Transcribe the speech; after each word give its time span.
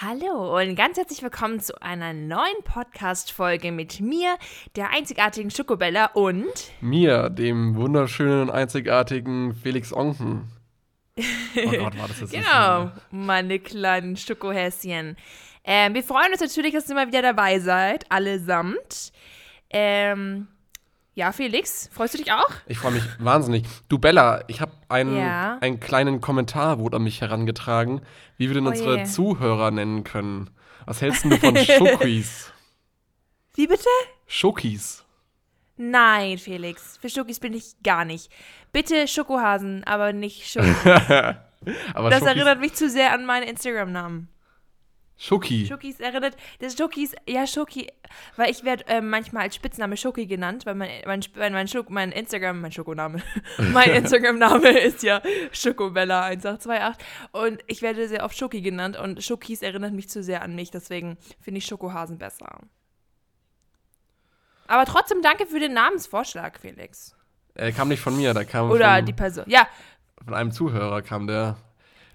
Hallo 0.00 0.56
und 0.56 0.76
ganz 0.76 0.96
herzlich 0.96 1.24
willkommen 1.24 1.58
zu 1.58 1.82
einer 1.82 2.12
neuen 2.12 2.62
Podcast-Folge 2.62 3.72
mit 3.72 3.98
mir, 3.98 4.36
der 4.76 4.90
einzigartigen 4.90 5.50
Schokobella 5.50 6.12
und 6.14 6.70
mir, 6.80 7.28
dem 7.30 7.74
wunderschönen 7.74 8.42
und 8.42 8.50
einzigartigen 8.50 9.56
Felix 9.56 9.92
Onken. 9.92 10.52
Oh 11.56 11.70
Gott, 11.70 11.98
war 11.98 12.06
das 12.06 12.20
jetzt 12.20 12.30
Genau, 12.30 12.92
meine 13.10 13.58
kleinen 13.58 14.16
Schokohäschen. 14.16 15.16
Ähm, 15.64 15.94
wir 15.94 16.04
freuen 16.04 16.30
uns 16.30 16.40
natürlich, 16.40 16.74
dass 16.74 16.88
ihr 16.88 16.94
mal 16.94 17.08
wieder 17.08 17.22
dabei 17.22 17.58
seid, 17.58 18.08
allesamt. 18.08 19.10
Ähm, 19.68 20.46
ja, 21.18 21.32
Felix, 21.32 21.90
freust 21.92 22.14
du 22.14 22.18
dich 22.18 22.30
auch? 22.30 22.48
Ich 22.66 22.78
freue 22.78 22.92
mich 22.92 23.02
wahnsinnig. 23.18 23.64
Du, 23.88 23.98
Bella, 23.98 24.44
ich 24.46 24.60
habe 24.60 24.70
einen, 24.88 25.16
ja. 25.16 25.58
einen 25.60 25.80
kleinen 25.80 26.20
Kommentar 26.20 26.78
wurde 26.78 26.98
an 26.98 27.02
mich 27.02 27.20
herangetragen, 27.20 28.02
wie 28.36 28.46
wir 28.48 28.54
denn 28.54 28.68
oh 28.68 28.70
unsere 28.70 28.98
je. 28.98 29.04
Zuhörer 29.04 29.72
nennen 29.72 30.04
können. 30.04 30.48
Was 30.86 31.02
hältst 31.02 31.24
du 31.24 31.36
von 31.36 31.56
Schokis? 31.56 32.52
Wie 33.56 33.66
bitte? 33.66 33.88
Schokis. 34.28 35.04
Nein, 35.76 36.38
Felix, 36.38 36.98
für 36.98 37.10
Schokis 37.10 37.40
bin 37.40 37.52
ich 37.52 37.74
gar 37.82 38.04
nicht. 38.04 38.30
Bitte 38.70 39.08
Schokohasen, 39.08 39.82
aber 39.82 40.12
nicht 40.12 40.48
Schokis. 40.52 40.86
aber 40.86 42.10
das 42.10 42.20
Schokis 42.20 42.28
erinnert 42.28 42.60
mich 42.60 42.74
zu 42.74 42.88
sehr 42.88 43.12
an 43.12 43.26
meinen 43.26 43.48
Instagram-Namen. 43.48 44.28
Schoki. 45.20 45.66
Schokis 45.66 45.98
erinnert, 45.98 46.36
das 46.60 46.76
Schokis, 46.76 47.14
ja, 47.28 47.44
Schoki, 47.44 47.88
weil 48.36 48.50
ich 48.50 48.62
werde 48.62 48.86
äh, 48.86 49.00
manchmal 49.00 49.42
als 49.42 49.56
Spitzname 49.56 49.96
Schoki 49.96 50.26
genannt, 50.26 50.64
weil 50.64 50.76
mein, 50.76 50.90
mein, 51.06 51.52
mein, 51.52 51.66
Schok, 51.66 51.90
mein 51.90 52.12
Instagram, 52.12 52.60
mein 52.60 52.70
Schokoname, 52.70 53.20
mein 53.72 53.90
Instagram-Name 53.94 54.78
ist 54.78 55.02
ja 55.02 55.20
Schokobella1828 55.52 56.94
und 57.32 57.58
ich 57.66 57.82
werde 57.82 58.06
sehr 58.06 58.24
oft 58.24 58.38
Schoki 58.38 58.60
genannt 58.60 58.96
und 58.96 59.22
Schokis 59.22 59.62
erinnert 59.62 59.92
mich 59.92 60.08
zu 60.08 60.22
sehr 60.22 60.42
an 60.42 60.54
mich, 60.54 60.70
deswegen 60.70 61.18
finde 61.40 61.58
ich 61.58 61.66
Schokohasen 61.66 62.18
besser. 62.18 62.60
Aber 64.68 64.84
trotzdem 64.84 65.20
danke 65.20 65.46
für 65.46 65.58
den 65.58 65.72
Namensvorschlag, 65.72 66.60
Felix. 66.60 67.16
Er 67.54 67.72
kam 67.72 67.88
nicht 67.88 68.00
von 68.00 68.16
mir, 68.16 68.34
der 68.34 68.44
kam 68.44 68.70
Oder 68.70 68.96
von, 68.96 69.04
die 69.04 69.12
Person, 69.12 69.44
ja. 69.48 69.66
Von 70.24 70.34
einem 70.34 70.52
Zuhörer 70.52 71.02
kam 71.02 71.26
der. 71.26 71.56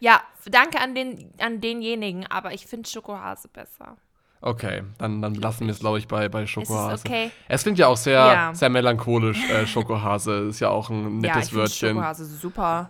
Ja, 0.03 0.19
danke 0.47 0.81
an, 0.81 0.95
den, 0.95 1.31
an 1.39 1.61
denjenigen, 1.61 2.27
aber 2.27 2.53
ich 2.53 2.67
finde 2.67 2.89
Schokohase 2.89 3.47
besser. 3.47 3.95
Okay, 4.41 4.83
dann, 4.97 5.21
dann 5.21 5.33
lassen 5.35 5.65
wir 5.65 5.71
es, 5.71 5.79
glaube 5.79 5.97
ich, 5.97 6.09
bei, 6.09 6.27
bei 6.27 6.45
Schokohase. 6.45 6.95
Ist 6.95 7.05
okay? 7.05 7.31
Es 7.47 7.63
klingt 7.63 7.79
ja 7.79 7.87
auch 7.87 7.95
sehr, 7.95 8.19
ja. 8.19 8.53
sehr 8.53 8.67
melancholisch, 8.69 9.49
äh, 9.49 9.65
Schokohase. 9.65 10.33
Ist 10.49 10.59
ja 10.59 10.67
auch 10.67 10.89
ein 10.89 11.19
nettes 11.19 11.51
ja, 11.51 11.57
Wörtchen. 11.57 11.89
Schokohase 11.91 12.25
super. 12.25 12.89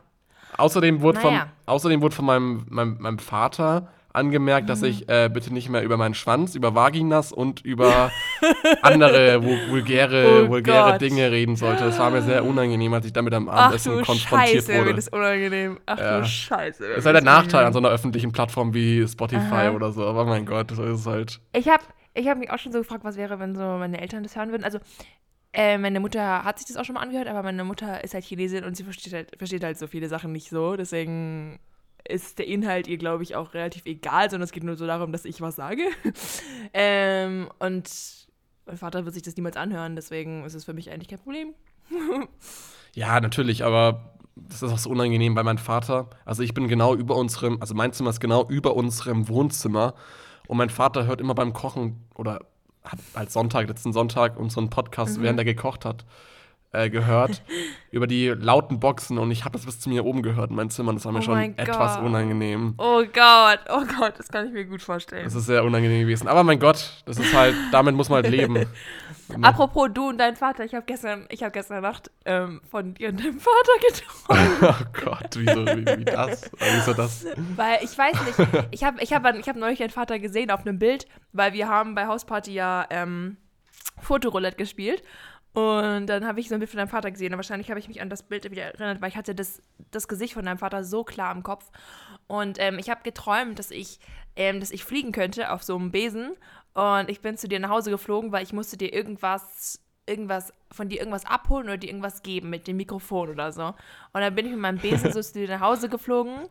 Außerdem 0.58 1.02
wurde, 1.02 1.20
naja. 1.20 1.40
von, 1.42 1.50
außerdem 1.68 2.02
wurde 2.02 2.16
von 2.16 2.26
meinem, 2.26 2.66
meinem, 2.70 2.98
meinem 3.00 3.20
Vater 3.20 3.90
angemerkt, 4.14 4.70
dass 4.70 4.84
ich 4.84 5.10
äh, 5.10 5.30
bitte 5.34 5.52
nicht 5.54 5.70
mehr 5.70 5.84
über 5.84 5.98
meinen 5.98 6.14
Schwanz, 6.14 6.56
über 6.56 6.76
Vaginas 6.76 7.32
und 7.32 7.66
über 7.66 8.12
andere 8.82 9.44
vulgäre, 9.44 10.46
oh 10.46 10.50
vulgäre 10.50 10.98
Dinge 11.00 11.32
reden 11.32 11.56
sollte. 11.56 11.86
Es 11.86 11.98
war 11.98 12.12
mir 12.12 12.22
sehr 12.22 12.46
unangenehm, 12.46 12.94
als 12.94 13.06
ich 13.06 13.14
damit 13.14 13.34
am 13.34 13.50
Abendessen 13.50 14.00
Ach, 14.02 14.06
konfrontiert 14.06 14.66
Scheiße, 14.66 14.74
wurde. 14.74 14.86
Mir 14.86 14.96
das 14.96 15.08
unangenehm. 15.10 15.80
Ach 15.88 15.98
ja. 15.98 16.20
du 16.20 16.26
Scheiße. 16.26 16.88
Das 16.88 16.98
ist 17.00 17.06
halt 17.06 17.16
der 17.16 17.24
Nachteil 17.24 17.66
an 17.66 17.74
so 17.74 17.80
einer 17.80 17.90
öffentlichen 17.90 18.32
Plattform 18.32 18.74
wie 18.74 19.06
Spotify 19.08 19.54
Aha. 19.54 19.72
oder 19.72 19.92
so. 19.92 20.06
Aber 20.06 20.26
mein 20.26 20.46
Gott, 20.46 20.70
das 20.70 20.80
ist 20.80 21.08
halt. 21.08 21.40
Ich 21.54 21.68
habe 21.68 21.84
ich 22.14 22.28
hab 22.28 22.38
mich 22.38 22.52
auch 22.52 22.60
schon 22.60 22.72
so 22.72 22.80
gefragt, 22.80 23.04
was 23.04 23.18
wäre, 23.18 23.40
wenn 23.40 23.56
so 23.56 23.64
meine 23.64 24.00
Eltern 24.00 24.22
das 24.22 24.36
hören 24.36 24.52
würden. 24.52 24.64
Also 24.64 24.80
äh, 25.54 25.78
meine 25.80 26.00
Mutter 26.00 26.44
hat 26.44 26.60
sich 26.60 26.68
das 26.68 26.78
auch 26.78 26.86
schon 26.86 26.96
mal 26.96 27.02
angehört, 27.02 27.28
aber 27.28 27.42
meine 27.42 27.64
Mutter 27.64 28.04
ist 28.04 28.14
halt 28.14 28.24
Chinesin 28.24 28.64
und 28.64 28.78
sie 28.78 28.84
versteht 28.84 29.14
halt, 29.14 29.32
versteht 29.38 29.64
halt 29.64 29.80
so 29.80 29.88
viele 29.88 30.08
Sachen 30.08 30.32
nicht 30.32 30.50
so. 30.50 30.76
Deswegen 30.76 31.60
ist 32.08 32.40
der 32.40 32.48
Inhalt 32.48 32.88
ihr, 32.88 32.98
glaube 32.98 33.24
ich, 33.24 33.36
auch 33.36 33.54
relativ 33.54 33.86
egal, 33.86 34.30
sondern 34.30 34.46
es 34.46 34.52
geht 34.52 34.64
nur 34.64 34.76
so 34.76 34.86
darum, 34.86 35.12
dass 35.12 35.26
ich 35.26 35.42
was 35.42 35.56
sage. 35.56 35.84
ähm, 36.74 37.50
und 37.60 37.90
mein 38.66 38.78
Vater 38.78 39.06
wird 39.06 39.14
sich 39.14 39.24
das 39.24 39.36
niemals 39.36 39.58
anhören, 39.58 39.96
deswegen 39.96 40.46
ist 40.46 40.54
es 40.54 40.66
für 40.66 40.74
mich 40.74 40.92
eigentlich 40.92 41.10
kein 41.10 41.20
Problem. 41.20 41.54
ja, 42.94 43.20
natürlich, 43.20 43.64
aber 43.64 44.14
das 44.36 44.64
ist 44.64 44.72
auch 44.72 44.78
so 44.78 44.90
unangenehm 44.90 45.36
bei 45.36 45.44
meinem 45.44 45.58
Vater. 45.58 46.10
Also 46.26 46.44
ich 46.44 46.54
bin 46.54 46.68
genau 46.68 46.96
über 46.96 47.16
unserem, 47.16 47.62
also 47.62 47.74
mein 47.76 47.94
Zimmer 47.94 48.10
ist 48.10 48.20
genau 48.20 48.48
über 48.48 48.76
unserem 48.76 49.28
Wohnzimmer 49.28 49.94
und 50.48 50.58
mein 50.58 50.70
Vater 50.70 51.06
hört 51.06 51.22
immer 51.22 51.36
beim 51.36 51.54
Kochen 51.54 52.04
oder 52.16 52.40
hat 52.84 53.00
als 53.14 53.34
Sonntag, 53.34 53.68
letzten 53.68 53.94
Sonntag 53.94 54.38
unseren 54.38 54.70
Podcast, 54.70 55.18
mhm. 55.18 55.24
während 55.24 55.40
er 55.40 55.46
gekocht 55.46 55.86
hat 55.86 56.06
äh, 56.74 56.90
gehört 56.90 57.42
über 57.92 58.08
die 58.08 58.28
lauten 58.28 58.80
Boxen 58.80 59.18
und 59.18 59.32
ich 59.32 59.46
habe 59.46 59.54
das 59.54 59.66
bis 59.66 59.80
zu 59.80 59.90
mir 59.90 60.04
oben 60.04 60.22
gehört 60.22 60.50
in 60.50 60.56
meinem 60.56 60.70
Zimmer. 60.70 60.94
Das 60.94 61.06
war 61.06 61.12
mir 61.12 61.20
oh 61.20 61.22
schon 61.22 61.58
etwas 61.58 61.98
unangenehm. 62.00 62.74
Oh 62.78 63.04
Gott, 63.14 63.60
oh 63.70 63.84
Gott, 64.00 64.16
das 64.18 64.28
kann 64.30 64.48
ich 64.48 64.54
mir 64.54 64.66
gut 64.66 64.82
vorstellen. 64.82 65.24
Das 65.24 65.36
ist 65.36 65.46
sehr 65.46 65.64
unangenehm 65.64 66.02
gewesen. 66.02 66.28
Aber 66.28 66.44
mein 66.44 66.60
Gott, 66.60 67.04
das 67.06 67.18
ist 67.18 67.34
halt, 67.34 67.56
damit 67.72 67.96
muss 67.96 68.10
man 68.10 68.24
halt 68.24 68.34
leben. 68.34 68.66
Apropos 69.42 69.90
du 69.94 70.10
und 70.10 70.18
dein 70.18 70.36
Vater, 70.36 70.66
ich 70.66 70.74
habe 70.74 70.86
gestern, 70.86 71.26
ich 71.30 71.44
habe 71.44 71.52
gestern 71.52 71.82
Nacht 71.82 72.12
ähm, 72.26 72.62
von 72.70 72.94
dir 72.94 73.10
und 73.10 73.20
deinem 73.20 73.40
Vater 73.40 73.72
geträumt. 73.88 74.52
oh 74.62 75.02
Gott, 75.06 75.30
wieso, 75.36 75.66
wie, 75.66 75.86
wie 76.00 76.06
das? 76.06 76.52
Wieso 76.60 76.94
das? 76.94 77.26
Weil 77.56 77.80
ich 77.84 77.98
weiß 77.98 78.14
nicht, 78.26 78.68
ich 78.72 78.84
habe 78.84 79.02
ich 79.02 79.14
hab, 79.14 79.36
ich 79.38 79.48
hab 79.48 79.56
neulich 79.56 79.80
deinen 79.80 79.92
Vater 79.92 80.20
gesehen 80.20 80.52
auf 80.52 80.66
einem 80.66 80.78
Bild, 80.78 81.08
weil 81.32 81.54
wir 81.54 81.68
haben 81.68 81.96
bei 81.96 82.08
Hausparty 82.08 82.54
ja 82.54 82.86
ähm, 82.90 83.38
Fotoroulette 84.02 84.58
gespielt 84.58 85.04
und 85.54 86.08
dann 86.08 86.26
habe 86.26 86.40
ich 86.40 86.50
so 86.50 86.56
ein 86.56 86.60
Bild 86.60 86.72
von 86.72 86.80
deinem 86.80 86.88
Vater 86.88 87.12
gesehen. 87.12 87.32
Und 87.32 87.38
wahrscheinlich 87.38 87.70
habe 87.70 87.80
ich 87.80 87.88
mich 87.88 88.02
an 88.02 88.10
das 88.10 88.24
Bild 88.24 88.50
wieder 88.50 88.64
erinnert, 88.64 89.02
weil 89.02 89.10
ich 89.10 89.16
hatte 89.16 89.36
das, 89.36 89.62
das 89.92 90.08
Gesicht 90.08 90.34
von 90.34 90.46
deinem 90.46 90.58
Vater 90.58 90.84
so 90.84 91.04
klar 91.04 91.34
im 91.34 91.44
Kopf. 91.44 91.70
Und 92.26 92.58
ähm, 92.60 92.80
ich 92.80 92.90
habe 92.90 93.02
geträumt, 93.04 93.60
dass 93.60 93.70
ich, 93.70 94.00
ähm, 94.36 94.60
dass 94.60 94.72
ich 94.72 94.84
fliegen 94.84 95.12
könnte 95.12 95.52
auf 95.52 95.62
so 95.62 95.76
einem 95.76 95.92
Besen. 95.92 96.32
Und 96.74 97.08
ich 97.08 97.22
bin 97.22 97.38
zu 97.38 97.48
dir 97.48 97.60
nach 97.60 97.70
Hause 97.70 97.92
geflogen, 97.92 98.32
weil 98.32 98.42
ich 98.42 98.52
musste 98.52 98.78
dir 98.78 98.92
irgendwas, 98.92 99.80
irgendwas, 100.08 100.52
von 100.72 100.90
dir 100.90 100.98
irgendwas 100.98 101.28
abholen 101.28 101.66
oder 101.66 101.78
dir 101.78 101.88
irgendwas 101.88 102.24
geben 102.24 102.50
mit 102.50 102.68
dem 102.68 102.78
Mikrofon 102.78 103.30
oder 103.30 103.52
so. 103.52 103.68
Und 103.68 104.22
dann 104.22 104.34
bin 104.34 104.48
ich 104.48 104.52
mit 104.54 104.62
meinem 104.62 104.80
Besen 104.80 105.12
so 105.12 105.22
zu 105.22 105.34
dir 105.34 105.48
nach 105.48 105.62
Hause 105.62 105.88
geflogen. 105.88 106.48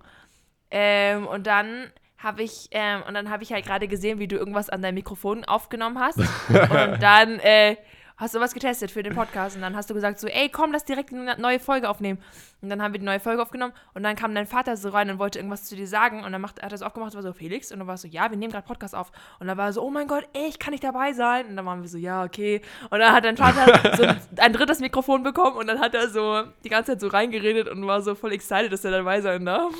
Ähm, 0.70 1.26
und 1.26 1.48
dann 1.48 1.90
habe 2.18 2.44
ich, 2.44 2.68
ähm, 2.70 3.02
und 3.08 3.14
dann 3.14 3.30
habe 3.30 3.42
ich 3.42 3.52
halt 3.52 3.66
gerade 3.66 3.88
gesehen, 3.88 4.20
wie 4.20 4.28
du 4.28 4.36
irgendwas 4.36 4.70
an 4.70 4.80
deinem 4.80 4.94
Mikrofon 4.94 5.44
aufgenommen 5.44 5.98
hast. 5.98 6.18
und 6.48 7.02
dann, 7.02 7.40
äh, 7.40 7.76
hast 8.16 8.34
du 8.34 8.40
was 8.40 8.54
getestet 8.54 8.90
für 8.90 9.02
den 9.02 9.14
Podcast 9.14 9.56
und 9.56 9.62
dann 9.62 9.76
hast 9.76 9.90
du 9.90 9.94
gesagt 9.94 10.18
so, 10.20 10.26
ey, 10.26 10.48
komm, 10.48 10.72
lass 10.72 10.84
direkt 10.84 11.12
eine 11.12 11.36
neue 11.38 11.58
Folge 11.58 11.88
aufnehmen. 11.88 12.18
Und 12.60 12.68
dann 12.68 12.80
haben 12.80 12.92
wir 12.92 13.00
die 13.00 13.06
neue 13.06 13.18
Folge 13.18 13.42
aufgenommen 13.42 13.72
und 13.94 14.04
dann 14.04 14.14
kam 14.14 14.34
dein 14.34 14.46
Vater 14.46 14.76
so 14.76 14.90
rein 14.90 15.10
und 15.10 15.18
wollte 15.18 15.38
irgendwas 15.38 15.64
zu 15.64 15.74
dir 15.74 15.88
sagen 15.88 16.22
und 16.24 16.30
dann 16.30 16.40
macht, 16.40 16.62
hat 16.62 16.70
er 16.70 16.74
es 16.74 16.82
auch 16.82 16.94
gemacht 16.94 17.12
und 17.12 17.16
war 17.16 17.22
so, 17.22 17.32
Felix? 17.32 17.72
Und 17.72 17.80
dann 17.80 17.88
war 17.88 17.96
so, 17.96 18.06
ja, 18.06 18.30
wir 18.30 18.36
nehmen 18.36 18.52
gerade 18.52 18.66
Podcast 18.66 18.94
auf. 18.94 19.10
Und 19.40 19.48
dann 19.48 19.58
war 19.58 19.66
er 19.66 19.72
so, 19.72 19.82
oh 19.82 19.90
mein 19.90 20.06
Gott, 20.06 20.28
ey, 20.32 20.46
ich 20.46 20.58
kann 20.58 20.70
nicht 20.70 20.84
dabei 20.84 21.12
sein. 21.12 21.46
Und 21.46 21.56
dann 21.56 21.66
waren 21.66 21.82
wir 21.82 21.88
so, 21.88 21.98
ja, 21.98 22.22
okay. 22.22 22.60
Und 22.90 23.00
dann 23.00 23.12
hat 23.12 23.24
dein 23.24 23.36
Vater 23.36 23.96
so 23.96 24.04
ein 24.40 24.52
drittes 24.52 24.78
Mikrofon 24.80 25.22
bekommen 25.24 25.56
und 25.56 25.66
dann 25.66 25.80
hat 25.80 25.94
er 25.94 26.08
so 26.08 26.44
die 26.64 26.68
ganze 26.68 26.92
Zeit 26.92 27.00
so 27.00 27.08
reingeredet 27.08 27.68
und 27.68 27.84
war 27.86 28.00
so 28.02 28.14
voll 28.14 28.32
excited, 28.32 28.72
dass 28.72 28.84
er 28.84 28.92
dabei 28.92 29.20
sein 29.20 29.44
darf. 29.44 29.72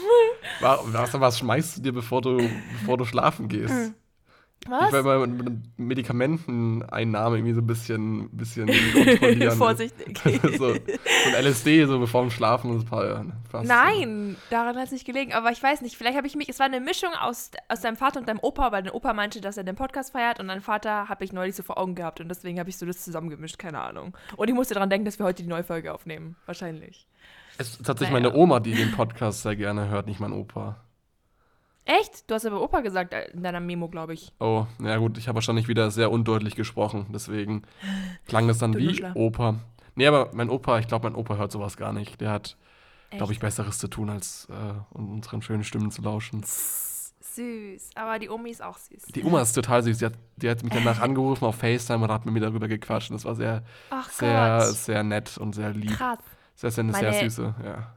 Was, 0.60 1.21
was 1.21 1.38
schmeißt 1.38 1.78
du 1.78 1.82
dir, 1.82 1.92
bevor 1.92 2.21
du, 2.21 2.38
bevor 2.81 2.97
du 2.97 3.04
schlafen 3.04 3.48
gehst? 3.48 3.94
Was? 4.68 4.86
Ich 4.88 4.92
will 4.92 5.02
mal 5.02 5.26
mit 5.26 5.78
Medikamenteneinnahme 5.78 7.36
irgendwie 7.36 7.54
so 7.54 7.60
ein 7.60 7.66
bisschen, 7.66 8.30
bisschen 8.30 8.66
kontrollieren. 8.92 9.56
Vorsichtig. 9.56 10.20
so, 10.42 10.74
so 10.74 10.74
ein 10.74 11.44
LSD, 11.44 11.84
so 11.86 11.98
bevor 11.98 12.22
dem 12.22 12.30
Schlafen 12.30 12.70
und 12.70 12.80
ein 12.80 12.84
paar, 12.84 13.06
ja, 13.06 13.24
fast. 13.50 13.68
Nein, 13.68 14.36
daran 14.50 14.76
hat 14.76 14.86
es 14.86 14.92
nicht 14.92 15.04
gelegen. 15.04 15.32
Aber 15.32 15.50
ich 15.50 15.62
weiß 15.62 15.82
nicht, 15.82 15.96
vielleicht 15.96 16.16
habe 16.16 16.26
ich 16.26 16.36
mich, 16.36 16.48
es 16.48 16.58
war 16.58 16.66
eine 16.66 16.80
Mischung 16.80 17.10
aus, 17.20 17.50
aus 17.68 17.80
deinem 17.80 17.96
Vater 17.96 18.20
und 18.20 18.28
deinem 18.28 18.40
Opa, 18.40 18.72
weil 18.72 18.82
dein 18.82 18.92
Opa 18.92 19.12
meinte, 19.12 19.40
dass 19.40 19.56
er 19.56 19.64
den 19.64 19.76
Podcast 19.76 20.12
feiert 20.12 20.40
und 20.40 20.48
dein 20.48 20.60
Vater 20.60 21.08
habe 21.08 21.24
ich 21.24 21.32
neulich 21.32 21.56
so 21.56 21.62
vor 21.62 21.78
Augen 21.78 21.94
gehabt 21.94 22.20
und 22.20 22.28
deswegen 22.28 22.58
habe 22.58 22.70
ich 22.70 22.76
so 22.76 22.86
das 22.86 23.02
zusammengemischt, 23.02 23.58
keine 23.58 23.80
Ahnung. 23.80 24.16
Und 24.36 24.48
ich 24.48 24.54
musste 24.54 24.74
daran 24.74 24.90
denken, 24.90 25.04
dass 25.04 25.18
wir 25.18 25.26
heute 25.26 25.42
die 25.42 25.48
neue 25.48 25.64
Folge 25.64 25.92
aufnehmen. 25.92 26.36
Wahrscheinlich. 26.46 27.06
Es 27.58 27.70
ist 27.70 27.84
tatsächlich 27.84 28.12
naja. 28.12 28.30
meine 28.30 28.40
Oma, 28.40 28.60
die 28.60 28.74
den 28.74 28.92
Podcast 28.92 29.42
sehr 29.42 29.56
gerne 29.56 29.88
hört, 29.88 30.06
nicht 30.06 30.20
mein 30.20 30.32
Opa. 30.32 30.76
Echt? 31.84 32.31
Du 32.31 32.34
hast 32.34 32.47
aber 32.47 32.62
Opa 32.62 32.81
gesagt 32.81 33.12
äh, 33.12 33.31
in 33.32 33.43
deiner 33.43 33.60
Memo, 33.60 33.88
glaube 33.88 34.15
ich. 34.15 34.33
Oh, 34.39 34.66
na 34.78 34.97
gut, 34.98 35.18
ich 35.18 35.28
habe 35.28 35.36
wahrscheinlich 35.36 35.68
wieder 35.68 35.91
sehr 35.91 36.10
undeutlich 36.10 36.54
gesprochen, 36.54 37.06
deswegen 37.12 37.62
klang 38.27 38.48
es 38.48 38.59
dann 38.59 38.77
wie 38.77 39.04
Opa. 39.15 39.56
Nee, 39.95 40.06
aber 40.06 40.30
mein 40.33 40.48
Opa, 40.48 40.78
ich 40.78 40.86
glaube, 40.86 41.10
mein 41.10 41.16
Opa 41.16 41.36
hört 41.36 41.53
sowas 41.53 41.77
gar 41.77 41.92
nicht. 41.92 42.21
Der 42.21 42.30
hat, 42.30 42.56
glaube 43.10 43.33
ich, 43.33 43.41
Besseres 43.41 43.78
zu 43.78 43.89
tun, 43.89 44.10
als 44.10 44.48
äh, 44.51 44.97
unseren 44.97 45.42
schönen 45.42 45.65
Stimmen 45.65 45.91
zu 45.91 46.03
lauschen. 46.03 46.42
Süß, 46.45 47.91
aber 47.95 48.18
die 48.18 48.28
Omi 48.28 48.51
ist 48.51 48.62
auch 48.62 48.78
süß. 48.78 49.04
Die 49.15 49.24
Oma 49.24 49.42
ist 49.42 49.53
total 49.53 49.83
süß. 49.83 49.98
Die 49.98 50.06
hat, 50.06 50.15
die 50.36 50.51
hat 50.51 50.62
mich 50.62 50.72
danach 50.72 51.01
angerufen 51.01 51.45
auf 51.45 51.56
FaceTime 51.56 52.04
und 52.04 52.10
hat 52.10 52.24
mit 52.24 52.34
mir 52.34 52.41
darüber 52.41 52.68
gequatscht. 52.68 53.10
Und 53.10 53.16
das 53.16 53.24
war 53.24 53.34
sehr, 53.34 53.65
Ach 53.91 54.09
sehr, 54.10 54.59
Gott. 54.59 54.77
sehr 54.77 55.03
nett 55.03 55.39
und 55.39 55.54
sehr 55.54 55.71
lieb. 55.71 55.92
Krass. 55.97 56.18
Sehr, 56.54 56.71
sehr, 56.71 56.84
eine 56.84 56.92
meine, 56.92 57.12
sehr 57.12 57.30
süße, 57.30 57.54
ja. 57.65 57.95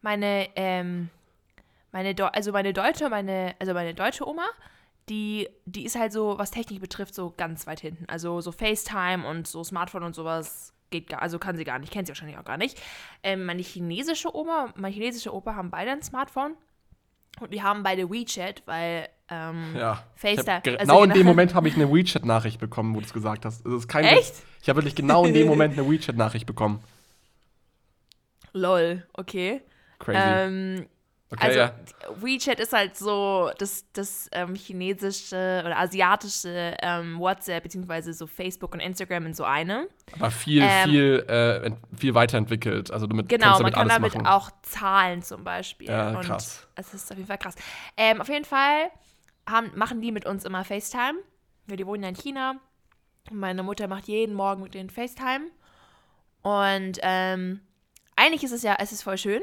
Meine, 0.00 0.48
ähm, 0.56 1.10
meine, 1.92 2.14
Do 2.14 2.24
also 2.26 2.52
meine 2.52 2.72
deutsche, 2.72 3.08
meine, 3.08 3.54
also 3.58 3.74
meine 3.74 3.94
deutsche 3.94 4.26
Oma, 4.26 4.46
die, 5.08 5.48
die 5.66 5.84
ist 5.84 5.96
halt 5.98 6.12
so, 6.12 6.38
was 6.38 6.50
Technik 6.50 6.80
betrifft, 6.80 7.14
so 7.14 7.32
ganz 7.36 7.66
weit 7.66 7.80
hinten. 7.80 8.04
Also 8.08 8.40
so 8.40 8.52
FaceTime 8.52 9.26
und 9.26 9.46
so 9.46 9.62
Smartphone 9.64 10.02
und 10.04 10.14
sowas 10.14 10.72
geht 10.90 11.08
gar, 11.08 11.22
also 11.22 11.38
kann 11.38 11.56
sie 11.56 11.64
gar 11.64 11.78
nicht, 11.78 11.92
kennt 11.92 12.06
sie 12.06 12.10
wahrscheinlich 12.10 12.38
auch 12.38 12.44
gar 12.44 12.56
nicht. 12.58 12.80
Ähm, 13.22 13.44
meine 13.44 13.62
chinesische 13.62 14.34
Oma, 14.34 14.72
meine 14.76 14.94
chinesische 14.94 15.34
Opa 15.34 15.54
haben 15.54 15.70
beide 15.70 15.90
ein 15.90 16.02
Smartphone 16.02 16.54
und 17.40 17.52
die 17.52 17.62
haben 17.62 17.82
beide 17.82 18.10
WeChat, 18.10 18.62
weil 18.66 19.08
ähm, 19.28 19.74
Ja. 19.76 20.04
FaceTime. 20.14 20.78
Also 20.78 20.92
genau 20.92 21.04
in 21.04 21.10
dem 21.10 21.20
nach- 21.20 21.26
Moment 21.32 21.54
habe 21.54 21.66
ich 21.68 21.74
eine 21.76 21.90
WeChat-Nachricht 21.92 22.60
bekommen, 22.60 22.94
wo 22.94 23.00
du 23.00 23.06
es 23.06 23.12
gesagt 23.12 23.44
hast. 23.44 23.64
Das 23.66 23.72
ist 23.72 23.88
kein 23.88 24.04
Echt? 24.04 24.18
Witz. 24.30 24.42
Ich 24.62 24.68
habe 24.68 24.78
wirklich 24.78 24.94
genau 24.94 25.24
in 25.24 25.34
dem 25.34 25.46
Moment 25.48 25.76
eine 25.78 25.90
WeChat-Nachricht 25.90 26.46
bekommen. 26.46 26.82
Lol, 28.52 29.06
okay. 29.14 29.62
Crazy. 29.98 30.18
Ähm, 30.22 30.86
okay, 31.32 31.46
also 31.46 31.58
ja. 31.58 31.74
WeChat 32.20 32.60
ist 32.60 32.72
halt 32.72 32.96
so 32.96 33.50
das, 33.58 33.84
das 33.92 34.28
ähm, 34.32 34.54
chinesische 34.54 35.62
oder 35.64 35.78
asiatische 35.78 36.76
ähm, 36.80 37.18
WhatsApp 37.18 37.62
beziehungsweise 37.62 38.12
so 38.12 38.26
Facebook 38.26 38.72
und 38.74 38.80
Instagram 38.80 39.26
in 39.26 39.34
so 39.34 39.44
eine. 39.44 39.88
Aber 40.14 40.30
viel, 40.30 40.62
ähm, 40.62 40.90
viel, 40.90 41.24
äh, 41.28 41.70
viel 41.96 42.14
weiterentwickelt. 42.14 42.90
Also 42.90 43.06
damit 43.06 43.28
Genau, 43.28 43.56
du 43.56 43.62
man 43.64 43.72
damit 43.72 43.74
kann 43.74 43.88
damit 43.88 44.14
machen. 44.14 44.26
auch 44.26 44.50
zahlen 44.62 45.22
zum 45.22 45.44
Beispiel. 45.44 45.88
Ja, 45.88 46.10
und 46.10 46.24
krass. 46.24 46.66
Es 46.74 46.94
ist 46.94 47.10
auf 47.10 47.16
jeden 47.16 47.28
Fall 47.28 47.38
krass. 47.38 47.54
Ähm, 47.96 48.20
auf 48.20 48.28
jeden 48.28 48.44
Fall 48.44 48.90
haben, 49.48 49.70
machen 49.74 50.00
die 50.00 50.12
mit 50.12 50.26
uns 50.26 50.44
immer 50.44 50.64
FaceTime. 50.64 51.18
Wir, 51.66 51.76
die 51.76 51.86
wohnen 51.86 52.02
ja 52.02 52.08
in 52.08 52.16
China. 52.16 52.54
Meine 53.30 53.62
Mutter 53.62 53.88
macht 53.88 54.08
jeden 54.08 54.34
Morgen 54.34 54.62
mit 54.62 54.74
denen 54.74 54.90
FaceTime. 54.90 55.46
Und 56.42 56.98
ähm, 57.02 57.60
eigentlich 58.16 58.42
ist 58.44 58.52
es 58.52 58.62
ja, 58.62 58.76
es 58.78 58.92
ist 58.92 59.02
voll 59.02 59.16
schön, 59.16 59.42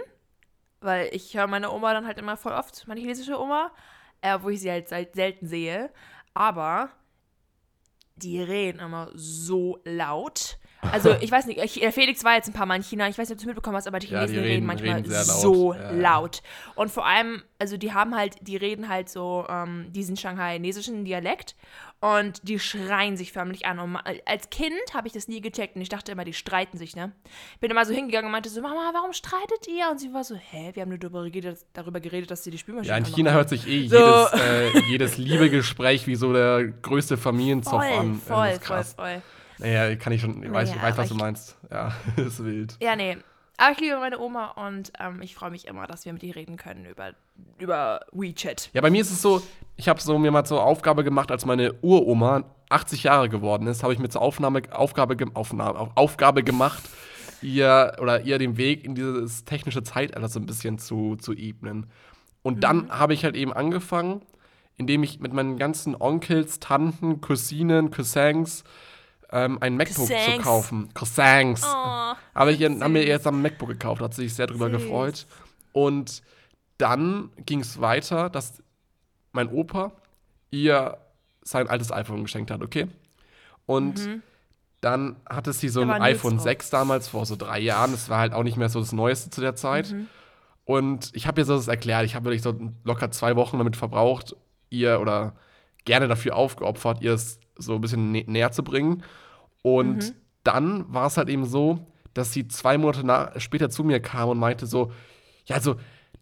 weil 0.81 1.09
ich 1.13 1.35
höre 1.35 1.47
meine 1.47 1.71
Oma 1.71 1.93
dann 1.93 2.05
halt 2.07 2.17
immer 2.19 2.37
voll 2.37 2.53
oft, 2.53 2.87
meine 2.87 2.99
chinesische 2.99 3.39
Oma, 3.39 3.71
äh, 4.21 4.37
wo 4.41 4.49
ich 4.49 4.61
sie 4.61 4.71
halt 4.71 4.87
sel- 4.89 5.09
selten 5.13 5.47
sehe. 5.47 5.91
Aber 6.33 6.89
die 8.15 8.41
reden 8.41 8.79
immer 8.79 9.09
so 9.13 9.79
laut. 9.85 10.58
Also 10.81 11.11
ich 11.21 11.31
weiß 11.31 11.45
nicht, 11.45 11.59
ich, 11.61 11.73
der 11.79 11.91
Felix 11.91 12.23
war 12.23 12.35
jetzt 12.35 12.47
ein 12.47 12.53
paar 12.53 12.65
Mal 12.65 12.75
in 12.75 12.83
China, 12.83 13.07
ich 13.09 13.17
weiß 13.17 13.29
nicht, 13.29 13.35
ob 13.35 13.37
du 13.39 13.43
es 13.43 13.47
mitbekommen 13.47 13.75
hast, 13.77 13.87
aber 13.87 13.99
die 13.99 14.07
Ja, 14.07 14.19
Chinesen 14.19 14.33
die 14.35 14.39
reden, 14.39 14.51
reden- 14.53 14.65
manchmal 14.65 14.95
reden 14.95 15.11
laut. 15.11 15.25
so 15.25 15.73
Ja, 15.73 15.81
ja. 15.81 15.91
laut. 15.91 16.41
Und 16.75 16.89
vor 16.91 17.05
allem, 17.05 17.43
also 17.59 17.77
die 17.77 17.93
haben 17.93 18.15
halt, 18.15 18.35
die 18.41 18.55
reden 18.57 18.87
halt 18.89 19.09
so 19.09 19.45
ähm, 19.49 19.87
diesen 19.91 20.15
shanghainesischem 20.17 21.03
Dialekt 21.05 21.55
und 22.01 22.47
die 22.47 22.59
schreien 22.59 23.17
sich 23.17 23.33
förmlich 23.33 23.65
an. 23.65 23.79
Und 23.79 23.97
als 24.25 24.49
Kind 24.49 24.71
habe 24.93 25.07
ich 25.07 25.13
das 25.13 25.27
nie 25.27 25.41
gecheckt 25.41 25.75
und 25.75 25.81
ich 25.81 25.89
dachte 25.89 26.13
immer, 26.13 26.23
die 26.23 26.33
streiten 26.33 26.77
sich, 26.77 26.95
ne? 26.95 27.11
Bin 27.59 27.69
immer 27.71 27.83
so 27.85 27.93
hingegangen 27.93 28.27
und 28.27 28.31
meinte 28.31 28.47
so, 28.47 28.61
Mama, 28.61 28.91
warum 28.93 29.11
streitet 29.11 29.67
ihr? 29.67 29.89
Und 29.91 29.99
sie 29.99 30.13
war 30.13 30.23
so, 30.23 30.35
hä, 30.35 30.71
wir 30.73 30.81
haben 30.83 30.89
nur 30.89 30.97
darüber 30.97 31.23
geredet, 31.25 31.59
darüber 31.73 31.99
geredet 31.99 32.31
dass 32.31 32.45
sie 32.45 32.51
die 32.51 32.57
Spülmaschine 32.57 32.91
Ja, 32.93 32.97
in. 32.97 33.03
China 33.03 33.31
hört 33.31 33.49
sich 33.49 33.67
eh 33.67 33.85
So. 33.89 33.97
jedes, 33.97 34.31
äh, 34.33 34.79
jedes 34.89 35.17
Liebegespräch 35.17 36.07
wie 36.07 36.15
so 36.15 36.31
der 36.31 36.63
größte 36.63 37.17
Familienzopf 37.17 37.83
voll, 37.83 37.97
an. 37.99 38.15
voll, 38.15 38.59
voll, 38.61 38.83
voll. 38.85 39.21
Naja, 39.59 39.95
kann 39.95 40.13
ich 40.13 40.21
schon, 40.21 40.41
ich 40.43 40.51
weiß, 40.51 40.69
ich 40.69 40.75
Naja, 40.75 40.87
weiß, 40.87 40.97
was 40.97 41.11
aber 41.11 41.17
du 41.17 41.23
meinst. 41.23 41.57
Ja, 41.71 41.91
ist 42.17 42.43
wild. 42.43 42.75
Ja, 42.81 42.95
nee. 42.95 43.17
Aber 43.57 43.73
ich 43.73 43.79
liebe 43.81 43.99
meine 43.99 44.17
Oma 44.19 44.51
und 44.67 44.93
ähm, 44.99 45.21
ich 45.21 45.35
freue 45.35 45.51
mich 45.51 45.67
immer, 45.67 45.85
dass 45.85 46.05
wir 46.05 46.13
mit 46.13 46.23
ihr 46.23 46.33
reden 46.35 46.55
können 46.55 46.85
über, 46.85 47.11
über 47.57 47.99
WeChat. 48.13 48.69
Ja, 48.73 48.79
bei 48.81 48.89
mir 48.89 49.01
ist 49.01 49.11
es 49.11 49.21
so, 49.21 49.41
ich 49.75 49.89
habe 49.89 49.99
so 50.01 50.17
mir 50.17 50.31
mal 50.31 50.45
zur 50.45 50.63
Aufgabe 50.63 51.03
gemacht, 51.03 51.29
als 51.29 51.45
meine 51.45 51.73
Uroma 51.81 52.45
80 52.69 53.03
Jahre 53.03 53.27
geworden 53.27 53.67
ist, 53.67 53.83
habe 53.83 53.91
ich 53.91 53.99
mir 53.99 54.07
zur 54.07 54.21
Aufnahme, 54.21 54.61
Aufgabe, 54.71 55.17
Aufnahme, 55.33 55.77
Auf- 55.77 55.91
Aufgabe 55.95 56.41
gemacht, 56.43 56.83
ihr 57.41 57.97
oder 57.99 58.21
ihr 58.21 58.37
den 58.39 58.55
Weg 58.55 58.85
in 58.85 58.95
dieses 58.95 59.43
technische 59.43 59.83
Zeitalter 59.83 60.29
so 60.29 60.39
ein 60.39 60.45
bisschen 60.45 60.79
zu, 60.79 61.17
zu 61.17 61.33
ebnen. 61.33 61.87
Und 62.43 62.57
Mhm. 62.57 62.61
dann 62.61 62.89
habe 62.97 63.13
ich 63.13 63.25
halt 63.25 63.35
eben 63.35 63.51
angefangen, 63.51 64.21
indem 64.77 65.03
ich 65.03 65.19
mit 65.19 65.33
meinen 65.33 65.57
ganzen 65.57 65.95
Onkels, 65.99 66.59
Tanten, 66.61 67.19
Cousinen, 67.19 67.91
Cousins 67.91 68.63
ähm, 69.31 69.57
ein 69.61 69.77
MacBook 69.77 70.07
zu 70.07 70.13
Cousins. 70.13 70.43
kaufen. 70.43 70.89
Cousins. 70.93 71.61
Oh, 71.63 72.13
Aber 72.33 72.51
ich 72.51 72.63
haben 72.63 72.91
mir 72.91 73.05
jetzt 73.05 73.27
am 73.27 73.41
MacBook 73.41 73.69
gekauft, 73.69 74.01
hat 74.01 74.13
sich 74.13 74.33
sehr 74.33 74.47
drüber 74.47 74.69
Süß. 74.69 74.81
gefreut. 74.81 75.27
Und 75.71 76.21
dann 76.77 77.29
ging 77.45 77.59
es 77.59 77.79
weiter, 77.81 78.29
dass 78.29 78.63
mein 79.31 79.49
Opa 79.49 79.91
ihr 80.51 80.97
sein 81.43 81.67
altes 81.67 81.91
iPhone 81.91 82.23
geschenkt 82.23 82.51
hat, 82.51 82.61
okay? 82.61 82.87
Und 83.65 84.21
dann 84.81 85.17
hatte 85.29 85.53
sie 85.53 85.69
so 85.69 85.83
Mhm. 85.83 85.91
Ein 85.91 86.01
iPhone 86.01 86.35
drauf. 86.35 86.43
6 86.43 86.69
damals, 86.69 87.07
vor 87.07 87.25
so 87.25 87.35
drei 87.35 87.59
Jahren. 87.59 87.91
Das 87.91 88.09
war 88.09 88.19
halt 88.19 88.33
auch 88.33 88.43
nicht 88.43 88.57
mehr 88.57 88.69
so 88.69 88.79
das 88.79 88.93
Neueste 88.93 89.29
zu 89.29 89.41
der 89.41 89.55
Zeit. 89.55 89.91
Mhm. 89.91 90.07
Und 90.65 91.11
ich 91.13 91.27
habe 91.27 91.41
ihr 91.41 91.45
so 91.45 91.55
das 91.55 91.67
erklärt. 91.67 92.05
Ich 92.05 92.15
habe 92.15 92.25
wirklich 92.25 92.41
so 92.41 92.55
locker 92.83 93.11
zwei 93.11 93.35
Wochen 93.35 93.57
damit 93.57 93.75
verbraucht, 93.75 94.35
ihr 94.69 94.99
oder 95.01 95.33
gerne 95.85 96.07
dafür 96.07 96.35
aufgeopfert, 96.35 97.01
ihr 97.01 97.13
es 97.13 97.39
so 97.59 97.75
ein 97.75 97.81
bisschen 97.81 98.11
nä 98.11 98.23
näher 98.27 98.51
zu 98.51 98.63
bringen. 98.63 99.03
Und 99.61 99.97
Mhm. 99.97 100.13
dann 100.43 100.85
war 100.93 101.07
es 101.07 101.17
halt 101.17 101.29
eben 101.29 101.45
so, 101.45 101.79
dass 102.13 102.33
sie 102.33 102.47
zwei 102.47 102.77
Monate 102.77 103.05
nach, 103.05 103.39
später 103.39 103.69
zu 103.69 103.83
mir 103.83 103.99
kam 103.99 104.29
und 104.29 104.39
meinte 104.39 104.65
so, 104.65 104.91
ja, 105.45 105.55
also 105.55 105.75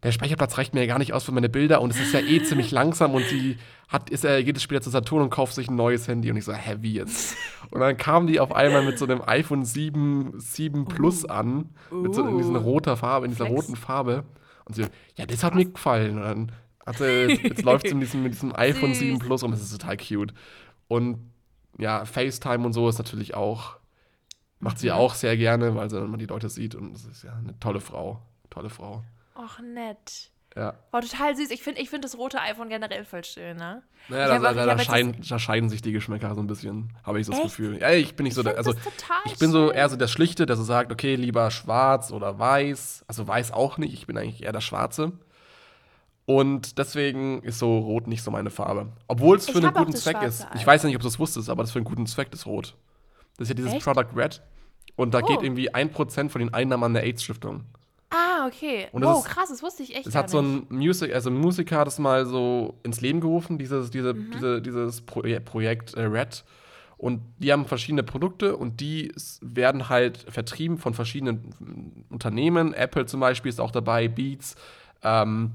der 0.03 0.11
Speicherplatz 0.11 0.57
reicht 0.57 0.73
mir 0.75 0.81
ja 0.81 0.87
gar 0.87 0.99
nicht 0.99 1.13
aus 1.13 1.23
für 1.23 1.31
meine 1.31 1.49
Bilder 1.49 1.81
und 1.81 1.89
es 1.91 1.99
ist 1.99 2.13
ja 2.13 2.19
eh 2.19 2.41
ziemlich 2.43 2.71
langsam 2.71 3.15
und 3.15 3.25
sie 3.25 3.57
hat, 3.87 4.09
ist 4.09 4.23
ja 4.23 4.37
jedes 4.37 4.61
später 4.61 4.81
zu 4.81 4.89
Saturn 4.89 5.23
und 5.23 5.29
kauft 5.29 5.55
sich 5.55 5.69
ein 5.69 5.75
neues 5.75 6.07
Handy 6.07 6.29
und 6.29 6.37
ich 6.37 6.45
so, 6.45 6.53
hä, 6.53 6.77
wie 6.81 6.93
jetzt? 6.93 7.35
Und 7.71 7.81
dann 7.81 7.97
kam 7.97 8.27
die 8.27 8.39
auf 8.39 8.53
einmal 8.53 8.83
mit 8.85 8.97
so 8.97 9.03
einem 9.05 9.21
iPhone 9.25 9.65
7, 9.65 10.33
7 10.39 10.85
Plus 10.85 11.25
an, 11.25 11.69
mit 11.91 12.15
so 12.15 12.25
in 12.25 12.37
dieser 12.37 12.61
Uh. 12.61 12.63
roter 12.63 12.95
Farbe, 12.95 13.25
in 13.25 13.31
dieser 13.31 13.45
Flex. 13.47 13.63
roten 13.65 13.75
Farbe. 13.75 14.23
Und 14.63 14.75
sie, 14.75 14.85
ja, 15.15 15.25
das 15.25 15.43
hat 15.43 15.53
mir 15.53 15.65
gefallen. 15.65 16.15
Und 16.17 16.23
dann 16.23 16.51
hat 16.85 16.97
sie, 16.99 17.03
jetzt, 17.05 17.43
jetzt 17.43 17.61
läuft 17.63 17.87
sie 17.89 17.93
mit 17.93 18.03
diesem, 18.07 18.23
mit 18.23 18.33
diesem 18.33 18.55
iPhone 18.55 18.91
Süß. 18.93 18.99
7 18.99 19.19
Plus 19.19 19.43
rum, 19.43 19.51
das 19.51 19.61
ist 19.61 19.71
total 19.77 19.97
cute. 19.97 20.33
Und 20.87 21.31
ja, 21.77 22.05
FaceTime 22.05 22.65
und 22.65 22.73
so 22.73 22.87
ist 22.89 22.97
natürlich 22.97 23.35
auch, 23.35 23.77
macht 24.59 24.79
sie 24.79 24.87
Mhm. 24.87 24.93
auch 24.93 25.13
sehr 25.13 25.37
gerne, 25.37 25.75
weil 25.75 25.89
sie 25.89 25.99
dann 25.99 26.09
mal 26.09 26.17
die 26.17 26.25
Leute 26.25 26.49
sieht 26.49 26.75
und 26.75 26.93
das 26.93 27.05
ist 27.05 27.23
ja 27.23 27.33
eine 27.35 27.59
tolle 27.59 27.79
Frau. 27.81 28.21
Tolle 28.49 28.69
Frau. 28.69 29.03
Och, 29.35 29.59
nett. 29.61 30.31
Ja. 30.55 30.73
War 30.89 31.01
total 31.01 31.35
süß. 31.35 31.51
Ich 31.51 31.61
finde 31.61 31.79
ich 31.81 31.91
find 31.91 32.03
das 32.03 32.17
rote 32.17 32.41
iPhone 32.41 32.69
generell 32.69 33.05
voll 33.05 33.23
schön, 33.23 33.57
ne? 33.57 33.83
Naja, 34.09 34.27
da, 34.27 34.39
da, 34.39 34.49
auch- 34.49 34.55
da, 34.55 34.71
jetzt 34.75 34.85
scheiden, 34.85 35.15
da 35.29 35.37
scheiden 35.37 35.69
sich 35.69 35.83
die 35.83 35.91
Geschmäcker 35.91 36.33
so 36.33 36.41
ein 36.41 36.47
bisschen, 36.47 36.93
habe 37.03 37.19
ich 37.19 37.27
so 37.27 37.31
das 37.33 37.41
Echt? 37.41 37.49
Gefühl. 37.49 37.77
Ja, 37.79 37.91
ich 37.91 38.15
bin 38.15 38.23
nicht 38.23 38.33
so 38.33 38.41
Ich 38.41 38.45
der, 38.47 38.57
also 38.57 38.73
ich 39.25 39.37
bin 39.37 39.51
so 39.51 39.69
eher 39.71 39.87
so 39.89 39.97
der 39.97 40.07
Schlichte, 40.07 40.47
der 40.47 40.55
so 40.55 40.63
sagt, 40.63 40.91
okay, 40.91 41.13
lieber 41.15 41.51
schwarz 41.51 42.11
oder 42.11 42.39
weiß. 42.39 43.03
Also 43.07 43.27
weiß 43.27 43.51
auch 43.51 43.77
nicht, 43.77 43.93
ich 43.93 44.07
bin 44.07 44.17
eigentlich 44.17 44.41
eher 44.41 44.53
der 44.53 44.61
Schwarze. 44.61 45.11
Und 46.29 46.77
deswegen 46.77 47.41
ist 47.43 47.57
so 47.57 47.79
rot 47.79 48.05
nicht 48.07 48.21
so 48.21 48.31
meine 48.31 48.49
Farbe. 48.49 48.87
Obwohl 49.07 49.37
es 49.37 49.45
für 49.49 49.59
Ich 49.59 49.63
einen 49.65 49.73
guten 49.73 49.93
Zweck 49.93 50.17
schwarze 50.17 50.43
ist. 50.43 50.47
Ich 50.55 50.67
weiß 50.67 50.83
ja 50.83 50.87
nicht, 50.87 50.97
ob 50.97 51.01
du 51.01 51.07
es 51.07 51.17
wusstest, 51.19 51.49
aber 51.49 51.63
das 51.63 51.71
für 51.71 51.79
einen 51.79 51.85
guten 51.85 52.05
Zweck 52.05 52.33
ist 52.33 52.45
rot. 52.45 52.75
Das 53.37 53.45
ist 53.45 53.49
ja 53.49 53.55
dieses 53.55 53.71
Echt? 53.73 53.85
Product 53.85 54.09
Red. 54.13 54.41
Und 54.97 55.13
da 55.13 55.21
geht 55.21 55.37
Oh. 55.39 55.41
irgendwie 55.43 55.73
1% 55.73 56.29
von 56.29 56.39
den 56.39 56.53
Einnahmen 56.53 56.83
an 56.83 56.93
der 56.93 57.03
AIDS-Stiftung. 57.03 57.63
Ah, 58.09 58.45
okay. 58.45 58.87
Und 58.91 59.05
wow, 59.05 59.25
ist- 59.25 59.31
krass, 59.33 59.47
das 59.49 59.63
wusste 59.63 59.83
ich 59.83 59.95
echt 59.95 60.05
Es 60.05 60.15
hat 60.15 60.29
so 60.29 60.39
ein 60.41 60.65
Music, 60.67 61.13
also 61.15 61.29
ein 61.29 61.37
Musiker 61.37 61.77
hat 61.77 61.87
es 61.87 61.97
mal 61.97 62.25
so 62.25 62.73
ins 62.83 62.99
Leben 62.99 63.21
gerufen, 63.21 63.57
dieses, 63.57 63.89
diese, 63.89 64.13
Mhm. 64.13 64.31
diese, 64.33 64.61
dieses 64.61 65.01
Proje 65.01 65.39
Projekt 65.39 65.93
äh, 65.93 66.01
Red. 66.01 66.43
Und 66.97 67.21
die 67.37 67.53
haben 67.53 67.65
verschiedene 67.65 68.03
Produkte 68.03 68.57
und 68.57 68.81
die 68.81 69.13
werden 69.41 69.87
halt 69.87 70.25
vertrieben 70.29 70.77
von 70.77 70.93
verschiedenen 70.93 72.03
Unternehmen. 72.09 72.73
Apple 72.73 73.05
zum 73.05 73.21
Beispiel 73.21 73.49
ist 73.49 73.61
auch 73.61 73.71
dabei, 73.71 74.07
Beats, 74.09 74.55
ähm, 75.03 75.51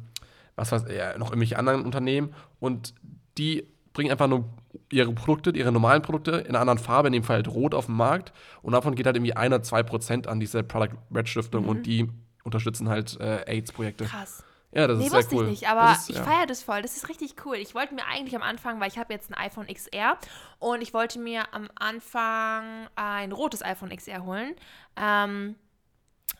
was 0.71 0.85
weiß 0.85 0.95
ja, 0.95 1.19
noch 1.19 1.29
irgendwelche 1.31 1.59
anderen 1.59 1.85
Unternehmen. 1.85 2.35
Und 2.61 2.95
die 3.39 3.67
bringen 3.93 4.11
einfach 4.11 4.29
nur 4.29 4.45
ihre 4.91 5.13
Produkte, 5.13 5.51
ihre 5.51 5.73
normalen 5.73 6.03
Produkte 6.03 6.33
in 6.33 6.51
einer 6.51 6.61
anderen 6.61 6.79
Farbe, 6.79 7.09
in 7.09 7.13
dem 7.13 7.25
Fall 7.25 7.37
halt 7.37 7.49
rot 7.49 7.75
auf 7.75 7.87
den 7.87 7.97
Markt. 7.97 8.33
Und 8.63 8.73
davon 8.73 8.95
geht 8.95 9.07
halt 9.07 9.17
irgendwie 9.17 9.35
ein 9.35 9.53
oder 9.53 9.63
zwei 9.63 9.83
Prozent 9.83 10.27
an 10.27 10.41
diese 10.41 10.63
Product 10.63 10.97
Red 11.15 11.29
Stiftung 11.29 11.67
und 11.67 11.85
die 11.85 12.09
unterstützen 12.45 12.89
halt 12.89 13.19
äh, 13.21 13.45
AIDS-Projekte. 13.47 14.05
Mhm. 14.05 14.09
Krass. 14.09 14.45
Ja, 14.75 14.87
das 14.87 14.99
Nee, 14.99 15.05
ist 15.05 15.11
sehr 15.11 15.19
wusste 15.21 15.35
cool. 15.37 15.45
ich 15.45 15.51
nicht, 15.51 15.69
aber 15.69 15.93
ist, 15.93 16.09
ich 16.09 16.17
ja. 16.17 16.23
feiere 16.23 16.47
das 16.47 16.63
voll. 16.63 16.81
Das 16.81 16.97
ist 16.97 17.09
richtig 17.11 17.35
cool. 17.45 17.57
Ich 17.57 17.75
wollte 17.75 17.95
mir 17.95 18.07
eigentlich 18.07 18.35
am 18.35 18.43
Anfang, 18.43 18.81
weil 18.81 18.89
ich 18.89 18.97
habe 18.97 19.13
jetzt 19.13 19.31
ein 19.31 19.35
iPhone 19.35 19.67
XR 19.67 20.17
und 20.59 20.81
ich 20.81 20.95
wollte 20.95 21.19
mir 21.19 21.45
am 21.53 21.69
Anfang 21.75 22.89
ein 22.97 23.33
rotes 23.33 23.63
iPhone 23.63 23.95
XR 23.95 24.25
holen. 24.25 24.55
Ähm, 24.97 25.57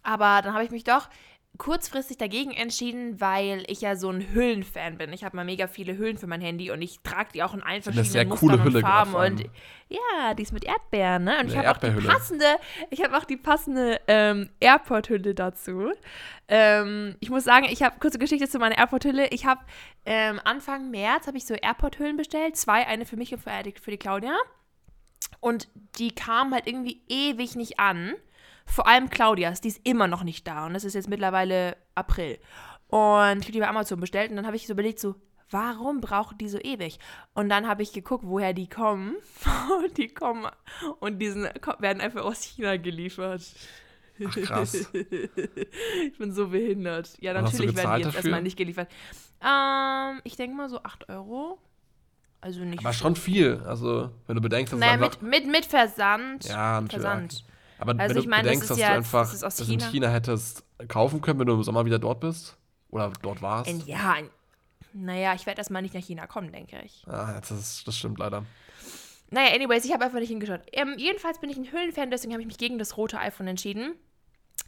aber 0.03 0.41
dann 0.43 0.55
habe 0.55 0.65
ich 0.65 0.71
mich 0.71 0.85
doch 0.85 1.09
kurzfristig 1.59 2.17
dagegen 2.17 2.51
entschieden, 2.53 3.21
weil 3.21 3.65
ich 3.67 3.83
ja 3.83 3.95
so 3.95 4.11
ein 4.11 4.33
Hüllenfan 4.33 4.97
bin. 4.97 5.13
Ich 5.13 5.23
habe 5.23 5.37
mal 5.37 5.45
mega 5.45 5.67
viele 5.67 5.99
Hüllen 5.99 6.17
für 6.17 6.27
mein 6.27 6.41
Handy 6.41 6.71
und 6.71 6.81
ich 6.81 7.01
trage 7.03 7.31
die 7.35 7.43
auch 7.43 7.53
in 7.53 7.63
allen 7.63 7.83
verschiedenen 7.83 8.31
coole 8.31 8.57
Mustern 8.57 8.65
Hülle 8.65 8.79
und 8.79 8.83
Farben. 8.83 9.13
gerade, 9.13 9.37
vor 9.37 9.47
Und 9.47 9.51
ja, 9.89 10.35
die 10.35 10.43
ist 10.43 10.53
mit 10.53 10.65
Erdbeeren, 10.65 11.25
ne? 11.25 11.39
Und 11.41 11.49
ich 11.49 11.57
habe 11.57 11.71
auch 11.71 11.77
die 11.77 11.91
passende, 11.91 12.47
ich 12.91 13.03
habe 13.05 13.17
auch 13.17 13.25
die 13.25 13.37
passende 13.37 14.01
ähm, 14.09 14.49
Airport-Hülle 14.61 15.35
dazu. 15.35 15.93
Ähm, 16.49 17.17
ich 17.21 17.29
muss 17.29 17.45
sagen, 17.45 17.67
ich 17.71 17.83
habe 17.83 17.99
kurze 18.01 18.19
Geschichte 18.19 18.49
zu 18.49 18.59
meiner 18.59 18.79
Airport-Hülle. 18.79 19.29
Ich 19.29 19.45
habe 19.45 19.61
ähm, 20.07 20.41
Anfang 20.45 20.91
März 20.91 21.27
habe 21.27 21.37
ich 21.37 21.45
so 21.45 21.55
Airport-Hüllen 21.55 22.17
bestellt, 22.17 22.57
zwei, 22.57 22.87
eine 22.87 23.05
für 23.05 23.17
mich 23.17 23.35
und 23.35 23.41
für 23.41 23.63
die, 23.63 23.75
für 23.79 23.91
die 23.91 23.99
Claudia. 23.99 24.35
Und 25.41 25.69
die 25.99 26.15
kamen 26.15 26.55
halt 26.55 26.67
irgendwie 26.67 27.03
ewig 27.09 27.57
nicht 27.57 27.79
an. 27.79 28.15
Vor 28.67 28.87
allem 28.87 29.11
Claudias, 29.11 29.61
die 29.61 29.69
ist 29.69 29.81
immer 29.85 30.07
noch 30.09 30.25
nicht 30.25 30.47
da. 30.47 30.67
Und 30.67 30.75
das 30.75 30.85
ist 30.85 30.95
jetzt 30.95 31.09
mittlerweile 31.09 31.77
April. 31.95 32.39
Und 32.89 33.39
ich 33.39 33.45
habe 33.45 33.53
die 33.53 33.61
bei 33.61 33.69
Amazon 33.69 34.01
bestellt 34.01 34.31
und 34.31 34.37
dann 34.37 34.47
habe 34.47 34.57
ich 34.57 34.67
so 34.67 34.73
überlegt, 34.75 34.99
so, 35.01 35.15
warum 35.51 36.01
brauchen 36.01 36.39
die 36.39 36.49
so 36.49 36.59
ewig? 36.59 36.99
Und 37.35 37.49
dann 37.49 37.67
habe 37.69 37.83
ich 37.83 37.93
geguckt, 37.93 38.25
woher 38.27 38.53
die 38.53 38.69
kommen. 38.69 39.17
Und 39.85 39.97
die 39.99 40.09
kommen 40.09 40.51
und 41.01 41.19
die 41.19 41.35
werden 41.79 42.01
einfach 42.01 42.23
aus 42.23 42.43
China 42.43 42.77
geliefert. 42.77 43.43
Ach, 44.25 44.35
krass. 44.37 44.75
ich 44.93 46.19
bin 46.19 46.33
so 46.33 46.49
behindert. 46.49 47.17
Ja, 47.21 47.33
du 47.35 47.43
natürlich 47.43 47.75
werden 47.77 47.91
die 47.93 47.97
jetzt 47.99 48.07
dafür? 48.09 48.19
erstmal 48.19 48.43
nicht 48.43 48.57
geliefert. 48.57 48.91
Ähm, 49.43 50.21
ich 50.25 50.37
denke 50.37 50.57
mal 50.57 50.69
so 50.69 50.83
8 50.83 51.09
Euro. 51.09 51.59
Also 52.41 52.61
nicht 52.61 52.81
Aber 52.81 52.93
viel. 52.93 53.01
schon 53.03 53.17
viel. 53.17 53.63
Also, 53.67 54.11
wenn 54.27 54.37
du 54.37 54.43
bedenkst, 54.43 54.73
dass 54.73 54.81
Naja, 54.81 54.97
es 54.97 55.03
einfach. 55.03 55.23
mit, 55.23 55.45
mit, 55.45 55.47
mit 55.53 55.65
Versand. 55.65 56.45
ja, 56.45 56.81
natürlich. 56.81 57.03
Versand. 57.03 57.45
Aber 57.83 58.01
Also 58.01 58.15
wenn 58.15 58.19
ich 58.21 58.25
du 58.25 58.31
meine, 58.31 58.43
das 58.45 58.61
bedenkst, 58.61 58.63
ist 58.63 58.71
dass 58.71 58.79
ja 58.79 58.89
du 58.91 58.95
einfach 58.95 59.31
das 59.31 59.41
das 59.41 59.69
in 59.69 59.81
China. 59.81 60.09
Hättest 60.09 60.65
kaufen 60.89 61.21
können, 61.21 61.41
wenn 61.41 61.47
du 61.47 61.55
im 61.55 61.63
Sommer 61.65 61.85
wieder 61.85 61.99
dort 61.99 62.21
bist 62.21 62.57
oder 62.91 63.13
dort 63.23 63.43
warst. 63.43 63.69
Ein, 63.69 63.83
ja, 63.87 64.13
ein, 64.13 64.31
naja, 64.93 65.35
ich 65.35 65.47
werde 65.47 65.59
erstmal 65.59 65.83
nicht 65.83 65.95
nach 65.95 66.03
China 66.03 66.27
kommen, 66.27 66.53
denke 66.53 66.81
ich. 66.85 67.05
ah, 67.09 67.41
das, 67.41 67.51
ist, 67.51 67.89
das 67.89 67.97
stimmt 67.99 68.19
leider. 68.19 68.45
Naja, 69.31 69.55
anyways, 69.55 69.85
ich 69.85 69.93
habe 69.93 70.05
einfach 70.05 70.21
nicht 70.21 70.29
hingeschaut. 70.29 70.61
Ähm, 70.73 70.95
jedenfalls 70.97 71.41
bin 71.41 71.51
ich 71.51 71.57
ein 71.57 71.73
Höhlenfan, 71.73 72.11
deswegen 72.11 72.33
habe 72.35 72.43
ich 72.43 72.47
mich 72.47 72.59
gegen 72.59 72.79
das 72.79 72.97
rote 72.97 73.19
iPhone 73.19 73.49
entschieden. 73.49 73.95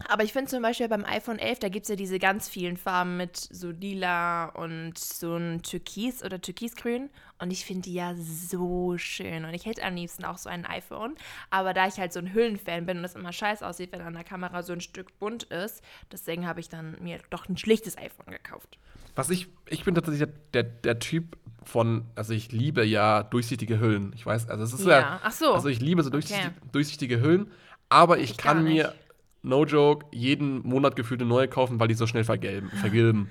Aber 0.09 0.25
ich 0.25 0.33
finde 0.33 0.51
zum 0.51 0.63
Beispiel 0.63 0.89
beim 0.89 1.05
iPhone 1.05 1.39
11, 1.39 1.61
da 1.61 1.69
gibt 1.69 1.85
es 1.85 1.91
ja 1.91 1.95
diese 1.97 2.19
ganz 2.19 2.49
vielen 2.49 2.77
Farben 2.77 3.17
mit 3.17 3.37
so 3.37 3.71
lila 3.71 4.47
und 4.47 4.99
so 4.99 5.37
ein 5.37 5.63
Türkis 5.63 6.25
oder 6.25 6.41
Türkisgrün. 6.41 7.11
Und 7.45 7.51
ich 7.51 7.65
finde 7.67 7.83
die 7.83 7.93
ja 7.95 8.15
so 8.17 8.97
schön. 8.97 9.45
Und 9.45 9.53
ich 9.53 9.67
hätte 9.67 9.85
am 9.85 9.95
liebsten 9.95 10.25
auch 10.25 10.39
so 10.39 10.49
ein 10.49 10.65
iPhone. 10.65 11.15
Aber 11.51 11.75
da 11.75 11.87
ich 11.87 11.99
halt 11.99 12.13
so 12.13 12.19
ein 12.19 12.33
Höhlenfan 12.33 12.87
bin 12.87 12.97
und 12.97 13.03
das 13.03 13.15
immer 13.15 13.33
scheiße 13.33 13.67
aussieht, 13.67 13.93
wenn 13.93 14.01
an 14.01 14.15
der 14.15 14.25
Kamera 14.25 14.63
so 14.63 14.73
ein 14.73 14.81
Stück 14.81 15.19
bunt 15.19 15.45
ist, 15.45 15.83
deswegen 16.11 16.47
habe 16.47 16.61
ich 16.61 16.71
dann 16.71 16.97
mir 17.03 17.21
doch 17.29 17.47
ein 17.49 17.59
schlichtes 17.59 17.99
iPhone 17.99 18.33
gekauft. 18.33 18.79
Was 19.15 19.29
ich, 19.29 19.49
ich 19.69 19.85
bin 19.85 19.95
tatsächlich 19.95 20.27
der, 20.55 20.63
der 20.63 20.99
Typ 20.99 21.37
von, 21.65 22.07
also 22.15 22.33
ich 22.33 22.51
liebe 22.51 22.83
ja 22.85 23.23
durchsichtige 23.23 23.79
Hüllen. 23.79 24.13
Ich 24.17 24.25
weiß, 24.25 24.49
also 24.49 24.65
es 24.65 24.73
ist 24.73 24.87
ja, 24.87 24.99
Ja, 25.01 25.21
ach 25.23 25.33
so. 25.33 25.53
also 25.53 25.69
ich 25.69 25.81
liebe 25.81 26.03
so 26.03 26.09
durchsichtige, 26.11 26.49
Okay. 26.49 26.69
durchsichtige 26.73 27.21
Hüllen, 27.21 27.51
aber 27.91 28.19
ich, 28.19 28.31
Ich 28.33 28.37
kann 28.39 28.65
mir, 28.65 28.89
nicht. 28.89 29.04
No 29.45 29.65
joke, 29.65 30.07
jeden 30.11 30.67
Monat 30.67 30.97
gefühlt 30.97 31.21
eine 31.21 31.29
neue 31.29 31.47
kaufen, 31.49 31.79
weil 31.79 31.89
die 31.89 31.95
so 31.95 32.07
schnell 32.07 32.25
vergelben, 32.25 32.71
vergilben. 32.71 33.31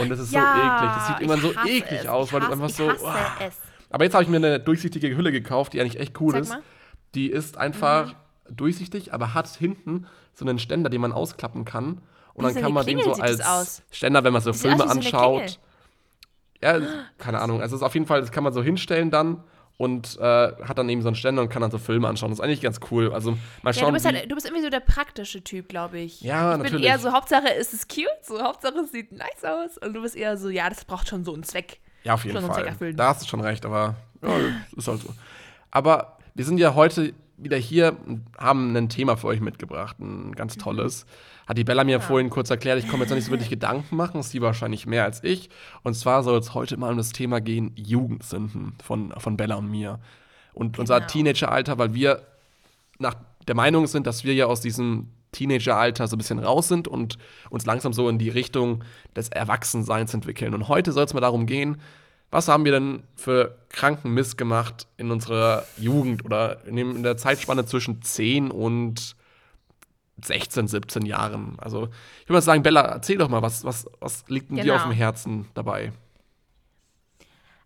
Und 0.00 0.10
das 0.10 0.18
ist 0.18 0.32
Ja, 0.32 0.40
so 0.54 0.60
eklig. 0.60 0.92
Das 0.94 1.06
sieht 1.06 1.20
immer 1.20 1.38
so 1.38 1.52
eklig 1.66 2.00
es. 2.02 2.06
aus, 2.08 2.26
Ich 2.28 2.32
weil 2.34 2.40
das 2.40 2.50
hasse- 2.50 2.62
einfach 2.62 2.76
so. 2.76 2.90
es. 3.46 3.56
Aber 3.90 4.04
jetzt 4.04 4.14
habe 4.14 4.24
ich 4.24 4.28
mir 4.30 4.36
eine 4.38 4.58
durchsichtige 4.60 5.16
Hülle 5.16 5.32
gekauft, 5.32 5.72
die 5.72 5.80
eigentlich 5.80 6.00
echt 6.00 6.20
cool 6.20 6.32
Zeig 6.32 6.42
ist. 6.42 6.48
mal. 6.50 6.58
Mhm. 6.58 6.62
Die 7.14 7.30
ist 7.30 7.56
einfach 7.58 8.14
durchsichtig, 8.50 9.14
aber 9.14 9.34
hat 9.34 9.48
hinten 9.48 10.06
so 10.34 10.44
einen 10.46 10.58
Ständer, 10.58 10.90
den 10.90 11.00
man 11.00 11.12
ausklappen 11.12 11.64
kann. 11.64 12.00
Und 12.34 12.44
dann 12.44 12.54
so 12.54 12.60
kann 12.60 12.72
man 12.72 12.84
den 12.86 12.96
Klingel 12.98 13.14
so 13.14 13.20
sieht 13.22 13.38
das 13.38 13.40
als. 13.46 13.82
Ständer, 13.90 14.24
wenn 14.24 14.32
man 14.32 14.40
so 14.42 14.52
Filme 14.54 14.78
so 14.78 14.84
anschaut. 14.84 15.58
Ja, 16.62 16.80
keine 17.18 17.40
Ahnung. 17.40 17.60
Also 17.60 17.74
es 17.76 17.82
ist 17.82 17.86
auf 17.86 17.94
jeden 17.94 18.06
Fall, 18.06 18.20
das 18.20 18.30
kann 18.32 18.44
man 18.44 18.52
so 18.52 18.62
hinstellen 18.62 19.10
dann 19.10 19.42
und 19.82 20.16
äh, 20.20 20.22
hat 20.22 20.78
dann 20.78 20.88
eben 20.88 21.02
so 21.02 21.08
einen 21.08 21.16
Ständer 21.16 21.42
und 21.42 21.48
kann 21.48 21.60
dann 21.60 21.72
so 21.72 21.78
Filme 21.78 22.06
anschauen. 22.06 22.30
Das 22.30 22.38
ist 22.38 22.44
eigentlich 22.44 22.60
ganz 22.60 22.78
cool. 22.92 23.12
Also 23.12 23.32
mal 23.62 23.70
Ja, 23.70 23.72
schauen, 23.72 23.86
du 23.88 23.92
bist, 23.94 24.06
halt, 24.06 24.30
du 24.30 24.34
bist 24.36 24.46
irgendwie 24.46 24.62
so 24.62 24.70
der 24.70 24.78
praktische 24.78 25.42
Typ, 25.42 25.68
glaube 25.68 25.98
ich. 25.98 26.20
Ja, 26.20 26.52
ich 26.52 26.62
bin 26.62 26.62
natürlich. 26.70 26.86
eher 26.86 27.00
so, 27.00 27.10
Hauptsache 27.12 27.52
es 27.52 27.72
ist 27.72 27.88
cute, 27.88 28.06
so 28.22 28.40
Hauptsache 28.40 28.78
es 28.78 28.92
sieht 28.92 29.10
nice 29.10 29.42
aus. 29.42 29.78
Und 29.78 29.94
du 29.94 30.02
bist 30.02 30.14
eher 30.14 30.36
so, 30.36 30.50
ja, 30.50 30.68
das 30.68 30.84
braucht 30.84 31.08
schon 31.08 31.24
so 31.24 31.34
einen 31.34 31.42
Zweck. 31.42 31.80
Ja, 32.04 32.14
auf 32.14 32.24
jeden 32.24 32.40
schon 32.40 32.48
Fall. 32.48 32.94
Da 32.94 33.08
hast 33.08 33.22
du 33.22 33.26
schon 33.26 33.40
recht, 33.40 33.66
aber 33.66 33.96
ja, 34.22 34.30
ist 34.76 34.86
halt 34.86 35.00
so. 35.00 35.08
Aber 35.72 36.16
wir 36.34 36.44
sind 36.44 36.58
ja 36.58 36.76
heute 36.76 37.12
wieder 37.36 37.56
hier 37.56 37.96
und 38.06 38.24
haben 38.38 38.76
ein 38.76 38.88
Thema 38.88 39.16
für 39.16 39.26
euch 39.26 39.40
mitgebracht, 39.40 39.98
ein 39.98 40.28
Mhm. 40.28 40.34
ganz 40.36 40.56
tolles. 40.58 41.06
Hat 41.52 41.58
die 41.58 41.64
Bella 41.64 41.84
mir 41.84 42.00
vorhin 42.00 42.30
kurz 42.30 42.48
erklärt, 42.48 42.78
ich 42.78 42.88
komme 42.88 43.02
jetzt 43.02 43.10
noch 43.10 43.16
nicht 43.16 43.26
so 43.26 43.30
wirklich 43.30 43.50
Gedanken 43.50 43.94
machen, 43.94 44.22
sie 44.22 44.40
wahrscheinlich 44.40 44.86
mehr 44.86 45.04
als 45.04 45.22
ich. 45.22 45.50
Und 45.82 45.92
zwar 45.92 46.22
soll 46.22 46.38
es 46.38 46.54
heute 46.54 46.78
mal 46.78 46.90
um 46.90 46.96
das 46.96 47.12
Thema 47.12 47.42
gehen, 47.42 47.72
Jugendsünden 47.76 48.72
von, 48.82 49.12
von 49.18 49.36
Bella 49.36 49.56
und 49.56 49.70
mir. 49.70 49.98
Und 50.54 50.78
unser 50.78 51.00
Genau. 51.00 51.12
Teenageralter, 51.12 51.76
weil 51.76 51.92
wir 51.92 52.22
nach 52.98 53.16
der 53.46 53.54
Meinung 53.54 53.86
sind, 53.86 54.06
dass 54.06 54.24
wir 54.24 54.32
ja 54.32 54.46
aus 54.46 54.62
diesem 54.62 55.08
Teenageralter 55.32 56.08
so 56.08 56.16
ein 56.16 56.18
bisschen 56.20 56.38
raus 56.38 56.68
sind 56.68 56.88
und 56.88 57.18
uns 57.50 57.66
langsam 57.66 57.92
so 57.92 58.08
in 58.08 58.16
die 58.16 58.30
Richtung 58.30 58.82
des 59.14 59.28
Erwachsenseins 59.28 60.14
entwickeln. 60.14 60.54
Und 60.54 60.68
heute 60.68 60.92
soll 60.92 61.04
es 61.04 61.12
mal 61.12 61.20
darum 61.20 61.44
gehen, 61.44 61.82
was 62.30 62.48
haben 62.48 62.64
wir 62.64 62.72
denn 62.72 63.02
für 63.14 63.58
kranken 63.68 64.14
Mist 64.14 64.38
gemacht 64.38 64.86
in 64.96 65.10
unserer 65.10 65.64
Jugend 65.76 66.24
oder 66.24 66.64
in 66.64 67.02
der 67.02 67.18
Zeitspanne 67.18 67.66
zwischen 67.66 68.00
10 68.00 68.50
und 68.50 69.16
16, 70.24 70.68
17 70.68 71.06
Jahren? 71.06 71.56
Also, 71.58 71.84
ich 72.20 72.24
würde 72.28 72.34
mal 72.34 72.42
sagen, 72.42 72.62
Bella, 72.62 72.82
erzähl 72.82 73.18
doch 73.18 73.28
mal, 73.28 73.42
was, 73.42 73.64
was, 73.64 73.86
was 74.00 74.24
liegt 74.28 74.50
denn 74.50 74.58
dir 74.58 74.64
Genau. 74.64 74.76
auf 74.76 74.82
dem 74.82 74.92
Herzen 74.92 75.48
dabei? 75.54 75.92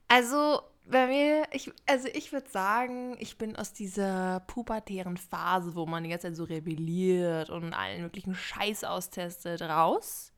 Also, 0.09 0.61
bei 0.85 1.07
mir, 1.09 1.45
ich, 1.53 1.73
also 1.87 2.09
ich 2.15 2.33
würde 2.33 2.49
sagen, 2.49 3.17
ich 3.19 3.39
bin 3.39 3.57
aus 3.57 3.73
dieser 3.73 4.41
pubertären 4.47 5.17
Phase, 5.17 5.75
wo 5.75 5.85
man 5.87 6.05
die 6.05 6.11
ganze 6.11 6.29
Zeit 6.29 6.37
so 6.37 6.45
rebelliert 6.45 7.51
und 7.51 7.73
allen 7.75 8.03
möglichen 8.03 8.35
Scheiß 8.35 8.85
austestet, 8.85 9.63
raus. 9.63 10.33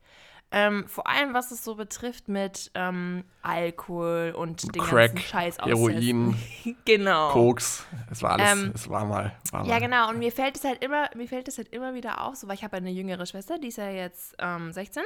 Ähm, 0.51 0.87
vor 0.87 1.05
allem, 1.07 1.35
was 1.35 1.51
es 1.51 1.63
so 1.63 1.75
betrifft 1.75 2.27
mit 2.27 2.71
ähm, 2.73 3.23
Alkohol 3.43 4.33
und 4.35 4.63
den 4.75 4.81
Crack, 4.81 5.13
ganzen 5.13 5.29
Scheiß 5.29 5.57
Heroin, 5.59 6.35
genau. 6.85 7.29
Koks, 7.29 7.85
es 8.09 8.23
war 8.23 8.31
alles, 8.31 8.51
Ähm, 8.51 8.71
es 8.73 8.89
war 8.89 9.05
mal. 9.05 9.31
War 9.51 9.63
Ja, 9.65 9.73
mal. 9.73 9.79
genau. 9.79 10.09
Und 10.09 10.17
mir 10.17 10.31
fällt 10.31 10.57
es 10.57 10.63
halt 10.63 10.83
immer, 10.83 11.07
mir 11.15 11.27
fällt 11.27 11.47
es 11.47 11.57
halt 11.59 11.69
immer 11.71 11.93
wieder 11.93 12.23
auf, 12.25 12.35
so, 12.35 12.47
weil 12.47 12.55
ich 12.55 12.63
habe 12.63 12.77
eine 12.77 12.89
jüngere 12.89 13.27
Schwester, 13.27 13.59
die 13.59 13.67
ist 13.67 13.77
ja 13.77 13.91
jetzt 13.91 14.35
ähm, 14.39 14.73
16. 14.73 15.03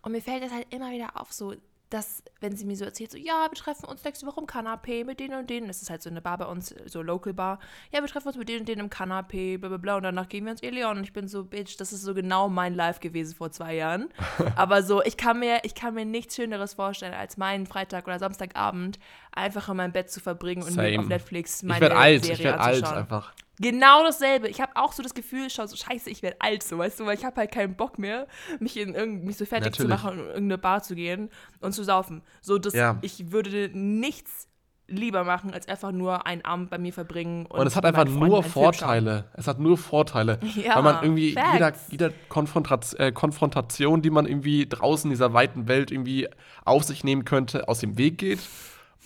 Und 0.00 0.12
mir 0.12 0.22
fällt 0.22 0.42
es 0.42 0.52
halt 0.52 0.66
immer 0.72 0.90
wieder 0.90 1.20
auf, 1.20 1.32
so, 1.32 1.54
dass, 1.92 2.22
wenn 2.40 2.56
sie 2.56 2.64
mir 2.64 2.76
so 2.76 2.84
erzählt, 2.84 3.10
so, 3.10 3.18
ja, 3.18 3.46
wir 3.50 3.58
treffen 3.58 3.84
uns 3.84 4.02
nächste 4.04 4.26
Woche 4.26 4.40
im 4.40 4.46
Kanapé 4.46 5.04
mit 5.04 5.20
denen 5.20 5.38
und 5.38 5.50
denen. 5.50 5.68
Das 5.68 5.82
ist 5.82 5.90
halt 5.90 6.02
so 6.02 6.08
eine 6.08 6.22
Bar 6.22 6.38
bei 6.38 6.46
uns, 6.46 6.74
so 6.86 7.02
Local 7.02 7.34
Bar. 7.34 7.58
Ja, 7.92 8.00
wir 8.00 8.08
treffen 8.08 8.28
uns 8.28 8.36
mit 8.36 8.48
denen 8.48 8.60
und 8.60 8.68
denen 8.68 8.80
im 8.80 8.90
Kanapé, 8.90 9.58
bla 9.58 9.68
bla 9.68 9.76
bla. 9.76 9.96
Und 9.96 10.04
danach 10.04 10.28
gehen 10.28 10.44
wir 10.44 10.52
ins 10.52 10.62
Eleon. 10.62 10.98
Und 10.98 11.04
ich 11.04 11.12
bin 11.12 11.28
so, 11.28 11.44
Bitch, 11.44 11.76
das 11.76 11.92
ist 11.92 12.02
so 12.02 12.14
genau 12.14 12.48
mein 12.48 12.74
Life 12.74 13.00
gewesen 13.00 13.34
vor 13.34 13.50
zwei 13.50 13.74
Jahren. 13.74 14.08
Aber 14.56 14.82
so, 14.82 15.02
ich 15.02 15.16
kann 15.16 15.38
mir, 15.38 15.60
ich 15.64 15.74
kann 15.74 15.94
mir 15.94 16.06
nichts 16.06 16.36
Schöneres 16.36 16.74
vorstellen, 16.74 17.14
als 17.14 17.36
meinen 17.36 17.66
Freitag 17.66 18.06
oder 18.06 18.18
Samstagabend 18.18 18.98
einfach 19.32 19.68
in 19.68 19.76
meinem 19.76 19.92
Bett 19.92 20.10
zu 20.10 20.20
verbringen 20.20 20.62
und 20.62 20.76
mir 20.76 20.90
Same. 20.90 21.00
auf 21.00 21.06
Netflix 21.08 21.62
Ich 21.62 21.68
meine 21.68 21.82
werde 21.82 21.96
alt, 21.96 22.24
Serie 22.24 22.38
ich 22.38 22.44
werde 22.44 22.60
alt 22.60 22.84
einfach. 22.84 23.34
Genau 23.60 24.02
dasselbe. 24.02 24.48
Ich 24.48 24.60
habe 24.60 24.72
auch 24.76 24.92
so 24.92 25.02
das 25.02 25.14
Gefühl, 25.14 25.48
schau 25.50 25.66
so 25.66 25.76
scheiße, 25.76 26.08
ich 26.10 26.22
werde 26.22 26.36
alt, 26.40 26.62
so 26.62 26.78
weißt 26.78 27.00
du, 27.00 27.06
weil 27.06 27.16
ich 27.18 27.24
habe 27.24 27.36
halt 27.36 27.52
keinen 27.52 27.76
Bock 27.76 27.98
mehr, 27.98 28.26
mich 28.60 28.76
in 28.76 28.94
irgend, 28.94 29.24
mich 29.24 29.36
so 29.36 29.44
fertig 29.44 29.72
Natürlich. 29.72 29.90
zu 29.90 30.04
machen 30.04 30.18
und 30.18 30.24
in 30.24 30.30
irgendeine 30.30 30.58
Bar 30.58 30.82
zu 30.82 30.94
gehen 30.94 31.30
und 31.60 31.72
zu 31.72 31.84
saufen. 31.84 32.22
So 32.40 32.58
das, 32.58 32.72
Ja. 32.74 32.98
ich 33.02 33.30
würde 33.30 33.70
nichts 33.74 34.48
lieber 34.88 35.24
machen, 35.24 35.52
als 35.54 35.68
einfach 35.68 35.92
nur 35.92 36.26
einen 36.26 36.44
Abend 36.44 36.68
bei 36.70 36.76
mir 36.78 36.92
verbringen. 36.92 37.46
Und, 37.46 37.60
Und 37.60 37.66
es 37.66 37.76
hat 37.76 37.84
einfach 37.84 38.04
nur. 38.04 38.42
Vorteile. 38.42 39.24
Es 39.34 39.46
hat 39.46 39.58
nur 39.58 39.78
Vorteile. 39.78 40.38
Ja, 40.56 40.74
weil 40.76 40.82
man 40.82 41.02
irgendwie 41.02 41.32
facts. 41.32 41.52
jeder, 41.88 42.08
jeder 42.08 42.10
Konfrontat 42.28 42.94
äh, 42.98 43.12
Konfrontation, 43.12 44.02
die 44.02 44.10
man 44.10 44.26
irgendwie 44.26 44.66
draußen 44.68 45.10
in 45.10 45.14
dieser 45.14 45.32
weiten 45.32 45.68
Welt 45.68 45.90
irgendwie 45.90 46.28
auf 46.64 46.84
sich 46.84 47.04
nehmen 47.04 47.24
könnte, 47.24 47.68
aus 47.68 47.78
dem 47.80 47.96
Weg 47.96 48.18
geht. 48.18 48.40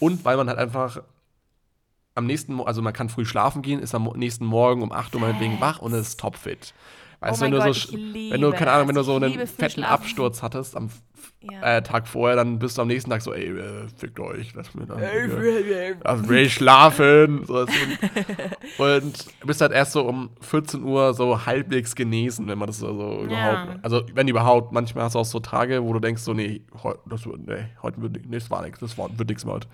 Und 0.00 0.24
weil 0.24 0.36
man 0.36 0.48
halt 0.48 0.58
einfach 0.58 1.02
am 2.16 2.26
nächsten, 2.26 2.54
Mo- 2.54 2.64
also 2.64 2.82
man 2.82 2.92
kann 2.92 3.08
früh 3.08 3.24
schlafen 3.24 3.62
gehen, 3.62 3.78
ist 3.80 3.94
am 3.94 4.10
nächsten 4.16 4.44
Morgen 4.44 4.82
um 4.82 4.90
8 4.92 5.14
Uhr 5.14 5.20
meinetwegen 5.20 5.60
wach 5.60 5.78
und 5.80 5.92
ist 5.92 6.18
topfit. 6.18 6.74
Weißt 7.20 7.40
Oh 7.42 7.46
du, 7.46 7.52
wenn 7.52 7.58
mein 7.58 7.60
du 7.60 7.66
Gott, 7.72 7.76
so, 7.76 7.92
wenn 7.96 8.40
du, 8.40 8.50
keine 8.52 8.72
Ahnung, 8.72 8.88
wenn 8.88 8.94
du 8.94 9.02
so 9.02 9.16
einen 9.16 9.46
fetten. 9.46 9.84
Absturz 9.84 10.42
hattest 10.42 10.76
am 10.76 10.90
Ja. 11.50 11.76
äh, 11.78 11.82
Tag 11.82 12.06
vorher, 12.08 12.36
dann 12.36 12.58
bist 12.58 12.76
du 12.76 12.82
am 12.82 12.88
nächsten 12.88 13.08
Tag 13.10 13.22
so, 13.22 13.32
ey, 13.32 13.48
äh, 13.58 13.88
fickt 13.96 14.20
euch, 14.20 14.52
lass 14.54 14.74
mir 14.74 14.84
dann. 14.86 14.98
Ey, 14.98 15.26
hier- 15.28 15.96
also 16.04 16.28
will 16.28 16.38
ich 16.44 16.54
schlafen. 16.54 17.44
So, 17.46 17.60
und 18.78 19.26
du 19.40 19.46
bist 19.46 19.60
halt 19.60 19.72
erst 19.72 19.92
so 19.92 20.02
um 20.06 20.30
14 20.40 20.82
Uhr 20.82 21.14
so 21.14 21.46
halbwegs 21.46 21.94
genesen, 21.94 22.46
wenn 22.48 22.58
man 22.58 22.66
das 22.66 22.78
so, 22.78 22.86
so 22.88 23.22
überhaupt. 23.24 23.78
Also, 23.82 24.02
wenn 24.14 24.28
überhaupt, 24.28 24.72
manchmal 24.72 25.04
hast 25.04 25.14
du 25.14 25.18
auch 25.20 25.24
so 25.24 25.40
Tage, 25.40 25.82
wo 25.82 25.92
du 25.92 26.00
denkst, 26.00 26.22
so, 26.22 26.34
nee, 26.34 26.62
heu, 26.82 26.94
das, 27.06 27.26
wird- 27.26 27.46
nee 27.46 27.66
heute 27.82 28.00
wird 28.02 28.12
nicht, 28.12 28.26
nee, 28.26 28.36
das 28.38 28.50
war 28.50 28.62
nichts, 28.62 28.80
das 28.80 28.96
war, 28.98 29.08
wird 29.18 29.28
nichts 29.28 29.44
mehr 29.44 29.54
heute. 29.54 29.68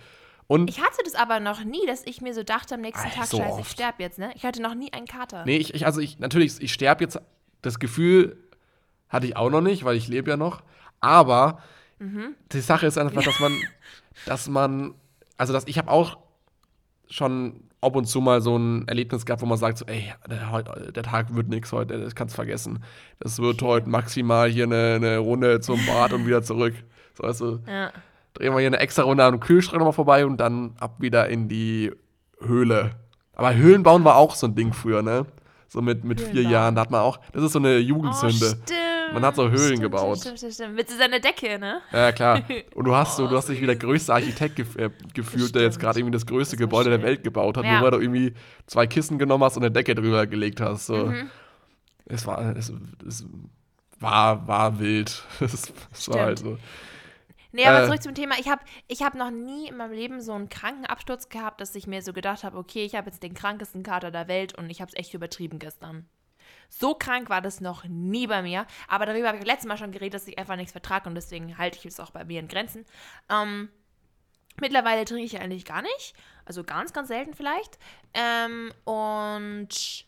Und, 0.52 0.68
Ich 0.68 0.80
hatte 0.82 0.98
das 1.02 1.14
aber 1.14 1.40
noch 1.40 1.64
nie, 1.64 1.86
dass 1.86 2.04
ich 2.04 2.20
mir 2.20 2.34
so 2.34 2.42
dachte 2.42 2.74
am 2.74 2.82
nächsten 2.82 3.08
Tag, 3.10 3.24
so 3.24 3.38
scheiße, 3.38 3.54
ich 3.54 3.60
oft. 3.60 3.70
sterbe 3.70 4.02
jetzt, 4.02 4.18
ne? 4.18 4.32
Ich 4.34 4.44
hatte 4.44 4.60
noch 4.60 4.74
nie 4.74 4.92
einen 4.92 5.06
Kater. 5.06 5.46
nee, 5.46 5.56
ich, 5.56 5.72
ich 5.72 5.86
also, 5.86 5.98
ich, 6.02 6.18
natürlich, 6.18 6.60
ich 6.60 6.74
sterbe 6.74 7.02
jetzt, 7.02 7.18
das 7.62 7.78
Gefühl 7.78 8.36
hatte 9.08 9.26
ich 9.26 9.34
auch 9.34 9.48
noch 9.48 9.62
nicht, 9.62 9.84
weil 9.84 9.96
ich 9.96 10.08
lebe 10.08 10.28
ja 10.30 10.36
noch, 10.36 10.62
aber 11.00 11.62
die 12.52 12.60
Sache 12.60 12.86
ist 12.86 12.98
einfach, 12.98 13.22
dass 13.22 13.40
man, 13.40 13.56
dass 14.26 14.48
man, 14.48 14.94
also, 15.38 15.54
dass 15.54 15.66
ich 15.66 15.78
habe 15.78 15.90
auch 15.90 16.18
schon 17.08 17.62
ab 17.80 17.96
und 17.96 18.04
zu 18.04 18.20
mal 18.20 18.42
so 18.42 18.56
ein 18.58 18.86
Erlebnis 18.88 19.24
gehabt, 19.24 19.40
wo 19.40 19.46
man 19.46 19.56
sagt 19.56 19.78
so, 19.78 19.86
ey, 19.86 20.12
der, 20.28 20.90
der 20.90 21.02
Tag 21.02 21.34
wird 21.34 21.48
nichts 21.48 21.72
heute, 21.72 21.98
das 21.98 22.14
kannst 22.14 22.34
vergessen. 22.34 22.84
Das 23.20 23.38
wird 23.38 23.62
heute 23.62 23.88
maximal 23.88 24.50
hier 24.50 24.64
eine, 24.64 24.96
eine 24.96 25.18
Runde 25.18 25.60
zum 25.60 25.80
Bad 25.86 26.12
und 26.12 26.26
wieder 26.26 26.42
zurück. 26.42 26.74
So, 27.14 27.22
weißt 27.22 27.40
du, 27.40 27.60
Ja. 27.66 27.90
Drehen 28.34 28.52
wir 28.52 28.58
hier 28.60 28.68
eine 28.68 28.78
extra 28.80 29.02
Runde 29.02 29.24
am 29.24 29.40
Kühlschrank 29.40 29.78
nochmal 29.78 29.92
vorbei 29.92 30.24
und 30.26 30.36
dann 30.38 30.74
ab 30.78 30.96
wieder 31.00 31.28
in 31.28 31.48
die 31.48 31.92
Höhle. 32.40 32.92
Aber 33.34 33.54
Höhlen 33.54 33.82
bauen 33.82 34.04
war 34.04 34.16
auch 34.16 34.34
so 34.34 34.46
ein 34.46 34.54
Ding 34.54 34.72
früher, 34.72 35.02
ne? 35.02 35.26
So 35.68 35.80
mit, 35.80 36.04
mit 36.04 36.20
vier. 36.20 36.42
Jahren, 36.42 36.74
da 36.74 36.82
hat 36.82 36.90
man 36.90 37.00
auch, 37.00 37.18
das 37.32 37.42
ist 37.42 37.52
so 37.52 37.58
eine 37.58 37.78
Jugendsünde. 37.78 38.46
Oh, 38.52 38.62
stimmt. 38.66 39.14
Man 39.14 39.24
hat 39.24 39.36
so 39.36 39.44
Höhlen 39.48 39.58
stimmt, 39.76 39.80
gebaut. 39.82 40.18
Stimmt, 40.18 40.38
stimmt, 40.38 40.54
stimmt. 40.54 40.74
Mit 40.74 40.88
so 40.90 40.96
seiner 40.98 41.18
Decke, 41.18 41.58
ne? 41.58 41.80
Ja, 41.92 42.12
klar. 42.12 42.42
Und 42.74 42.84
du 42.84 42.94
hast 42.94 43.16
so, 43.16 43.26
du 43.26 43.34
Oh, 43.34 43.38
hast 43.38 43.48
dich 43.48 43.60
wie 43.60 43.66
der 43.66 43.76
größte 43.76 44.12
Architekt 44.12 44.56
gef 44.56 44.76
äh, 44.76 44.90
gefühlt, 45.14 45.54
der 45.54 45.62
jetzt 45.62 45.80
gerade 45.80 45.98
irgendwie 45.98 46.12
das 46.12 46.26
größte 46.26 46.56
Das 46.56 46.60
Gebäude 46.60 46.90
der. 46.90 47.02
Welt 47.02 47.24
gebaut 47.24 47.56
hat, 47.56 47.64
Ja. 47.64 47.72
nur 47.80 47.82
weil 47.84 47.90
du 47.92 48.00
irgendwie 48.00 48.34
zwei 48.66 48.86
Kissen 48.86 49.18
genommen 49.18 49.44
hast 49.44 49.56
und 49.56 49.62
eine 49.62 49.70
Decke 49.72 49.94
drüber 49.94 50.26
gelegt 50.26 50.60
hast. 50.60 50.86
So. 50.86 51.06
Mhm. 51.06 51.30
Es 52.06 52.26
war, 52.26 52.54
es, 52.56 52.70
es 53.06 53.24
war, 53.98 54.46
war 54.46 54.78
wild. 54.78 55.24
Es, 55.40 55.72
es 55.92 56.08
war 56.10 56.20
halt 56.20 56.38
so. 56.38 56.58
Nee, 57.52 57.66
aber 57.66 57.82
Äh. 57.82 57.86
zurück 57.86 58.02
zum 58.02 58.14
Thema. 58.14 58.36
Ich 58.38 58.48
habe 58.48 58.62
ich 58.88 59.02
hab 59.02 59.14
noch 59.14 59.30
nie 59.30 59.68
in 59.68 59.76
meinem 59.76 59.92
Leben 59.92 60.20
so 60.20 60.32
einen 60.32 60.48
kranken 60.48 60.86
Absturz 60.86 61.28
gehabt, 61.28 61.60
dass 61.60 61.74
ich 61.74 61.86
mir 61.86 62.02
so 62.02 62.12
gedacht 62.12 62.44
habe, 62.44 62.56
okay, 62.58 62.84
ich 62.84 62.94
habe 62.94 63.10
jetzt 63.10 63.22
den 63.22 63.34
krankesten 63.34 63.82
Kater 63.82 64.10
der 64.10 64.28
Welt 64.28 64.56
und 64.56 64.70
ich 64.70 64.80
habe 64.80 64.90
es 64.90 64.96
echt 64.98 65.14
übertrieben 65.14 65.58
gestern. 65.58 66.08
So 66.68 66.94
krank 66.94 67.28
war 67.28 67.42
das 67.42 67.60
noch 67.60 67.84
nie 67.84 68.26
bei 68.26 68.40
mir. 68.42 68.66
Aber 68.88 69.04
darüber 69.04 69.28
habe 69.28 69.38
ich 69.38 69.44
letztes 69.44 69.66
Mal 69.68 69.76
schon 69.76 69.92
geredet, 69.92 70.14
dass 70.14 70.26
ich 70.26 70.38
einfach 70.38 70.56
nichts 70.56 70.72
vertrage 70.72 71.08
und 71.08 71.14
deswegen 71.14 71.58
halte 71.58 71.78
ich 71.78 71.84
es 71.84 72.00
auch 72.00 72.10
bei 72.10 72.24
mir 72.24 72.40
in 72.40 72.48
Grenzen. 72.48 72.86
Ähm, 73.28 73.68
mittlerweile 74.60 75.04
trinke 75.04 75.24
ich 75.24 75.38
eigentlich 75.38 75.66
gar 75.66 75.82
nicht. 75.82 76.14
Also 76.46 76.64
ganz, 76.64 76.92
ganz 76.94 77.08
selten 77.08 77.34
vielleicht. 77.34 77.78
Ähm, 78.14 78.72
und 78.84 80.06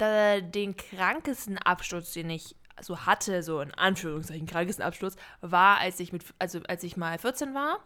den 0.00 0.76
krankesten 0.76 1.58
Absturz, 1.58 2.12
den 2.12 2.28
ich 2.30 2.56
so 2.80 2.98
hatte, 3.06 3.42
so 3.42 3.60
in 3.60 3.72
Anführungszeichen 3.74 4.46
krankesten 4.46 4.84
Absturz, 4.84 5.16
war, 5.40 5.78
als 5.78 6.00
ich 6.00 6.12
mit, 6.12 6.24
also 6.38 6.60
als 6.68 6.82
ich 6.84 6.96
mal 6.96 7.18
14 7.18 7.54
war. 7.54 7.78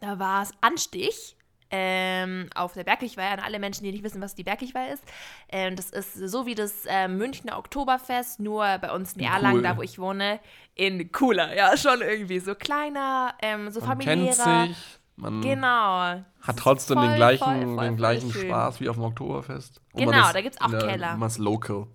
Da 0.00 0.18
war 0.18 0.42
es 0.42 0.50
Anstich 0.60 1.36
ähm, 1.70 2.48
auf 2.54 2.74
der 2.74 2.84
Bergkirchweih. 2.84 3.28
An 3.30 3.40
alle 3.40 3.58
Menschen, 3.58 3.82
die 3.84 3.90
nicht 3.92 4.04
wissen, 4.04 4.20
was 4.22 4.34
die 4.34 4.44
Bergkirchweih 4.44 4.92
ist. 4.92 5.02
Ähm, 5.48 5.74
das 5.74 5.90
ist 5.90 6.14
so 6.14 6.46
wie 6.46 6.54
das 6.54 6.84
ähm, 6.86 7.16
Münchner 7.18 7.58
Oktoberfest, 7.58 8.38
nur 8.40 8.78
bei 8.78 8.92
uns 8.92 9.14
in 9.14 9.20
In 9.22 9.26
Erlangen, 9.26 9.56
cool. 9.58 9.62
da 9.62 9.76
wo 9.76 9.82
ich 9.82 9.98
wohne, 9.98 10.38
in 10.74 11.10
cooler. 11.12 11.56
Ja, 11.56 11.76
schon 11.76 12.02
irgendwie 12.02 12.38
so 12.40 12.54
kleiner, 12.54 13.34
ähm, 13.42 13.70
so 13.70 13.80
Man 13.80 13.88
familiärer. 13.88 14.44
kennt 14.44 14.68
sich, 14.76 14.98
man 15.16 15.40
Genau. 15.40 16.22
hat 16.42 16.56
trotzdem 16.58 16.98
Voll, 16.98 17.08
den 17.08 17.16
gleichen, 17.16 17.44
voll, 17.44 17.74
voll, 17.74 17.84
den 17.86 17.96
gleichen. 17.96 18.30
Spaß 18.32 18.80
wie 18.80 18.88
auf 18.88 18.96
dem 18.96 19.04
Oktoberfest. 19.04 19.80
Genau, 19.94 20.32
da 20.32 20.40
gibt's 20.42 20.60
auch 20.60 20.66
in 20.66 20.78
der- 20.78 20.88
Keller. 20.88 21.16
Man 21.16 21.26
ist 21.28 21.38
local. 21.38 21.86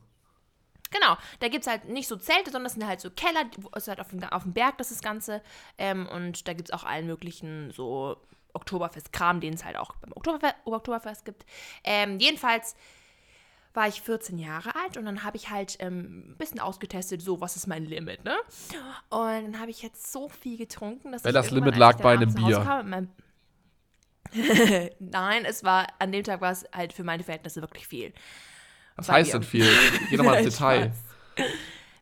Genau, 0.92 1.18
da 1.40 1.48
gibt 1.48 1.66
es 1.66 1.72
halt 1.72 1.86
nicht 1.86 2.08
so 2.08 2.18
Zelte, 2.18 2.52
sondern 2.52 2.68
es 2.68 2.74
sind 2.74 2.86
halt 2.86 3.00
so 3.00 3.10
Keller, 3.10 3.50
es 3.76 3.84
ist 3.84 3.88
halt 3.88 4.00
auf 4.00 4.10
dem, 4.10 4.24
auf 4.26 4.44
dem 4.44 4.54
Berg, 4.54 4.78
das 4.78 4.92
ist 4.92 5.00
das 5.00 5.04
Ganze. 5.04 5.42
Ähm, 5.78 6.08
und 6.08 6.48
da 6.48 6.54
gibt 6.54 6.70
es 6.70 6.74
auch 6.74 6.84
allen 6.84 7.08
möglichen 7.08 7.72
so 7.72 8.18
Oktoberfest-Kram, 8.54 9.40
den 9.40 9.54
es 9.54 9.64
halt 9.64 9.78
auch 9.78 9.96
beim 9.96 10.12
Oktoberfest, 10.14 10.56
Oktoberfest 10.66 11.26
gibt. 11.26 11.46
Ähm, 11.84 12.20
jedenfalls 12.20 12.76
war 13.74 13.88
ich 13.88 14.02
14 14.02 14.38
Jahre 14.38 14.76
alt 14.76 14.98
und 14.98 15.06
dann 15.06 15.24
habe 15.24 15.38
ich 15.38 15.50
halt 15.50 15.78
ähm, 15.80 16.32
ein 16.32 16.38
bisschen 16.38 16.60
ausgetestet, 16.60 17.22
so, 17.22 17.40
was 17.40 17.56
ist 17.56 17.68
mein 17.68 17.86
Limit, 17.86 18.26
ne? 18.26 18.36
Und 19.10 19.54
dann 19.54 19.60
habe 19.60 19.72
ich 19.72 19.82
jetzt 19.82 20.12
so 20.12 20.28
viel 20.28 20.58
getrunken, 20.58 21.14
dass 21.14 21.24
Weil 21.24 21.32
ich 21.32 21.36
das 21.36 21.52
Limit 21.52 21.78
lag 21.78 22.02
bei 22.02 22.14
einem 22.14 22.34
Bier. 22.34 22.60
Nein, 25.00 25.46
es 25.46 25.64
war, 25.64 25.88
an 26.00 26.12
dem 26.12 26.24
Tag 26.24 26.42
war 26.42 26.52
es 26.52 26.66
halt 26.74 26.94
für 26.94 27.04
meine 27.04 27.24
Verhältnisse 27.24 27.62
wirklich 27.62 27.88
viel. 27.88 28.14
Was 29.02 29.08
Bei 29.08 29.14
heißt 29.16 29.30
dir. 29.34 29.40
denn 29.40 29.44
viel? 29.44 29.68
Geh 30.10 30.18
doch 30.18 30.24
mal 30.24 30.36
ins 30.36 30.54
Detail. 30.58 30.92
Spaß. 31.36 31.48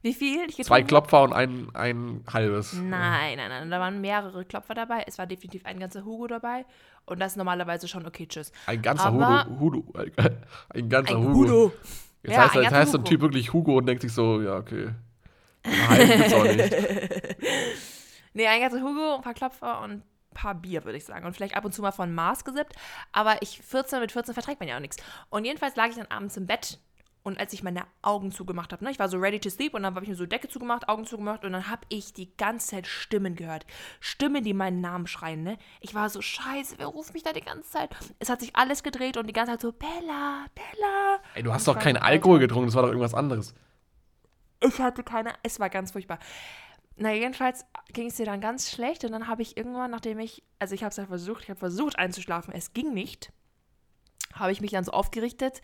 Wie 0.01 0.13
viel? 0.13 0.47
Zwei 0.47 0.81
Klopfer 0.83 1.23
und 1.23 1.33
ein, 1.33 1.67
ein 1.73 2.23
halbes. 2.31 2.71
Nein, 2.73 3.35
nein, 3.37 3.49
nein. 3.49 3.69
Da 3.69 3.79
waren 3.81 3.99
mehrere 3.99 4.45
Klopfer 4.45 4.73
dabei. 4.73 5.03
Es 5.07 5.17
war 5.17 5.27
definitiv 5.27 5.65
ein 5.65 5.77
ganzer 5.79 6.05
Hugo 6.05 6.27
dabei. 6.27 6.65
Und 7.05 7.19
das 7.19 7.33
ist 7.33 7.35
normalerweise 7.37 7.87
schon 7.89 8.05
okay, 8.07 8.25
tschüss. 8.25 8.51
Ein 8.65 8.81
ganzer 8.81 9.07
Aber- 9.07 9.45
Hudo. 9.59 9.83
Hudo. 9.91 9.93
Ein 10.69 10.87
ganzer 10.89 11.15
Ein 11.17 11.23
Hugo. 11.23 11.33
Hugo. 11.33 11.73
Jetzt 12.23 12.33
Ja, 12.33 12.43
heißt, 12.43 12.55
ein 12.57 12.63
jetzt 12.63 12.73
heißt 12.73 12.93
Hugo. 12.93 13.03
Typ 13.03 13.21
wirklich 13.21 13.51
Hugo 13.51 13.77
und 13.77 13.85
denkt 13.87 14.01
sich 14.01 14.13
so, 14.13 14.41
ja, 14.41 14.55
okay. 14.57 14.89
Nein, 15.65 16.07
gibt's 16.17 16.33
auch 16.33 16.43
nicht. 16.43 16.73
Nee, 18.33 18.47
ein 18.47 18.61
ganzer 18.61 18.79
Hugo, 18.81 19.15
ein 19.15 19.21
paar 19.21 19.33
Klopfer 19.33 19.81
und 19.81 19.91
ein 19.91 20.03
paar 20.33 20.53
Bier, 20.53 20.85
würde 20.85 20.97
ich 20.97 21.03
sagen. 21.05 21.25
Und 21.25 21.33
vielleicht 21.33 21.55
ab 21.57 21.65
und 21.65 21.73
zu 21.73 21.81
mal 21.81 21.91
von 21.91 22.13
Mars 22.13 22.45
gesippt. 22.45 22.75
Aber 23.11 23.41
ich, 23.41 23.59
14 23.61 23.99
mit 23.99 24.11
14 24.11 24.33
verträgt 24.35 24.59
man 24.59 24.69
ja 24.69 24.75
auch 24.77 24.81
nichts. 24.81 24.97
Und 25.29 25.45
jedenfalls 25.45 25.75
lag 25.75 25.87
ich 25.89 25.95
dann 25.95 26.05
abends 26.09 26.37
im 26.37 26.45
Bett. 26.45 26.79
Und 27.21 27.37
als 27.37 27.51
ich 27.51 27.63
meine 27.63 27.83
Augen 28.01 28.31
zugemacht 28.31 28.71
habe, 28.71 28.83
ne, 28.83 28.91
ich 28.91 28.99
war 28.99 29.09
so 29.09 29.17
ready 29.17 29.39
to 29.39 29.49
sleep 29.49 29.73
und 29.73 29.83
dann 29.83 29.93
habe 29.93 30.05
ich 30.05 30.09
mir 30.09 30.15
so 30.15 30.25
Decke 30.25 30.47
zugemacht, 30.47 30.87
Augen 30.87 31.05
zugemacht 31.05 31.43
und 31.43 31.51
dann 31.51 31.69
habe 31.69 31.81
ich 31.89 32.13
die 32.13 32.35
ganze 32.37 32.67
Zeit 32.67 32.87
Stimmen 32.87 33.35
gehört. 33.35 33.65
Stimmen, 33.99 34.43
die 34.43 34.53
meinen 34.53 34.79
Namen 34.79 35.05
schreien, 35.05 35.43
ne? 35.43 35.57
Ich 35.81 35.93
war 35.93 36.09
so, 36.09 36.21
scheiße, 36.21 36.75
wer 36.77 36.87
ruft 36.87 37.13
mich 37.13 37.23
da 37.23 37.33
die 37.33 37.41
ganze 37.41 37.69
Zeit? 37.69 37.89
Es 38.19 38.29
hat 38.29 38.39
sich 38.39 38.55
alles 38.55 38.83
gedreht 38.83 39.17
und 39.17 39.27
die 39.27 39.33
ganze 39.33 39.51
Zeit 39.53 39.61
so, 39.61 39.73
Bella, 39.73 40.45
Bella. 40.55 41.19
Ey, 41.35 41.43
du 41.43 41.53
hast 41.53 41.67
doch 41.67 41.77
keinen 41.77 41.97
Alkohol 41.97 42.39
getrunken, 42.39 42.67
das 42.67 42.75
war 42.75 42.83
doch 42.83 42.89
irgendwas 42.89 43.13
anderes. 43.13 43.53
Ich 44.61 44.79
hatte 44.79 45.03
keine, 45.03 45.33
es 45.43 45.59
war 45.59 45.69
ganz 45.69 45.91
furchtbar. 45.91 46.19
Na, 46.95 47.13
jedenfalls 47.13 47.65
ging 47.93 48.07
es 48.07 48.15
dir 48.15 48.25
dann 48.25 48.41
ganz 48.41 48.71
schlecht 48.71 49.03
und 49.05 49.11
dann 49.11 49.27
habe 49.27 49.41
ich 49.41 49.55
irgendwann, 49.57 49.91
nachdem 49.91 50.19
ich, 50.19 50.43
also 50.57 50.75
ich 50.75 50.83
habe 50.83 50.91
es 50.91 50.97
ja 50.97 51.05
versucht, 51.05 51.43
ich 51.43 51.49
habe 51.49 51.59
versucht 51.59 51.97
einzuschlafen, 51.97 52.53
es 52.53 52.73
ging 52.73 52.93
nicht, 52.93 53.31
habe 54.33 54.51
ich 54.51 54.61
mich 54.61 54.71
dann 54.71 54.83
so 54.83 54.91
aufgerichtet 54.91 55.61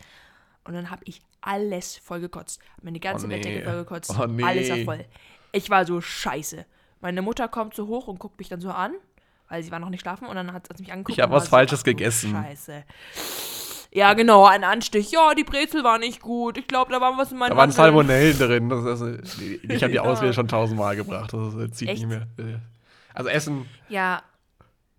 und 0.65 0.73
dann 0.73 0.89
habe 0.91 1.01
ich 1.05 1.21
alles 1.41 1.97
vollgekotzt. 1.97 2.59
Hab 2.75 2.83
Meine 2.83 2.99
ganze 2.99 3.25
Oh, 3.25 3.29
nee. 3.29 3.35
Bettdecke 3.37 3.63
vollgekotzt. 3.63 4.15
Oh, 4.19 4.25
nee. 4.25 4.43
Alles 4.43 4.69
war 4.69 4.77
voll. 4.79 5.05
Ich 5.51 5.69
war 5.69 5.85
so 5.85 6.01
scheiße. 6.01 6.65
Meine 7.01 7.21
Mutter 7.21 7.47
kommt 7.47 7.75
so 7.75 7.87
hoch 7.87 8.07
und 8.07 8.19
guckt 8.19 8.37
mich 8.39 8.49
dann 8.49 8.59
so 8.61 8.71
an, 8.71 8.93
weil 9.49 9.63
sie 9.63 9.71
war 9.71 9.79
noch 9.79 9.89
nicht 9.89 10.01
schlafen 10.01 10.27
und 10.27 10.35
dann 10.35 10.51
hat 10.53 10.67
sie 10.75 10.83
mich 10.83 10.91
angeguckt. 10.91 11.17
Ich 11.17 11.21
hab 11.21 11.29
und 11.29 11.33
war 11.35 11.41
was 11.41 11.47
Falsches 11.49 11.83
du 11.83 11.91
gegessen. 11.91 12.31
Scheiße. 12.31 12.83
Ja, 13.91 14.13
genau, 14.13 14.45
ein 14.45 14.63
Anstich. 14.65 15.11
Ja, 15.11 15.33
die 15.35 15.45
Brezel 15.45 15.83
war 15.85 15.99
nicht 15.99 16.21
gut. 16.21 16.57
Ich 16.57 16.67
glaube, 16.67 16.91
da 16.91 16.99
war 16.99 17.17
was 17.17 17.31
in 17.31 17.37
meinem 17.37 17.51
Da 17.51 17.55
waren. 17.57 17.71
Salmonellen 17.71 18.37
drin. 18.37 18.69
Das 18.69 18.99
ist, 19.01 19.39
ich 19.63 19.81
habe 19.83 19.91
die. 19.93 19.99
Ausrede 19.99 20.33
schon 20.33 20.47
tausendmal 20.49 20.95
gebracht. 20.97 21.31
Das 21.31 21.53
ist- 21.53 21.75
zieht 21.75 21.89
Echt? 21.89 22.05
nicht 22.05 22.09
mehr. 22.09 22.27
Also 23.13 23.29
Essen, 23.29 23.65
Ja, 23.87 24.21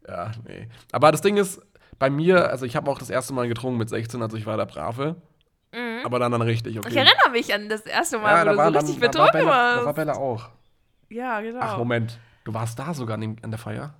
ja, 0.09 0.31
nee. 0.46 0.68
Aber 0.92 1.12
das 1.12 1.20
Ding 1.20 1.37
ist, 1.37 1.61
bei 1.98 2.09
mir, 2.09 2.48
also 2.50 2.64
ich 2.64 2.76
habe 2.76 2.90
auch 2.90 2.98
das 2.98 3.11
erste 3.11 3.35
Mal 3.35 3.48
getrunken 3.48 3.76
mit 3.79 3.88
16, 3.90 4.22
also 4.22 4.37
ich 4.37 4.46
war 4.46 4.57
der 4.57 4.66
Brave. 4.66 5.16
Aber 6.07 6.19
dann 6.21 6.31
dann 6.31 6.42
richtig, 6.42 6.79
okay. 6.79 6.88
Ich 6.88 6.97
erinnere 6.97 7.31
mich 7.33 7.53
an 7.53 7.69
das 7.69 7.81
erste 7.83 8.19
Mal, 8.19 8.31
ja, 8.47 8.47
wo 8.47 8.51
du 8.53 8.57
war, 8.59 8.71
so 8.73 8.79
richtig 8.79 9.01
dann, 9.01 9.11
da 9.12 9.19
war 9.19 9.27
betrunken 9.27 9.49
Bella, 9.49 9.71
da 9.75 9.77
war 9.79 9.85
warst. 9.87 9.97
Bella 9.97 10.12
auch. 10.14 10.49
Ja, 11.09 11.40
genau. 11.40 11.59
Ach, 11.61 11.79
Moment. 11.79 12.19
Du 12.45 12.55
warst 12.55 12.79
da 12.79 12.95
sogar 12.95 13.19
an, 13.19 13.37
der 13.51 13.59
Feier? 13.59 13.95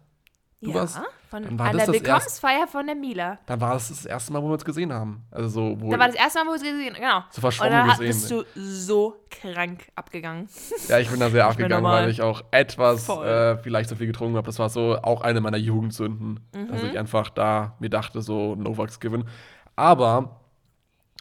Du 0.62 0.71
ja, 0.71 0.77
warst- 0.77 1.01
von, 1.29 1.59
war 1.59 1.66
an 1.66 1.77
das 1.77 1.87
der 1.87 1.95
Willkommensfeier 1.95 2.66
von 2.69 2.87
der 2.87 2.95
Mila. 2.95 3.38
Dann 3.47 3.61
war 3.61 3.75
das 3.75 3.88
das 3.88 4.07
erste 4.07 4.33
Mal, 4.33 4.40
wo 4.40 4.47
wir 4.47 4.53
uns 4.53 4.64
gesehen 4.64 4.92
haben. 4.92 5.25
Also 5.33 5.49
so, 5.49 5.81
wo 5.81 5.90
Da 5.90 5.99
war 5.99 6.07
das 6.07 6.14
erste 6.14 6.38
Mal, 6.38 6.47
wo 6.47 6.53
wir 6.53 6.59
sie 6.61 6.71
gesehen 6.71 6.95
genau. 6.95 7.25
so 7.31 7.40
verschwommen 7.40 7.73
Und 7.73 7.79
dann 7.79 7.88
gesehen. 7.99 8.07
bist 8.07 8.31
du 8.31 8.45
so 8.55 9.16
krank 9.29 9.88
abgegangen. 9.97 10.49
Ja, 10.88 11.01
ich 11.01 11.11
bin 11.11 11.19
da 11.19 11.29
sehr 11.29 11.47
abgegangen, 11.49 11.85
weil 11.85 12.09
ich 12.11 12.23
auch 12.23 12.42
etwas 12.53 13.09
äh, 13.09 13.57
vielleicht 13.59 13.88
zu 13.88 13.97
viel 13.97 14.07
getrunken 14.07 14.37
habe. 14.37 14.47
Das 14.47 14.61
war 14.61 14.69
so 14.69 14.97
auch 15.03 15.23
eine 15.23 15.40
meiner 15.40 15.57
Jugendsünden, 15.59 16.38
dass 16.53 16.83
Mhm. 16.83 16.88
ich 16.90 16.99
einfach 16.99 17.29
da 17.31 17.75
mir 17.81 17.90
dachte, 17.90 18.23
so 18.23 18.55
Novaks 18.55 19.01
gewinnen. 19.01 19.29
Aber 19.75 20.40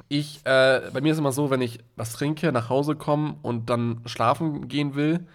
ich, 0.07 0.41
äh, 0.45 0.81
bei 0.93 1.01
mir 1.01 1.13
ist 1.13 1.19
immer 1.19 1.31
so, 1.31 1.49
wenn 1.49 1.61
ich 1.61 1.79
was 1.95 2.13
trinke, 2.13 2.51
nach 2.51 2.69
Hause 2.69 2.95
komme 2.95 3.35
und 3.41 3.69
dann 3.69 4.01
schlafen 4.05 4.67
gehen 4.67 4.95
will 4.95 5.25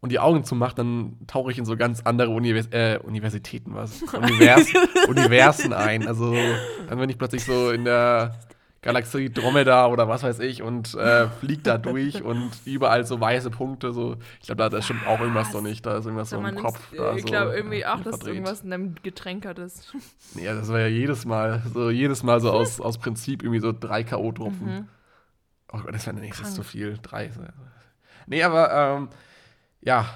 und 0.00 0.10
die 0.10 0.18
Augen 0.18 0.44
zumache, 0.44 0.74
dann 0.74 1.16
tauche 1.26 1.52
ich 1.52 1.58
in 1.58 1.64
so 1.64 1.76
ganz 1.76 2.00
andere 2.02 2.30
Univers 2.30 2.66
äh, 2.72 2.98
Universitäten, 3.02 3.74
was? 3.74 4.02
Univers 4.12 4.66
Universen 5.08 5.72
ein. 5.72 6.06
Also 6.06 6.34
dann 6.88 6.98
bin 6.98 7.08
ich 7.08 7.18
plötzlich 7.18 7.44
so 7.44 7.70
in 7.70 7.84
der 7.84 8.38
Galaxie 8.82 9.30
Dromeda 9.32 9.86
oder 9.86 10.08
was 10.08 10.24
weiß 10.24 10.40
ich 10.40 10.60
und 10.62 10.94
äh, 10.94 11.28
fliegt 11.28 11.66
da 11.68 11.78
durch 11.78 12.22
und 12.24 12.50
überall 12.64 13.06
so 13.06 13.20
weiße 13.20 13.50
Punkte. 13.50 13.92
So. 13.92 14.16
Ich 14.40 14.46
glaube, 14.46 14.58
da, 14.62 14.68
da 14.68 14.82
stimmt 14.82 15.06
auch 15.06 15.20
irgendwas 15.20 15.52
noch 15.54 15.62
nicht. 15.62 15.86
Da 15.86 15.98
ist 15.98 16.04
irgendwas 16.04 16.30
so 16.30 16.36
im 16.38 16.54
Kopf. 16.56 16.80
Da 16.96 17.14
ich 17.14 17.22
so, 17.22 17.28
glaube 17.28 17.54
irgendwie 17.54 17.86
auch, 17.86 18.00
äh, 18.00 18.02
dass 18.02 18.04
du 18.04 18.10
verdreht. 18.18 18.34
irgendwas 18.34 18.60
in 18.62 18.70
deinem 18.70 18.94
Getränk 19.02 19.46
hattest. 19.46 19.94
Nee, 20.34 20.46
das 20.46 20.68
war 20.68 20.80
ja 20.80 20.86
jedes 20.88 21.24
Mal, 21.24 21.62
so 21.72 21.90
jedes 21.90 22.22
Mal 22.22 22.40
so 22.40 22.50
aus, 22.50 22.80
aus 22.80 22.98
Prinzip 22.98 23.42
irgendwie 23.42 23.60
so 23.60 23.72
drei 23.72 24.02
K.O.-Tropfen. 24.02 24.84
Oh 25.72 25.78
Gott, 25.78 25.94
das 25.94 26.06
wäre 26.06 26.16
ist 26.16 26.22
Mhm. 26.22 26.30
Krank. 26.30 26.54
zu 26.54 26.62
viel. 26.62 26.98
Drei. 27.02 27.26
ist 27.26 27.36
ja- 27.36 27.52
Nee, 28.26 28.42
aber 28.42 28.72
ähm, 28.72 29.08
ja. 29.80 30.06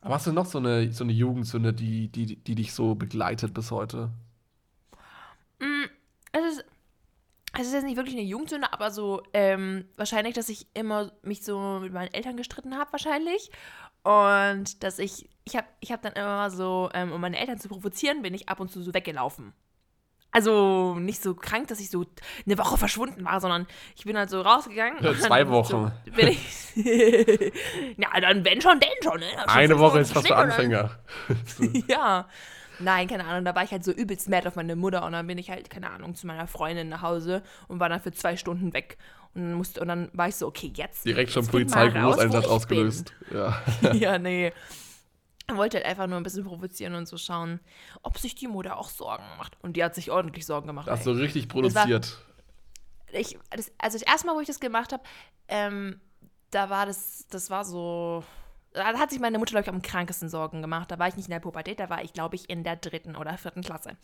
Aber 0.00 0.14
hast 0.14 0.26
du 0.26 0.32
noch 0.32 0.46
so 0.46 0.58
eine, 0.58 0.92
so 0.92 1.04
eine 1.04 1.12
Jugendsünde, 1.12 1.72
die, 1.72 2.08
die, 2.08 2.36
die 2.36 2.54
dich 2.54 2.72
so 2.72 2.94
begleitet 2.94 3.52
bis 3.54 3.70
heute? 3.70 4.10
Es 6.32 6.44
ist, 6.58 6.64
es 7.58 7.68
ist 7.68 7.72
jetzt 7.72 7.84
nicht 7.84 7.96
wirklich 7.96 8.14
eine 8.14 8.24
Jugendsünde, 8.24 8.72
aber 8.72 8.90
so 8.90 9.22
ähm, 9.32 9.86
wahrscheinlich, 9.96 10.34
dass 10.34 10.48
ich 10.48 10.66
immer 10.74 11.12
mich 11.22 11.44
so 11.44 11.78
mit 11.80 11.92
meinen 11.92 12.12
Eltern 12.12 12.36
gestritten 12.36 12.76
habe, 12.76 12.92
wahrscheinlich. 12.92 13.50
Und 14.02 14.82
dass 14.84 14.98
ich, 14.98 15.28
ich 15.44 15.56
habe 15.56 15.66
ich 15.80 15.90
hab 15.92 16.02
dann 16.02 16.12
immer 16.12 16.50
so, 16.50 16.90
ähm, 16.94 17.12
um 17.12 17.20
meine 17.20 17.38
Eltern 17.38 17.58
zu 17.58 17.68
provozieren, 17.68 18.22
bin 18.22 18.34
ich 18.34 18.48
ab 18.48 18.60
und 18.60 18.70
zu 18.70 18.82
so 18.82 18.94
weggelaufen. 18.94 19.52
Also 20.32 20.96
nicht 20.96 21.22
so 21.22 21.34
krank, 21.34 21.68
dass 21.68 21.80
ich 21.80 21.88
so 21.88 22.04
eine 22.44 22.58
Woche 22.58 22.76
verschwunden 22.76 23.24
war, 23.24 23.40
sondern 23.40 23.66
ich 23.96 24.04
bin 24.04 24.18
halt 24.18 24.28
so 24.28 24.42
rausgegangen. 24.42 25.02
Ja, 25.02 25.14
zwei 25.14 25.48
Wochen. 25.48 25.92
So, 26.04 26.12
bin 26.14 26.28
ich 26.28 26.76
ja, 27.96 28.20
dann 28.20 28.44
wenn 28.44 28.60
schon, 28.60 28.78
denn 28.78 28.90
schon. 29.02 29.18
Ne? 29.18 29.26
Schon 29.30 29.48
Eine 29.48 29.78
Woche 29.78 30.00
ist 30.00 30.14
was 30.14 30.26
für 30.26 30.36
Anfänger. 30.36 30.90
ja. 31.88 32.28
Nein, 32.78 33.08
keine 33.08 33.24
Ahnung. 33.24 33.44
Da 33.44 33.54
war 33.54 33.64
ich 33.64 33.70
halt 33.70 33.84
so 33.84 33.92
übelst 33.92 34.28
mad 34.28 34.46
auf 34.46 34.56
meine 34.56 34.76
Mutter 34.76 35.04
und 35.04 35.12
dann 35.12 35.26
bin 35.26 35.38
ich 35.38 35.50
halt, 35.50 35.70
keine 35.70 35.90
Ahnung, 35.90 36.14
zu 36.14 36.26
meiner 36.26 36.46
Freundin 36.46 36.88
nach 36.88 37.02
Hause 37.02 37.42
und 37.68 37.80
war 37.80 37.88
dann 37.88 38.00
für 38.00 38.12
zwei 38.12 38.36
Stunden 38.36 38.72
weg. 38.72 38.98
Und 39.34 39.42
dann, 39.42 39.54
musste, 39.54 39.80
und 39.80 39.88
dann 39.88 40.10
war 40.12 40.28
ich 40.28 40.36
so, 40.36 40.46
okay, 40.46 40.72
jetzt. 40.74 41.04
Direkt 41.04 41.30
schon 41.30 41.46
Polizeigroßeinsatz 41.46 42.46
ausgelöst. 42.46 43.12
Ja. 43.32 43.60
ja, 43.92 44.18
nee. 44.18 44.52
Wollte 45.52 45.76
halt 45.76 45.86
einfach 45.86 46.06
nur 46.06 46.16
ein 46.16 46.22
bisschen 46.24 46.44
provozieren 46.44 46.94
und 46.94 47.06
so 47.06 47.16
schauen, 47.16 47.60
ob 48.02 48.18
sich 48.18 48.34
die 48.34 48.48
Mutter 48.48 48.78
auch 48.78 48.88
Sorgen 48.88 49.24
macht. 49.38 49.56
Und 49.62 49.76
die 49.76 49.84
hat 49.84 49.94
sich 49.94 50.10
ordentlich 50.10 50.44
Sorgen 50.44 50.66
gemacht. 50.66 50.88
Hast 50.88 51.06
du 51.06 51.12
richtig 51.12 51.48
produziert. 51.48 52.18
ich, 53.12 53.38
das, 53.50 53.70
also 53.78 53.98
das 53.98 54.02
erste 54.02 54.26
Mal, 54.26 54.34
wo 54.34 54.40
ich 54.40 54.48
das 54.48 54.58
gemacht 54.58 54.92
habe, 54.92 55.04
ähm, 55.48 56.00
da 56.50 56.70
war 56.70 56.86
das, 56.86 57.26
das 57.30 57.50
war 57.50 57.64
so, 57.64 58.24
da 58.76 58.98
hat 58.98 59.10
sich 59.10 59.20
meine 59.20 59.38
Mutter, 59.38 59.52
glaube 59.52 59.64
ich, 59.64 59.74
am 59.74 59.82
krankesten 59.82 60.28
Sorgen 60.28 60.62
gemacht. 60.62 60.90
Da 60.90 60.98
war 60.98 61.08
ich 61.08 61.16
nicht 61.16 61.26
in 61.26 61.32
der 61.32 61.40
Pubertät, 61.40 61.80
da 61.80 61.90
war 61.90 62.04
ich, 62.04 62.12
glaube 62.12 62.36
ich, 62.36 62.48
in 62.48 62.62
der 62.62 62.76
dritten 62.76 63.16
oder 63.16 63.36
vierten 63.38 63.62
Klasse. 63.62 63.96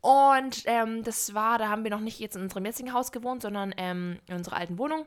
Und 0.00 0.62
ähm, 0.66 1.02
das 1.02 1.34
war, 1.34 1.58
da 1.58 1.68
haben 1.68 1.84
wir 1.84 1.90
noch 1.90 2.00
nicht 2.00 2.20
jetzt 2.20 2.36
in 2.36 2.42
unserem 2.42 2.64
jetzigen 2.64 2.92
Haus 2.92 3.12
gewohnt, 3.12 3.42
sondern 3.42 3.74
ähm, 3.76 4.18
in 4.26 4.36
unserer 4.36 4.56
alten 4.56 4.78
Wohnung. 4.78 5.06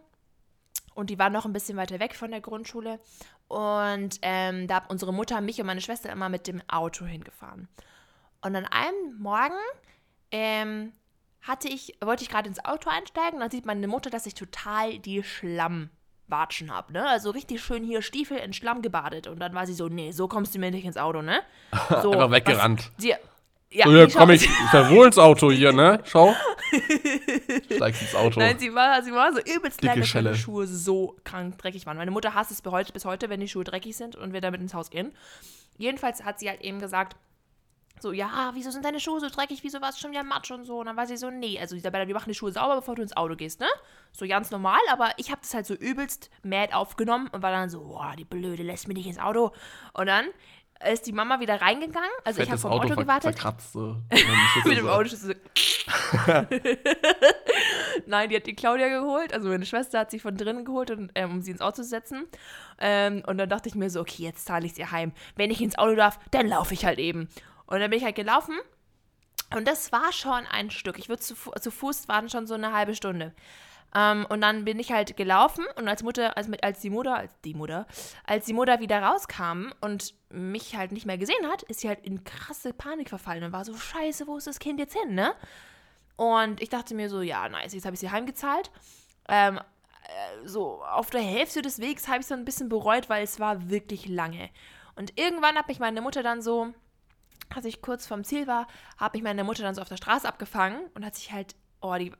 Und 0.94 1.10
die 1.10 1.18
war 1.18 1.30
noch 1.30 1.46
ein 1.46 1.54
bisschen 1.54 1.78
weiter 1.78 2.00
weg 2.00 2.16
von 2.16 2.32
der 2.32 2.42
Grundschule. 2.42 3.00
Und 3.48 4.20
ähm, 4.22 4.68
da 4.68 4.76
hat 4.76 4.90
unsere 4.90 5.14
Mutter 5.14 5.40
mich 5.42 5.60
und 5.60 5.68
meine 5.68 5.82
Schwester 5.82 6.12
immer 6.12 6.30
mit 6.30 6.48
dem 6.48 6.62
Auto 6.68 7.06
hingefahren. 7.06 7.68
Und 8.42 8.56
an 8.56 8.66
einem 8.66 9.18
Morgen 9.18 9.56
ähm, 10.32 10.92
hatte 11.42 11.70
ich, 11.70 11.98
wollte 12.02 12.24
ich 12.24 12.30
gerade 12.30 12.50
ins 12.50 12.64
Auto 12.64 12.90
einsteigen, 12.90 13.40
dann 13.40 13.52
sieht 13.52 13.66
meine 13.66 13.88
Mutter, 13.88 14.10
dass 14.10 14.26
ich 14.26 14.36
total 14.36 15.00
die 15.00 15.24
Schlammwatschen 16.32 16.72
habe, 16.74 16.94
ne? 16.94 17.08
Also 17.08 17.30
richtig 17.32 17.62
schön 17.62 17.84
hier 17.84 18.02
Stiefel 18.02 18.38
in 18.38 18.54
Schlamm 18.54 18.82
gebadet. 18.82 19.28
Und 19.28 19.40
dann 19.40 19.54
war 19.54 19.66
sie 19.68 19.74
so, 19.74 19.88
nee, 19.90 20.12
so 20.12 20.28
kommst 20.28 20.56
du 20.56 20.60
mir 20.60 20.72
nicht 20.72 20.86
ins 20.86 20.98
Auto, 20.98 21.22
ne? 21.22 21.42
So, 22.02 22.12
Einfach 22.12 22.32
weggerannt. 22.32 22.92
Was, 22.96 23.04
sie, 23.04 23.14
ja, 23.70 23.86
so, 23.86 23.92
hier 23.92 24.10
schau- 24.10 24.20
komm 24.20 24.30
ich, 24.32 24.50
verwohl 24.72 25.08
ins 25.08 25.18
Auto 25.18 25.52
hier, 25.52 25.72
ne? 25.74 26.00
Schau. 26.06 26.34
Steigst 27.76 28.02
ins 28.02 28.16
Auto. 28.16 28.40
Nein, 28.40 28.58
sie 28.60 28.74
war, 28.74 29.02
sie 29.04 29.12
war 29.12 29.34
so 29.34 29.40
übelst 29.40 29.82
Dicke 29.84 30.00
dass 30.00 30.08
Schelle. 30.08 30.30
meine 30.32 30.38
Schuhe 30.38 30.68
so 30.68 31.16
krank 31.24 31.58
dreckig 31.58 31.86
waren. 31.86 31.98
Meine 31.98 32.12
Mutter 32.12 32.34
hasst 32.34 32.52
es 32.52 32.62
bis 32.62 32.72
heute, 32.72 32.94
bis 32.94 33.06
heute, 33.06 33.30
wenn 33.30 33.40
die 33.40 33.48
Schuhe 33.48 33.64
dreckig 33.64 33.96
sind 33.96 34.16
und 34.16 34.34
wir 34.34 34.42
damit 34.42 34.62
ins 34.62 34.74
Haus 34.74 34.90
gehen. 34.90 35.14
Jedenfalls 35.78 36.24
hat 36.24 36.40
sie 36.40 36.50
halt 36.50 36.62
eben 36.62 36.80
gesagt, 36.80 37.16
so, 38.02 38.12
ja, 38.12 38.52
wieso 38.54 38.72
sind 38.72 38.84
deine 38.86 39.00
Schuhe 39.00 39.20
so 39.20 39.30
dreckig, 39.30 39.64
wieso 39.64 39.82
warst 39.82 39.98
du 39.98 40.02
schon 40.02 40.12
wieder 40.12 40.24
matsch 40.24 40.52
und 40.52 40.66
so. 40.66 40.80
Und 40.80 40.88
dann 40.88 40.98
war 40.98 41.06
sie 41.08 41.18
so, 41.18 41.30
nee, 41.30 41.60
also 41.60 41.76
Isabella, 41.76 42.08
wir 42.08 42.16
machen 42.16 42.30
die 42.30 42.36
Schuhe 42.36 42.52
sauber, 42.52 42.76
bevor 42.78 42.96
du 42.96 43.02
ins 43.02 43.16
Auto 43.16 43.36
gehst, 43.36 43.60
ne? 43.60 43.68
So 44.12 44.28
ganz 44.28 44.52
normal, 44.52 44.80
aber 44.92 45.12
ich 45.18 45.30
habe 45.32 45.42
das 45.42 45.54
halt 45.54 45.66
so 45.66 45.74
übelst 45.74 46.30
mad 46.44 46.74
aufgenommen 46.74 47.28
und 47.32 47.42
war 47.44 47.52
dann 47.52 47.70
so, 47.70 47.82
boah, 47.82 48.14
die 48.18 48.26
Blöde 48.26 48.64
lässt 48.64 48.88
mich 48.88 48.98
nicht 48.98 49.08
ins 49.08 49.20
Auto. 49.20 49.52
Und 49.94 50.08
dann 50.08 50.26
ist 50.92 51.06
die 51.06 51.12
Mama 51.12 51.40
wieder 51.40 51.62
reingegangen, 51.62 52.10
also 52.24 52.42
ich 52.42 52.50
habe 52.50 52.60
vom 52.60 52.72
Auto, 52.72 52.88
ver- 52.88 52.96
gewartet. 52.96 53.36
verkratzt. 53.36 53.74
So. 53.74 53.98
mit 54.66 54.78
dem 54.78 54.88
Autoschlüssel. 54.88 55.40
Nein, 58.08 58.30
die 58.30 58.36
hat 58.36 58.46
die 58.48 58.56
Claudia 58.56 58.88
geholt. 58.88 59.34
Also 59.34 59.50
meine 59.50 59.66
Schwester 59.66 60.00
hat 60.00 60.12
sie 60.12 60.20
von 60.20 60.36
drinnen 60.36 60.66
geholt, 60.66 60.92
und, 60.92 61.12
ähm, 61.16 61.32
um 61.32 61.42
sie 61.42 61.52
ins 61.52 61.62
Auto 61.62 61.78
zu 61.78 61.84
setzen. 61.84 62.28
Ähm, 62.80 63.24
und 63.28 63.38
dann 63.38 63.50
dachte 63.50 63.70
ich 63.70 63.76
mir 63.76 63.90
so, 63.90 64.02
okay, 64.02 64.24
jetzt 64.24 64.46
zahle 64.46 64.66
ich 64.66 64.74
sie 64.74 64.86
heim. 64.86 65.12
Wenn 65.36 65.52
ich 65.52 65.62
ins 65.62 65.78
Auto 65.78 65.96
darf, 65.96 66.20
dann 66.32 66.48
laufe 66.48 66.74
ich 66.74 66.86
halt 66.86 67.00
eben. 67.00 67.30
Und 67.72 67.80
dann 67.80 67.90
bin 67.90 68.00
ich 68.00 68.06
halt 68.06 68.16
gelaufen. 68.16 68.56
Und 69.56 69.68
das 69.68 69.92
war 69.92 70.12
schon 70.12 70.46
ein 70.48 70.70
Stück. 70.72 71.00
Ich 71.00 71.10
würde 71.10 71.22
zu, 71.22 71.36
zu 71.36 71.72
Fuß 71.72 72.08
waren 72.08 72.30
schon 72.30 72.48
so 72.48 72.54
eine 72.54 72.74
halbe 72.74 72.96
Stunde. 72.96 73.34
Ähm, 73.94 74.26
und 74.30 74.42
dann 74.42 74.64
bin 74.66 74.80
ich 74.80 74.92
halt 74.92 75.18
gelaufen 75.18 75.66
und 75.76 75.88
als 75.88 76.02
Mutter, 76.02 76.38
als, 76.38 76.50
als 76.62 76.80
die 76.80 76.90
Mutter, 76.90 77.16
als 77.16 77.34
die 77.42 77.54
Mutter, 77.54 77.86
als 78.26 78.46
die 78.46 78.54
Mutter 78.54 78.80
wieder 78.80 79.02
rauskam 79.02 79.74
und 79.82 80.14
mich 80.30 80.78
halt 80.78 80.94
nicht 80.94 81.06
mehr 81.06 81.18
gesehen 81.18 81.46
hat, 81.48 81.64
ist 81.64 81.82
sie 81.82 81.90
halt 81.90 82.06
in 82.06 82.24
krasse 82.24 82.72
Panik 82.72 83.10
verfallen 83.10 83.44
und 83.44 83.52
war 83.52 83.66
so, 83.66 83.76
scheiße, 83.76 84.28
wo 84.28 84.38
ist 84.38 84.48
das 84.48 84.60
Kind 84.60 84.80
jetzt 84.80 84.98
hin, 84.98 85.14
ne? 85.14 85.34
Und 86.16 86.62
ich 86.62 86.70
dachte 86.70 86.96
mir 86.96 87.10
so, 87.10 87.22
ja, 87.22 87.50
nice, 87.50 87.74
jetzt 87.74 87.86
habe 87.86 87.96
ich 87.96 88.00
sie 88.00 88.12
heimgezahlt. 88.12 88.72
Ähm, 89.28 89.58
äh, 89.58 90.48
so 90.48 90.82
auf 90.84 91.10
der 91.10 91.22
Hälfte 91.22 91.62
des 91.62 91.82
Wegs 91.82 92.08
habe 92.08 92.20
ich 92.20 92.28
so 92.28 92.34
ein 92.34 92.46
bisschen 92.46 92.70
bereut, 92.70 93.10
weil 93.10 93.24
es 93.24 93.40
war 93.42 93.70
wirklich 93.70 94.08
lange. 94.08 94.50
Und 94.96 95.20
irgendwann 95.20 95.56
hat 95.56 95.68
mich 95.68 95.80
meine 95.80 96.02
Mutter 96.02 96.24
dann 96.24 96.42
so, 96.42 96.74
als 97.56 97.66
ich 97.66 97.82
kurz 97.82 98.08
vorm 98.08 98.24
Ziel 98.24 98.48
war, 98.48 98.68
hat 98.98 99.14
mich 99.14 99.24
meine 99.24 99.44
Mutter 99.44 99.64
dann 99.64 99.76
so 99.76 99.82
auf 99.82 99.90
der 99.90 99.98
Straße 99.98 100.28
abgefangen 100.28 100.80
und 100.96 101.06
hat 101.06 101.16
sich 101.16 101.32
halt, 101.32 101.56
oh, 101.82 101.96
die, 101.96 102.12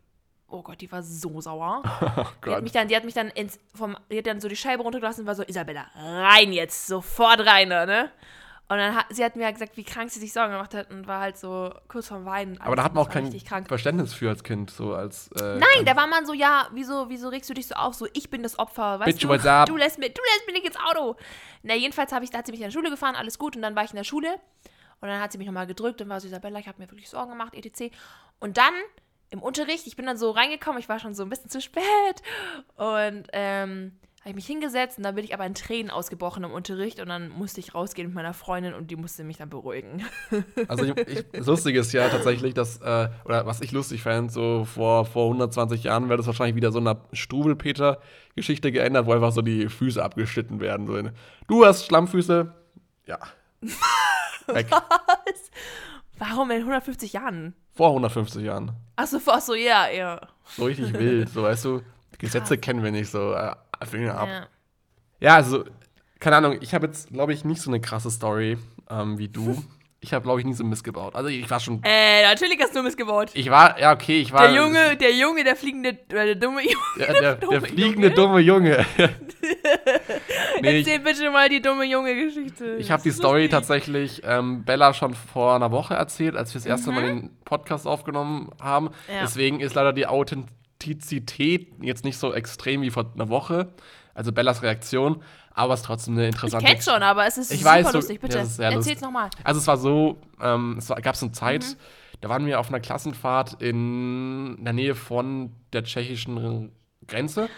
oh 0.48 0.64
Gott, 0.64 0.82
die 0.82 0.92
war 0.92 1.04
so 1.04 1.42
sauer. 1.42 1.82
Oh 1.86 2.26
Die 2.46 2.52
hat 2.52 2.64
mich 2.64 2.72
dann, 2.72 2.88
die 2.88 2.96
hat 2.96 3.04
mich 3.04 3.14
dann 3.14 3.30
ins, 3.30 3.60
vom, 3.74 3.96
die 4.12 4.18
hat 4.18 4.28
dann 4.28 4.42
so 4.42 4.48
die 4.48 4.56
Scheibe 4.56 4.84
runtergelassen 4.84 5.22
und 5.22 5.28
war 5.28 5.36
so, 5.36 5.44
Isabella, 5.44 5.86
rein 5.96 6.54
jetzt, 6.54 6.88
sofort 6.88 7.46
rein 7.46 7.70
ne? 7.70 8.12
Und 8.72 8.78
dann 8.78 8.96
hat 8.96 9.08
sie 9.10 9.26
hat 9.26 9.36
mir 9.36 9.44
halt 9.44 9.56
gesagt, 9.56 9.76
wie 9.76 9.84
krank 9.84 10.10
sie 10.12 10.22
sich 10.22 10.32
Sorgen 10.32 10.54
gemacht 10.54 10.74
hat 10.74 10.90
und 10.92 11.06
war 11.06 11.20
halt 11.20 11.38
so 11.38 11.74
kurz 11.90 12.08
vorm 12.08 12.24
Weinen. 12.24 12.58
Aber 12.62 12.78
da 12.78 12.86
hat 12.86 12.94
man 12.94 13.06
auch 13.06 13.10
kein. 13.10 13.30
Verständnis 13.66 14.14
für 14.14 14.30
als 14.30 14.46
Kind, 14.46 14.72
so 14.72 14.94
als. 14.94 15.30
Äh, 15.34 15.58
Nein, 15.58 15.84
da 15.84 15.94
war 15.98 16.08
man 16.08 16.26
so, 16.26 16.32
ja, 16.32 16.70
wieso, 16.72 17.10
wieso 17.10 17.28
regst 17.28 17.50
du 17.50 17.54
dich 17.54 17.68
so 17.68 17.76
auf? 17.76 17.96
So, 17.96 18.08
ich 18.14 18.30
bin 18.30 18.44
das 18.44 18.58
Opfer, 18.58 19.02
weißt 19.02 19.08
Bitch, 19.08 19.24
du? 19.26 19.28
what's 19.28 19.46
up? 19.46 19.66
Du 19.66 19.76
lässt, 19.76 20.00
mich, 20.00 20.14
du 20.14 20.22
lässt 20.22 20.46
mich 20.48 20.56
nicht 20.56 20.68
ins 20.68 20.78
Auto. 20.78 21.18
Na, 21.64 21.76
jedenfalls 21.76 22.14
habe 22.14 22.24
ich, 22.24 22.32
da 22.32 22.38
hat 22.38 22.46
sie 22.46 22.54
mich 22.54 22.62
in 22.62 22.68
der 22.68 22.72
Schule 22.72 22.90
gefahren, 22.90 23.16
alles 23.16 23.38
gut. 23.38 23.58
Und 23.58 23.62
dann 23.62 23.76
war 23.76 23.84
ich 23.84 23.92
in 23.92 23.98
der 23.98 24.06
Schule 24.06 24.40
und 25.02 25.08
dann 25.08 25.20
hat 25.20 25.32
sie 25.32 25.38
mich 25.38 25.48
nochmal 25.48 25.68
gedrückt 25.68 26.02
und 26.02 26.10
war 26.10 26.20
so, 26.20 26.28
Isabella, 26.28 26.60
ich 26.60 26.68
habe 26.68 26.82
mir 26.82 26.90
wirklich 26.90 27.10
Sorgen 27.10 27.32
gemacht, 27.32 27.56
etc. 27.56 27.94
Und 28.40 28.58
dann 28.58 28.74
im 29.32 29.42
Unterricht, 29.42 29.88
ich 29.88 29.96
bin 29.96 30.06
dann 30.06 30.18
so 30.18 30.32
reingekommen, 30.32 30.80
ich 30.80 30.90
war 30.90 31.00
schon 31.00 31.16
so 31.16 31.24
ein 31.24 31.30
bisschen 31.30 31.50
zu 31.50 31.62
spät 31.62 31.84
und 32.76 33.28
ähm, 33.34 33.94
habe 34.22 34.30
ich 34.30 34.36
mich 34.36 34.46
hingesetzt 34.46 35.00
und 35.00 35.04
dann 35.04 35.16
bin 35.16 35.24
ich 35.24 35.34
aber 35.34 35.48
in 35.48 35.56
Tränen 35.56 35.90
ausgebrochen 35.90 36.44
im 36.44 36.52
Unterricht 36.52 37.00
und 37.00 37.10
dann 37.10 37.30
musste 37.30 37.60
ich 37.60 37.74
rausgehen 37.74 38.10
mit 38.10 38.16
meiner 38.16 38.36
Freundin 38.36 38.76
und 38.76 38.92
die 38.92 38.96
musste 38.96 39.24
mich 39.24 39.38
dann 39.38 39.50
beruhigen. 39.50 40.06
Also 40.68 40.86
ich, 40.86 40.96
ich, 41.08 41.26
das 41.32 41.48
Lustige 41.48 41.80
ist 41.80 41.92
ja 41.92 42.08
tatsächlich, 42.08 42.54
dass, 42.54 42.78
äh, 42.82 43.10
oder 43.26 43.46
was 43.48 43.62
ich 43.62 43.72
lustig 43.72 44.04
fand, 44.04 44.32
so 44.32 44.66
vor, 44.66 45.06
vor 45.06 45.26
120 45.26 45.84
Jahren 45.84 46.08
wäre 46.08 46.18
das 46.18 46.28
wahrscheinlich 46.28 46.56
wieder 46.56 46.72
so 46.72 46.80
eine 46.80 46.98
Strubelpeter-Geschichte 47.14 48.72
geändert, 48.72 49.08
wo 49.08 49.14
einfach 49.14 49.32
so 49.32 49.42
die 49.42 49.70
Füße 49.70 50.04
abgeschnitten 50.04 50.60
werden. 50.60 50.86
So 50.86 50.98
in, 50.98 51.12
du 51.48 51.66
hast 51.66 51.86
Schlammfüße, 51.86 52.54
ja. 53.08 53.18
Weg. 54.48 54.68
Warum 56.18 56.52
in 56.52 56.60
150 56.60 57.14
Jahren? 57.14 57.56
Vor 57.74 57.90
150 57.90 58.44
Jahren. 58.44 58.72
Achso, 58.96 59.20
ach 59.26 59.42
so, 59.42 59.56
ja, 59.56 59.90
ja. 59.90 60.22
So 60.46 60.66
richtig 60.66 60.94
wild, 60.94 61.30
so 61.30 61.44
weißt 61.44 61.66
du, 61.66 61.82
Gesetze 62.20 62.58
kennen 62.58 62.84
wir 62.84 62.92
nicht, 62.92 63.10
so 63.10 63.34
äh, 63.34 63.56
Finger 63.86 64.18
ab. 64.18 64.28
ja. 64.28 64.48
Ja, 65.20 65.36
also, 65.36 65.66
keine 66.20 66.38
Ahnung, 66.38 66.58
ich 66.62 66.74
habe 66.74 66.88
jetzt, 66.88 67.10
glaube 67.10 67.32
ich, 67.34 67.46
nicht 67.46 67.62
so 67.62 67.70
eine 67.70 67.80
krasse 67.80 68.10
Story 68.10 68.58
ähm, 68.90 69.18
wie 69.18 69.28
du. 69.30 69.64
Ich 70.04 70.14
habe, 70.14 70.24
glaube 70.24 70.40
ich, 70.40 70.46
nie 70.48 70.54
so 70.54 70.64
Mist 70.64 70.84
gebaut. 70.84 71.14
Also 71.14 71.30
ich 71.30 71.48
war 71.48 71.60
schon. 71.60 71.80
Äh, 71.84 72.24
natürlich 72.24 72.60
hast 72.60 72.76
du 72.76 72.82
missgebaut. 72.82 73.30
Ich 73.36 73.52
war, 73.52 73.80
ja, 73.80 73.94
okay, 73.94 74.20
ich 74.20 74.34
war. 74.34 74.48
Der 74.48 74.56
Junge, 74.56 74.98
der 74.98 75.14
Junge, 75.14 75.44
der 75.44 75.56
fliegende, 75.56 75.90
äh, 75.90 75.96
der 76.10 76.36
dumme 76.36 76.64
Junge. 76.64 76.76
Der, 76.98 77.14
der, 77.14 77.22
der 77.22 77.36
dumme 77.36 77.62
fliegende 77.62 78.08
Junge. 78.08 78.16
dumme 78.16 78.40
Junge. 78.40 78.86
nee, 80.62 80.80
ich 80.80 80.88
Erzähl 80.88 81.00
bitte 81.02 81.30
mal 81.30 81.50
die 81.50 81.62
dumme 81.62 81.86
Junge-Geschichte. 81.86 82.78
ich 82.80 82.90
habe 82.90 83.04
die 83.04 83.12
Story 83.12 83.42
lustig. 83.42 83.52
tatsächlich 83.52 84.22
ähm, 84.26 84.64
Bella 84.66 84.96
schon 84.96 85.14
vor 85.14 85.54
einer 85.54 85.72
Woche 85.72 85.94
erzählt, 85.94 86.36
als 86.36 86.52
wir 86.56 86.60
das 86.60 86.66
erste 86.66 86.92
Mal 86.92 87.04
den 87.04 87.30
Podcast 87.46 87.86
aufgenommen 87.86 88.50
haben. 88.60 88.86
Mhm. 88.86 89.14
Ja. 89.14 89.22
Deswegen 89.22 89.60
ist 89.60 89.76
leider 89.76 89.94
die 89.94 90.08
Authentizität 90.08 91.68
jetzt 91.80 92.06
nicht 92.06 92.18
so 92.18 92.34
extrem 92.34 92.82
wie 92.82 92.90
vor 92.90 93.12
einer 93.14 93.30
Woche. 93.30 93.72
Also 94.16 94.32
Bellas 94.32 94.64
Reaktion, 94.64 95.22
aber 95.54 95.74
es 95.74 95.82
ist 95.82 95.86
trotzdem 95.86 96.14
eine 96.16 96.24
Ich 96.30 96.34
interessante 96.36 96.66
kenn's 96.66 96.86
schon, 96.86 97.02
aber 97.04 97.26
es 97.28 97.38
ist 97.38 97.52
Ich 97.52 97.60
super 97.60 97.72
weiß, 97.72 97.94
lustig. 97.94 98.20
Bitte, 98.20 98.38
ja, 98.40 98.46
sehr 98.46 98.72
erzähl's 98.72 99.02
nochmal. 99.02 99.30
Also 99.44 99.60
es 99.60 99.68
war 99.68 99.78
so, 99.78 100.18
ähm, 100.42 100.76
es 100.78 100.90
war, 100.90 101.00
gab 101.02 101.16
so 101.16 101.26
eine 101.26 101.34
Zeit, 101.34 101.64
Mhm. 101.64 101.76
da 102.22 102.30
waren 102.30 102.46
wir 102.46 102.60
auf 102.60 102.70
einer 102.70 102.80
Klassenfahrt 102.80 103.62
in 103.62 104.64
der 104.64 104.74
Nähe 104.74 104.96
von 104.96 105.52
der 105.74 105.84
tschechischen 105.84 106.72
Grenze 107.08 107.50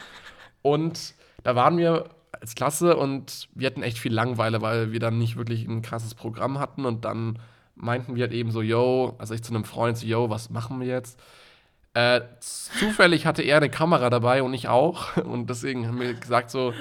und 0.62 1.13
da 1.43 1.56
waren 1.56 1.77
wir 1.77 2.10
als 2.39 2.56
Klasse 2.56 2.97
und 2.97 3.47
wir 3.53 3.67
hatten 3.67 3.84
echt 3.84 3.99
viel 3.99 4.13
Langeweile, 4.13 4.62
weil 4.62 4.91
wir 4.91 4.99
dann 4.99 5.17
nicht 5.17 5.38
wirklich 5.38 5.65
ein 5.67 5.82
krasses 5.82 6.15
Programm 6.15 6.60
hatten 6.60 6.86
und 6.86 7.06
dann 7.06 7.39
meinten 7.75 8.15
wir 8.15 8.23
halt 8.23 8.34
eben 8.34 8.51
so, 8.51 8.62
yo, 8.62 9.15
also 9.17 9.34
ich 9.34 9.43
zu 9.43 9.53
einem 9.53 9.65
Freund 9.65 9.97
so, 9.97 10.06
yo, 10.06 10.29
was 10.29 10.49
machen 10.49 10.79
wir 10.79 10.88
jetzt? 10.88 11.19
Äh, 11.95 12.21
zufällig 12.39 13.25
hatte 13.27 13.43
er 13.43 13.58
eine 13.58 13.69
Kamera 13.69 14.10
dabei 14.10 14.41
und 14.41 14.53
ich 14.53 14.67
auch 14.67 15.15
und 15.23 15.49
deswegen 15.49 15.88
haben 15.88 15.99
wir 15.99 16.13
gesagt 16.15 16.49
so, 16.49 16.73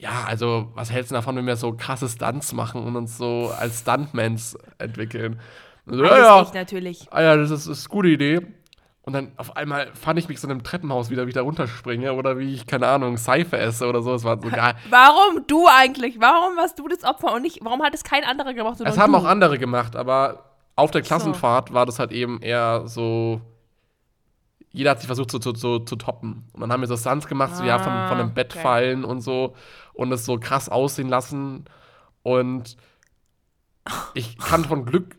ja, 0.00 0.24
also, 0.26 0.68
was 0.74 0.90
hältst 0.90 1.10
du 1.10 1.14
davon, 1.14 1.36
wenn 1.36 1.46
wir 1.46 1.56
so 1.56 1.72
krasse 1.72 2.08
Stunts 2.08 2.52
machen 2.54 2.82
und 2.82 2.96
uns 2.96 3.18
so 3.18 3.52
als 3.58 3.80
Stuntmans 3.80 4.56
entwickeln? 4.78 5.38
So, 5.86 6.02
ja, 6.04 6.18
ja, 6.18 6.40
nicht, 6.40 6.54
natürlich. 6.54 7.06
ah, 7.10 7.22
ja, 7.22 7.36
das 7.36 7.50
ist, 7.50 7.66
ist 7.66 7.86
eine 7.86 7.92
gute 7.92 8.08
Idee. 8.08 8.40
Und 9.02 9.14
dann 9.14 9.32
auf 9.36 9.56
einmal 9.56 9.90
fand 9.94 10.18
ich 10.18 10.28
mich 10.28 10.40
so 10.40 10.46
in 10.46 10.52
einem 10.52 10.62
Treppenhaus 10.62 11.10
wieder, 11.10 11.24
wie 11.26 11.30
ich 11.30 11.34
da 11.34 11.42
runterspringe 11.42 12.12
oder 12.14 12.38
wie 12.38 12.54
ich, 12.54 12.66
keine 12.66 12.86
Ahnung, 12.86 13.16
Seife 13.16 13.58
esse 13.58 13.86
oder 13.88 14.02
so. 14.02 14.14
Es 14.14 14.24
war 14.24 14.40
so 14.40 14.48
geil. 14.48 14.74
Warum 14.88 15.46
du 15.46 15.66
eigentlich? 15.68 16.20
Warum 16.20 16.56
warst 16.56 16.78
du 16.78 16.86
das 16.86 17.02
Opfer 17.04 17.32
und 17.34 17.42
nicht, 17.42 17.58
warum 17.62 17.82
hat 17.82 17.94
es 17.94 18.04
kein 18.04 18.24
anderer 18.24 18.54
gemacht? 18.54 18.80
Es 18.80 18.98
haben 18.98 19.12
du? 19.12 19.18
auch 19.18 19.24
andere 19.24 19.58
gemacht, 19.58 19.96
aber 19.96 20.44
auf 20.76 20.90
der 20.90 21.02
Klassenfahrt 21.02 21.72
war 21.74 21.86
das 21.86 21.98
halt 21.98 22.12
eben 22.12 22.40
eher 22.40 22.86
so. 22.86 23.40
Jeder 24.72 24.90
hat 24.92 25.00
sich 25.00 25.08
versucht, 25.08 25.30
so 25.32 25.40
zu, 25.40 25.52
zu, 25.52 25.80
zu 25.80 25.96
toppen. 25.96 26.48
Und 26.52 26.60
dann 26.60 26.70
haben 26.72 26.80
wir 26.80 26.86
so 26.86 26.96
Stunts 26.96 27.26
gemacht, 27.26 27.56
so 27.56 27.64
ja, 27.64 27.78
von, 27.78 27.92
von 28.08 28.18
einem 28.18 28.28
Ah, 28.28 28.32
Bett 28.34 28.52
okay. 28.52 28.62
fallen 28.62 29.04
und 29.04 29.20
so. 29.20 29.54
Und 30.00 30.10
es 30.12 30.24
so 30.24 30.38
krass 30.38 30.70
aussehen 30.70 31.10
lassen. 31.10 31.66
Und 32.22 32.78
ich 34.14 34.38
kann 34.38 34.64
von 34.64 34.86
Glück 34.86 35.16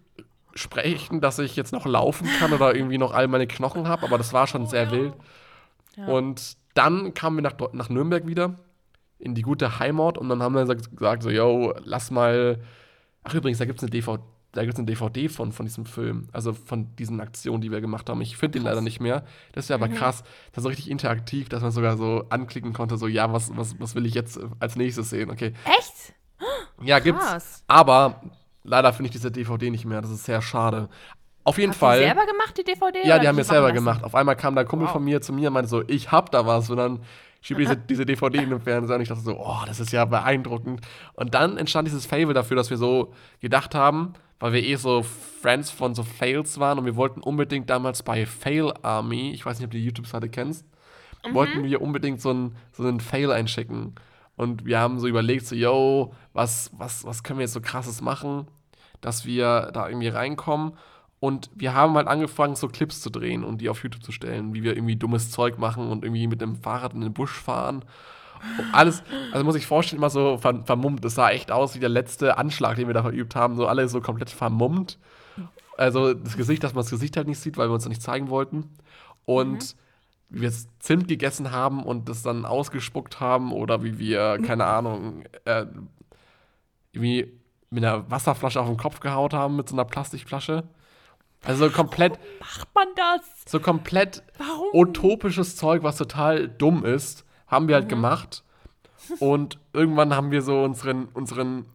sprechen, 0.55 1.21
dass 1.21 1.37
ich 1.37 1.55
jetzt 1.55 1.71
noch 1.71 1.85
laufen 1.85 2.27
kann 2.39 2.51
oder 2.51 2.73
irgendwie 2.73 2.97
noch 2.97 3.13
all 3.13 3.27
meine 3.27 3.45
Knochen 3.45 3.87
habe, 3.87 4.07
aber 4.07 4.17
das 4.17 4.33
war 4.33 4.47
schon 4.47 4.65
sehr 4.65 4.89
wild. 4.89 5.13
Ja. 5.95 6.07
Und 6.07 6.57
dann 6.73 7.13
kamen 7.13 7.37
wir 7.37 7.43
nach, 7.43 7.53
nach 7.73 7.89
Nürnberg 7.89 8.25
wieder, 8.25 8.55
in 9.19 9.35
die 9.35 9.43
gute 9.43 9.77
Heimat, 9.77 10.17
und 10.17 10.29
dann 10.29 10.41
haben 10.41 10.55
wir 10.55 10.61
gesagt, 10.61 10.97
gesagt 10.97 11.21
so, 11.21 11.29
yo, 11.29 11.75
lass 11.83 12.09
mal. 12.09 12.59
Ach, 13.23 13.35
übrigens, 13.35 13.59
da 13.59 13.65
gibt 13.65 13.77
es 13.77 13.83
eine 13.83 13.91
DVD, 13.91 14.19
da 14.53 14.61
gibt 14.63 14.73
es 14.73 14.79
eine 14.79 14.85
DVD 14.85 15.29
von, 15.29 15.51
von 15.51 15.65
diesem 15.65 15.85
Film, 15.85 16.27
also 16.33 16.51
von 16.53 16.93
diesen 16.97 17.21
Aktionen, 17.21 17.61
die 17.61 17.71
wir 17.71 17.79
gemacht 17.81 18.09
haben. 18.09 18.19
Ich 18.21 18.35
finde 18.37 18.59
den 18.59 18.65
leider 18.65 18.81
nicht 18.81 18.99
mehr. 18.99 19.23
Das 19.53 19.65
ist 19.65 19.69
ja 19.69 19.75
aber 19.75 19.87
Mhm. 19.87 19.95
krass. 19.95 20.23
Das 20.51 20.57
ist 20.57 20.63
so 20.63 20.69
richtig 20.69 20.89
interaktiv, 20.91 21.47
dass 21.49 21.61
man 21.61 21.71
sogar 21.71 21.95
so 21.97 22.25
anklicken 22.29 22.73
konnte, 22.73 22.97
so, 22.97 23.07
ja, 23.07 23.31
was, 23.31 23.55
was, 23.55 23.79
was 23.79 23.95
will 23.95 24.05
ich 24.05 24.13
jetzt 24.13 24.39
als 24.59 24.75
nächstes 24.75 25.09
sehen? 25.09 25.31
Okay. 25.31 25.53
Echt? 25.65 26.13
Ja, 26.83 26.99
gibt's. 26.99 27.25
Krass. 27.25 27.63
Aber 27.67 28.21
leider 28.63 28.91
finde 28.93 29.07
ich 29.07 29.11
diese 29.11 29.31
DVD 29.31 29.69
nicht 29.69 29.85
mehr. 29.85 30.01
Das 30.01 30.11
ist 30.11 30.25
sehr 30.25 30.41
schade. 30.41 30.89
Auf 31.43 31.57
jeden 31.57 31.71
Hast 31.71 31.79
Fall. 31.79 31.99
du 31.99 32.05
selber 32.05 32.25
gemacht, 32.25 32.57
die 32.57 32.63
DVD? 32.63 33.07
Ja, 33.07 33.19
die 33.19 33.27
haben 33.27 33.37
wir 33.37 33.43
selber 33.43 33.67
lassen? 33.69 33.75
gemacht. 33.75 34.03
Auf 34.03 34.15
einmal 34.15 34.35
kam 34.35 34.55
da 34.55 34.61
ein 34.61 34.67
Kumpel 34.67 34.87
Wow. 34.87 34.93
von 34.93 35.03
mir 35.03 35.21
zu 35.21 35.33
mir 35.33 35.47
und 35.47 35.53
meinte 35.53 35.69
so, 35.69 35.83
ich 35.87 36.11
hab 36.11 36.29
da 36.31 36.45
was. 36.45 36.69
Und 36.69 36.77
dann 36.77 36.99
schieb 37.41 37.57
diese, 37.57 37.75
diese 37.89 38.05
DVD 38.05 38.39
in 38.43 38.49
den 38.49 38.59
Fernseher 38.61 38.95
und 38.97 39.01
ich 39.01 39.07
dachte 39.09 39.21
so, 39.21 39.39
oh, 39.39 39.61
das 39.65 39.79
ist 39.79 39.91
ja 39.91 40.05
beeindruckend. 40.05 40.81
Und 41.13 41.33
dann 41.33 41.57
entstand 41.57 41.87
dieses 41.87 42.05
Fable 42.05 42.33
dafür, 42.33 42.57
dass 42.57 42.69
wir 42.69 42.77
so 42.77 43.13
gedacht 43.39 43.73
haben, 43.75 44.13
weil 44.41 44.51
wir 44.53 44.63
eh 44.63 44.75
so 44.75 45.03
Friends 45.03 45.71
von 45.71 45.95
so 45.95 46.03
Fails 46.03 46.59
waren 46.59 46.79
und 46.79 46.85
wir 46.85 46.97
wollten 46.97 47.21
unbedingt 47.21 47.69
damals 47.69 48.03
bei 48.03 48.25
Fail 48.25 48.73
Army, 48.81 49.31
ich 49.31 49.45
weiß 49.45 49.57
nicht, 49.59 49.65
ob 49.65 49.71
du 49.71 49.77
die 49.77 49.85
YouTube-Seite 49.85 50.27
kennst, 50.27 50.65
Mhm. 51.25 51.33
wollten 51.35 51.63
wir 51.63 51.81
unbedingt 51.81 52.19
so 52.19 52.31
einen, 52.31 52.55
so 52.71 52.83
einen 52.83 52.99
Fail 52.99 53.31
einschicken. 53.31 53.93
Und 54.35 54.65
wir 54.65 54.79
haben 54.79 54.99
so 54.99 55.07
überlegt, 55.07 55.45
so, 55.45 55.55
yo, 55.55 56.13
was, 56.33 56.71
was, 56.73 57.05
was 57.05 57.21
können 57.23 57.37
wir 57.39 57.43
jetzt 57.43 57.53
so 57.53 57.61
krasses 57.61 58.01
machen, 58.01 58.47
dass 59.01 59.25
wir 59.25 59.69
da 59.71 59.87
irgendwie 59.87 60.07
reinkommen. 60.07 60.73
Und 61.19 61.51
wir 61.53 61.75
haben 61.75 61.93
halt 61.93 62.07
angefangen, 62.07 62.55
so 62.55 62.67
Clips 62.67 63.01
zu 63.01 63.11
drehen 63.11 63.43
und 63.43 63.61
die 63.61 63.69
auf 63.69 63.83
YouTube 63.83 64.01
zu 64.03 64.11
stellen, 64.11 64.55
wie 64.55 64.63
wir 64.63 64.75
irgendwie 64.75 64.95
dummes 64.95 65.29
Zeug 65.29 65.59
machen 65.59 65.89
und 65.91 66.03
irgendwie 66.03 66.25
mit 66.25 66.41
dem 66.41 66.55
Fahrrad 66.55 66.93
in 66.95 67.01
den 67.01 67.13
Busch 67.13 67.33
fahren. 67.39 67.85
Alles, 68.71 69.03
also 69.31 69.43
muss 69.45 69.55
ich 69.55 69.65
vorstellen, 69.65 69.99
immer 69.99 70.09
so 70.09 70.37
ver 70.37 70.63
vermummt. 70.65 71.03
Das 71.03 71.15
sah 71.15 71.29
echt 71.29 71.51
aus 71.51 71.75
wie 71.75 71.79
der 71.79 71.89
letzte 71.89 72.37
Anschlag, 72.37 72.75
den 72.75 72.87
wir 72.87 72.93
da 72.93 73.01
verübt 73.03 73.35
haben. 73.35 73.55
So 73.55 73.67
alle 73.67 73.87
so 73.87 74.01
komplett 74.01 74.29
vermummt. 74.29 74.97
Also 75.77 76.13
das 76.13 76.37
Gesicht, 76.37 76.63
dass 76.63 76.73
man 76.73 76.83
das 76.83 76.91
Gesicht 76.91 77.17
halt 77.17 77.27
nicht 77.27 77.39
sieht, 77.39 77.57
weil 77.57 77.69
wir 77.69 77.73
uns 77.73 77.83
das 77.83 77.89
nicht 77.89 78.01
zeigen 78.01 78.29
wollten. 78.29 78.69
Und 79.25 79.75
wie 80.29 80.41
wir 80.41 80.51
Zimt 80.79 81.07
gegessen 81.07 81.51
haben 81.51 81.83
und 81.83 82.07
das 82.09 82.23
dann 82.23 82.45
ausgespuckt 82.45 83.19
haben 83.19 83.51
oder 83.51 83.83
wie 83.83 83.99
wir, 83.99 84.39
keine 84.45 84.65
Ahnung, 84.65 85.23
äh, 85.45 85.65
irgendwie 86.93 87.31
mit 87.69 87.83
einer 87.83 88.09
Wasserflasche 88.09 88.59
auf 88.59 88.67
den 88.67 88.77
Kopf 88.77 88.99
gehaut 88.99 89.33
haben 89.33 89.55
mit 89.55 89.69
so 89.69 89.75
einer 89.75 89.85
Plastikflasche. 89.85 90.63
Also 91.43 91.67
so 91.67 91.71
komplett, 91.73 92.19
Macht 92.39 92.67
man 92.75 92.87
das? 92.95 93.21
so 93.45 93.59
komplett 93.59 94.23
Warum? 94.37 94.67
utopisches 94.73 95.55
Zeug, 95.55 95.83
was 95.83 95.97
total 95.97 96.47
dumm 96.47 96.85
ist, 96.85 97.25
haben 97.51 97.67
wir 97.67 97.75
halt 97.75 97.89
gemacht. 97.89 98.43
Und 99.19 99.59
irgendwann 99.73 100.15
haben 100.15 100.31
wir 100.31 100.41
so 100.41 100.63
unseren, 100.63 101.05
unseren 101.13 101.65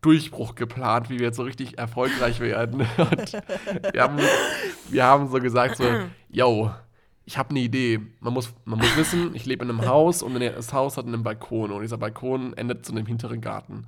Durchbruch 0.00 0.54
geplant, 0.54 1.10
wie 1.10 1.18
wir 1.18 1.26
jetzt 1.26 1.36
so 1.36 1.42
richtig 1.42 1.78
erfolgreich 1.78 2.40
werden. 2.40 2.80
Wir 3.92 4.02
haben, 4.02 4.18
wir 4.90 5.04
haben 5.04 5.28
so 5.28 5.38
gesagt, 5.38 5.76
so, 5.76 5.84
yo, 6.28 6.70
ich 7.24 7.38
habe 7.38 7.50
eine 7.50 7.60
Idee. 7.60 8.00
Man 8.20 8.32
muss, 8.32 8.52
man 8.64 8.80
muss 8.80 8.96
wissen, 8.96 9.34
ich 9.34 9.46
lebe 9.46 9.64
in 9.64 9.70
einem 9.70 9.86
Haus 9.86 10.22
und 10.22 10.38
das 10.40 10.72
Haus 10.72 10.96
hat 10.96 11.06
einen 11.06 11.22
Balkon 11.22 11.70
und 11.70 11.82
dieser 11.82 11.98
Balkon 11.98 12.52
endet 12.54 12.84
zu 12.84 12.92
einem 12.92 13.06
hinteren 13.06 13.40
Garten. 13.40 13.86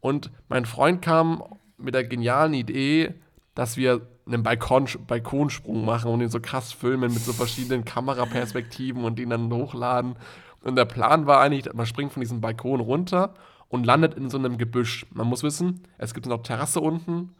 Und 0.00 0.30
mein 0.48 0.64
Freund 0.64 1.02
kam 1.02 1.42
mit 1.76 1.94
der 1.94 2.04
genialen 2.04 2.54
Idee, 2.54 3.14
dass 3.54 3.76
wir 3.76 4.06
einen 4.26 4.42
Balkon, 4.42 4.88
Balkonsprung 5.06 5.84
machen 5.84 6.10
und 6.10 6.20
ihn 6.20 6.28
so 6.28 6.40
krass 6.40 6.72
filmen 6.72 7.12
mit 7.12 7.22
so 7.22 7.32
verschiedenen 7.32 7.84
Kameraperspektiven 7.84 9.04
und 9.04 9.20
ihn 9.20 9.30
dann 9.30 9.52
hochladen. 9.52 10.16
Und 10.62 10.76
der 10.76 10.84
Plan 10.84 11.26
war 11.26 11.40
eigentlich, 11.40 11.72
man 11.72 11.86
springt 11.86 12.12
von 12.12 12.20
diesem 12.20 12.40
Balkon 12.40 12.80
runter 12.80 13.34
und 13.68 13.84
landet 13.84 14.14
in 14.14 14.30
so 14.30 14.38
einem 14.38 14.58
Gebüsch. 14.58 15.06
Man 15.10 15.26
muss 15.26 15.42
wissen, 15.42 15.86
es 15.98 16.14
gibt 16.14 16.26
noch 16.26 16.42
Terrasse 16.42 16.80
unten 16.80 17.34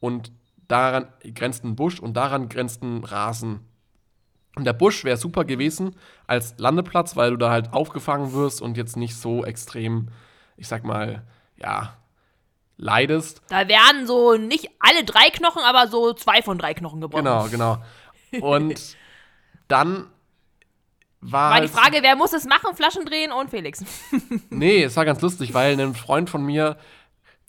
und 0.00 0.32
daran 0.68 1.08
grenzt 1.34 1.64
ein 1.64 1.76
Busch 1.76 1.98
und 1.98 2.14
daran 2.14 2.48
grenzt 2.48 2.82
ein 2.82 3.04
Rasen. 3.04 3.60
Und 4.54 4.64
der 4.64 4.72
Busch 4.72 5.04
wäre 5.04 5.16
super 5.16 5.44
gewesen 5.44 5.96
als 6.26 6.54
Landeplatz, 6.58 7.16
weil 7.16 7.30
du 7.30 7.36
da 7.36 7.50
halt 7.50 7.72
aufgefangen 7.72 8.32
wirst 8.32 8.60
und 8.60 8.76
jetzt 8.76 8.96
nicht 8.96 9.16
so 9.16 9.44
extrem, 9.44 10.08
ich 10.56 10.68
sag 10.68 10.84
mal, 10.84 11.22
ja, 11.56 11.96
leidest. 12.76 13.42
Da 13.48 13.68
werden 13.68 14.06
so 14.06 14.36
nicht 14.36 14.68
alle 14.80 15.04
drei 15.04 15.30
Knochen, 15.30 15.62
aber 15.62 15.88
so 15.88 16.12
zwei 16.12 16.42
von 16.42 16.58
drei 16.58 16.74
Knochen 16.74 17.00
gebrochen. 17.00 17.24
Genau, 17.24 17.48
genau. 17.48 17.78
Und 18.40 18.96
dann 19.68 20.06
war, 21.20 21.50
War 21.52 21.60
die 21.60 21.68
Frage, 21.68 21.98
wer 22.02 22.16
muss 22.16 22.32
es 22.32 22.44
machen? 22.44 22.74
Flaschen 22.74 23.04
drehen 23.04 23.32
und 23.32 23.50
Felix. 23.50 23.84
Nee, 24.50 24.84
es 24.84 24.96
war 24.96 25.04
ganz 25.04 25.20
lustig, 25.20 25.52
weil 25.54 25.78
ein 25.80 25.94
Freund 25.94 26.30
von 26.30 26.44
mir 26.44 26.76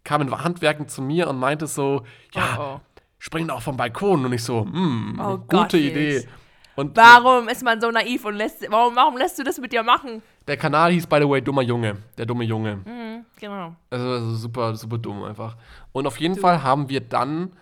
kam 0.03 0.21
in 0.21 0.31
Handwerken 0.43 0.87
zu 0.87 1.01
mir 1.01 1.27
und 1.29 1.37
meinte 1.37 1.67
so, 1.67 2.03
ja, 2.33 2.57
Oh, 2.57 2.61
oh. 2.75 2.79
spring 3.19 3.47
doch 3.47 3.61
vom 3.61 3.77
Balkon. 3.77 4.25
Und 4.25 4.33
ich 4.33 4.43
so, 4.43 4.61
hm, 4.61 5.19
Oh 5.21 5.37
gute 5.37 5.47
Gott, 5.47 5.73
Idee. 5.75 6.27
Und 6.75 6.95
Warum 6.95 7.49
ist 7.49 7.61
man 7.63 7.81
so 7.81 7.91
naiv 7.91 8.23
und 8.25 8.35
lässt, 8.35 8.65
warum, 8.71 8.95
warum 8.95 9.17
lässt 9.17 9.37
du 9.37 9.43
das 9.43 9.57
mit 9.59 9.71
dir 9.73 9.83
machen? 9.83 10.21
der 10.47 10.57
Kanal 10.57 10.91
hieß, 10.91 11.05
by 11.05 11.17
the 11.21 11.29
way, 11.29 11.41
Dummer 11.41 11.61
Junge. 11.61 11.97
Der 12.17 12.25
dumme 12.25 12.43
Junge. 12.43 12.77
Mhm, 12.77 13.23
genau. 13.39 13.75
Also, 13.91 14.09
also 14.09 14.35
super, 14.35 14.75
super 14.75 14.97
dumm 14.97 15.21
einfach. 15.23 15.55
Und 15.91 16.07
auf 16.07 16.19
jeden 16.19 16.35
Fall 16.35 16.63
haben 16.63 16.89
wir 16.89 17.01
dann 17.01 17.53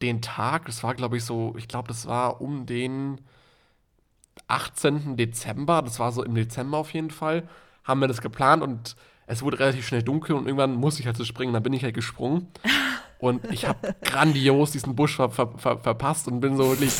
den 0.00 0.22
Tag, 0.22 0.64
das 0.64 0.82
war 0.82 0.94
glaube 0.94 1.18
ich 1.18 1.24
so, 1.24 1.54
ich 1.58 1.68
glaube, 1.68 1.88
das 1.88 2.06
war 2.06 2.40
um 2.40 2.64
den 2.64 3.20
18. 4.50 5.16
Dezember, 5.16 5.82
das 5.82 5.98
war 5.98 6.12
so 6.12 6.22
im 6.22 6.34
Dezember 6.34 6.78
auf 6.78 6.92
jeden 6.92 7.10
Fall, 7.10 7.48
haben 7.84 8.00
wir 8.00 8.08
das 8.08 8.20
geplant 8.20 8.62
und 8.62 8.96
es 9.26 9.42
wurde 9.42 9.60
relativ 9.60 9.86
schnell 9.86 10.02
dunkel 10.02 10.34
und 10.34 10.46
irgendwann 10.46 10.74
musste 10.74 11.00
ich 11.00 11.06
halt 11.06 11.16
so 11.16 11.24
springen, 11.24 11.52
dann 11.52 11.62
bin 11.62 11.72
ich 11.72 11.84
halt 11.84 11.94
gesprungen 11.94 12.48
und 13.18 13.44
ich 13.52 13.66
habe 13.66 13.94
grandios 14.02 14.72
diesen 14.72 14.96
Busch 14.96 15.16
ver 15.16 15.30
ver 15.30 15.56
ver 15.56 15.78
verpasst 15.78 16.28
und 16.28 16.40
bin 16.40 16.56
so 16.56 16.68
wirklich 16.68 16.92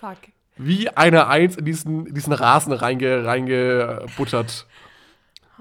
Fuck. 0.00 0.18
wie 0.56 0.88
eine 0.90 1.28
Eins 1.28 1.56
in 1.56 1.64
diesen, 1.64 2.12
diesen 2.14 2.32
Rasen 2.32 2.72
reinge, 2.72 3.24
reingebuttert. 3.24 4.66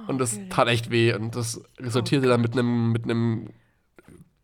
Und 0.06 0.20
das 0.20 0.40
tat 0.50 0.68
echt 0.68 0.92
weh. 0.92 1.12
Und 1.14 1.36
das 1.36 1.60
resultierte 1.80 2.28
dann 2.28 2.42
mit 2.42 2.54
einem 2.54 2.92
mit 2.92 3.06
einem 3.06 3.50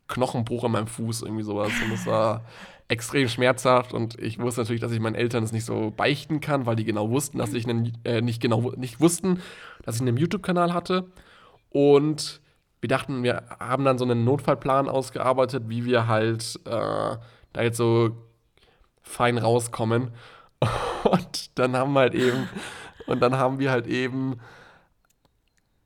Knochenbruch 0.08 0.63
an 0.63 0.72
meinem 0.72 0.88
Fuß, 0.88 1.22
irgendwie 1.22 1.44
sowas. 1.44 1.72
Und 1.84 1.92
das 1.92 2.06
war 2.06 2.44
extrem 2.88 3.28
schmerzhaft. 3.28 3.93
Und 3.93 4.19
ich 4.19 4.39
wusste 4.39 4.62
natürlich, 4.62 4.82
dass 4.82 4.91
ich 4.91 5.00
meinen 5.00 5.15
Eltern 5.15 5.43
das 5.43 5.52
nicht 5.52 5.65
so 5.65 5.91
beichten 5.91 6.39
kann, 6.39 6.65
weil 6.65 6.76
die 6.76 6.84
genau 6.84 7.10
wussten, 7.10 7.38
dass 7.38 7.54
ich 7.54 7.67
einen, 7.67 7.98
äh, 8.04 8.22
nicht 8.22 8.41
genau 8.41 8.72
nicht 8.76 9.00
wussten, 9.00 9.41
dass 9.84 9.96
ich 9.96 10.02
einen 10.02 10.17
YouTube-Kanal 10.17 10.74
hatte. 10.74 11.06
Und 11.69 12.41
wir 12.82 12.89
dachten, 12.89 13.24
wir 13.24 13.43
haben 13.60 13.86
dann 13.86 13.98
so 13.98 14.06
einen 14.06 14.26
Notfallplan 14.26 14.89
ausgearbeitet, 14.89 15.63
wie 15.67 15.86
wir 15.86 16.08
halt 16.08 16.60
äh, 16.65 16.69
da 17.54 17.62
jetzt 17.62 17.78
so 17.78 18.12
fein 19.02 19.38
rauskommen. 19.38 20.12
Und 21.04 21.58
dann 21.58 21.76
haben 21.76 21.93
wir 21.93 22.02
halt 22.02 22.15
eben, 22.15 22.48
und 23.06 23.19
dann 23.19 23.36
haben 23.38 23.60
wir 23.60 23.69
halt 23.69 23.86
eben 23.86 24.39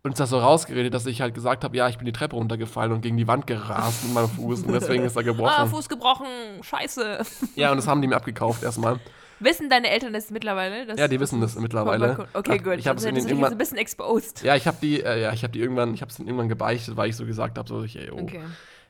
uns 0.10 0.18
das 0.18 0.30
so 0.30 0.40
rausgeredet, 0.40 0.94
dass 0.94 1.06
ich 1.06 1.22
halt 1.22 1.34
gesagt 1.34 1.64
habe, 1.64 1.76
ja, 1.78 1.88
ich 1.90 1.98
bin 1.98 2.06
die 2.06 2.12
Treppe 2.12 2.36
runtergefallen 2.36 2.92
und 2.92 3.02
gegen 3.02 3.18
die 3.18 3.28
Wand 3.28 3.48
gerast 3.48 4.04
mit 4.06 4.14
meinem 4.14 4.30
Fuß 4.30 4.64
und 4.64 4.74
deswegen 4.74 5.04
ist 5.04 5.16
er 5.16 5.20
Ah, 5.22 5.24
gebrochen. 5.24 5.70
Fuß 5.70 5.90
gebrochen. 5.90 6.28
Scheiße. 6.62 7.20
ja, 7.56 7.72
und 7.72 7.78
das 7.78 7.88
haben 7.88 8.02
die 8.02 8.08
mir 8.08 8.16
abgekauft 8.16 8.64
erstmal. 8.64 9.00
Wissen 9.40 9.70
deine 9.70 9.90
Eltern 9.92 10.14
das 10.14 10.32
mittlerweile? 10.32 10.96
Ja, 10.98 11.08
die 11.08 11.20
wissen 11.20 11.40
das 11.42 11.56
mittlerweile. 11.60 12.28
Okay, 12.34 12.58
gut. 12.58 12.76
Ich 12.80 12.88
habe 12.88 12.98
es 12.98 13.04
jetzt 13.06 13.16
ein 13.16 13.28
irgendwann, 13.28 13.56
bisschen 13.58 13.78
exposed. 13.78 14.42
ja, 14.44 14.56
ich 14.56 14.66
habe 14.66 14.78
die, 14.82 15.04
äh, 15.04 15.22
ja, 15.22 15.32
ich 15.34 15.44
habe 15.44 15.54
die 15.54 15.60
irgendwann, 15.60 15.94
ich 15.94 16.02
habe 16.02 16.12
es 16.12 16.18
irgendwann 16.18 16.50
gebeichtet, 16.50 16.98
weil 16.98 17.10
ich 17.10 17.16
so 17.16 17.26
gesagt 17.26 17.58
habe, 17.60 17.68
so, 17.70 17.84
ich, 17.84 17.96
ey, 17.98 18.10
oh, 18.10 18.22
Okay. 18.22 18.42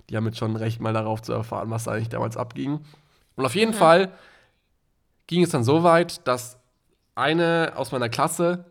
die 0.10 0.16
haben 0.16 0.26
jetzt 0.26 0.38
schon 0.38 0.56
recht 0.56 0.80
mal 0.80 0.94
darauf 0.94 1.22
zu 1.22 1.34
erfahren, 1.34 1.70
was 1.70 1.84
da 1.84 1.92
eigentlich 1.92 2.08
damals 2.10 2.38
abging. 2.38 2.80
Und 3.36 3.46
auf 3.46 3.56
jeden 3.56 3.74
Fall 3.74 4.12
ging 5.28 5.44
es 5.44 5.50
dann 5.50 5.66
so 5.66 5.84
weit, 5.84 6.26
dass 6.28 6.58
eine 7.16 7.74
aus 7.76 7.92
meiner 7.92 8.08
Klasse 8.08 8.64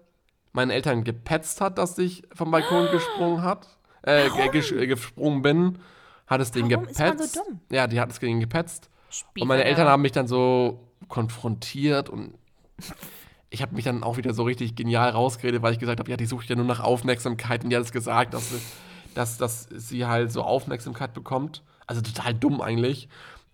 meinen 0.57 0.71
Eltern 0.71 1.05
gepetzt 1.05 1.61
hat, 1.61 1.79
dass 1.79 1.97
ich 1.99 2.25
vom 2.35 2.51
Balkon 2.51 2.91
gesprungen 2.91 3.43
hat, 3.45 3.69
äh, 4.05 4.27
äh, 4.27 4.87
gesprungen 4.87 5.43
bin, 5.43 5.79
hat 6.27 6.41
es 6.41 6.51
den 6.51 6.69
Warum 6.71 6.87
ist 6.87 6.99
gepetzt. 6.99 7.19
man 7.19 7.29
so 7.29 7.41
dumm? 7.45 7.61
Ja, 7.71 7.87
die 7.87 8.01
hat 8.01 8.11
es 8.11 8.19
gegen 8.19 8.41
gepetzt. 8.41 8.91
Spiel 9.11 9.43
Und 9.43 9.49
meine 9.49 9.63
Eltern 9.65 9.87
haben 9.87 10.03
mich 10.03 10.13
dann 10.13 10.27
so 10.27 10.81
konfrontiert 11.09 12.09
und 12.09 12.35
ich 13.51 13.63
habe 13.63 13.75
mich 13.75 13.85
dann 13.85 14.03
auch 14.03 14.17
wieder 14.17 14.35
so 14.35 14.43
richtig 14.43 14.75
genial 14.75 15.11
rausgeredet, 15.11 15.63
weil 15.63 15.73
ich 15.73 15.79
gesagt 15.79 16.01
habe, 16.01 16.11
ja, 16.11 16.17
die 16.17 16.27
sucht 16.27 16.49
ja 16.49 16.57
nur 16.57 16.65
nach 16.65 16.81
Aufmerksamkeit 16.81 17.63
und 17.65 17.71
die 17.71 17.77
hat 17.77 17.83
es 17.85 17.93
gesagt, 17.93 18.35
dass, 18.35 18.51
sie- 18.51 18.61
dass, 19.15 19.39
dass 19.39 19.69
sie 19.71 20.05
halt 20.07 20.33
so 20.33 20.43
Aufmerksamkeit 20.43 21.15
bekommt. 21.15 21.63
Also 21.87 22.01
total 22.03 22.35
dumm 22.35 22.61
eigentlich. 22.61 23.09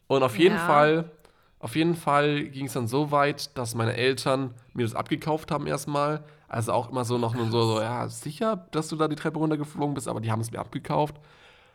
Und 0.07 0.23
auf 0.23 0.39
jeden 0.39 0.57
Ja. 0.57 0.67
Fall, 0.67 1.11
auf 1.59 1.77
jeden 1.77 1.95
Fall 1.95 2.45
ging 2.45 2.67
es 2.67 2.73
dann 2.73 2.89
so 2.89 3.11
weit, 3.11 3.57
dass 3.59 3.75
meine 3.75 3.95
Eltern 3.97 4.55
mir 4.75 4.85
das 4.85 4.95
abgekauft 4.95 5.51
haben 5.51 5.67
erstmal. 5.67 6.25
Also 6.53 6.73
auch 6.73 6.91
immer 6.91 7.05
so 7.05 7.17
noch 7.19 7.35
nur 7.35 7.51
so, 7.51 7.63
so, 7.65 7.81
ja, 7.81 8.09
sicher, 8.09 8.67
dass 8.73 8.89
du 8.89 8.97
da 8.97 9.09
die 9.09 9.17
Treppe 9.17 9.39
runtergeflogen 9.39 9.95
bist, 9.95 10.07
aber 10.07 10.21
die 10.21 10.31
haben 10.31 10.41
es 10.41 10.51
mir 10.51 10.59
abgekauft. 10.59 11.17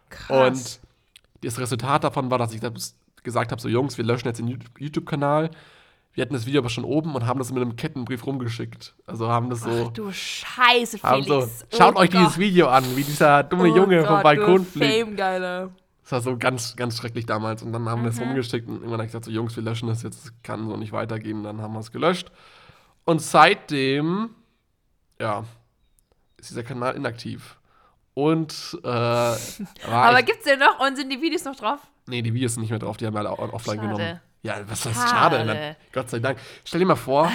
Krass. 0.10 0.80
Und 1.40 1.46
das 1.46 1.60
Resultat 1.60 2.04
davon 2.04 2.30
war, 2.30 2.38
dass 2.38 2.54
ich 2.54 2.62
gesagt 3.24 3.52
habe: 3.52 3.60
So, 3.62 3.68
Jungs, 3.70 3.98
wir 3.98 4.06
löschen 4.06 4.28
jetzt 4.28 4.38
den 4.38 4.48
YouTube- 4.48 4.80
YouTube-Kanal. 4.80 5.50
Wir 6.14 6.22
hatten 6.24 6.34
das 6.34 6.46
Video 6.46 6.62
aber 6.62 6.70
schon 6.70 6.84
oben 6.84 7.14
und 7.16 7.26
haben 7.28 7.38
das 7.40 7.52
mit 7.52 7.62
einem 7.62 7.76
Kettenbrief 7.76 8.26
rumgeschickt. 8.26 8.96
Also 9.06 9.28
haben 9.30 9.50
das 9.50 9.64
Ach 9.64 9.72
so. 9.72 9.90
du 9.90 10.12
Scheiße, 10.12 11.00
haben 11.04 11.24
so 11.24 11.42
Felix. 11.42 11.66
schaut 11.76 11.96
Oh 11.96 12.00
euch 12.00 12.10
dieses 12.10 12.30
Gott. 12.30 12.38
Video 12.40 12.68
an, 12.70 12.84
wie 12.96 13.04
dieser 13.04 13.44
dumme 13.44 13.64
Oh 13.72 13.76
Junge 13.76 14.02
vom 14.04 14.16
Gott, 14.16 14.24
Balkon 14.24 14.58
du 14.58 14.64
fliegt. 14.64 14.94
Fame, 15.08 15.16
Geiler. 15.16 15.70
Das 16.04 16.12
war 16.14 16.22
so 16.22 16.38
ganz, 16.38 16.76
ganz 16.76 16.98
schrecklich 16.98 17.26
damals. 17.26 17.62
Und 17.62 17.72
dann 17.74 17.88
haben 17.90 18.02
wir 18.04 18.10
es 18.10 18.18
Mhm. 18.20 18.28
rumgeschickt 18.28 18.68
und 18.68 18.76
irgendwann 18.76 18.94
habe 18.94 19.04
ich 19.06 19.10
gesagt, 19.10 19.26
so 19.26 19.32
Jungs, 19.32 19.56
wir 19.56 19.64
löschen 19.64 19.90
das 19.90 20.02
jetzt, 20.04 20.26
das 20.26 20.34
kann 20.42 20.68
so 20.68 20.78
nicht 20.78 20.92
weitergehen. 20.92 21.44
Dann 21.44 21.62
haben 21.62 21.74
wir 21.74 21.80
es 21.82 21.92
gelöscht. 21.92 22.32
Und 23.06 23.22
seitdem, 23.22 24.30
ja, 25.20 25.44
ist 26.38 26.50
dieser 26.50 26.64
Kanal 26.64 26.96
inaktiv. 26.96 27.58
Und 28.14 28.78
äh, 28.84 28.88
Aber 28.88 30.20
ich, 30.20 30.26
gibt's 30.26 30.46
den 30.46 30.60
noch 30.60 30.80
und 30.80 30.96
sind 30.96 31.12
die 31.12 31.22
Videos 31.22 31.46
noch 31.46 31.56
drauf? 31.56 31.80
nee, 32.08 32.22
die 32.22 32.34
Videos 32.34 32.54
sind 32.54 32.62
nicht 32.62 32.70
mehr 32.72 32.80
drauf, 32.80 32.98
die 32.98 33.06
haben 33.06 33.14
wir 33.14 33.20
alle 33.20 33.32
offline 33.32 33.78
Schade. 33.78 33.82
genommen. 33.82 34.22
Ja, 34.44 34.56
was 34.68 34.86
heißt 34.86 35.10
Schade. 35.10 35.38
schade? 35.38 35.76
Gott 35.92 36.10
sei 36.10 36.20
Dank. 36.20 36.40
Stell 36.64 36.80
dir 36.80 36.86
mal 36.86 36.96
vor, 36.96 37.32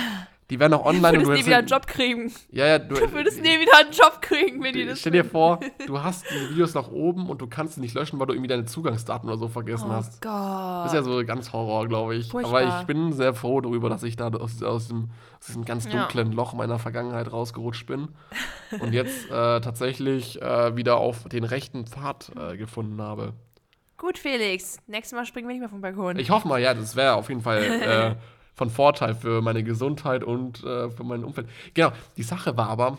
die 0.53 0.61
wären 0.61 0.71
noch 0.71 0.85
online 0.85 1.15
Du 1.19 1.21
und 1.21 1.27
würdest 1.29 1.39
du 1.39 1.43
nie 1.43 1.47
wieder 1.47 1.59
einen 1.59 1.67
Job 1.67 1.87
kriegen. 1.87 2.33
Ja, 2.51 2.67
ja, 2.67 2.79
du, 2.79 2.95
Du 2.95 3.11
würdest 3.13 3.41
nie 3.41 3.59
wieder 3.59 3.79
einen 3.81 3.91
Job 3.91 4.21
kriegen, 4.21 4.63
wenn 4.63 4.75
die 4.75 4.85
das 4.85 5.01
Stell 5.01 5.13
dir 5.13 5.25
vor, 5.25 5.59
du 5.87 6.03
hast 6.03 6.25
die 6.31 6.51
Videos 6.51 6.75
nach 6.75 6.91
oben 6.91 7.29
und 7.31 7.41
du 7.41 7.47
kannst 7.47 7.75
sie 7.77 7.81
nicht 7.81 7.95
löschen, 7.95 8.21
weil 8.21 8.27
du 8.27 8.35
irgendwie 8.35 8.49
deine 8.49 8.67
Zugangsdaten 8.67 9.29
oder 9.29 9.39
so 9.39 9.49
vergessen 9.49 9.87
Oh 9.89 9.93
hast. 9.95 10.21
Gott. 10.21 10.31
Das 10.31 10.87
ist 10.89 10.95
ja 10.95 11.03
so 11.03 11.25
ganz 11.25 11.53
Horror, 11.55 11.89
glaube 11.89 12.15
ich. 12.17 12.29
Furchtbar. 12.29 12.63
Aber 12.63 12.79
ich 12.81 12.87
bin 12.87 13.13
sehr 13.13 13.33
froh 13.35 13.61
darüber, 13.63 13.89
dass 13.89 14.03
ich 14.03 14.17
da 14.17 14.29
aus, 14.29 14.63
aus, 14.63 14.89
dem, 14.89 15.09
aus 15.41 15.47
diesem 15.47 15.65
ganz 15.65 15.87
Ja. 15.87 16.01
dunklen 16.03 16.33
Loch 16.33 16.53
meiner 16.53 16.79
Vergangenheit 16.79 17.33
rausgerutscht 17.33 17.87
bin 17.87 18.09
und 18.81 18.93
jetzt 18.93 19.31
äh, 19.31 19.61
tatsächlich 19.61 20.41
äh, 20.43 20.77
wieder 20.77 20.99
auf 20.99 21.25
den 21.29 21.45
rechten 21.45 21.87
Pfad 21.87 22.31
äh, 22.37 22.57
gefunden 22.59 23.01
habe. 23.01 23.33
Gut, 23.97 24.19
Felix. 24.19 24.79
Nächstes 24.89 25.17
Mal 25.17 25.25
springen 25.25 25.47
wir 25.49 25.53
nicht 25.55 25.61
mehr 25.61 25.69
vom 25.69 25.81
Balkon. 25.81 26.19
Ich 26.19 26.29
hoffe 26.31 26.49
mal, 26.49 26.61
ja, 26.61 26.75
das 26.75 26.97
wäre 26.97 27.15
auf 27.15 27.29
jeden 27.29 27.41
Fall 27.41 27.63
äh, 27.63 28.15
von 28.55 28.71
Vorteil 28.71 29.15
für 29.15 29.41
meine 29.43 29.63
Gesundheit 29.63 30.25
und 30.25 30.63
äh, 30.65 30.91
für 30.91 31.05
mein 31.05 31.25
Umfeld. 31.25 31.49
Genau, 31.75 31.93
die 32.17 32.23
Sache 32.23 32.57
war 32.57 32.69
aber, 32.69 32.99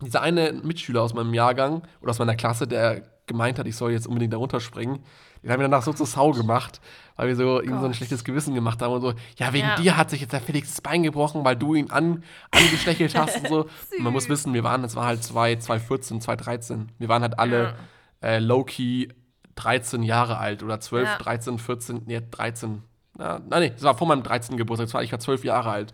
dieser 0.00 0.22
eine 0.22 0.52
Mitschüler 0.52 1.02
aus 1.02 1.12
meinem 1.14 1.34
Jahrgang 1.34 1.82
oder 2.00 2.10
aus 2.10 2.18
meiner 2.18 2.36
Klasse, 2.36 2.66
der 2.66 3.02
gemeint 3.26 3.58
hat, 3.58 3.66
ich 3.66 3.76
soll 3.76 3.92
jetzt 3.92 4.06
unbedingt 4.06 4.32
da 4.32 4.38
runterspringen, 4.38 5.00
den 5.42 5.50
haben 5.50 5.60
wir 5.60 5.68
danach 5.68 5.82
so 5.82 5.92
zur 5.92 6.06
Sau 6.06 6.32
gemacht, 6.32 6.80
weil 7.16 7.28
wir 7.28 7.36
so 7.36 7.60
ihm 7.62 7.78
so 7.80 7.86
ein 7.86 7.94
schlechtes 7.94 8.24
Gewissen 8.24 8.54
gemacht 8.54 8.80
haben 8.82 8.92
und 8.92 9.00
so, 9.00 9.14
ja, 9.38 9.52
wegen 9.52 9.66
Ja. 9.66 9.76
dir 9.76 9.96
hat 9.96 10.10
sich 10.10 10.20
jetzt 10.20 10.32
der 10.32 10.40
Felix 10.40 10.68
das 10.70 10.80
Bein 10.80 11.02
gebrochen, 11.02 11.44
weil 11.44 11.56
du 11.56 11.74
ihn 11.74 11.90
an, 11.90 12.24
angestechelt 12.50 13.14
hast 13.14 13.36
und 13.38 13.48
so. 13.48 13.60
Und 13.96 14.04
man 14.04 14.12
muss 14.12 14.28
wissen, 14.28 14.52
wir 14.52 14.64
waren, 14.64 14.82
das 14.82 14.96
war 14.96 15.06
halt 15.06 15.22
2, 15.22 15.56
2014, 15.56 16.20
2013. 16.20 16.92
Wir 16.98 17.08
waren 17.08 17.22
halt 17.22 17.38
alle 17.38 17.74
äh, 18.22 18.38
low-key 18.38 19.08
13 19.54 20.02
Jahre 20.02 20.38
alt 20.38 20.62
oder 20.62 20.80
12, 20.80 21.08
Ja. 21.08 21.18
13, 21.18 21.58
14, 21.58 22.02
nee, 22.06 22.20
13. 22.30 22.82
Ja, 23.20 23.38
nein, 23.48 23.60
nee, 23.62 23.70
das 23.70 23.82
war 23.82 23.94
vor 23.96 24.06
meinem 24.08 24.22
13. 24.22 24.56
Geburtstag, 24.56 24.86
das 24.86 24.94
war, 24.94 25.02
ich 25.02 25.12
war 25.12 25.18
12 25.20 25.44
Jahre 25.44 25.70
alt. 25.70 25.92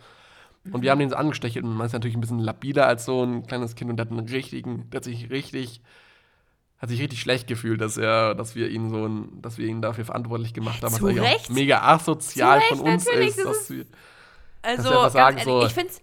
Und 0.72 0.82
wir 0.82 0.90
haben 0.90 0.98
den 0.98 1.10
so 1.10 1.16
angestechelt 1.16 1.64
und 1.64 1.74
man 1.76 1.86
ist 1.86 1.92
natürlich 1.92 2.16
ein 2.16 2.20
bisschen 2.20 2.38
labiler 2.40 2.86
als 2.88 3.04
so 3.04 3.22
ein 3.22 3.46
kleines 3.46 3.74
Kind 3.76 3.88
und 3.90 3.98
der 3.98 4.06
hat 4.06 4.10
einen 4.12 4.28
richtigen, 4.28 4.90
der 4.90 4.98
hat 4.98 5.04
sich 5.04 5.30
richtig, 5.30 5.80
hat 6.78 6.88
sich 6.88 7.00
richtig 7.00 7.20
schlecht 7.20 7.46
gefühlt, 7.46 7.80
dass 7.80 7.96
er, 7.96 8.34
dass 8.34 8.56
wir 8.56 8.68
ihn 8.68 8.90
so 8.90 9.06
ein, 9.06 9.40
dass 9.42 9.58
wir 9.58 9.66
ihn 9.68 9.80
dafür 9.80 10.04
verantwortlich 10.04 10.54
gemacht 10.54 10.82
haben, 10.82 10.92
Zu 10.94 11.04
was 11.04 11.16
Recht? 11.16 11.50
mega 11.50 11.82
asozial 11.82 12.60
Zu 12.68 12.76
von 12.76 12.86
Recht, 12.86 12.94
uns 12.94 13.06
ist. 13.06 13.38
das 13.38 13.44
Dass 13.44 13.56
ist- 13.56 13.70
wir, 13.70 13.86
also, 14.62 14.90
ganz 14.90 15.12
sagen, 15.12 15.38
ehrlich, 15.38 15.44
so- 15.52 15.66
ich 15.66 15.72
find's. 15.74 16.02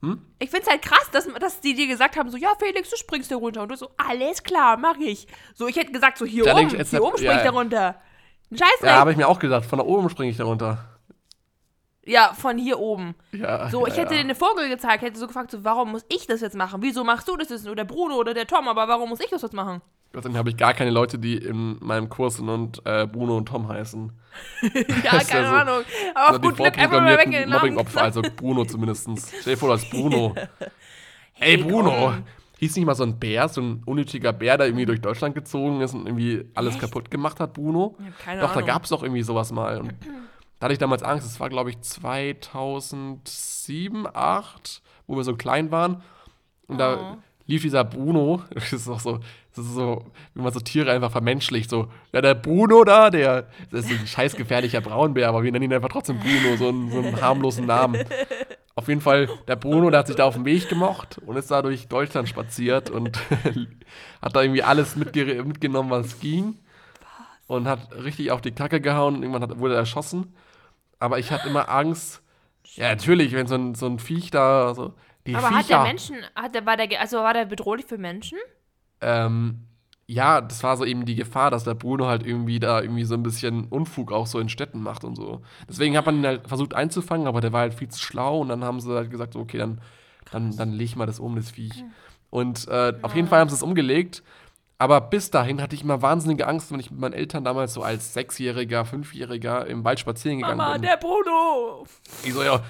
Hm? 0.00 0.20
Ich 0.40 0.50
find's 0.50 0.68
halt 0.68 0.82
krass, 0.82 1.10
dass, 1.12 1.28
dass 1.38 1.60
die 1.60 1.74
dir 1.74 1.86
gesagt 1.86 2.16
haben, 2.16 2.28
so, 2.30 2.36
ja, 2.36 2.52
Felix, 2.58 2.90
du 2.90 2.96
springst 2.96 3.30
da 3.30 3.36
runter. 3.36 3.62
Und 3.62 3.70
du 3.70 3.76
so, 3.76 3.90
alles 3.98 4.42
klar, 4.42 4.76
mach 4.76 4.96
ich. 4.98 5.28
So, 5.54 5.68
ich 5.68 5.76
hätte 5.76 5.92
gesagt, 5.92 6.18
so, 6.18 6.24
hier 6.24 6.44
Ja, 6.44 6.54
oben, 6.56 6.74
ich, 6.80 6.88
hier 6.90 7.02
oben 7.02 7.16
spring 7.18 7.30
ja, 7.30 7.36
ich 7.36 7.42
da 7.44 7.50
runter. 7.50 8.00
Ein 8.52 8.58
Scheißrecht. 8.58 8.82
ja, 8.82 8.88
Ja, 8.90 8.96
habe 8.98 9.10
ich 9.10 9.16
mir 9.16 9.26
auch 9.28 9.38
gedacht, 9.38 9.64
von 9.64 9.78
da 9.78 9.84
oben 9.84 10.08
springe 10.10 10.30
ich 10.30 10.36
da 10.36 10.44
runter. 10.44 10.84
von 12.34 12.58
hier 12.58 12.78
oben. 12.78 13.14
Ja, 13.32 13.70
So, 13.70 13.86
ich 13.86 13.94
ja, 13.96 14.02
hätte 14.02 14.14
ja. 14.14 14.20
dir 14.20 14.24
eine 14.24 14.34
Vogel 14.34 14.68
gezeigt, 14.68 15.02
hätte 15.02 15.18
so 15.18 15.26
gefragt, 15.26 15.50
so, 15.50 15.64
warum 15.64 15.92
muss 15.92 16.04
ich 16.08 16.26
das 16.26 16.40
jetzt 16.40 16.56
machen? 16.56 16.82
Wieso 16.82 17.02
machst 17.04 17.28
du 17.28 17.36
das 17.36 17.48
jetzt? 17.50 17.66
Oder 17.68 17.84
Bruno 17.84 18.16
oder 18.16 18.34
der 18.34 18.46
Tom, 18.46 18.68
aber 18.68 18.88
warum 18.88 19.08
muss 19.08 19.20
ich 19.20 19.30
das 19.30 19.42
jetzt 19.42 19.54
machen? 19.54 19.80
Gott 20.12 20.24
sei 20.24 20.28
Dank 20.28 20.36
habe 20.38 20.50
ich 20.50 20.58
gar 20.58 20.74
keine 20.74 20.90
Leute, 20.90 21.18
die 21.18 21.38
in 21.38 21.78
meinem 21.80 22.10
Kurs 22.10 22.36
sind 22.36 22.48
und 22.50 22.82
äh, 22.84 23.06
Bruno 23.06 23.36
und 23.38 23.46
Tom 23.46 23.66
heißen. 23.68 24.12
Ja, 24.62 25.18
keine 25.20 25.44
ja 25.44 25.48
so- 25.48 25.54
Ahnung. 25.56 25.84
Aber 26.14 26.26
Also 26.28 26.40
gut 26.40 26.56
Glück 26.56 26.66
einfach 26.66 27.00
mal 27.00 27.16
vorprogrammierten 27.16 27.32
weggenommen. 27.32 27.58
Mobbing-Opfer, 27.74 28.02
also 28.02 28.22
Bruno 28.36 28.64
zumindest. 28.66 29.08
Stell 29.40 29.54
dir 29.54 29.56
vor, 29.58 29.74
ist 29.74 29.90
Bruno. 29.90 30.34
Ey, 31.40 31.56
Bruno! 31.56 31.90
komm. 31.90 32.24
Hieß 32.62 32.76
nicht 32.76 32.86
mal 32.86 32.94
so 32.94 33.02
ein 33.02 33.18
Bär, 33.18 33.48
so 33.48 33.60
ein 33.60 33.82
unnötiger 33.86 34.32
Bär, 34.32 34.56
der 34.56 34.68
irgendwie 34.68 34.86
durch 34.86 35.00
Deutschland 35.00 35.34
gezogen 35.34 35.80
ist 35.80 35.94
und 35.94 36.06
irgendwie 36.06 36.44
alles 36.54 36.74
Echt? 36.74 36.80
kaputt 36.82 37.10
gemacht 37.10 37.40
hat, 37.40 37.54
Bruno? 37.54 37.96
Ich 37.98 38.06
hab 38.06 38.18
keine 38.20 38.40
doch, 38.40 38.50
da 38.50 38.54
Ahnung. 38.58 38.68
gab 38.68 38.84
es 38.84 38.90
doch 38.90 39.02
irgendwie 39.02 39.24
sowas 39.24 39.50
mal. 39.50 39.80
Und 39.80 39.90
da 40.60 40.66
hatte 40.66 40.72
ich 40.72 40.78
damals 40.78 41.02
Angst. 41.02 41.26
Das 41.26 41.40
war, 41.40 41.48
glaube 41.48 41.70
ich, 41.70 41.80
2007, 41.80 44.04
2008, 44.04 44.80
wo 45.08 45.16
wir 45.16 45.24
so 45.24 45.34
klein 45.34 45.72
waren. 45.72 46.02
Und 46.68 46.76
Oh. 46.76 46.78
da 46.78 47.18
lief 47.46 47.62
dieser 47.62 47.82
Bruno, 47.82 48.42
das 48.54 48.72
ist 48.72 48.88
auch 48.88 49.00
so, 49.00 49.18
das 49.56 49.64
ist 49.66 49.74
so, 49.74 50.04
wie 50.34 50.42
man 50.42 50.52
so 50.52 50.60
Tiere 50.60 50.92
einfach 50.92 51.10
vermenschlicht, 51.10 51.68
so, 51.68 51.88
ja, 52.12 52.20
der 52.20 52.36
Bruno 52.36 52.84
da, 52.84 53.10
der, 53.10 53.48
das 53.72 53.90
ist 53.90 54.00
ein 54.00 54.06
scheiß 54.06 54.36
gefährlicher 54.36 54.80
Braunbär, 54.80 55.28
aber 55.28 55.42
wir 55.42 55.50
nennen 55.50 55.64
ihn 55.64 55.72
einfach 55.74 55.88
trotzdem 55.88 56.20
Bruno, 56.20 56.56
so 56.56 56.68
einen, 56.68 56.92
so 56.92 56.98
einen 56.98 57.20
harmlosen 57.20 57.66
Namen. 57.66 58.04
Auf 58.74 58.88
jeden 58.88 59.00
Fall, 59.02 59.28
der 59.48 59.56
Bruno, 59.56 59.90
der 59.90 60.00
hat 60.00 60.06
sich 60.06 60.16
da 60.16 60.24
auf 60.24 60.34
den 60.34 60.44
Weg 60.46 60.68
gemocht 60.68 61.18
und 61.26 61.36
ist 61.36 61.50
da 61.50 61.60
durch 61.60 61.88
Deutschland 61.88 62.28
spaziert 62.28 62.88
und 62.88 63.18
hat 64.22 64.34
da 64.34 64.42
irgendwie 64.42 64.62
alles 64.62 64.96
mitge 64.96 65.44
mitgenommen, 65.44 65.90
was 65.90 66.20
ging. 66.20 66.58
Und 67.48 67.68
hat 67.68 67.92
richtig 67.94 68.30
auf 68.30 68.40
die 68.40 68.52
Kacke 68.52 68.80
gehauen 68.80 69.16
und 69.16 69.22
irgendwann 69.22 69.42
hat, 69.42 69.58
wurde 69.58 69.74
er 69.74 69.80
erschossen. 69.80 70.34
Aber 70.98 71.18
ich 71.18 71.30
hatte 71.30 71.48
immer 71.48 71.68
Angst. 71.68 72.22
Ja, 72.74 72.88
natürlich, 72.88 73.32
wenn 73.32 73.46
so 73.46 73.56
ein, 73.56 73.74
so 73.74 73.86
ein 73.86 73.98
Viech 73.98 74.30
da, 74.30 74.74
so, 74.74 74.94
die 75.26 75.34
Aber 75.34 75.48
Viecher. 75.48 75.58
hat 75.58 75.68
der 75.68 75.82
Menschen, 75.82 76.16
hat 76.34 76.54
der, 76.54 76.64
war 76.64 76.76
der, 76.78 77.00
also 77.00 77.18
war 77.18 77.34
der 77.34 77.44
bedrohlich 77.44 77.84
für 77.84 77.98
Menschen? 77.98 78.38
Ähm, 79.02 79.66
ja, 80.12 80.40
das 80.40 80.62
war 80.62 80.76
so 80.76 80.84
eben 80.84 81.06
die 81.06 81.14
Gefahr, 81.14 81.50
dass 81.50 81.64
der 81.64 81.74
Bruno 81.74 82.06
halt 82.06 82.26
irgendwie 82.26 82.60
da 82.60 82.82
irgendwie 82.82 83.04
so 83.04 83.14
ein 83.14 83.22
bisschen 83.22 83.64
Unfug 83.64 84.12
auch 84.12 84.26
so 84.26 84.38
in 84.38 84.50
Städten 84.50 84.82
macht 84.82 85.04
und 85.04 85.16
so. 85.16 85.40
Deswegen 85.68 85.96
hat 85.96 86.04
man 86.04 86.16
ihn 86.16 86.26
halt 86.26 86.46
versucht 86.46 86.74
einzufangen, 86.74 87.26
aber 87.26 87.40
der 87.40 87.52
war 87.52 87.60
halt 87.60 87.74
viel 87.74 87.88
zu 87.88 87.98
schlau 87.98 88.40
und 88.40 88.48
dann 88.48 88.62
haben 88.62 88.80
sie 88.80 88.94
halt 88.94 89.10
gesagt, 89.10 89.32
so, 89.32 89.40
okay, 89.40 89.58
dann, 89.58 89.80
dann, 90.30 90.54
dann 90.56 90.72
leg 90.72 90.84
ich 90.84 90.96
mal 90.96 91.06
das 91.06 91.18
um, 91.18 91.34
das 91.34 91.50
Viech. 91.50 91.84
Und 92.28 92.68
äh, 92.68 92.92
auf 93.00 93.14
jeden 93.14 93.28
Fall 93.28 93.40
haben 93.40 93.48
sie 93.48 93.54
es 93.54 93.62
umgelegt. 93.62 94.22
Aber 94.76 95.00
bis 95.00 95.30
dahin 95.30 95.62
hatte 95.62 95.76
ich 95.76 95.82
immer 95.82 96.02
wahnsinnige 96.02 96.46
Angst, 96.46 96.72
wenn 96.72 96.80
ich 96.80 96.90
mit 96.90 97.00
meinen 97.00 97.12
Eltern 97.12 97.44
damals 97.44 97.72
so 97.72 97.82
als 97.82 98.12
Sechsjähriger, 98.12 98.84
Fünfjähriger 98.84 99.66
im 99.66 99.84
Wald 99.84 100.00
spazieren 100.00 100.38
gegangen 100.38 100.58
Mama, 100.58 100.72
bin. 100.72 100.82
der 100.82 100.96
Bruno! 100.96 101.86
Ich 102.24 102.34
so, 102.34 102.42
ja, 102.42 102.60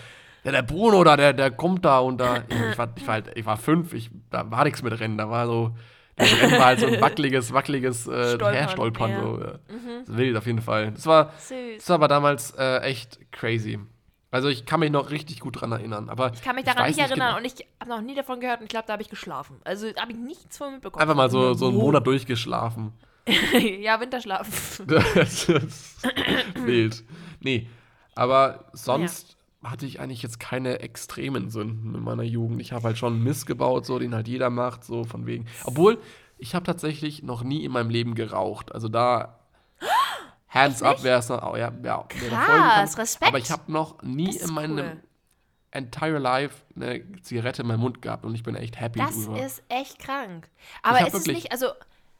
ja, 0.44 0.52
der 0.52 0.62
Bruno 0.62 1.02
da, 1.02 1.16
der, 1.16 1.32
der 1.32 1.50
kommt 1.50 1.84
da 1.84 2.00
und 2.00 2.18
da. 2.18 2.44
Ich 2.70 2.78
war, 2.78 2.92
ich 2.94 3.06
war, 3.06 3.14
halt, 3.14 3.32
ich 3.34 3.46
war 3.46 3.56
fünf, 3.56 3.94
ich, 3.94 4.10
da 4.30 4.50
war 4.50 4.64
nichts 4.64 4.82
mit 4.82 4.98
Rennen. 5.00 5.16
Da 5.16 5.30
war 5.30 5.46
so, 5.46 5.74
Rennen 6.22 6.52
war 6.52 6.66
halt 6.66 6.80
so 6.80 6.86
ein 6.86 7.00
wackeliges, 7.00 7.52
wackeliges 7.52 8.06
äh, 8.06 8.34
Stolpern, 8.34 8.54
Herstolpern. 8.54 9.10
ja. 9.10 9.22
So, 9.22 9.40
ja. 9.40 10.00
Ist 10.02 10.16
wild 10.16 10.36
auf 10.36 10.46
jeden 10.46 10.60
Fall. 10.62 10.92
Das 10.92 11.06
war, 11.06 11.32
Süß. 11.38 11.78
das 11.78 11.88
war 11.88 11.94
aber 11.94 12.08
damals 12.08 12.52
äh, 12.52 12.78
echt 12.80 13.18
crazy. 13.32 13.78
Also 14.30 14.48
ich 14.48 14.64
kann 14.64 14.80
mich 14.80 14.90
noch 14.90 15.10
richtig 15.10 15.40
gut 15.40 15.60
dran 15.60 15.72
erinnern. 15.72 16.08
Aber 16.08 16.32
Ich 16.32 16.42
kann 16.42 16.56
mich 16.56 16.64
daran 16.64 16.86
nicht 16.88 16.98
erinnern 16.98 17.18
genau. 17.18 17.36
und 17.36 17.44
ich 17.44 17.66
habe 17.78 17.90
noch 17.90 18.00
nie 18.00 18.14
davon 18.14 18.40
gehört 18.40 18.60
und 18.60 18.64
ich 18.64 18.70
glaube, 18.70 18.86
da 18.86 18.94
habe 18.94 19.02
ich 19.02 19.10
geschlafen. 19.10 19.60
Also 19.64 19.92
da 19.92 20.00
habe 20.00 20.12
ich 20.12 20.18
nichts 20.18 20.56
von 20.56 20.72
mitbekommen. 20.72 21.02
Einfach 21.02 21.14
mal 21.14 21.28
so, 21.30 21.52
so 21.52 21.68
einen. 21.68 21.76
Monat 21.76 22.06
durchgeschlafen. 22.06 22.94
ja, 23.80 24.00
Winterschlaf. 24.00 24.80
das 24.86 25.48
ist 25.48 26.02
wild. 26.54 27.04
Nee, 27.40 27.68
aber 28.14 28.64
sonst 28.72 29.36
hatte 29.62 29.86
ich 29.86 30.00
eigentlich 30.00 30.22
jetzt 30.22 30.40
keine 30.40 30.80
extremen 30.80 31.50
Sünden 31.50 31.94
in 31.94 32.02
meiner 32.02 32.22
Jugend. 32.24 32.60
Ich 32.60 32.72
habe 32.72 32.84
halt 32.84 32.98
schon 32.98 33.22
Mist 33.22 33.46
gebaut, 33.46 33.86
so 33.86 33.98
den 33.98 34.14
halt 34.14 34.26
jeder 34.28 34.50
macht, 34.50 34.84
so 34.84 35.04
von 35.04 35.26
wegen. 35.26 35.46
Obwohl, 35.64 35.98
ich 36.38 36.54
habe 36.54 36.64
tatsächlich 36.64 37.22
noch 37.22 37.44
nie 37.44 37.64
in 37.64 37.70
meinem 37.72 37.90
Leben 37.90 38.14
geraucht. 38.14 38.72
Also 38.72 38.88
da 38.88 39.38
Hands 40.48 40.82
up 40.82 41.02
wäre 41.02 41.18
es 41.20 41.28
noch, 41.28 41.42
oh, 41.52 41.56
ja, 41.56 41.72
ja, 41.82 42.04
Krass, 42.08 42.20
gekommen. 42.20 42.88
Respekt. 42.96 43.28
Aber 43.28 43.38
ich 43.38 43.50
habe 43.50 43.70
noch 43.72 44.02
nie 44.02 44.26
Das 44.26 44.36
ist 44.36 44.48
in 44.48 44.54
meinem 44.54 44.78
cool. 44.78 45.02
entire 45.70 46.18
life 46.18 46.56
eine 46.76 47.04
Zigarette 47.22 47.62
in 47.62 47.68
meinem 47.68 47.80
Mund 47.80 48.02
gehabt 48.02 48.24
und 48.26 48.34
ich 48.34 48.42
bin 48.42 48.54
echt 48.56 48.78
happy 48.78 48.98
Das 48.98 49.14
drüber. 49.24 49.42
ist 49.44 49.62
echt 49.68 49.98
krank. 49.98 50.50
Aber 50.82 51.00
ist 51.00 51.06
es 51.08 51.12
wirklich- 51.26 51.44
nicht, 51.44 51.52
also 51.52 51.68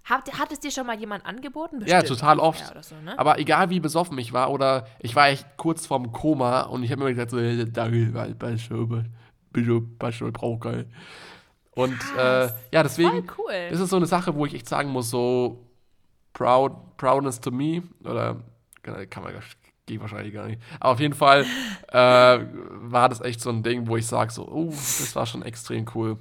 hat, 0.05 0.39
hat 0.39 0.53
es 0.53 0.61
dir 0.61 0.71
schon 0.71 0.87
mal 0.87 0.99
jemand 0.99 1.25
angeboten? 1.27 1.81
Ja, 1.87 2.01
Bestimmt. 2.01 2.21
total 2.21 2.39
oft. 2.39 2.75
Ja, 2.75 2.83
so, 2.83 2.97
ne? 2.97 3.19
Aber 3.19 3.39
egal 3.39 3.71
wie 3.71 3.81
besoffen 3.81 4.19
ich 4.19 4.33
war 4.33 4.51
oder 4.51 4.87
ich 4.99 5.15
war 5.15 5.29
echt 5.29 5.47
kurz 5.57 5.87
vorm 5.87 6.13
Koma 6.13 6.63
und 6.63 6.83
ich 6.83 6.91
habe 6.91 7.05
mir 7.05 7.11
gesagt 7.11 7.31
so, 7.31 7.39
danke, 7.39 8.13
weil 8.15 8.35
bitte, 8.35 9.05
bitte, 9.53 9.81
bitte, 9.99 10.33
brauch 10.33 10.61
geil. 10.61 10.87
Und 11.75 11.99
äh, 12.19 12.49
ja, 12.73 12.83
deswegen 12.83 13.27
cool. 13.39 13.53
ist 13.71 13.81
es 13.81 13.91
so 13.91 13.97
eine 13.97 14.07
Sache, 14.07 14.35
wo 14.35 14.45
ich 14.45 14.55
echt 14.55 14.69
sagen 14.69 14.91
muss, 14.91 15.09
so 15.09 15.67
proud, 16.33 16.97
proudness 16.97 17.41
to 17.41 17.51
me 17.51 17.83
oder 18.05 18.43
kann 18.83 19.23
man 19.23 19.33
geht 19.87 20.01
wahrscheinlich 20.01 20.35
gar 20.35 20.47
nicht. 20.47 20.61
Aber 20.81 20.93
auf 20.93 21.01
jeden 21.01 21.15
Fall 21.15 21.45
äh, 21.89 21.95
war 21.95 23.09
das 23.09 23.21
echt 23.21 23.41
so 23.41 23.51
ein 23.51 23.63
Ding, 23.63 23.87
wo 23.89 23.97
ich 23.97 24.07
sage 24.07 24.33
so, 24.33 24.47
oh, 24.49 24.71
das 24.71 25.15
war 25.17 25.27
schon 25.27 25.43
extrem 25.43 25.87
cool. 25.95 26.19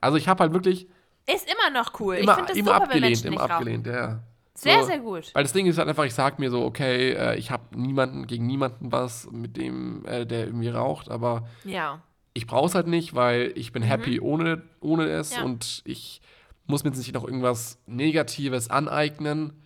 Also 0.00 0.16
ich 0.16 0.28
habe 0.28 0.42
halt 0.42 0.52
wirklich 0.52 0.88
Ist 1.34 1.48
immer 1.50 1.70
noch 1.70 1.98
cool. 2.00 2.14
ich 2.16 2.22
immer, 2.22 2.34
finde 2.34 2.48
das 2.48 2.56
immer 2.56 2.66
super, 2.72 2.78
wenn 2.80 2.84
abgelehnt, 2.86 3.10
Menschen 3.10 3.26
immer 3.26 3.34
nicht 3.34 3.42
rauchen. 3.42 3.50
abgelehnt, 3.52 3.86
ja, 3.86 3.92
ja. 3.94 4.22
Sehr, 4.54 4.80
So. 4.80 4.86
sehr 4.86 4.98
gut. 4.98 5.30
Weil 5.34 5.42
das 5.44 5.52
Ding 5.52 5.66
ist 5.66 5.78
halt 5.78 5.88
einfach, 5.88 6.04
ich 6.04 6.14
sag 6.14 6.38
mir 6.38 6.50
so, 6.50 6.64
okay, 6.64 7.12
äh, 7.12 7.36
ich 7.36 7.50
habe 7.50 7.78
niemanden 7.78 8.26
gegen 8.26 8.46
niemanden 8.46 8.90
was 8.90 9.30
mit 9.30 9.56
dem, 9.56 10.04
äh, 10.06 10.26
der 10.26 10.46
irgendwie 10.46 10.68
raucht, 10.68 11.10
aber 11.10 11.46
Ja. 11.64 12.02
ich 12.34 12.46
brauche 12.46 12.66
es 12.66 12.74
halt 12.74 12.86
nicht, 12.88 13.14
weil 13.14 13.52
ich 13.54 13.70
bin 13.72 13.82
happy 13.82 14.20
ohne, 14.20 14.62
ohne 14.80 15.06
es 15.08 15.30
Mhm. 15.32 15.36
Ja. 15.36 15.44
und 15.44 15.82
ich 15.84 16.20
muss 16.66 16.82
mir 16.82 16.90
jetzt 16.90 16.98
nicht 16.98 17.14
noch 17.14 17.24
irgendwas 17.24 17.78
Negatives 17.86 18.68
aneignen. 18.70 19.62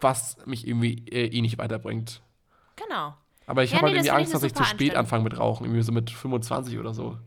was 0.00 0.36
mich 0.46 0.66
irgendwie 0.66 1.04
äh, 1.12 1.26
eh 1.28 1.40
nicht 1.42 1.58
weiterbringt. 1.58 2.20
Genau. 2.74 3.14
Aber 3.46 3.62
ich 3.62 3.70
Ja, 3.70 3.76
habe 3.76 3.86
nee, 3.86 3.98
halt 3.98 4.06
irgendwie 4.06 4.06
ich 4.08 4.12
Angst, 4.12 4.34
dass 4.34 4.42
ich 4.42 4.52
zu 4.52 4.64
spät 4.64 4.96
anfange 4.96 5.22
mit 5.22 5.38
Rauchen, 5.38 5.64
irgendwie 5.64 5.82
so 5.82 5.92
mit 5.92 6.10
25 6.10 6.76
oder 6.80 6.92
so. 6.92 7.18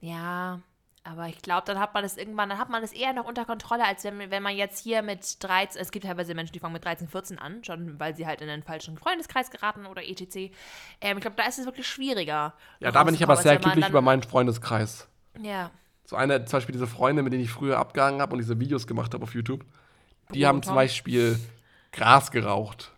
Ja, 0.00 0.60
aber 1.04 1.26
ich 1.26 1.42
glaube, 1.42 1.62
dann 1.66 1.78
hat 1.80 1.94
man 1.94 2.02
das 2.02 2.16
irgendwann, 2.16 2.48
dann 2.48 2.58
hat 2.58 2.68
man 2.68 2.80
das 2.80 2.92
eher 2.92 3.12
noch 3.12 3.24
unter 3.24 3.44
Kontrolle, 3.44 3.84
als 3.84 4.04
wenn, 4.04 4.30
wenn 4.30 4.42
man 4.42 4.56
jetzt 4.56 4.82
hier 4.82 5.02
mit 5.02 5.42
13, 5.42 5.80
es 5.80 5.90
gibt 5.90 6.04
teilweise 6.04 6.34
Menschen, 6.34 6.52
die 6.52 6.60
fangen 6.60 6.74
mit 6.74 6.84
13, 6.84 7.08
14 7.08 7.38
an, 7.38 7.64
schon 7.64 7.98
weil 7.98 8.14
sie 8.14 8.26
halt 8.26 8.40
in 8.40 8.48
einen 8.48 8.62
falschen 8.62 8.96
Freundeskreis 8.96 9.50
geraten 9.50 9.86
oder 9.86 10.02
etc. 10.06 10.52
Ähm, 11.00 11.18
ich 11.18 11.22
glaube, 11.22 11.36
da 11.36 11.44
ist 11.44 11.58
es 11.58 11.66
wirklich 11.66 11.86
schwieriger. 11.88 12.54
Ja, 12.78 12.92
da 12.92 13.02
bin 13.04 13.14
ich 13.14 13.22
aber 13.22 13.36
sehr 13.36 13.56
glücklich 13.58 13.88
über 13.88 14.00
meinen 14.00 14.22
Freundeskreis. 14.22 15.08
Ja. 15.40 15.70
So 16.04 16.16
eine, 16.16 16.44
zum 16.44 16.58
Beispiel 16.58 16.72
diese 16.74 16.86
Freunde, 16.86 17.22
mit 17.22 17.32
denen 17.32 17.42
ich 17.42 17.50
früher 17.50 17.78
abgehangen 17.78 18.20
habe 18.20 18.32
und 18.32 18.38
diese 18.38 18.60
Videos 18.60 18.86
gemacht 18.86 19.12
habe 19.14 19.24
auf 19.24 19.34
YouTube, 19.34 19.64
die 20.34 20.44
Oh, 20.44 20.48
haben 20.48 20.62
zum 20.62 20.70
Tom. 20.70 20.76
Beispiel 20.76 21.38
Gras 21.90 22.30
geraucht. 22.30 22.92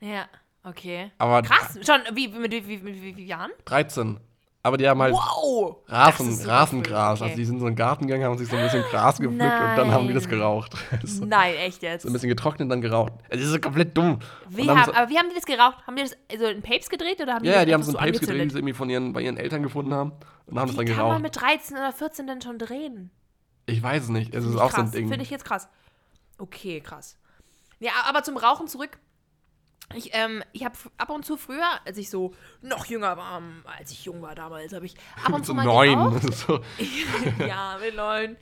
Ja, 0.00 0.26
okay. 0.64 1.10
Aber 1.18 1.42
Krass, 1.42 1.78
schon, 1.86 2.00
wie, 2.14 2.28
mit 2.28 2.50
wie, 2.52 2.66
wie, 2.68 2.84
wie, 2.84 3.02
wie, 3.02 3.16
wie 3.16 3.26
Jahren? 3.26 3.50
13. 3.66 4.18
Aber 4.66 4.78
die 4.78 4.88
haben 4.88 5.00
halt 5.02 5.12
Wow! 5.12 5.76
Das 5.86 6.18
Rasen, 6.18 6.32
so 6.34 6.48
Rasengras. 6.48 6.88
cool, 6.90 6.96
Also 6.96 7.24
okay. 7.26 7.34
die 7.36 7.44
sind 7.44 7.56
in 7.56 7.60
so 7.60 7.66
einen 7.66 7.76
Garten 7.76 8.06
gegangen, 8.06 8.24
haben 8.24 8.38
sich 8.38 8.48
so 8.48 8.56
ein 8.56 8.62
bisschen 8.62 8.82
Gras 8.84 9.18
gepflückt 9.18 9.42
und 9.42 9.76
dann 9.76 9.90
haben 9.92 10.08
die 10.08 10.14
das 10.14 10.24
Nein. 10.24 10.30
geraucht. 10.38 10.72
so 11.04 11.26
Nein, 11.26 11.54
echt 11.56 11.82
jetzt. 11.82 12.06
ein 12.06 12.12
bisschen 12.14 12.30
getrocknet 12.30 12.62
und 12.62 12.70
dann 12.70 12.80
geraucht. 12.80 13.12
Es 13.28 13.42
ist 13.42 13.50
so 13.50 13.58
komplett 13.60 13.94
dumm. 13.96 14.20
Wie 14.48 14.66
dann 14.66 14.78
haben, 14.80 14.86
so, 14.86 14.94
aber 14.94 15.10
wie 15.10 15.18
haben 15.18 15.28
die 15.28 15.34
das 15.34 15.44
geraucht? 15.44 15.86
Haben 15.86 15.96
die 15.96 16.02
das 16.04 16.16
so 16.38 16.46
in 16.46 16.62
Papes 16.62 16.88
gedreht 16.88 17.20
oder 17.20 17.34
haben 17.34 17.42
die 17.42 17.48
ja, 17.50 17.56
ja, 17.56 17.58
das 17.60 17.66
die 17.66 17.74
haben 17.74 17.82
so 17.82 17.96
ein 17.98 18.04
Papes 18.06 18.20
gedreht, 18.20 18.44
die 18.46 18.50
sie 18.50 18.58
irgendwie 18.58 18.72
von 18.74 18.88
ihren, 18.88 19.12
bei 19.12 19.20
ihren 19.20 19.36
Eltern 19.36 19.62
gefunden 19.62 19.92
haben 19.92 20.12
und 20.46 20.58
haben 20.58 20.68
das 20.68 20.78
Wie 20.78 20.84
dann 20.86 20.96
kann 20.96 21.08
man 21.08 21.22
geraucht. 21.22 21.22
mit 21.22 21.40
13 21.40 21.76
oder 21.76 21.92
14 21.92 22.26
denn 22.26 22.40
schon 22.40 22.58
drehen? 22.58 23.10
Ich 23.66 23.82
weiß 23.82 24.04
es 24.04 24.08
nicht. 24.08 24.34
Es 24.34 24.46
ist 24.46 24.56
auch 24.56 24.70
so 24.70 24.76
ein 24.78 24.84
krass. 24.84 24.90
Ding. 24.92 25.08
Finde 25.08 25.22
ich 25.24 25.30
jetzt 25.30 25.44
krass. 25.44 25.68
Okay, 26.38 26.80
krass. 26.80 27.18
Ja, 27.80 27.92
aber 28.08 28.22
zum 28.22 28.38
Rauchen 28.38 28.66
zurück. 28.66 28.98
Ich, 29.94 30.10
ähm, 30.14 30.42
ich 30.52 30.64
habe 30.64 30.74
ab 30.96 31.10
und 31.10 31.24
zu 31.26 31.36
früher, 31.36 31.66
als 31.84 31.98
ich 31.98 32.10
so 32.10 32.34
noch 32.62 32.86
jünger 32.86 33.16
war, 33.16 33.42
als 33.78 33.90
ich 33.92 34.04
jung 34.04 34.22
war 34.22 34.34
damals, 34.34 34.72
habe 34.72 34.86
ich 34.86 34.96
ab 35.22 35.32
und 35.32 35.42
zu 35.44 35.48
so 35.52 35.54
mal 35.54 35.64
neun. 35.64 36.20
so, 36.32 36.60
ja, 37.46 37.78
mit 37.78 37.94
neun. 37.94 38.36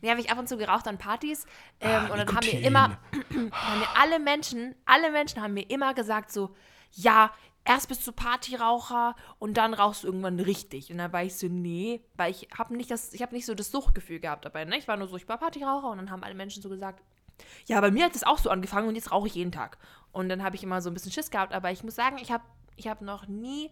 Nee, 0.00 0.10
habe 0.10 0.20
ich 0.20 0.30
ab 0.30 0.38
und 0.38 0.48
zu 0.48 0.56
geraucht 0.56 0.86
an 0.86 0.98
Partys. 0.98 1.44
Ähm, 1.80 1.90
Ah, 1.90 2.12
und 2.12 2.18
dann 2.18 2.28
haben 2.28 2.46
mir 2.46 2.60
immer, 2.62 2.98
haben 3.52 3.78
mir 3.80 3.88
alle 3.96 4.18
Menschen, 4.20 4.74
alle 4.84 5.10
Menschen 5.10 5.42
haben 5.42 5.54
mir 5.54 5.68
immer 5.70 5.94
gesagt 5.94 6.30
so, 6.30 6.54
ja, 6.92 7.32
erst 7.64 7.88
bist 7.88 8.06
du 8.06 8.12
Partyraucher 8.12 9.14
und 9.38 9.56
dann 9.56 9.74
rauchst 9.74 10.02
du 10.04 10.06
irgendwann 10.08 10.40
richtig. 10.40 10.90
Und 10.90 10.98
dann 10.98 11.12
war 11.12 11.22
ich 11.22 11.36
so, 11.36 11.48
nee, 11.48 12.02
weil 12.14 12.30
ich 12.30 12.48
habe 12.56 12.76
nicht 12.76 12.90
das, 12.90 13.12
ich 13.12 13.22
habe 13.22 13.34
nicht 13.34 13.46
so 13.46 13.54
das 13.54 13.70
Suchtgefühl 13.70 14.20
gehabt 14.20 14.44
dabei. 14.44 14.64
Ne? 14.64 14.78
Ich 14.78 14.88
war 14.88 14.96
nur 14.96 15.08
so, 15.08 15.16
ich 15.16 15.28
war 15.28 15.38
Partyraucher 15.38 15.90
und 15.90 15.98
dann 15.98 16.10
haben 16.10 16.22
alle 16.22 16.34
Menschen 16.34 16.62
so 16.62 16.68
gesagt, 16.68 17.02
ja, 17.66 17.80
bei 17.80 17.90
mir 17.90 18.04
hat 18.04 18.14
es 18.14 18.24
auch 18.24 18.38
so 18.38 18.50
angefangen 18.50 18.88
und 18.88 18.94
jetzt 18.94 19.12
rauche 19.12 19.26
ich 19.26 19.34
jeden 19.34 19.52
Tag. 19.52 19.78
Und 20.12 20.28
dann 20.28 20.42
habe 20.42 20.56
ich 20.56 20.62
immer 20.62 20.80
so 20.80 20.90
ein 20.90 20.94
bisschen 20.94 21.12
Schiss 21.12 21.30
gehabt, 21.30 21.52
aber 21.52 21.70
ich 21.70 21.84
muss 21.84 21.94
sagen, 21.94 22.16
ich 22.20 22.32
habe 22.32 22.42
ich 22.76 22.88
hab 22.88 23.00
noch 23.02 23.26
nie 23.28 23.70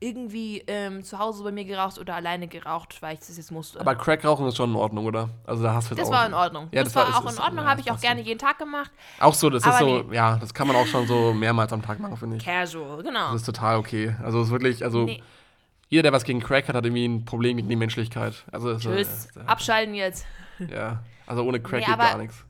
irgendwie 0.00 0.62
ähm, 0.68 1.02
zu 1.02 1.18
Hause 1.18 1.42
bei 1.42 1.50
mir 1.50 1.64
geraucht 1.64 1.98
oder 1.98 2.14
alleine 2.14 2.46
geraucht, 2.46 3.02
weil 3.02 3.14
ich 3.14 3.20
das 3.20 3.36
jetzt 3.36 3.50
musste. 3.50 3.80
aber 3.80 3.96
Crack 3.96 4.24
rauchen 4.24 4.46
ist 4.46 4.56
schon 4.56 4.70
in 4.70 4.76
Ordnung, 4.76 5.06
oder? 5.06 5.28
Also 5.44 5.64
da 5.64 5.74
hast 5.74 5.90
du 5.90 5.96
das 5.96 6.06
auch, 6.06 6.12
war 6.12 6.26
in 6.26 6.34
Ordnung. 6.34 6.68
Ja, 6.70 6.84
das, 6.84 6.92
das 6.92 7.02
war, 7.04 7.12
war- 7.12 7.20
auch 7.20 7.28
ist- 7.28 7.36
in 7.36 7.42
Ordnung, 7.42 7.64
ja, 7.64 7.70
habe 7.70 7.80
ich 7.80 7.90
auch 7.90 8.00
gerne 8.00 8.20
jeden 8.20 8.38
Tag 8.38 8.58
gemacht. 8.58 8.92
Auch 9.18 9.34
so, 9.34 9.50
das 9.50 9.62
ist 9.64 9.68
Aber 9.68 9.78
so, 10.04 10.12
ja, 10.12 10.36
das 10.36 10.54
kann 10.54 10.68
man 10.68 10.76
auch 10.76 10.86
schon 10.86 11.06
so 11.08 11.32
mehrmals 11.32 11.72
am 11.72 11.82
Tag 11.82 11.98
machen, 11.98 12.16
finde 12.16 12.36
ich. 12.36 12.44
Casual, 12.44 13.02
genau. 13.02 13.32
Das 13.32 13.40
ist 13.40 13.46
total 13.46 13.76
okay. 13.78 14.14
Also 14.22 14.38
es 14.40 14.46
ist 14.46 14.52
wirklich, 14.52 14.84
also 14.84 15.02
Nee. 15.04 15.20
jeder, 15.88 16.04
der 16.04 16.12
was 16.12 16.22
gegen 16.22 16.38
Crack 16.40 16.68
hat, 16.68 16.76
hat 16.76 16.84
irgendwie 16.84 17.04
ein 17.06 17.24
Problem 17.24 17.56
gegen 17.56 17.68
die 17.68 17.74
Menschlichkeit. 17.76 18.44
Also 18.52 18.76
Tschüss, 18.78 19.26
ist, 19.26 19.36
äh, 19.36 19.40
abschalten 19.46 19.94
jetzt. 19.94 20.24
ja, 20.60 21.02
also 21.26 21.42
ohne 21.42 21.58
Crack 21.58 21.80
Nee, 21.80 21.86
geht 21.86 21.98
gar 21.98 22.18
nichts. 22.18 22.44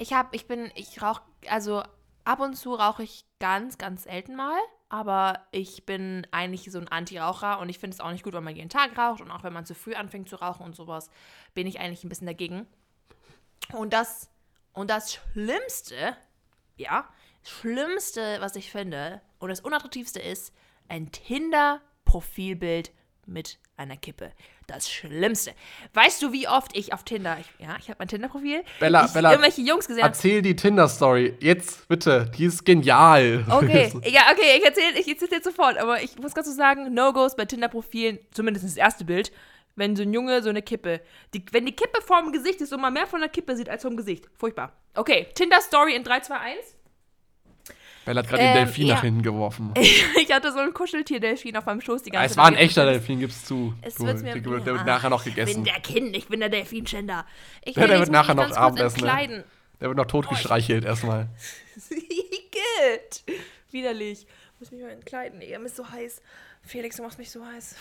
Ich 0.00 0.14
habe, 0.14 0.34
ich 0.34 0.46
bin, 0.46 0.72
ich 0.76 1.02
rauche, 1.02 1.20
also 1.46 1.82
ab 2.24 2.40
und 2.40 2.54
zu 2.54 2.74
rauche 2.74 3.02
ich 3.02 3.26
ganz, 3.38 3.76
ganz 3.76 4.04
selten 4.04 4.34
mal, 4.34 4.58
aber 4.88 5.46
ich 5.52 5.84
bin 5.84 6.26
eigentlich 6.30 6.72
so 6.72 6.78
ein 6.78 6.88
Anti-Raucher 6.88 7.58
und 7.60 7.68
ich 7.68 7.78
finde 7.78 7.96
es 7.96 8.00
auch 8.00 8.10
nicht 8.10 8.24
gut, 8.24 8.32
wenn 8.32 8.42
man 8.42 8.56
jeden 8.56 8.70
Tag 8.70 8.96
raucht 8.96 9.20
und 9.20 9.30
auch 9.30 9.44
wenn 9.44 9.52
man 9.52 9.66
zu 9.66 9.74
früh 9.74 9.92
anfängt 9.92 10.30
zu 10.30 10.36
rauchen 10.36 10.64
und 10.64 10.74
sowas, 10.74 11.10
bin 11.52 11.66
ich 11.66 11.80
eigentlich 11.80 12.02
ein 12.02 12.08
bisschen 12.08 12.26
dagegen. 12.26 12.66
Und 13.74 13.92
das, 13.92 14.30
und 14.72 14.88
das 14.88 15.12
Schlimmste, 15.12 16.16
ja, 16.78 17.06
Schlimmste, 17.42 18.38
was 18.40 18.56
ich 18.56 18.70
finde 18.70 19.20
und 19.38 19.50
das 19.50 19.60
Unattraktivste 19.60 20.18
ist, 20.18 20.54
ein 20.88 21.12
Tinder-Profilbild 21.12 22.90
mit 23.26 23.58
einer 23.76 23.98
Kippe. 23.98 24.32
Das 24.70 24.88
Schlimmste. 24.88 25.52
Weißt 25.94 26.22
du, 26.22 26.32
wie 26.32 26.46
oft 26.46 26.76
ich 26.76 26.92
auf 26.92 27.02
Tinder, 27.02 27.36
ich, 27.40 27.66
ja, 27.66 27.76
ich 27.80 27.88
habe 27.88 27.96
mein 27.98 28.06
Tinder-Profil, 28.06 28.62
Bella, 28.78 29.06
ich 29.06 29.12
Bella, 29.12 29.32
irgendwelche 29.32 29.62
Jungs 29.62 29.88
gesehen. 29.88 30.04
Erzähl 30.04 30.42
die 30.42 30.54
Tinder-Story. 30.54 31.34
Jetzt, 31.40 31.88
bitte. 31.88 32.30
Die 32.38 32.44
ist 32.44 32.64
genial. 32.64 33.44
Okay, 33.50 33.92
ja, 34.04 34.22
okay, 34.30 34.58
ich 34.58 34.64
erzähle 34.64 34.98
ich 35.00 35.08
erzähl 35.08 35.28
jetzt 35.32 35.44
sofort, 35.44 35.76
aber 35.76 36.00
ich 36.02 36.16
muss 36.18 36.34
ganz 36.34 36.46
so 36.46 36.52
sagen, 36.52 36.94
No-Gos 36.94 37.34
bei 37.34 37.46
Tinder-Profilen, 37.46 38.20
zumindest 38.30 38.64
das 38.64 38.76
erste 38.76 39.04
Bild, 39.04 39.32
wenn 39.74 39.96
so 39.96 40.02
ein 40.02 40.14
Junge 40.14 40.40
so 40.40 40.50
eine 40.50 40.62
Kippe, 40.62 41.00
die, 41.34 41.44
wenn 41.50 41.66
die 41.66 41.74
Kippe 41.74 42.00
vorm 42.00 42.30
Gesicht 42.30 42.60
ist 42.60 42.72
und 42.72 42.80
man 42.80 42.92
mehr 42.92 43.08
von 43.08 43.18
der 43.18 43.28
Kippe 43.28 43.56
sieht 43.56 43.68
als 43.68 43.82
vom 43.82 43.96
Gesicht. 43.96 44.28
Furchtbar. 44.36 44.72
Okay, 44.94 45.26
Tinder-Story 45.34 45.96
in 45.96 46.04
3, 46.04 46.20
2, 46.20 46.36
1. 46.36 46.76
Bella 48.04 48.20
hat 48.22 48.28
gerade 48.28 48.42
Ähm, 48.42 48.54
den 48.54 48.64
Delfin 48.66 48.86
ja. 48.86 48.94
nach 48.94 49.02
hinten 49.02 49.22
geworfen. 49.22 49.74
Ich 50.20 50.32
hatte 50.32 50.52
so 50.52 50.58
ein 50.58 50.72
Kuscheltier-Delfin 50.72 51.56
auf 51.56 51.66
meinem 51.66 51.80
Schoß 51.80 52.02
die 52.02 52.10
ganze 52.10 52.30
es 52.32 52.36
war 52.36 52.46
ein 52.46 52.54
Zeit. 52.54 52.62
echter 52.62 52.84
Delfin, 52.86 53.18
gib's 53.20 53.44
zu. 53.44 53.74
Es 53.82 53.94
Du, 53.96 54.06
wird's 54.06 54.22
mir, 54.22 54.32
der, 54.34 54.40
der 54.42 54.52
wird 54.64 54.66
Ja, 54.78 54.84
nachher 54.84 55.10
noch 55.10 55.26
Ich 55.26 55.34
gegessen. 55.34 55.62
bin 55.62 55.64
der 55.64 55.80
Kind, 55.80 56.16
ich 56.16 56.28
bin 56.28 56.40
der 56.40 56.48
Delfinschänder. 56.48 57.26
Ich 57.64 57.76
Ja, 57.76 57.86
der 57.86 57.98
wird 57.98 58.10
nachher 58.10 58.34
noch 58.34 58.50
Abendessen, 58.56 59.02
ne? 59.04 59.44
Der 59.80 59.88
wird 59.88 59.96
noch 59.96 60.06
tot 60.06 60.28
gestreichelt 60.28 60.84
erstmal. 60.84 61.28
Igitt. 61.90 63.24
Widerlich. 63.70 64.26
Ich 64.54 64.60
muss 64.60 64.70
mich 64.70 64.82
mal 64.82 64.90
entkleiden. 64.90 65.38
Mir 65.38 65.60
ist 65.64 65.76
so 65.76 65.88
heiß. 65.90 66.20
Felix, 66.62 66.96
du 66.96 67.02
machst 67.02 67.18
mich 67.18 67.30
so 67.30 67.44
heiß. 67.44 67.76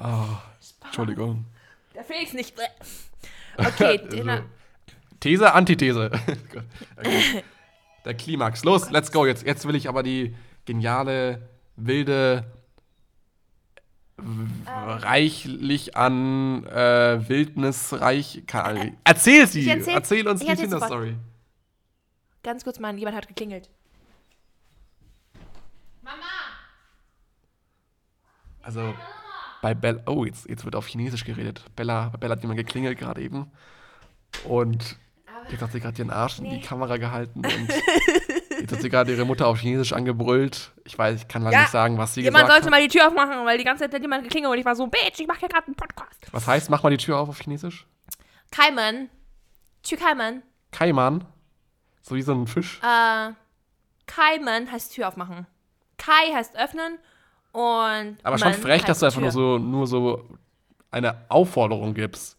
Oh, 0.00 0.36
Entschuldigung. 0.84 1.44
Der 1.94 2.02
Felix 2.04 2.32
nicht. 2.32 2.54
Okay, 3.56 4.00
Also. 4.10 4.42
These, 5.20 5.52
Antithese. 5.54 6.10
okay. 6.98 7.42
Der 8.04 8.14
Klimax. 8.14 8.64
Los, 8.64 8.90
let's 8.90 9.10
go. 9.12 9.26
Jetzt, 9.26 9.44
jetzt 9.46 9.66
will 9.66 9.74
ich 9.74 9.88
aber 9.88 10.02
die 10.02 10.34
geniale, 10.66 11.48
wilde, 11.76 12.44
reichlich 14.66 15.96
an 15.96 16.64
äh, 16.66 17.28
Wildnis 17.28 17.92
reich. 17.94 18.42
Erzähl 19.04 19.46
sie! 19.46 19.68
erzähl- 19.68 19.94
erzähl 19.94 20.28
uns 20.28 20.40
die. 20.40 20.54
Tinder-Story. 20.54 21.16
Ganz 22.42 22.62
kurz, 22.64 22.78
Mann, 22.78 22.98
jemand 22.98 23.16
hat 23.16 23.26
geklingelt. 23.26 23.70
Mama! 26.02 26.16
Also, 28.62 28.94
bei 29.62 29.74
Bella. 29.74 30.02
Oh, 30.06 30.24
jetzt, 30.24 30.48
jetzt 30.48 30.64
wird 30.64 30.76
auf 30.76 30.86
Chinesisch 30.86 31.24
geredet. 31.24 31.64
Bella, 31.74 32.10
bei 32.10 32.18
Bella 32.18 32.32
hat 32.36 32.42
jemand 32.42 32.58
geklingelt 32.58 32.98
gerade 32.98 33.22
eben. 33.22 33.50
Und 34.44 34.96
jetzt 35.50 35.62
hat 35.62 35.72
sie 35.72 35.80
gerade 35.80 35.98
ihren 35.98 36.10
Arsch 36.10 36.38
in 36.38 36.44
die 36.50 36.60
Kamera 36.60 36.96
gehalten. 36.96 37.40
Und 37.44 37.68
jetzt 38.60 38.72
hat 38.72 38.80
sie 38.82 38.88
gerade 38.90 39.12
ihre 39.12 39.24
Mutter 39.24 39.46
auf 39.46 39.58
Chinesisch 39.60 39.92
angebrüllt. 39.92 40.72
Ich 40.84 40.98
weiß, 40.98 41.22
ich 41.22 41.28
kann 41.28 41.42
leider 41.42 41.54
Ja, 41.56 41.60
nicht 41.62 41.70
sagen, 41.70 41.98
was 41.98 42.14
sie 42.14 42.22
Jemand 42.22 42.44
gesagt 42.46 42.52
sollte 42.64 42.66
hat. 42.66 42.70
mal 42.70 42.80
die 42.86 42.88
Tür 42.96 43.08
aufmachen, 43.08 43.44
weil 43.46 43.58
die 43.58 43.64
ganze 43.64 43.84
Zeit 43.84 43.94
hat 43.94 44.02
jemand 44.02 44.24
geklingelt 44.24 44.52
und 44.52 44.58
ich 44.58 44.64
war 44.64 44.74
so, 44.76 44.86
Bitch, 44.86 45.20
ich 45.20 45.26
mache 45.26 45.40
hier 45.40 45.48
gerade 45.48 45.66
einen 45.66 45.76
Podcast. 45.76 46.18
Was 46.32 46.46
heißt, 46.46 46.70
mach 46.70 46.82
mal 46.82 46.90
die 46.90 46.96
Tür 46.96 47.18
auf 47.18 47.28
auf 47.28 47.38
Chinesisch? 47.40 47.86
Kaiman. 48.50 49.08
Tür 49.82 49.98
Kaiman. 49.98 50.42
Kaiman. 50.72 51.24
So 52.02 52.14
wie 52.14 52.22
so 52.22 52.32
ein 52.32 52.46
Fisch. 52.46 52.80
Äh, 52.82 53.32
Kaiman 54.06 54.70
heißt 54.70 54.92
Tür 54.94 55.08
aufmachen. 55.08 55.46
Kai 55.96 56.32
heißt 56.34 56.56
öffnen 56.56 56.98
und. 57.52 58.16
Aber 58.22 58.38
schon 58.38 58.52
frech, 58.54 58.84
dass 58.84 58.98
du 59.00 59.06
einfach 59.06 59.20
Tür. 59.20 59.22
nur 59.22 59.32
so, 59.32 59.58
nur 59.58 59.86
so 59.86 60.28
eine 60.90 61.24
Aufforderung 61.28 61.94
gibst. 61.94 62.36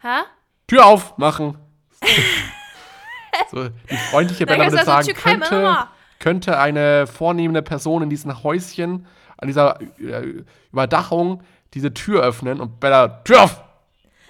Hä? 0.00 0.22
Tür 0.66 0.86
aufmachen. 0.86 1.58
so, 3.50 3.68
die 3.68 3.96
freundliche 4.10 4.46
Bella 4.46 4.70
würde 4.70 4.84
sagen, 4.84 5.14
könnte, 5.14 5.88
könnte 6.18 6.58
eine 6.58 7.06
vornehmende 7.06 7.62
Person 7.62 8.02
in 8.02 8.10
diesem 8.10 8.42
Häuschen, 8.42 9.06
an 9.36 9.48
dieser 9.48 9.80
äh, 9.98 10.44
Überdachung, 10.72 11.42
diese 11.74 11.92
Tür 11.92 12.22
öffnen 12.22 12.60
und 12.60 12.80
Bella, 12.80 13.08
Tür 13.24 13.42
auf! 13.42 13.62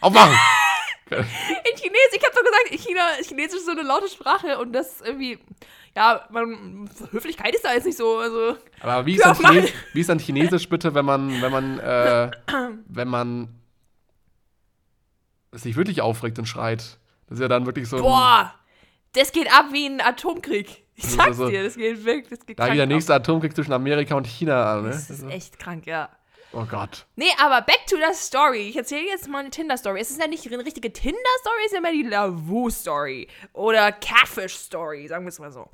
Aufmachen! 0.01 0.35
In 1.11 1.77
Chinesisch, 1.77 2.17
ich 2.17 2.25
hab 2.25 2.33
doch 2.33 2.43
gesagt, 2.43 2.71
in 2.71 2.79
China, 2.79 3.03
Chinesisch 3.23 3.59
ist 3.59 3.67
so 3.67 3.73
eine 3.73 3.83
laute 3.83 4.09
Sprache 4.09 4.59
und 4.59 4.73
das 4.73 5.01
irgendwie. 5.03 5.39
Ja, 5.95 6.27
man, 6.31 6.91
Höflichkeit 7.13 7.55
ist 7.55 7.65
da 7.65 7.73
jetzt 7.73 7.85
nicht 7.85 7.99
so. 7.99 8.19
Also, 8.19 8.57
Aber 8.81 9.07
wie 9.07 9.15
ist, 9.15 9.25
dann. 9.25 9.37
Chines 9.37 9.71
wie 9.93 10.01
ist 10.01 10.09
dann 10.09 10.19
Chinesisch 10.19 10.69
bitte, 10.69 10.95
wenn 10.95 11.05
man, 11.05 11.43
wenn 11.43 11.53
man, 11.53 11.79
äh, 11.79 12.31
wenn 12.89 13.09
man 13.09 13.49
sich 15.53 15.77
wirklich 15.77 16.01
aufregt 16.01 16.39
und 16.39 16.47
schreit? 16.47 16.99
Das 17.29 17.39
ist 17.39 17.43
ja 17.43 17.49
dann 17.49 17.67
wirklich 17.67 17.89
so 17.89 17.99
boah, 17.99 18.55
das 19.13 19.33
geht 19.33 19.53
ab 19.53 19.67
wie 19.73 19.87
ein 19.87 20.01
Atomkrieg. 20.01 20.85
Ich 20.97 21.05
sag's 21.05 21.27
Also, 21.29 21.49
dir, 21.49 21.65
das 21.65 21.77
geht 21.77 22.05
wirklich. 22.05 22.29
Das 22.39 22.47
geht 22.47 22.59
da 22.59 22.69
geht 22.69 22.77
der 22.77 22.85
ab. 22.85 22.89
nächste 22.89 23.15
Atomkrieg 23.15 23.55
zwischen 23.55 23.73
Amerika 23.73 24.15
und 24.15 24.27
China 24.27 24.75
an, 24.75 24.85
ne? 24.85 24.91
Das 24.91 25.11
ist 25.11 25.25
echt 25.25 25.59
krank, 25.59 25.87
ja. 25.87 26.09
Oh 26.53 26.65
Gott. 26.67 27.07
Nee, 27.17 27.33
aber 27.39 27.63
back 27.63 27.85
to 27.89 27.97
the 27.97 28.15
story. 28.15 28.69
Ich 28.69 28.77
erzähle 28.77 29.07
jetzt 29.09 29.29
mal 29.29 29.41
eine 29.41 29.51
Tinder-Story. 29.51 30.01
Es 30.01 30.11
ist 30.11 30.21
ja 30.21 30.29
nicht 30.29 30.47
eine 30.47 30.65
richtige 30.65 30.93
Tinder-Story, 30.93 31.57
es 31.67 31.73
ist 31.73 31.75
ja 31.75 31.81
mehr 31.81 31.91
die 31.91 32.05
Lavu-Story. 32.05 33.27
Oder 33.55 33.91
Catfish-Story, 33.91 35.09
sagen 35.09 35.25
wir 35.25 35.31
es 35.31 35.41
mal 35.41 35.51
so. 35.51 35.69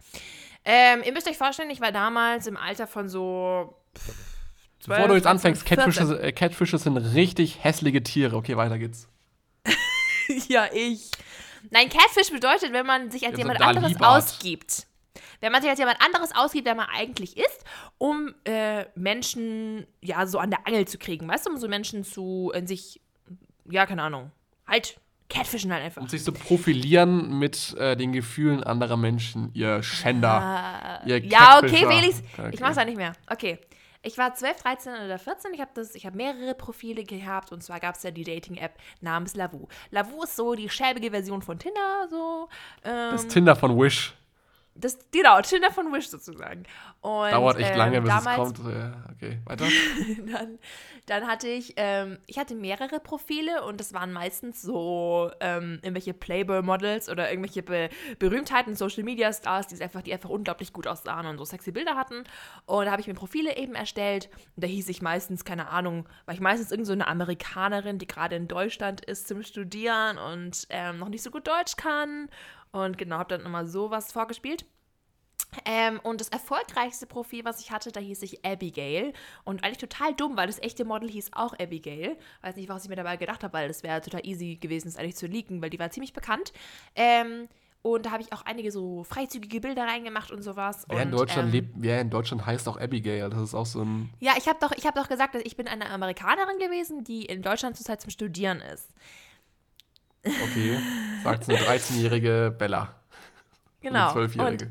Ähm, 0.64 1.02
ihr 1.04 1.12
müsst 1.12 1.28
euch 1.28 1.36
vorstellen, 1.36 1.68
ich 1.70 1.82
war 1.82 1.92
damals 1.92 2.46
im 2.46 2.56
Alter 2.56 2.86
von 2.86 3.10
so. 3.10 3.76
Bevor 4.86 5.08
du 5.08 5.14
jetzt 5.14 5.26
anfängst, 5.26 5.68
14. 5.68 5.84
Catfische, 5.84 6.22
äh, 6.22 6.32
Catfische 6.32 6.78
sind 6.78 6.96
richtig 6.96 7.62
hässliche 7.62 8.02
Tiere. 8.02 8.36
Okay, 8.36 8.56
weiter 8.56 8.78
geht's. 8.78 9.06
ja, 10.48 10.66
ich. 10.72 11.10
Nein, 11.70 11.88
Catfish 11.88 12.30
bedeutet, 12.30 12.72
wenn 12.72 12.86
man 12.86 13.10
sich 13.10 13.24
als 13.24 13.32
Ja, 13.32 13.36
so 13.36 13.42
jemand 13.42 13.60
anderes 13.60 14.00
ausgibt. 14.00 14.86
Wenn 15.40 15.52
man 15.52 15.62
sich 15.62 15.70
als 15.70 15.78
jemand 15.78 16.00
anderes 16.02 16.34
ausgibt, 16.34 16.66
der 16.66 16.74
man 16.74 16.86
eigentlich 16.92 17.36
ist, 17.36 17.64
um 17.98 18.34
äh, 18.44 18.84
Menschen 18.94 19.86
ja 20.02 20.26
so 20.26 20.38
an 20.38 20.50
der 20.50 20.66
Angel 20.66 20.86
zu 20.86 20.98
kriegen, 20.98 21.26
weißt 21.28 21.46
du, 21.46 21.50
um 21.50 21.56
so 21.58 21.68
Menschen 21.68 22.04
zu 22.04 22.52
in 22.54 22.66
sich, 22.66 23.00
ja, 23.70 23.86
keine 23.86 24.02
Ahnung, 24.02 24.30
halt, 24.66 25.00
Catfischen 25.28 25.72
halt 25.72 25.84
einfach. 25.84 26.02
Um 26.02 26.08
sich 26.08 26.24
zu 26.24 26.32
profilieren 26.32 27.38
mit 27.38 27.74
äh, 27.78 27.96
den 27.96 28.12
Gefühlen 28.12 28.62
anderer 28.62 28.96
Menschen, 28.96 29.50
ihr 29.54 29.82
Schänder. 29.82 31.00
ihr 31.06 31.24
Ja, 31.24 31.58
okay. 31.58 31.86
Felix. 31.88 32.22
Okay. 32.36 32.50
Ich 32.52 32.60
mach's 32.60 32.76
auch 32.76 32.84
nicht 32.84 32.96
mehr. 32.96 33.12
Okay. 33.30 33.58
Ich 34.02 34.16
war 34.16 34.34
12, 34.34 34.62
13 34.62 34.92
oder 35.04 35.18
14. 35.18 35.52
Ich 35.52 35.60
habe 35.60 35.80
hab 35.82 36.14
mehrere 36.14 36.54
Profile 36.54 37.04
gehabt. 37.04 37.52
Und 37.52 37.62
zwar 37.62 37.80
gab 37.80 37.96
es 37.96 38.02
ja 38.02 38.10
die 38.10 38.24
Dating-App 38.24 38.72
namens 39.00 39.34
Lavu. 39.34 39.68
Lavu 39.90 40.22
ist 40.22 40.36
so 40.36 40.54
die 40.54 40.70
schäbige 40.70 41.10
Version 41.10 41.42
von 41.42 41.58
Tinder. 41.58 42.08
So. 42.08 42.48
Ähm, 42.84 43.10
Das 43.12 43.26
Tinder 43.26 43.56
von 43.56 43.78
Wish. 43.78 44.14
Das, 44.74 44.98
genau, 45.10 45.40
Tinder 45.42 45.70
von 45.70 45.92
Wish 45.92 46.08
sozusagen. 46.08 46.62
Und, 47.00 47.30
Dauert 47.30 47.58
echt 47.58 47.72
ähm, 47.72 47.78
lange, 47.78 48.00
bis 48.00 48.10
damals, 48.10 48.50
es 48.52 48.62
kommt. 48.62 48.74
Ja, 48.74 49.04
okay, 49.10 49.40
weiter. 49.44 49.66
dann, 50.32 50.58
dann 51.06 51.26
hatte 51.26 51.48
ich, 51.48 51.74
ähm, 51.76 52.18
ich 52.26 52.38
hatte 52.38 52.54
mehrere 52.54 53.00
Profile 53.00 53.64
und 53.64 53.80
das 53.80 53.92
waren 53.94 54.12
meistens 54.12 54.62
so 54.62 55.30
ähm, 55.40 55.80
irgendwelche 55.82 56.14
Playboy-Models 56.14 57.08
oder 57.08 57.30
irgendwelche 57.30 57.62
Be 57.62 57.88
Berühmtheiten, 58.18 58.74
Social-Media-Stars, 58.74 59.66
die 59.68 59.82
einfach, 59.82 60.02
die 60.02 60.12
einfach 60.12 60.30
unglaublich 60.30 60.72
gut 60.72 60.86
aussahen 60.86 61.26
und 61.26 61.38
so 61.38 61.44
sexy 61.44 61.72
Bilder 61.72 61.96
hatten. 61.96 62.24
Und 62.66 62.84
da 62.84 62.92
habe 62.92 63.00
ich 63.00 63.08
mir 63.08 63.14
Profile 63.14 63.56
eben 63.56 63.74
erstellt 63.74 64.28
und 64.56 64.64
da 64.64 64.68
hieß 64.68 64.88
ich 64.88 65.02
meistens, 65.02 65.44
keine 65.44 65.68
Ahnung, 65.68 66.08
war 66.26 66.34
ich 66.34 66.40
meistens 66.40 66.70
irgend 66.70 66.86
so 66.86 66.92
eine 66.92 67.08
Amerikanerin, 67.08 67.98
die 67.98 68.06
gerade 68.06 68.36
in 68.36 68.46
Deutschland 68.46 69.04
ist 69.04 69.26
zum 69.26 69.42
Studieren 69.42 70.18
und 70.18 70.66
ähm, 70.70 70.98
noch 70.98 71.08
nicht 71.08 71.22
so 71.22 71.30
gut 71.30 71.48
Deutsch 71.48 71.76
kann. 71.76 72.28
Und 72.72 72.98
genau, 72.98 73.18
habe 73.18 73.36
dann 73.36 73.46
immer 73.46 73.66
sowas 73.66 74.12
vorgespielt. 74.12 74.64
Ähm, 75.64 75.98
und 76.02 76.20
das 76.20 76.28
erfolgreichste 76.28 77.06
Profil, 77.06 77.44
was 77.44 77.60
ich 77.60 77.72
hatte, 77.72 77.90
da 77.90 78.00
hieß 78.00 78.22
ich 78.22 78.44
Abigail. 78.44 79.12
Und 79.44 79.64
eigentlich 79.64 79.78
total 79.78 80.14
dumm, 80.14 80.36
weil 80.36 80.46
das 80.46 80.60
echte 80.60 80.84
Model 80.84 81.10
hieß 81.10 81.30
auch 81.32 81.58
Abigail. 81.58 82.16
Weiß 82.42 82.56
nicht, 82.56 82.68
was 82.68 82.84
ich 82.84 82.90
mir 82.90 82.96
dabei 82.96 83.16
gedacht 83.16 83.42
habe, 83.42 83.52
weil 83.52 83.68
das 83.68 83.82
wäre 83.82 84.00
total 84.00 84.24
easy 84.24 84.56
gewesen, 84.56 84.88
es 84.88 84.96
eigentlich 84.96 85.16
zu 85.16 85.26
leaken, 85.26 85.60
weil 85.62 85.70
die 85.70 85.78
war 85.78 85.90
ziemlich 85.90 86.12
bekannt. 86.12 86.52
Ähm, 86.94 87.48
und 87.82 88.04
da 88.04 88.10
habe 88.10 88.22
ich 88.22 88.32
auch 88.32 88.42
einige 88.42 88.70
so 88.70 89.04
freizügige 89.04 89.60
Bilder 89.60 89.84
reingemacht 89.84 90.30
und 90.30 90.42
sowas. 90.42 90.84
Wer 90.88 91.02
in 91.02 91.10
Deutschland 91.10 91.46
ähm, 91.46 91.52
lebt, 91.52 91.70
wer 91.76 92.00
in 92.02 92.10
Deutschland 92.10 92.44
heißt 92.44 92.68
auch 92.68 92.78
Abigail. 92.78 93.30
Das 93.30 93.40
ist 93.40 93.54
auch 93.54 93.64
so 93.64 93.82
ein. 93.82 94.10
Ja, 94.20 94.34
ich 94.36 94.48
habe 94.48 94.58
doch, 94.60 94.72
ich 94.72 94.86
hab 94.86 94.94
doch 94.94 95.08
gesagt, 95.08 95.34
dass 95.34 95.42
ich 95.44 95.56
bin 95.56 95.66
eine 95.66 95.88
Amerikanerin 95.88 96.58
gewesen, 96.58 97.04
die 97.04 97.24
in 97.24 97.40
Deutschland 97.40 97.76
zurzeit 97.76 98.02
zum 98.02 98.10
Studieren 98.10 98.60
ist. 98.60 98.90
Okay. 100.24 100.78
Sagt 101.22 101.48
eine 101.48 101.58
13-jährige 101.58 102.54
Bella. 102.56 102.94
Genau. 103.80 104.10
Eine 104.10 104.22
Und 104.22 104.30
12-jährige. 104.30 104.70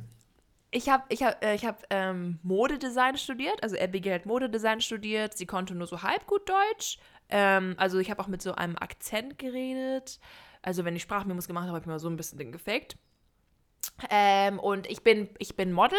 Ich 0.72 0.88
habe 0.88 1.04
ich 1.10 1.24
hab, 1.24 1.44
äh, 1.44 1.56
ich 1.56 1.66
hab, 1.66 1.84
ähm, 1.90 2.40
Modedesign 2.44 3.18
studiert, 3.18 3.64
also 3.64 3.76
Abigail 3.76 4.16
hat 4.16 4.26
Modedesign 4.28 4.82
studiert. 4.82 5.36
Sie 5.36 5.48
konnte 5.48 5.74
nur 5.74 5.88
so 5.88 6.04
halb 6.04 6.28
gut 6.28 6.48
Deutsch. 6.48 7.00
Ähm, 7.30 7.74
also 7.78 7.98
ich 7.98 8.12
habe 8.12 8.22
auch 8.22 8.28
mit 8.28 8.42
so 8.42 8.54
einem 8.54 8.78
Akzent 8.78 9.40
geredet. 9.40 10.20
Also 10.62 10.86
wenn 10.86 10.96
ich 10.96 11.02
Sprachmemos 11.02 11.48
gemacht 11.48 11.64
habe, 11.64 11.74
habe 11.74 11.84
ich 11.84 11.88
mir 11.88 12.00
so 12.00 12.10
ein 12.10 12.18
bisschen 12.18 12.38
den 12.38 12.52
gefaked. 12.52 12.98
Ähm, 14.10 14.60
und 14.60 14.88
ich 14.88 15.04
bin, 15.04 15.30
ich 15.40 15.56
bin 15.56 15.72
Model, 15.72 15.98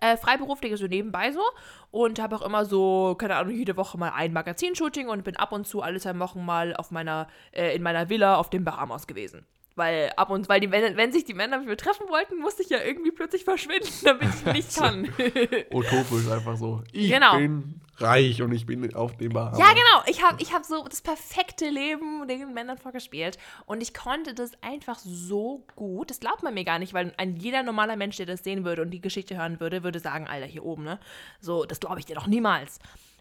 äh, 0.00 0.16
freiberuflich, 0.16 0.76
so 0.76 0.86
nebenbei 0.86 1.32
so. 1.32 1.42
Und 1.90 2.20
habe 2.20 2.36
auch 2.36 2.42
immer 2.42 2.64
so, 2.64 3.14
keine 3.18 3.36
Ahnung, 3.36 3.54
jede 3.54 3.76
Woche 3.76 3.98
mal 3.98 4.12
ein 4.14 4.32
Magazinshooting 4.32 5.08
und 5.08 5.24
bin 5.24 5.36
ab 5.36 5.52
und 5.52 5.66
zu 5.66 5.82
alle 5.82 6.00
zwei 6.00 6.18
Wochen 6.18 6.44
mal 6.44 6.74
auf 6.76 6.90
meiner, 6.90 7.28
äh, 7.52 7.74
in 7.74 7.82
meiner 7.82 8.08
Villa 8.08 8.36
auf 8.36 8.50
den 8.50 8.64
Bahamas 8.64 9.06
gewesen. 9.06 9.46
Weil 9.76 10.10
ab 10.16 10.30
und 10.30 10.48
weil 10.48 10.58
die, 10.60 10.70
wenn, 10.72 10.96
wenn 10.96 11.12
sich 11.12 11.24
die 11.24 11.34
Männer 11.34 11.58
mit 11.58 11.68
mir 11.68 11.76
treffen 11.76 12.08
wollten, 12.08 12.38
musste 12.38 12.62
ich 12.62 12.70
ja 12.70 12.82
irgendwie 12.82 13.10
plötzlich 13.12 13.44
verschwinden, 13.44 13.88
damit 14.04 14.28
ich 14.34 14.52
nicht 14.52 14.74
kann. 14.76 15.04
Utopisch 15.70 16.28
einfach 16.30 16.56
so. 16.56 16.82
Ich 16.92 17.10
Genau. 17.10 17.36
bin 17.36 17.80
reich 17.98 18.40
und 18.42 18.52
ich 18.52 18.64
bin 18.66 18.94
auf 18.94 19.16
dem 19.18 19.32
Bahamas. 19.32 19.58
Ja, 19.58 19.66
genau. 19.68 20.02
Ich 20.06 20.22
habe 20.22 20.40
ich 20.42 20.52
hab 20.54 20.64
so 20.64 20.82
das 20.84 21.02
perfekte 21.02 21.68
Leben 21.68 22.26
den 22.26 22.54
Männern 22.54 22.78
vorgespielt. 22.78 23.36
Und 23.66 23.82
ich 23.82 23.92
konnte 23.94 24.32
das 24.34 24.52
einfach 24.62 24.98
so 24.98 25.66
gut. 25.76 26.08
Das 26.10 26.20
glaubt 26.20 26.42
man 26.42 26.54
mir 26.54 26.64
gar 26.64 26.78
nicht, 26.78 26.94
weil 26.94 27.12
ein 27.18 27.36
jeder 27.36 27.62
normaler 27.62 27.96
Mensch, 27.96 28.16
der 28.16 28.26
das 28.26 28.44
sehen 28.44 28.64
würde 28.64 28.80
und 28.82 28.90
die 28.90 29.00
Geschichte 29.00 29.36
hören 29.36 29.60
würde, 29.60 29.82
würde 29.84 30.00
sagen, 30.00 30.26
Alter, 30.26 30.46
hier 30.46 30.64
oben, 30.64 30.84
ne? 30.84 30.98
So, 31.40 31.64
das 31.66 31.80
glaube 31.80 31.98
ich 31.98 32.06
dir 32.06 32.16
doch 32.16 32.26
niemals. 32.26 32.78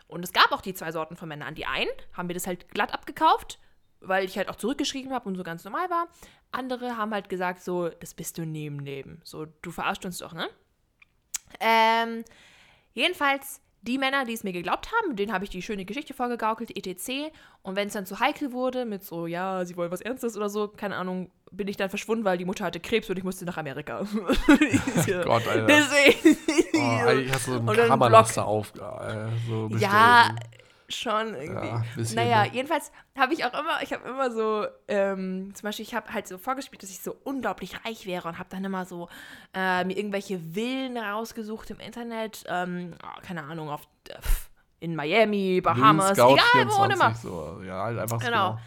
Und 0.08 0.24
es 0.24 0.32
gab 0.34 0.51
auch 0.51 0.62
die 0.62 0.74
zwei 0.74 0.91
Sorten 0.91 1.16
von 1.18 1.28
Männern. 1.28 1.56
Die 1.56 1.66
einen 1.66 1.89
haben 2.14 2.28
mir 2.28 2.34
das 2.34 2.47
halt 2.47 2.70
glatt 2.70 2.93
abgekauft, 2.93 3.60
weil 4.08 4.26
ich 4.26 4.38
halt 4.38 4.49
auch 4.49 4.56
zurückgeschrieben 4.56 5.12
habe 5.14 5.28
und 5.28 5.36
so 5.36 5.43
ganz 5.43 5.64
normal 5.64 5.89
war. 5.89 6.08
Andere 6.51 6.97
haben 6.97 7.14
halt 7.14 7.30
gesagt, 7.30 7.64
so, 7.64 7.89
das 7.89 8.14
bist 8.14 8.38
du 8.38 8.45
neben 8.45 8.78
neben. 8.78 9.22
So, 9.24 9.45
du 9.62 9.72
verarscht 9.72 10.06
uns 10.06 10.20
doch, 10.20 10.34
ne? 10.34 10.47
Ähm, 11.60 12.24
jedenfalls, 12.93 13.62
die 13.82 13.97
Männer, 13.97 14.26
die 14.26 14.34
es 14.34 14.43
mir 14.43 14.53
geglaubt 14.53 14.89
haben, 14.91 15.16
denen 15.16 15.32
habe 15.32 15.43
ich 15.43 15.49
die 15.49 15.62
schöne 15.62 15.86
Geschichte 15.86 16.14
vorgegaukelt, 16.14 16.76
etc. 16.76 17.32
Und 17.62 17.76
wenn 17.76 17.88
es 17.88 17.93
dann 17.93 18.06
zu 18.06 18.20
heikel 18.20 18.51
wurde, 18.51 18.86
mit 18.86 19.03
so, 19.03 19.28
ja, 19.28 19.64
sie 19.66 19.78
wollen 19.78 19.91
was 19.91 20.01
Ernstes 20.01 20.36
oder 20.36 20.49
so, 20.49 20.68
keine 20.68 20.95
Ahnung, 20.95 21.32
bin 21.51 21.68
ich 21.68 21.78
dann 21.78 21.89
verschwunden, 21.89 22.26
weil 22.26 22.38
die 22.38 22.45
Mutter 22.45 22.66
hatte 22.66 22.80
Krebs 22.80 23.10
und 23.10 23.18
ich 23.18 23.24
musste 23.24 23.45
nach 23.45 23.58
Amerika. 23.58 23.99
Gott, 25.24 25.47
Alter. 25.47 25.66
Deswegen. 25.68 26.38
Oh, 26.74 27.34
hast 27.34 27.47
du 27.47 27.51
so 27.51 27.58
einen 27.60 27.88
Kammerlaster 27.88 28.45
auf. 28.45 28.74
Äh, 28.76 29.28
so 29.47 29.70
Ja. 29.78 30.36
Schon 30.89 31.33
irgendwie. 31.33 31.67
Ja, 31.67 31.83
naja, 32.15 32.45
jedenfalls 32.45 32.91
habe 33.17 33.33
ich 33.33 33.45
auch 33.45 33.53
immer, 33.53 33.81
ich 33.81 33.93
habe 33.93 34.07
immer 34.07 34.31
so, 34.31 34.65
ähm, 34.88 35.51
zum 35.53 35.63
Beispiel, 35.63 35.83
ich 35.83 35.95
habe 35.95 36.13
halt 36.13 36.27
so 36.27 36.38
vorgespielt, 36.38 36.83
dass 36.83 36.89
ich 36.89 36.99
so 36.99 37.15
unglaublich 37.23 37.86
reich 37.86 38.05
wäre 38.05 38.27
und 38.27 38.38
habe 38.38 38.49
dann 38.49 38.63
immer 38.63 38.86
so 38.86 39.09
äh, 39.53 39.83
mir 39.83 39.97
irgendwelche 39.97 40.39
Villen 40.39 40.97
rausgesucht 40.97 41.71
im 41.71 41.79
Internet, 41.79 42.43
ähm, 42.47 42.93
oh, 43.03 43.21
keine 43.21 43.43
Ahnung, 43.43 43.69
auf 43.69 43.81
äh, 44.09 44.15
in 44.79 44.95
Miami, 44.95 45.61
Bahamas, 45.61 46.11
egal 46.11 46.27
wo 46.27 46.83
und 46.83 46.93
24, 46.93 46.93
immer. 46.93 47.15
So, 47.15 47.61
ja, 47.63 47.83
halt 47.83 47.99
einfach 47.99 48.21
so. 48.21 48.27
Genau. 48.27 48.59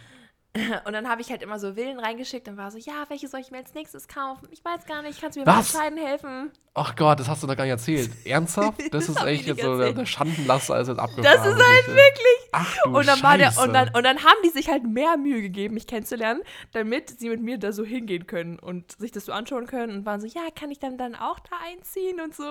Und 0.86 0.92
dann 0.92 1.08
habe 1.08 1.20
ich 1.20 1.30
halt 1.30 1.42
immer 1.42 1.58
so 1.58 1.74
Villen 1.74 2.00
reingeschickt 2.00 2.48
und 2.48 2.56
war 2.56 2.70
so, 2.70 2.78
ja, 2.78 3.04
welche 3.08 3.28
soll 3.28 3.40
ich 3.40 3.50
mir 3.50 3.58
als 3.58 3.74
nächstes 3.74 4.08
kaufen? 4.08 4.48
Ich 4.50 4.64
weiß 4.64 4.86
gar 4.86 5.02
nicht, 5.02 5.20
kannst 5.20 5.36
du 5.36 5.40
mir 5.40 5.46
Was? 5.46 5.72
entscheiden 5.72 5.98
helfen? 5.98 6.50
Ach 6.74 6.96
Gott, 6.96 7.20
das 7.20 7.28
hast 7.28 7.42
du 7.42 7.46
noch 7.46 7.54
gar 7.56 7.64
nicht 7.64 7.70
erzählt. 7.72 8.10
Ernsthaft? 8.26 8.80
Das, 8.80 9.06
Das 9.06 9.08
ist 9.10 9.22
echt 9.24 9.46
jetzt 9.46 9.60
so, 9.60 9.76
der, 9.76 9.86
erzählt. 9.88 9.98
der 9.98 10.06
Schandenlaster 10.06 10.80
ist 10.80 10.88
jetzt 10.88 10.98
abgefahren. 10.98 11.36
Das 11.36 11.46
ist 11.46 11.62
halt 11.64 11.86
wirklich. 11.88 12.48
Ach 12.52 12.76
du 12.82 12.96
und 12.98 13.06
dann 13.06 13.22
war 13.22 13.36
der 13.38 13.46
Scheiße. 13.52 13.62
und 13.62 13.72
dann 13.74 13.88
und 13.94 14.02
dann 14.04 14.18
haben 14.24 14.38
die 14.44 14.48
sich 14.48 14.68
halt 14.68 14.84
mehr 14.84 15.16
Mühe 15.18 15.42
gegeben, 15.42 15.74
mich 15.74 15.86
kennenzulernen, 15.86 16.40
damit 16.72 17.10
sie 17.20 17.28
mit 17.28 17.42
mir 17.42 17.58
da 17.58 17.72
so 17.72 17.84
hingehen 17.84 18.26
können 18.26 18.58
und 18.58 18.92
sich 18.98 19.12
das 19.12 19.26
so 19.26 19.32
anschauen 19.32 19.66
können 19.66 19.98
und 19.98 20.06
waren 20.06 20.20
so, 20.20 20.26
ja, 20.26 20.42
kann 20.54 20.70
ich 20.70 20.78
dann 20.78 20.96
dann 20.98 21.14
auch 21.14 21.38
da 21.40 21.56
einziehen 21.70 22.20
und 22.20 22.34
so. 22.34 22.44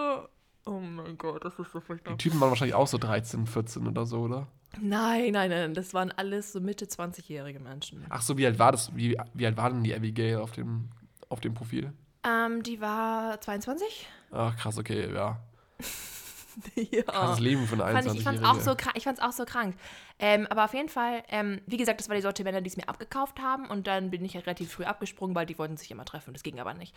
Oh 0.65 0.79
mein 0.79 1.17
Gott, 1.17 1.43
das 1.43 1.57
ist 1.59 1.71
so 1.71 1.79
Die 1.79 1.85
furchtbar. 1.85 2.17
Typen 2.17 2.39
waren 2.39 2.49
wahrscheinlich 2.49 2.75
auch 2.75 2.87
so 2.87 2.97
13, 2.97 3.47
14 3.47 3.87
oder 3.87 4.05
so, 4.05 4.19
oder? 4.19 4.47
Nein, 4.79 5.31
nein, 5.31 5.49
nein, 5.49 5.73
das 5.73 5.93
waren 5.93 6.11
alles 6.11 6.51
so 6.51 6.59
Mitte 6.59 6.85
20-jährige 6.85 7.59
Menschen. 7.59 8.05
Ach 8.09 8.21
so, 8.21 8.37
wie 8.37 8.45
alt 8.45 8.59
war 8.59 8.71
das? 8.71 8.95
Wie, 8.95 9.17
wie 9.33 9.45
alt 9.45 9.57
war 9.57 9.69
denn 9.69 9.83
die 9.83 9.95
Abigail 9.95 10.37
auf 10.37 10.51
dem, 10.51 10.89
auf 11.29 11.39
dem 11.39 11.53
Profil? 11.53 11.93
Ähm, 12.23 12.63
die 12.63 12.79
war 12.81 13.39
22? 13.41 14.07
Ach 14.31 14.55
krass, 14.55 14.77
okay, 14.77 15.11
ja. 15.13 15.39
ja. 16.75 17.03
Krasses 17.03 17.39
Leben 17.39 17.61
eine 17.61 17.67
Fand 17.67 18.05
ich, 18.07 18.13
ich 18.13 18.19
21-Jährige. 18.19 18.23
fand's 18.23 18.43
auch 18.43 18.59
so 18.59 18.75
krank. 18.75 18.97
Ich 18.97 19.03
fand's 19.03 19.21
auch 19.21 19.31
so 19.31 19.45
krank. 19.45 19.75
Ähm, 20.19 20.47
aber 20.47 20.65
auf 20.65 20.73
jeden 20.73 20.89
Fall, 20.89 21.23
ähm, 21.29 21.61
wie 21.65 21.77
gesagt, 21.77 21.99
das 21.99 22.09
war 22.09 22.15
die 22.15 22.21
Sorte 22.21 22.43
Männer, 22.43 22.61
die 22.61 22.69
es 22.69 22.77
mir 22.77 22.89
abgekauft 22.89 23.39
haben. 23.39 23.67
Und 23.67 23.87
dann 23.87 24.09
bin 24.09 24.23
ich 24.25 24.35
halt 24.35 24.45
relativ 24.45 24.71
früh 24.71 24.83
abgesprungen, 24.83 25.35
weil 25.35 25.45
die 25.45 25.57
wollten 25.57 25.77
sich 25.77 25.91
immer 25.91 26.05
treffen. 26.05 26.33
Das 26.33 26.43
ging 26.43 26.59
aber 26.59 26.73
nicht. 26.73 26.95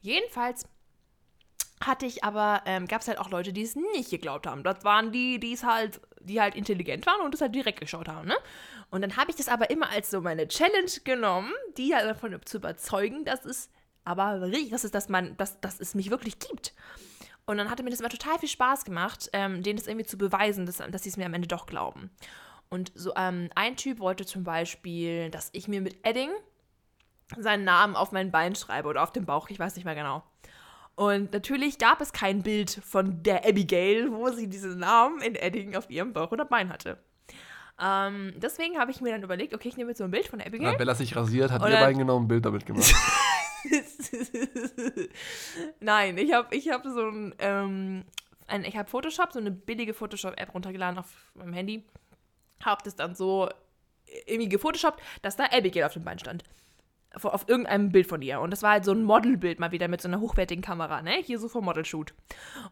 Jedenfalls 0.00 0.66
hatte 1.84 2.06
ich 2.06 2.24
aber, 2.24 2.62
ähm, 2.66 2.86
gab 2.86 3.02
es 3.02 3.08
halt 3.08 3.18
auch 3.18 3.30
Leute, 3.30 3.52
die 3.52 3.62
es 3.62 3.76
nicht 3.76 4.10
geglaubt 4.10 4.46
haben. 4.46 4.62
Das 4.62 4.84
waren 4.84 5.12
die, 5.12 5.38
die 5.38 5.52
es 5.52 5.64
halt, 5.64 6.00
die 6.20 6.40
halt 6.40 6.54
intelligent 6.54 7.06
waren 7.06 7.20
und 7.20 7.34
es 7.34 7.40
halt 7.40 7.54
direkt 7.54 7.80
geschaut 7.80 8.08
haben, 8.08 8.28
ne? 8.28 8.36
Und 8.90 9.02
dann 9.02 9.16
habe 9.16 9.30
ich 9.30 9.36
das 9.36 9.48
aber 9.48 9.70
immer 9.70 9.90
als 9.90 10.10
so 10.10 10.20
meine 10.20 10.48
Challenge 10.48 10.90
genommen, 11.04 11.52
die 11.76 11.94
halt 11.94 12.06
davon 12.06 12.38
zu 12.44 12.56
überzeugen, 12.56 13.24
dass 13.24 13.44
es 13.44 13.70
aber 14.04 14.40
richtig, 14.40 14.70
dass 14.70 14.84
es, 14.84 14.90
dass 14.90 15.08
man, 15.08 15.36
dass, 15.36 15.60
dass 15.60 15.80
es 15.80 15.94
mich 15.94 16.10
wirklich 16.10 16.38
gibt. 16.38 16.74
Und 17.44 17.58
dann 17.58 17.70
hatte 17.70 17.82
mir 17.82 17.90
das 17.90 18.00
immer 18.00 18.08
total 18.08 18.38
viel 18.38 18.48
Spaß 18.48 18.84
gemacht, 18.84 19.28
ähm, 19.32 19.62
denen 19.62 19.78
das 19.78 19.86
irgendwie 19.86 20.06
zu 20.06 20.18
beweisen, 20.18 20.66
dass, 20.66 20.78
dass 20.78 21.02
sie 21.02 21.08
es 21.10 21.16
mir 21.16 21.26
am 21.26 21.34
Ende 21.34 21.48
doch 21.48 21.66
glauben. 21.66 22.10
Und 22.70 22.92
so 22.94 23.12
ähm, 23.16 23.48
ein 23.54 23.76
Typ 23.76 24.00
wollte 24.00 24.26
zum 24.26 24.44
Beispiel, 24.44 25.30
dass 25.30 25.50
ich 25.52 25.68
mir 25.68 25.80
mit 25.80 26.06
Edding 26.06 26.30
seinen 27.36 27.64
Namen 27.64 27.96
auf 27.96 28.12
mein 28.12 28.30
Bein 28.30 28.54
schreibe 28.54 28.88
oder 28.88 29.02
auf 29.02 29.12
dem 29.12 29.26
Bauch, 29.26 29.48
ich 29.50 29.58
weiß 29.58 29.76
nicht 29.76 29.84
mehr 29.84 29.94
genau. 29.94 30.22
Und 30.98 31.32
natürlich 31.32 31.78
gab 31.78 32.00
es 32.00 32.12
kein 32.12 32.42
Bild 32.42 32.80
von 32.84 33.22
der 33.22 33.46
Abigail, 33.46 34.10
wo 34.10 34.30
sie 34.30 34.48
diesen 34.48 34.80
Namen 34.80 35.22
in 35.22 35.36
Edding 35.36 35.76
auf 35.76 35.88
ihrem 35.88 36.12
Bauch 36.12 36.32
oder 36.32 36.44
Bein 36.44 36.70
hatte. 36.70 36.98
Ähm, 37.80 38.32
deswegen 38.34 38.80
habe 38.80 38.90
ich 38.90 39.00
mir 39.00 39.12
dann 39.12 39.22
überlegt, 39.22 39.54
okay, 39.54 39.68
ich 39.68 39.76
nehme 39.76 39.90
jetzt 39.90 39.98
so 39.98 40.04
ein 40.04 40.10
Bild 40.10 40.26
von 40.26 40.40
der 40.40 40.48
Abigail. 40.48 40.76
Bella 40.76 40.96
sich 40.96 41.14
rasiert, 41.14 41.52
hat 41.52 41.62
ihr 41.62 41.76
beiden 41.76 41.98
genau 41.98 42.18
ein 42.18 42.26
Bild 42.26 42.44
damit 42.44 42.66
gemacht. 42.66 42.92
Nein, 45.80 46.18
ich 46.18 46.32
habe 46.32 46.52
ich 46.52 46.68
hab 46.68 46.82
so 46.84 47.08
ein, 47.08 47.32
ähm, 47.38 48.04
ein 48.48 48.64
ich 48.64 48.76
habe 48.76 48.90
Photoshop, 48.90 49.32
so 49.32 49.38
eine 49.38 49.52
billige 49.52 49.94
Photoshop-App 49.94 50.52
runtergeladen 50.52 50.98
auf 50.98 51.30
meinem 51.34 51.52
Handy. 51.52 51.84
Hab 52.64 52.82
das 52.82 52.96
dann 52.96 53.14
so 53.14 53.48
irgendwie 54.26 54.48
gefotoshoppt, 54.48 55.00
dass 55.22 55.36
da 55.36 55.44
Abigail 55.44 55.84
auf 55.84 55.92
dem 55.92 56.02
Bein 56.02 56.18
stand. 56.18 56.42
Auf, 57.14 57.48
irgendeinem 57.48 57.90
Bild 57.90 58.06
von 58.06 58.20
ihr. 58.20 58.40
Und 58.40 58.50
das 58.50 58.62
war 58.62 58.72
halt 58.72 58.84
so 58.84 58.92
ein 58.92 59.02
Modelbild 59.02 59.58
mal 59.58 59.72
wieder 59.72 59.88
mit 59.88 60.00
so 60.00 60.08
einer 60.08 60.20
hochwertigen 60.20 60.62
Kamera, 60.62 61.00
ne? 61.02 61.16
Hier 61.22 61.38
so 61.38 61.48
vom 61.48 61.64
Modelshoot. 61.64 62.12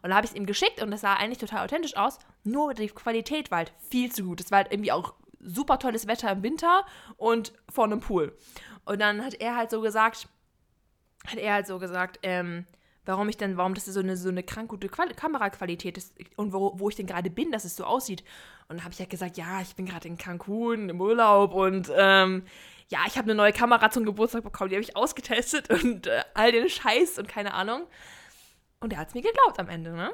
Und 0.01 0.09
da 0.09 0.15
habe 0.15 0.25
ich 0.25 0.31
es 0.31 0.37
ihm 0.37 0.45
geschickt 0.45 0.81
und 0.81 0.91
das 0.91 1.01
sah 1.01 1.15
eigentlich 1.15 1.39
total 1.39 1.65
authentisch 1.65 1.97
aus. 1.97 2.19
Nur 2.43 2.73
die 2.73 2.87
Qualität 2.87 3.49
war 3.49 3.59
halt 3.59 3.73
viel 3.89 4.11
zu 4.11 4.23
gut. 4.23 4.39
Es 4.39 4.51
war 4.51 4.59
halt 4.59 4.71
irgendwie 4.71 4.91
auch 4.91 5.15
super 5.39 5.79
tolles 5.79 6.07
Wetter 6.07 6.31
im 6.31 6.43
Winter 6.43 6.85
und 7.17 7.53
vor 7.69 7.85
einem 7.85 7.99
Pool. 7.99 8.37
Und 8.85 9.01
dann 9.01 9.23
hat 9.23 9.33
er 9.35 9.55
halt 9.55 9.71
so 9.71 9.81
gesagt, 9.81 10.27
hat 11.25 11.39
er 11.39 11.53
halt 11.53 11.67
so 11.67 11.79
gesagt, 11.79 12.19
ähm, 12.23 12.65
warum 13.07 13.29
ich 13.29 13.37
denn, 13.37 13.57
warum 13.57 13.73
das 13.73 13.85
so 13.85 13.99
eine, 13.99 14.17
so 14.17 14.29
eine 14.29 14.43
krank 14.43 14.69
gute 14.69 14.89
Qual 14.89 15.07
Kameraqualität 15.09 15.97
ist 15.97 16.13
und 16.35 16.53
wo, 16.53 16.73
wo 16.77 16.89
ich 16.89 16.95
denn 16.95 17.07
gerade 17.07 17.29
bin, 17.29 17.51
dass 17.51 17.65
es 17.65 17.75
so 17.75 17.85
aussieht. 17.85 18.23
Und 18.67 18.77
dann 18.77 18.83
habe 18.83 18.93
ich 18.93 18.99
halt 18.99 19.09
gesagt, 19.09 19.37
ja, 19.37 19.61
ich 19.61 19.75
bin 19.75 19.85
gerade 19.85 20.07
in 20.07 20.17
Cancun 20.17 20.89
im 20.89 21.01
Urlaub 21.01 21.53
und 21.53 21.91
ähm, 21.95 22.43
ja, 22.89 22.99
ich 23.07 23.17
habe 23.17 23.25
eine 23.25 23.35
neue 23.35 23.51
Kamera 23.53 23.89
zum 23.89 24.05
Geburtstag 24.05 24.43
bekommen, 24.43 24.69
die 24.69 24.75
habe 24.75 24.83
ich 24.83 24.95
ausgetestet 24.95 25.69
und 25.83 26.07
äh, 26.07 26.23
all 26.33 26.51
den 26.51 26.69
Scheiß 26.69 27.19
und 27.19 27.27
keine 27.27 27.53
Ahnung. 27.53 27.87
Und 28.79 28.93
er 28.93 28.99
hat 28.99 29.09
es 29.09 29.13
mir 29.13 29.21
geglaubt 29.21 29.59
am 29.59 29.69
Ende, 29.69 29.91
ne? 29.91 30.13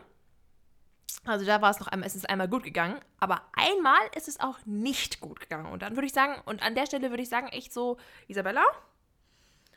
Also 1.25 1.45
da 1.45 1.61
war 1.61 1.69
es 1.69 1.79
noch 1.79 1.87
einmal, 1.87 2.07
es 2.07 2.15
ist 2.15 2.29
einmal 2.29 2.49
gut 2.49 2.63
gegangen, 2.63 2.99
aber 3.19 3.43
einmal 3.53 4.01
ist 4.15 4.27
es 4.27 4.39
auch 4.39 4.57
nicht 4.65 5.21
gut 5.21 5.39
gegangen. 5.39 5.71
Und 5.71 5.81
dann 5.81 5.95
würde 5.95 6.05
ich 6.05 6.13
sagen, 6.13 6.41
und 6.45 6.61
an 6.61 6.75
der 6.75 6.85
Stelle 6.85 7.11
würde 7.11 7.23
ich 7.23 7.29
sagen, 7.29 7.47
echt 7.47 7.71
so, 7.71 7.97
Isabella, 8.27 8.63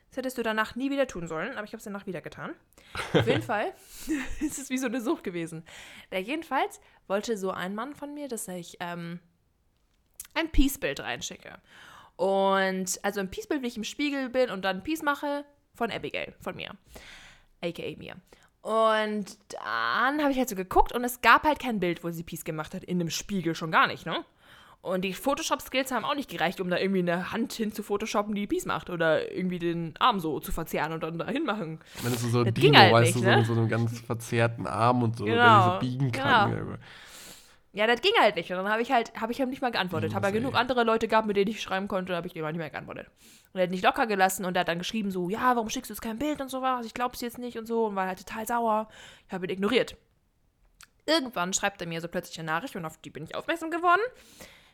das 0.09 0.17
hättest 0.17 0.39
du 0.39 0.43
danach 0.43 0.75
nie 0.75 0.91
wieder 0.91 1.07
tun 1.07 1.29
sollen, 1.29 1.53
aber 1.57 1.65
ich 1.65 1.73
habe 1.73 1.79
es 1.79 1.85
danach 1.85 2.07
wieder 2.07 2.21
getan. 2.21 2.55
Auf 3.13 3.27
jeden 3.27 3.43
Fall 3.43 3.75
es 4.41 4.59
ist 4.59 4.71
wie 4.71 4.79
so 4.79 4.87
eine 4.87 5.01
Sucht 5.01 5.23
gewesen. 5.23 5.65
Der 6.11 6.23
jedenfalls 6.23 6.81
wollte 7.07 7.37
so 7.37 7.51
ein 7.51 7.75
Mann 7.75 7.95
von 7.95 8.15
mir, 8.15 8.27
dass 8.27 8.49
ich 8.49 8.77
ähm, 8.81 9.21
ein 10.35 10.51
Peace-Bild 10.51 11.01
reinschicke. 11.01 11.61
Und 12.17 12.99
also 13.03 13.21
ein 13.21 13.31
Peace-Bild, 13.31 13.63
wie 13.63 13.67
ich 13.67 13.77
im 13.77 13.85
Spiegel 13.85 14.29
bin 14.31 14.51
und 14.51 14.65
dann 14.65 14.83
Peace 14.83 15.03
mache 15.03 15.45
von 15.75 15.91
Abigail, 15.91 16.35
von 16.41 16.57
mir. 16.57 16.71
AKA 17.63 17.97
mir. 17.99 18.17
Und 18.63 19.27
dann 19.51 20.21
habe 20.23 20.33
ich 20.33 20.39
halt 20.39 20.49
so 20.49 20.57
geguckt 20.57 20.93
und 20.93 21.05
es 21.05 21.21
gab 21.21 21.45
halt 21.45 21.59
kein 21.61 21.79
Bild, 21.79 22.03
wo 22.03 22.11
sie 22.11 22.23
Peace 22.25 22.45
gemacht 22.45 22.75
hat, 22.75 22.83
in 22.85 22.99
dem 22.99 23.11
Spiegel 23.11 23.55
schon 23.55 23.71
gar 23.71 23.87
nicht, 23.87 24.07
ne? 24.07 24.25
Und 24.83 25.03
die 25.03 25.15
Photoshop-Skills 25.15 25.91
haben 25.91 26.05
auch 26.05 26.15
nicht 26.15 26.31
gereicht, 26.31 26.61
um 26.61 26.71
da 26.71 26.79
irgendwie 26.79 27.01
eine 27.01 27.33
Hand 27.33 27.53
hin 27.55 27.73
zu 27.73 27.83
photoshoppen, 27.83 28.37
die 28.37 28.47
Peace 28.47 28.67
macht. 28.67 28.89
Oder 28.89 29.33
irgendwie 29.33 29.59
den 29.59 29.95
Arm 29.99 30.21
so 30.21 30.39
zu 30.39 30.53
verzerren 30.53 30.93
und 30.93 31.03
dann 31.03 31.19
dahin 31.19 31.45
machen. 31.45 31.81
Wenn 32.03 32.13
es 32.13 32.23
so 32.23 32.45
Das 32.45 32.55
Dino, 32.55 32.79
halt 32.79 32.93
weißt 32.93 33.17
nicht, 33.17 33.27
du, 33.27 33.31
so, 33.31 33.37
ne? 33.37 33.45
so 33.45 33.53
einen 33.55 33.69
ganz 33.69 33.99
verzerrten 33.99 34.65
Arm 34.69 35.03
und 35.03 35.17
so, 35.17 35.25
Genau, 35.25 35.37
der 35.43 35.73
so 35.75 35.79
biegen 35.81 36.13
kann. 36.13 36.53
genau. 36.53 36.75
Ja, 37.77 37.87
das 37.87 38.01
ging 38.01 38.13
halt 38.19 38.37
nicht. 38.37 38.51
Und 38.51 38.57
dann 38.57 38.71
habe 38.71 38.81
ich 38.81 38.91
halt, 38.91 39.13
habe 39.21 39.33
ich 39.33 39.39
halt 39.39 39.51
nicht 39.51 39.61
mal 39.61 39.71
geantwortet. 39.71 40.15
Habe 40.15 40.29
ja 40.29 40.33
genug 40.33 40.55
andere 40.55 40.83
Leute 40.83 41.09
gehabt, 41.09 41.27
mit 41.27 41.37
denen 41.37 41.51
ich 41.51 41.61
schreiben 41.61 41.89
konnte, 41.89 42.17
habe 42.17 42.27
ich 42.27 42.33
dem 42.33 42.43
halt 42.43 42.55
nicht 42.55 42.61
mehr 42.61 42.71
geantwortet. 42.71 43.09
Und 43.53 43.61
er 43.61 43.65
hat 43.65 43.71
nicht 43.71 43.85
locker 43.85 44.07
gelassen 44.07 44.47
und 44.47 44.57
er 44.57 44.61
hat 44.61 44.69
dann 44.69 44.79
geschrieben 44.79 45.11
so, 45.11 45.29
ja, 45.29 45.55
warum 45.55 45.69
schickst 45.69 45.91
du 45.91 45.93
jetzt 45.93 46.01
kein 46.01 46.19
Bild 46.19 46.41
und 46.41 46.49
sowas? 46.49 46.87
Ich 46.87 46.95
glaub's 46.95 47.21
jetzt 47.21 47.37
nicht 47.37 47.59
und 47.59 47.67
so 47.67 47.85
und 47.85 47.95
war 47.95 48.07
halt 48.07 48.27
total 48.27 48.47
sauer. 48.47 48.89
Ich 49.27 49.35
habe 49.35 49.45
ihn 49.45 49.51
ignoriert. 49.51 49.95
Irgendwann 51.05 51.53
schreibt 51.53 51.83
er 51.83 51.87
mir 51.87 52.01
so 52.01 52.09
plötzlich 52.09 52.39
eine 52.39 52.47
Nachricht 52.47 52.77
und 52.77 52.87
auf 52.87 52.97
die 52.97 53.11
bin 53.11 53.25
ich 53.25 53.35
aufmerksam 53.35 53.71
geworden. 53.71 54.01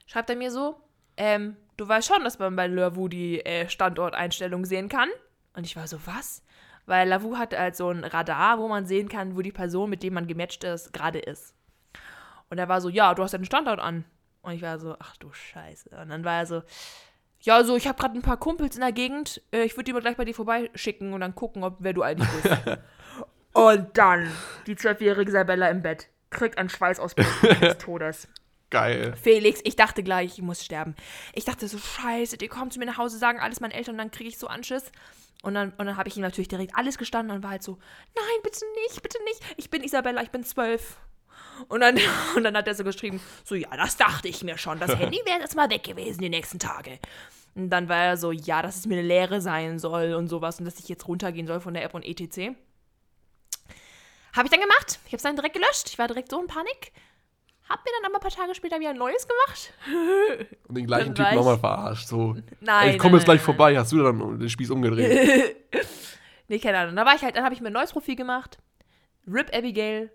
Schreibt 0.07 0.31
er 0.31 0.37
mir 0.37 0.53
so, 0.53 0.77
ähm, 1.17 1.57
du 1.79 1.89
weißt 1.89 2.07
schon, 2.07 2.23
dass 2.23 2.39
man 2.39 2.55
bei 2.55 2.69
Lavu 2.69 3.09
die 3.09 3.45
äh, 3.45 3.69
Standorteinstellung 3.69 4.65
sehen 4.65 4.89
kann? 4.89 5.09
Und 5.57 5.67
ich 5.67 5.75
war 5.75 5.89
so, 5.89 5.99
was? 6.07 6.45
Weil 6.87 7.09
Lavu 7.09 7.37
hat 7.37 7.59
halt 7.59 7.75
so 7.75 7.91
ein 7.91 8.05
Radar, 8.05 8.61
wo 8.61 8.69
man 8.69 8.87
sehen 8.87 9.09
kann, 9.09 9.37
wo 9.37 9.43
die 9.43 9.51
Person, 9.51 9.91
mit 9.91 10.05
dem 10.05 10.15
man 10.15 10.29
gematcht 10.29 10.63
ist, 10.63 10.93
gerade 10.93 11.19
ist. 11.19 11.53
Und 12.53 12.59
er 12.59 12.69
war 12.69 12.83
so, 12.83 12.91
ja, 12.91 13.15
du 13.15 13.23
hast 13.23 13.33
deinen 13.33 13.47
Standort 13.47 13.81
an. 13.81 14.05
Und 14.43 14.53
ich 14.53 14.61
war 14.61 14.79
so, 14.79 14.95
ach 14.99 15.17
du 15.17 15.33
Scheiße. 15.33 15.89
Und 16.03 16.11
dann 16.11 16.23
war 16.23 16.41
er 16.41 16.45
so, 16.45 16.63
ja, 17.41 17.65
so, 17.65 17.77
ich 17.77 17.89
habe 17.89 17.99
gerade 17.99 18.15
ein 18.15 18.21
paar 18.21 18.37
Kumpels 18.37 18.75
in 18.75 18.83
der 18.83 18.93
Gegend. 18.93 19.41
Äh, 19.53 19.63
ich 19.63 19.73
würde 19.73 19.85
die 19.85 19.95
mal 19.95 20.03
gleich 20.03 20.19
bei 20.19 20.27
dir 20.27 20.35
vorbeischicken 20.35 21.15
und 21.15 21.23
dann 21.23 21.35
gucken, 21.35 21.65
ob 21.65 21.77
wer 21.79 21.95
du 21.95 22.03
eigentlich 22.03 22.29
bist. 22.29 22.55
und 23.55 23.97
dann 23.97 24.31
die 24.67 24.77
zwölfjährige 24.77 25.31
Isabella 25.31 25.71
im 25.71 25.81
Bett. 25.81 26.09
Kriegt 26.29 26.59
einen 26.59 26.69
Schweißausbruch 26.69 27.41
des 27.59 27.79
Todes. 27.79 28.29
Geil. 28.69 29.15
Felix, 29.17 29.63
ich 29.65 29.77
dachte 29.77 30.03
gleich, 30.03 30.35
ich 30.35 30.43
muss 30.43 30.63
sterben. 30.63 30.95
Ich 31.33 31.47
dachte 31.47 31.67
so, 31.69 31.79
scheiße, 31.79 32.37
die 32.37 32.49
kommen 32.49 32.71
zu 32.71 32.81
mir 32.81 32.85
nach 32.85 32.99
Hause, 32.99 33.17
sagen 33.17 33.41
alles 33.41 33.61
meinen 33.61 33.73
Eltern 33.73 33.95
und 33.95 33.99
dann 33.99 34.11
kriege 34.11 34.29
ich 34.29 34.37
so 34.37 34.49
Anschiss. 34.49 34.93
Und 35.43 35.55
dann, 35.55 35.71
und 35.79 35.87
dann 35.87 35.97
habe 35.97 36.11
ich 36.11 36.19
ihm 36.19 36.23
natürlich 36.23 36.49
direkt 36.49 36.77
alles 36.77 36.99
gestanden 36.99 37.35
und 37.35 37.43
war 37.43 37.53
halt 37.53 37.63
so, 37.63 37.79
nein, 38.15 38.43
bitte 38.43 38.61
nicht, 38.85 39.03
bitte 39.03 39.25
nicht. 39.25 39.41
Ich 39.57 39.71
bin 39.71 39.83
Isabella, 39.83 40.23
ich 40.23 40.31
bin 40.31 40.45
zwölf. 40.45 40.99
Und 41.69 41.81
dann, 41.81 41.99
und 42.37 42.45
dann 42.45 42.57
hat 42.57 42.67
er 42.67 42.75
so 42.75 42.85
geschrieben, 42.85 43.21
so, 43.45 43.55
ja, 43.55 43.69
das 43.77 43.97
dachte 43.97 44.29
ich 44.29 44.43
mir 44.43 44.59
schon. 44.59 44.79
Das 44.81 44.97
Handy 44.97 45.21
wäre 45.25 45.41
jetzt 45.41 45.57
mal 45.57 45.71
weg 45.71 45.85
gewesen 45.85 46.21
die 46.21 46.29
nächsten 46.29 46.59
Tage. 46.59 46.99
Und 47.55 47.71
dann 47.71 47.89
war 47.89 48.05
er 48.05 48.17
so, 48.17 48.33
ja, 48.33 48.63
dass 48.63 48.77
es 48.77 48.87
mir 48.87 48.99
eine 48.99 49.07
Lehre 49.07 49.41
sein 49.41 49.79
soll 49.79 50.15
und 50.15 50.29
sowas 50.29 50.59
und 50.59 50.65
dass 50.65 50.79
ich 50.79 50.89
jetzt 50.89 51.07
runtergehen 51.07 51.47
soll 51.47 51.61
von 51.61 51.75
der 51.75 51.85
App 51.85 51.95
und 51.95 52.05
etc. 52.05 52.55
Habe 54.35 54.47
ich 54.47 54.51
dann 54.51 54.61
gemacht. 54.61 54.99
Ich 55.05 55.13
habe 55.13 55.17
es 55.17 55.23
dann 55.23 55.37
direkt 55.37 55.55
gelöscht. 55.55 55.89
Ich 55.89 55.99
war 55.99 56.09
direkt 56.09 56.31
so 56.31 56.41
in 56.41 56.47
Panik. 56.47 56.93
Hab 57.69 57.85
mir 57.85 57.91
dann 58.01 58.11
aber 58.11 58.19
ein 58.19 58.21
paar 58.21 58.31
Tage 58.31 58.55
später 58.55 58.81
wieder 58.81 58.91
ein 58.91 58.97
neues 58.97 59.27
gemacht. 59.29 59.73
Und 60.69 60.75
den 60.77 60.87
gleichen 60.87 61.13
ich- 61.13 61.35
nochmal 61.35 61.59
verarscht. 61.59 62.09
So, 62.09 62.37
Nein, 62.61 62.89
ey, 62.89 62.93
ich 62.95 62.99
komme 62.99 63.17
jetzt 63.17 63.25
gleich 63.25 63.39
nein, 63.39 63.45
vorbei, 63.45 63.79
hast 63.79 63.93
du 63.93 64.03
dann 64.03 64.39
den 64.39 64.49
Spieß 64.49 64.71
umgedreht. 64.71 65.57
Nee, 66.49 66.59
keine 66.59 66.77
Ahnung. 66.79 66.97
Da 66.97 67.07
war 67.07 67.15
ich 67.15 67.23
halt, 67.23 67.35
dann 67.37 67.45
habe 67.45 67.55
ich 67.55 67.63
mir 67.63 67.69
ein 67.69 67.73
neues 67.73 67.93
Profil 67.93 68.15
gemacht. 68.15 68.59
Rip 69.27 69.57
Abigail. 69.57 70.11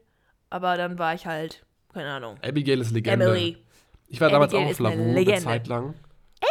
Aber 0.50 0.78
dann 0.78 0.98
war 1.00 1.14
ich 1.14 1.26
halt, 1.26 1.66
keine 1.94 2.10
Ahnung. 2.12 2.38
Abigail 2.44 2.80
ist 2.80 2.92
Legende. 2.92 3.26
Emily. 3.26 3.58
Ich 4.08 4.22
war 4.22 4.30
damals 4.30 4.54
Abigail 4.54 4.68
auch 4.68 4.72
ist 4.72 4.82
auf 4.82 4.92
Lavu 4.98 5.16
eine. 5.18 5.36
Zeit 5.40 5.68
lang. 5.68 5.94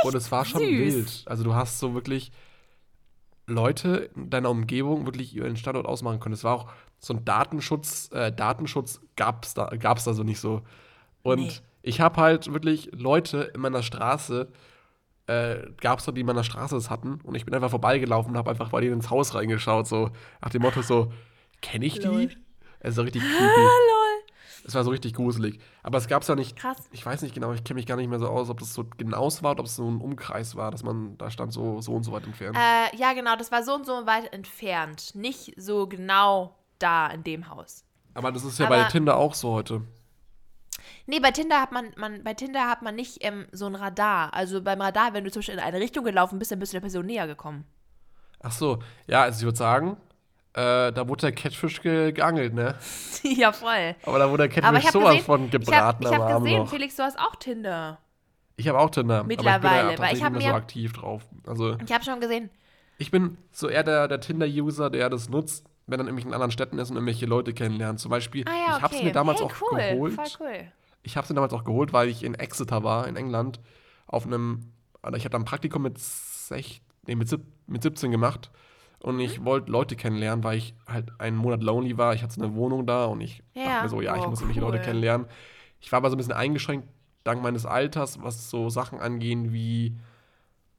Und 0.03 0.15
es 0.15 0.31
war 0.31 0.45
schon 0.45 0.61
Süß. 0.61 0.69
wild. 0.69 1.23
Also 1.27 1.45
du 1.45 1.55
hast 1.55 1.79
so 1.79 1.95
wirklich 1.95 2.33
Leute 3.47 4.11
in 4.17 4.31
deiner 4.31 4.51
Umgebung 4.51 5.07
wirklich 5.07 5.35
ihren 5.35 5.57
Standort 5.57 5.87
ausmachen 5.87 6.19
können. 6.21 6.33
Es 6.35 6.45
war 6.45 6.55
auch 6.55 6.69
so 6.99 7.15
ein 7.15 7.25
Datenschutz, 7.25 8.11
äh, 8.13 8.33
Datenschutz 8.33 9.01
gab's 9.15 9.55
da, 9.55 9.67
gab's 9.79 10.05
da 10.05 10.15
so 10.15 10.25
nicht 10.25 10.41
so. 10.41 10.63
Und 11.23 11.39
Nee. 11.41 11.53
ich 11.83 12.01
habe 12.01 12.21
halt 12.21 12.53
wirklich 12.53 12.91
Leute 12.93 13.53
in 13.55 13.61
meiner 13.61 13.83
Straße, 13.85 14.49
äh, 15.29 15.57
gab 15.81 16.01
es 16.01 16.05
da, 16.07 16.13
die 16.13 16.21
in 16.23 16.27
meiner 16.27 16.43
Straße 16.45 16.75
das 16.75 16.91
hatten. 16.91 17.21
Und 17.23 17.37
ich 17.37 17.45
bin 17.45 17.55
einfach 17.55 17.71
vorbeigelaufen 17.71 18.33
und 18.33 18.39
habe 18.39 18.51
einfach 18.51 18.71
bei 18.71 18.81
denen 18.81 18.95
ins 18.95 19.11
Haus 19.11 19.35
reingeschaut. 19.35 19.87
So 19.87 20.11
nach 20.43 20.51
dem 20.51 20.63
Motto 20.63 20.83
so, 20.83 21.13
kenne 21.63 21.87
ich 21.87 22.03
Lol. 22.03 22.31
Es 22.81 22.95
so 22.95 23.03
richtig 23.03 23.23
creepy. 23.23 23.61
Lol. 23.61 24.25
Es 24.65 24.75
war 24.75 24.83
so 24.83 24.91
richtig 24.91 25.15
gruselig. 25.15 25.61
Aber 25.83 25.99
es 25.99 26.09
gab 26.09 26.23
es 26.23 26.29
ja 26.29 26.35
nicht. 26.35 26.57
Krass. 26.57 26.89
Ich 26.91 27.05
weiß 27.07 27.23
nicht 27.23 27.35
genau, 27.35 27.53
ich 27.53 27.63
kenne 27.63 27.77
mich 27.77 27.87
gar 27.87 27.97
nicht 27.97 28.09
mehr 28.09 28.19
so 28.19 28.29
aus, 28.29 28.51
ob 28.51 28.59
das 28.59 28.75
so 28.75 28.85
genau 28.97 29.29
war 29.43 29.53
oder 29.53 29.61
ob 29.61 29.67
es 29.67 29.77
so 29.77 29.89
ein 29.89 30.01
Umkreis 30.01 30.57
war, 30.57 30.71
dass 30.73 30.83
man 30.83 31.17
da 31.19 31.31
stand 31.31 31.53
so, 31.53 31.81
so 31.81 31.93
und 31.93 32.03
so 32.03 32.13
weit 32.13 32.25
entfernt. 32.25 32.57
Äh, 32.57 32.97
ja, 32.97 33.13
genau. 33.13 33.37
Das 33.37 33.53
war 33.53 33.63
so 33.63 33.75
und 33.75 33.87
so 33.87 34.07
weit 34.07 34.33
entfernt. 34.33 35.15
Nicht 35.15 35.55
so 35.57 35.87
genau 35.87 36.57
da 36.79 37.07
in 37.09 37.23
dem 37.23 37.49
Haus. 37.49 37.85
Aber 38.15 38.33
das 38.33 38.45
ist 38.45 38.59
ja 38.59 38.67
aber- 38.67 38.83
bei 38.85 38.89
Tinder 38.89 39.17
auch 39.17 39.35
so 39.35 39.53
heute. 39.53 39.83
Nee, 41.07 41.21
bei 41.21 41.31
Tinder 41.31 41.61
hat 41.61 41.71
man, 41.73 41.93
man, 41.97 42.25
bei 42.25 42.35
Tinder 42.35 42.69
hat 42.69 42.83
man 42.83 42.97
nicht 42.97 43.19
ähm, 43.25 43.47
so 43.53 43.67
ein 43.67 43.75
Radar. 43.77 44.35
Also 44.35 44.61
beim 44.63 44.81
Radar, 44.81 45.15
wenn 45.15 45.23
du 45.25 45.31
zum 45.31 45.41
Beispiel 45.41 45.55
in 45.55 45.61
eine 45.61 45.79
Richtung 45.79 46.05
gelaufen 46.05 46.39
bist, 46.39 46.51
dann 46.51 46.59
bist 46.59 46.73
du 46.73 46.77
der 46.77 46.81
Person 46.81 47.07
näher 47.07 47.27
gekommen. 47.29 47.65
Ach 48.41 48.53
so, 48.53 48.81
ja, 49.07 49.23
also 49.23 49.39
ich 49.39 49.45
würde 49.45 49.57
sagen, 49.59 49.97
äh, 50.57 50.93
da 50.93 51.07
wurde 51.09 51.21
der 51.23 51.33
Catfish 51.33 51.83
ge 51.83 52.13
geangelt, 52.13 52.55
ne? 52.55 52.75
ja, 53.23 53.53
voll. 53.53 53.95
Aber 54.05 54.19
da 54.19 54.31
wurde 54.31 54.49
der 54.49 54.65
Aber 54.65 54.79
Catfish 54.79 54.89
ich 54.89 54.95
habe 54.95 54.99
sowas 54.99 55.11
gesehen, 55.13 55.25
von 55.27 55.41
ich 55.47 55.53
habe 55.53 55.59
gebraten 55.65 56.03
ich 56.05 56.09
am 56.15 56.23
hab 56.23 56.39
gesehen, 56.43 56.59
noch. 56.61 56.69
Felix, 56.71 56.97
du 56.97 57.03
hast 57.03 57.19
auch 57.19 57.37
Tinder. 57.37 57.99
Ich 58.57 58.67
habe 58.69 58.79
auch 58.79 58.89
Tinder. 58.91 59.23
Mittlerweile, 59.25 59.59
aber 59.59 59.91
ich 59.93 59.97
bin 59.97 59.99
weil 59.99 60.09
da 60.11 60.17
ich 60.17 60.23
hab 60.25 60.33
tatsächlich 60.33 60.33
nicht 60.33 60.33
mehr 60.33 60.41
so 60.41 60.49
mir- 60.49 60.55
aktiv 60.55 60.93
drauf. 60.95 61.23
Also 61.47 61.77
Ich 61.85 61.93
habe 61.93 62.05
schon 62.05 62.21
gesehen. 62.21 62.49
ich 62.97 63.11
bin 63.11 63.37
so 63.53 63.69
eher 63.69 63.83
der, 63.85 64.09
der 64.09 64.21
Tinder-User, 64.21 64.89
der 64.89 65.11
das 65.11 65.29
nutzt, 65.29 65.67
wenn 65.87 66.01
er 66.01 66.05
in 66.05 66.07
irgendwelchen 66.09 66.33
anderen 66.33 66.51
Städten 66.51 66.79
ist 66.79 66.89
und 66.91 66.97
irgendwelche 66.97 67.27
Leute 67.27 67.53
kennenlernt. 67.53 68.01
Zum 68.01 68.11
Beispiel, 68.11 68.45
Ah 68.49 68.53
ja, 68.53 68.77
ich 68.79 68.83
habe 68.83 68.95
es 68.95 69.01
okay. 69.01 69.05
mir 69.09 69.13
damals 69.13 69.41
hey, 69.41 69.47
auch 69.47 69.55
cool. 69.61 69.79
geholt. 69.79 70.15
Voll 70.15 70.25
cool. 70.41 70.73
Ich 71.03 71.17
habe 71.19 71.27
sie 71.27 71.35
damals 71.35 71.53
auch 71.53 71.65
geholt, 71.65 71.93
weil 71.93 72.09
ich 72.09 72.25
in 72.25 72.35
Exeter 72.35 72.83
war, 72.83 73.07
in 73.07 73.17
England, 73.17 73.61
auf 74.07 74.25
einem, 74.27 74.73
also 75.03 75.17
ich 75.19 75.25
habe 75.25 75.33
da 75.33 75.39
ein 75.39 75.45
Praktikum 75.45 75.83
mit, 75.83 75.99
sech, 75.99 76.81
nee, 77.07 77.15
mit, 77.15 77.29
sieb, 77.29 77.43
mit 77.67 77.83
17 77.83 78.11
gemacht 78.11 78.51
und 79.01 79.15
Mhm. 79.17 79.21
ich 79.21 79.45
wollte 79.45 79.71
Leute 79.71 79.97
kennenlernen, 79.97 80.43
weil 80.45 80.59
ich 80.59 80.75
halt 80.87 81.11
einen 81.19 81.37
Monat 81.37 81.63
lonely 81.63 81.97
war. 81.99 82.15
Ich 82.15 82.23
hatte 82.23 82.41
eine 82.43 82.55
Wohnung 82.55 82.87
da 82.87 83.05
und 83.07 83.21
ich 83.21 83.43
Ja. 83.55 83.65
dachte 83.65 83.83
mir 83.85 83.89
so, 83.89 84.01
ja, 84.01 84.17
ich 84.17 84.25
Oh, 84.27 84.31
muss 84.31 84.41
irgendwelche 84.41 84.61
Leute 84.61 84.79
cool. 84.79 84.85
kennenlernen. 84.85 85.27
Ich 85.81 85.93
war 85.93 85.99
aber 85.99 86.11
so 86.11 86.17
ein 86.17 86.19
bisschen 86.19 86.33
eingeschränkt 86.33 86.89
dank 87.25 87.43
meines 87.43 87.67
Alters, 87.67 88.23
was 88.23 88.51
so 88.51 88.69
Sachen 88.71 88.99
angehen 89.01 89.53
wie 89.53 89.97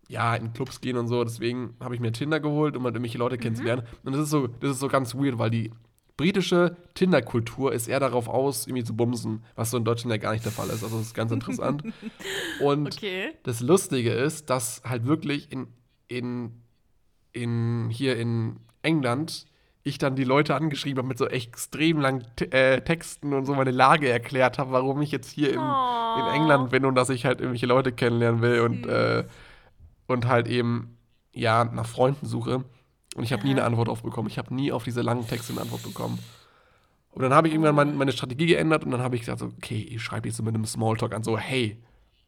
ja, 0.09 0.35
in 0.35 0.53
Clubs 0.53 0.79
gehen 0.79 0.95
und 0.97 1.07
so. 1.07 1.23
Deswegen 1.23 1.75
habe 1.81 1.93
ich 1.93 1.99
mir 1.99 2.11
Tinder 2.13 2.39
geholt, 2.39 2.77
um 2.77 2.83
halt 2.85 2.95
irgendwelche 2.95 3.17
Mhm. 3.17 3.23
Leute 3.23 3.37
kennenzulernen. 3.37 3.83
Und 4.03 4.13
das 4.13 4.21
ist 4.23 4.29
so, 4.29 4.47
das 4.47 4.71
ist 4.71 4.79
so 4.79 4.87
ganz 4.87 5.13
weird, 5.15 5.37
weil 5.37 5.49
die 5.49 5.71
britische 6.15 6.77
Tinder-Kultur 6.93 7.73
ist 7.73 7.87
eher 7.87 7.99
darauf 7.99 8.27
aus, 8.29 8.65
irgendwie 8.67 8.85
zu 8.85 8.95
bumsen, 8.95 9.43
was 9.55 9.69
so 9.71 9.77
in 9.77 9.83
Deutschland 9.83 10.11
ja 10.11 10.17
gar 10.17 10.31
nicht 10.31 10.45
der 10.45 10.51
Fall 10.53 10.69
ist. 10.69 10.81
Also 10.83 10.97
das 10.97 11.07
ist 11.07 11.13
ganz 11.13 11.31
interessant. 11.31 11.83
Und 12.61 12.95
Okay. 12.95 13.33
das 13.43 13.59
Lustige 13.59 14.11
ist, 14.11 14.49
dass 14.49 14.81
halt 14.85 15.05
wirklich 15.05 15.51
in, 15.51 15.67
in, 16.07 16.53
in 17.41 17.89
hier 17.89 18.17
in 18.17 18.57
England 18.81 19.45
ich 19.87 19.97
dann 19.97 20.15
die 20.15 20.23
Leute 20.23 20.55
angeschrieben 20.55 20.99
habe 20.99 21.07
mit 21.07 21.17
so 21.17 21.27
extrem 21.27 21.99
langen 21.99 22.25
T 22.35 22.45
äh, 22.45 22.81
Texten 22.81 23.33
und 23.33 23.45
so 23.45 23.55
meine 23.55 23.71
Lage 23.71 24.09
erklärt 24.09 24.57
habe, 24.57 24.71
warum 24.71 25.01
ich 25.01 25.11
jetzt 25.11 25.31
hier 25.31 25.49
in, 25.49 25.59
in. 25.59 26.35
England 26.35 26.69
bin 26.69 26.85
und 26.85 26.95
dass 26.95 27.09
ich 27.09 27.25
halt 27.25 27.39
irgendwelche 27.39 27.65
Leute 27.65 27.91
kennenlernen 27.91 28.41
will 28.41 28.61
und, 28.61 28.85
äh, 28.85 29.23
und 30.07 30.27
halt 30.27 30.47
eben 30.47 30.97
ja 31.33 31.63
nach 31.63 31.85
Freunden 31.85 32.25
suche. 32.25 32.65
Und 33.15 33.23
ich 33.23 33.31
habe 33.31 33.43
nie 33.43 33.51
eine 33.51 33.63
Antwort 33.63 33.87
drauf 33.87 34.03
bekommen. 34.03 34.27
Ich 34.27 34.37
habe 34.37 34.53
nie 34.53 34.71
auf 34.71 34.83
diese 34.83 35.01
langen 35.01 35.27
Texte 35.27 35.53
eine 35.53 35.61
Antwort 35.61 35.83
bekommen. 35.83 36.19
Und 37.11 37.23
dann 37.23 37.33
habe 37.33 37.47
ich 37.47 37.53
irgendwann 37.53 37.75
mein, 37.75 37.95
meine 37.97 38.11
Strategie 38.11 38.45
geändert 38.45 38.83
und 38.83 38.91
dann 38.91 39.01
habe 39.01 39.15
ich 39.15 39.21
gesagt, 39.21 39.39
so, 39.39 39.47
okay, 39.57 39.79
ich 39.89 40.03
schreibe 40.03 40.27
jetzt 40.27 40.37
so 40.37 40.43
mit 40.43 40.53
einem 40.53 40.65
Smalltalk 40.65 41.15
an, 41.15 41.23
so, 41.23 41.37
hey, 41.37 41.81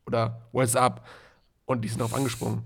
oder 0.08 0.42
what's 0.52 0.76
up? 0.76 1.06
Und 1.66 1.84
die 1.84 1.90
sind 1.90 2.00
darauf 2.00 2.16
angesprungen. 2.16 2.64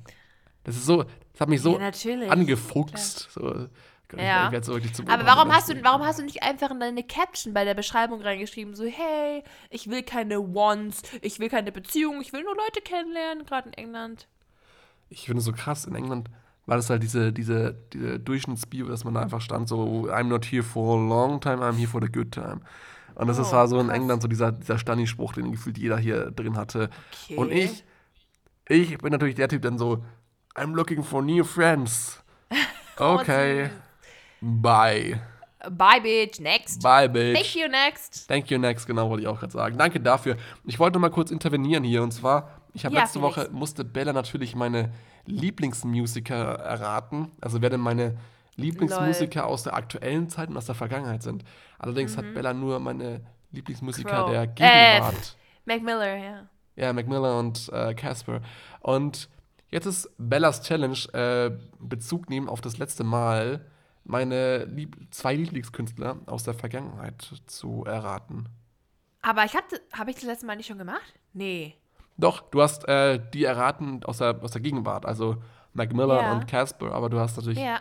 Das 0.64 0.78
ist 0.78 0.86
so, 0.86 1.04
das 1.34 1.42
hat 1.42 1.50
mich 1.50 1.62
so 1.62 1.78
Ja, 1.80 1.92
angefuchst. 2.30 3.30
So, 3.32 3.68
ich, 4.14 4.20
Ja. 4.20 4.46
ich 4.46 4.52
werde 4.52 4.66
so 4.66 4.74
Aber 5.08 5.26
warum 5.26 5.52
hast, 5.52 5.70
du, 5.70 5.84
warum 5.84 6.04
hast 6.06 6.20
du 6.20 6.24
nicht 6.24 6.44
einfach 6.44 6.70
in 6.72 6.80
deine 6.80 7.04
Caption 7.04 7.54
bei 7.54 7.66
der 7.66 7.74
Beschreibung 7.74 8.22
reingeschrieben, 8.22 8.76
so, 8.76 8.86
hey, 8.86 9.44
ich 9.72 9.90
will 9.90 10.04
keine 10.04 10.38
Wants, 10.38 11.02
ich 11.22 11.40
will 11.40 11.50
keine 11.50 11.72
Beziehung, 11.72 12.22
ich 12.22 12.32
will 12.34 12.44
nur 12.44 12.56
Leute 12.56 12.82
kennenlernen, 12.82 13.46
gerade 13.46 13.70
in 13.70 13.74
England. 13.74 14.28
Ich 15.10 15.26
finde 15.26 15.40
es 15.40 15.46
so 15.46 15.52
krass, 15.52 15.86
in 15.86 15.96
England 15.96 16.30
war 16.66 16.78
das 16.78 16.90
halt 16.90 17.04
diese, 17.04 17.34
diese, 17.34 17.76
diese 17.92 18.20
Durchschnittsbio, 18.20 18.88
dass 18.88 19.04
man 19.04 19.16
da 19.16 19.22
einfach 19.22 19.42
stand, 19.42 19.68
so, 19.68 20.08
I'm 20.10 20.26
not 20.26 20.46
here 20.46 20.64
for 20.64 20.98
a 20.98 21.08
long 21.08 21.42
time, 21.42 21.58
I'm 21.64 21.76
here 21.76 21.88
for 21.90 22.02
the 22.02 22.12
good 22.12 22.32
time. 22.32 22.62
Und 23.16 23.28
das 23.28 23.38
ist 23.38 23.50
Oh, 23.50 23.54
war 23.54 23.68
so 23.68 23.80
in 23.80 23.88
krass. 23.88 23.98
England 23.98 24.22
so 24.22 24.28
dieser, 24.28 24.52
dieser 24.52 24.78
Stani-Spruch, 24.80 25.34
den 25.34 25.52
gefühlt 25.52 25.78
jeder 25.78 25.98
hier 25.98 26.32
drin 26.32 26.56
hatte. 26.58 26.90
Okay. 27.26 27.36
Und 27.36 27.52
ich, 27.52 27.84
ich 28.68 28.98
bin 29.00 29.12
natürlich 29.12 29.36
der 29.36 29.50
Typ 29.50 29.62
dann 29.64 29.78
so, 29.78 30.04
I'm 30.56 30.76
looking 30.76 31.04
for 31.04 31.22
new 31.22 31.44
friends. 31.44 32.20
Okay. 33.00 33.70
Bye. 34.40 35.20
Bye, 35.72 36.00
bitch, 36.00 36.40
next. 36.40 36.84
Bye, 36.84 37.08
bitch. 37.08 37.34
Thank 37.34 37.56
you, 37.56 37.68
next. 37.68 38.28
Thank 38.28 38.52
you 38.52 38.60
next, 38.60 38.86
genau, 38.86 39.10
wollte 39.10 39.24
ich 39.24 39.28
auch 39.28 39.40
gerade 39.40 39.52
sagen. 39.52 39.78
Danke 39.80 40.00
dafür. 40.00 40.38
Ich 40.66 40.78
wollte 40.78 41.00
mal 41.00 41.10
kurz 41.10 41.32
intervenieren 41.32 41.84
hier 41.84 42.04
und 42.04 42.12
zwar, 42.12 42.50
ich 42.74 42.86
habe 42.86 42.94
Ja, 42.94 43.02
letzte 43.02 43.20
Felix. 43.20 43.38
Woche, 43.38 43.50
musste 43.52 43.84
Bella 43.84 44.14
natürlich 44.14 44.56
meine 44.56 44.92
Lieblingsmusiker 45.26 46.36
erraten. 46.60 47.32
Also 47.42 47.62
wer 47.62 47.70
denn 47.70 47.80
meine 47.80 48.18
Lieblingsmusiker 48.58 49.48
aus 49.48 49.64
der 49.64 49.74
aktuellen 49.74 50.30
Zeit 50.30 50.50
und 50.50 50.58
aus 50.58 50.66
der 50.66 50.76
Vergangenheit 50.76 51.24
sind. 51.24 51.44
Allerdings 51.80 52.16
hat 52.18 52.34
Bella 52.36 52.54
nur 52.54 52.80
meine 52.80 53.22
Lieblingsmusiker 53.52 54.10
Mhm. 54.10 54.16
Crow. 54.26 54.32
der 54.32 54.44
Äh, 54.44 54.48
Gegenwart. 54.48 55.38
Mac 55.66 55.82
Miller, 55.82 56.16
ja. 56.18 56.48
Ja, 56.76 56.94
Mac 56.94 57.08
Miller 57.08 57.40
und 57.40 57.70
äh, 57.74 57.94
Casper. 57.96 58.42
Und 58.82 59.30
jetzt 59.74 59.86
ist 59.86 60.10
Bellas 60.18 60.62
Challenge 60.62 60.98
äh, 61.14 61.52
Bezug 61.80 62.30
nehmen 62.30 62.48
auf 62.48 62.62
das 62.62 62.78
letzte 62.78 63.04
Mal, 63.04 63.66
meine 64.06 64.66
Lieb 64.66 64.96
zwei 65.12 65.36
Lieblingskünstler 65.36 66.18
aus 66.26 66.44
der 66.44 66.54
Vergangenheit 66.54 67.22
zu 67.48 67.84
erraten. 67.86 68.48
Aber 69.22 69.46
ich 69.46 69.56
habe 69.56 69.66
hab 69.94 70.08
ich 70.08 70.16
das 70.16 70.26
letzte 70.26 70.46
Mal 70.46 70.56
nicht 70.58 70.68
schon 70.68 70.78
gemacht? 70.78 71.14
Nee. 71.34 71.76
Doch, 72.18 72.42
du 72.52 72.62
hast 72.62 72.88
äh, 72.88 73.20
die 73.34 73.44
erraten 73.46 74.04
aus 74.04 74.18
der, 74.18 74.42
aus 74.44 74.52
der 74.52 74.62
Gegenwart, 74.62 75.06
also 75.06 75.38
Mac 75.74 75.94
Miller 75.94 76.22
Ja. 76.22 76.32
und 76.34 76.48
Casper, 76.48 76.92
aber 76.94 77.10
du 77.10 77.20
hast 77.20 77.38
natürlich, 77.38 77.58
Ja. 77.60 77.80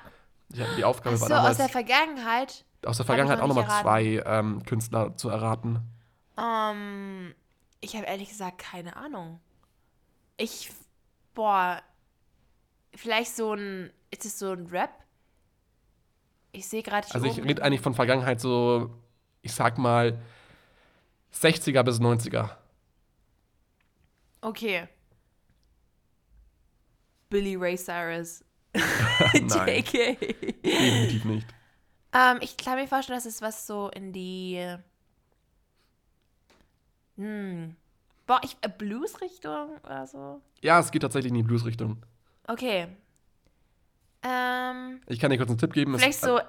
die 0.49 0.85
Aufgabe 0.85 1.17
Ach 1.17 1.19
so, 1.19 1.25
aus 1.25 1.29
damals, 1.31 1.57
der 1.59 1.69
Vergangenheit. 1.69 2.65
aus 2.87 2.97
der 2.97 3.05
Vergangenheit 3.07 3.39
noch 3.39 3.51
auch 3.51 3.55
nochmal 3.55 3.83
zwei 3.83 4.23
ähm, 4.25 4.63
Künstler 4.65 5.17
zu 5.17 5.29
erraten. 5.29 5.81
Ähm, 6.39 7.35
ich 7.81 7.95
habe 7.97 8.07
ehrlich 8.07 8.29
gesagt 8.29 8.59
keine 8.59 8.97
Ahnung. 8.97 9.41
Ich, 10.39 10.71
boah, 11.35 11.83
vielleicht 12.95 13.35
so 13.35 13.55
ein, 13.55 13.91
ist 14.11 14.25
es 14.25 14.39
so 14.39 14.53
ein 14.53 14.67
Rap? 14.67 14.91
Ich 16.53 16.69
sehe 16.69 16.83
gerade 16.83 17.09
Also 17.13 17.27
ich 17.27 17.43
rede 17.43 17.63
eigentlich 17.63 17.81
von 17.81 17.95
Vergangenheit 17.95 18.41
so, 18.41 18.91
ich 19.41 19.53
sag 19.53 19.79
mal, 19.79 20.21
60er 21.35 21.83
bis 21.83 21.99
90er. 21.99 22.51
Okay. 24.43 24.89
Billy 27.31 27.57
Ray 27.57 27.77
Cyrus. 27.79 28.45
JK. 28.75 30.19
definitiv 30.63 31.25
nicht. 31.25 31.47
ähm, 32.13 32.39
ich 32.41 32.57
kann 32.57 32.79
mir 32.79 32.87
vorstellen, 32.87 33.17
dass 33.19 33.27
es 33.27 33.41
was 33.41 33.67
so 33.67 33.89
in 33.91 34.13
die. 34.13 34.77
Hm. 37.17 37.77
Boah, 38.33 38.41
ich. 38.43 38.57
Äh, 38.63 38.71
Blues-Richtung 38.71 39.77
oder 39.85 40.07
so? 40.07 40.41
Ja, 40.63 40.79
es 40.81 40.91
geht 40.91 41.03
tatsächlich 41.03 41.29
in 41.33 41.37
die 41.37 41.43
Blues-Richtung. 41.43 41.99
Okay. 42.47 42.87
Ähm, 44.23 45.01
Ich 45.07 45.19
kann 45.21 45.31
dir 45.31 45.37
kurz 45.37 45.51
einen 45.51 45.59
Tipp 45.59 45.75
geben. 45.75 45.95
Es- 45.95 46.01
vielleicht 46.01 46.21
so. 46.23 46.41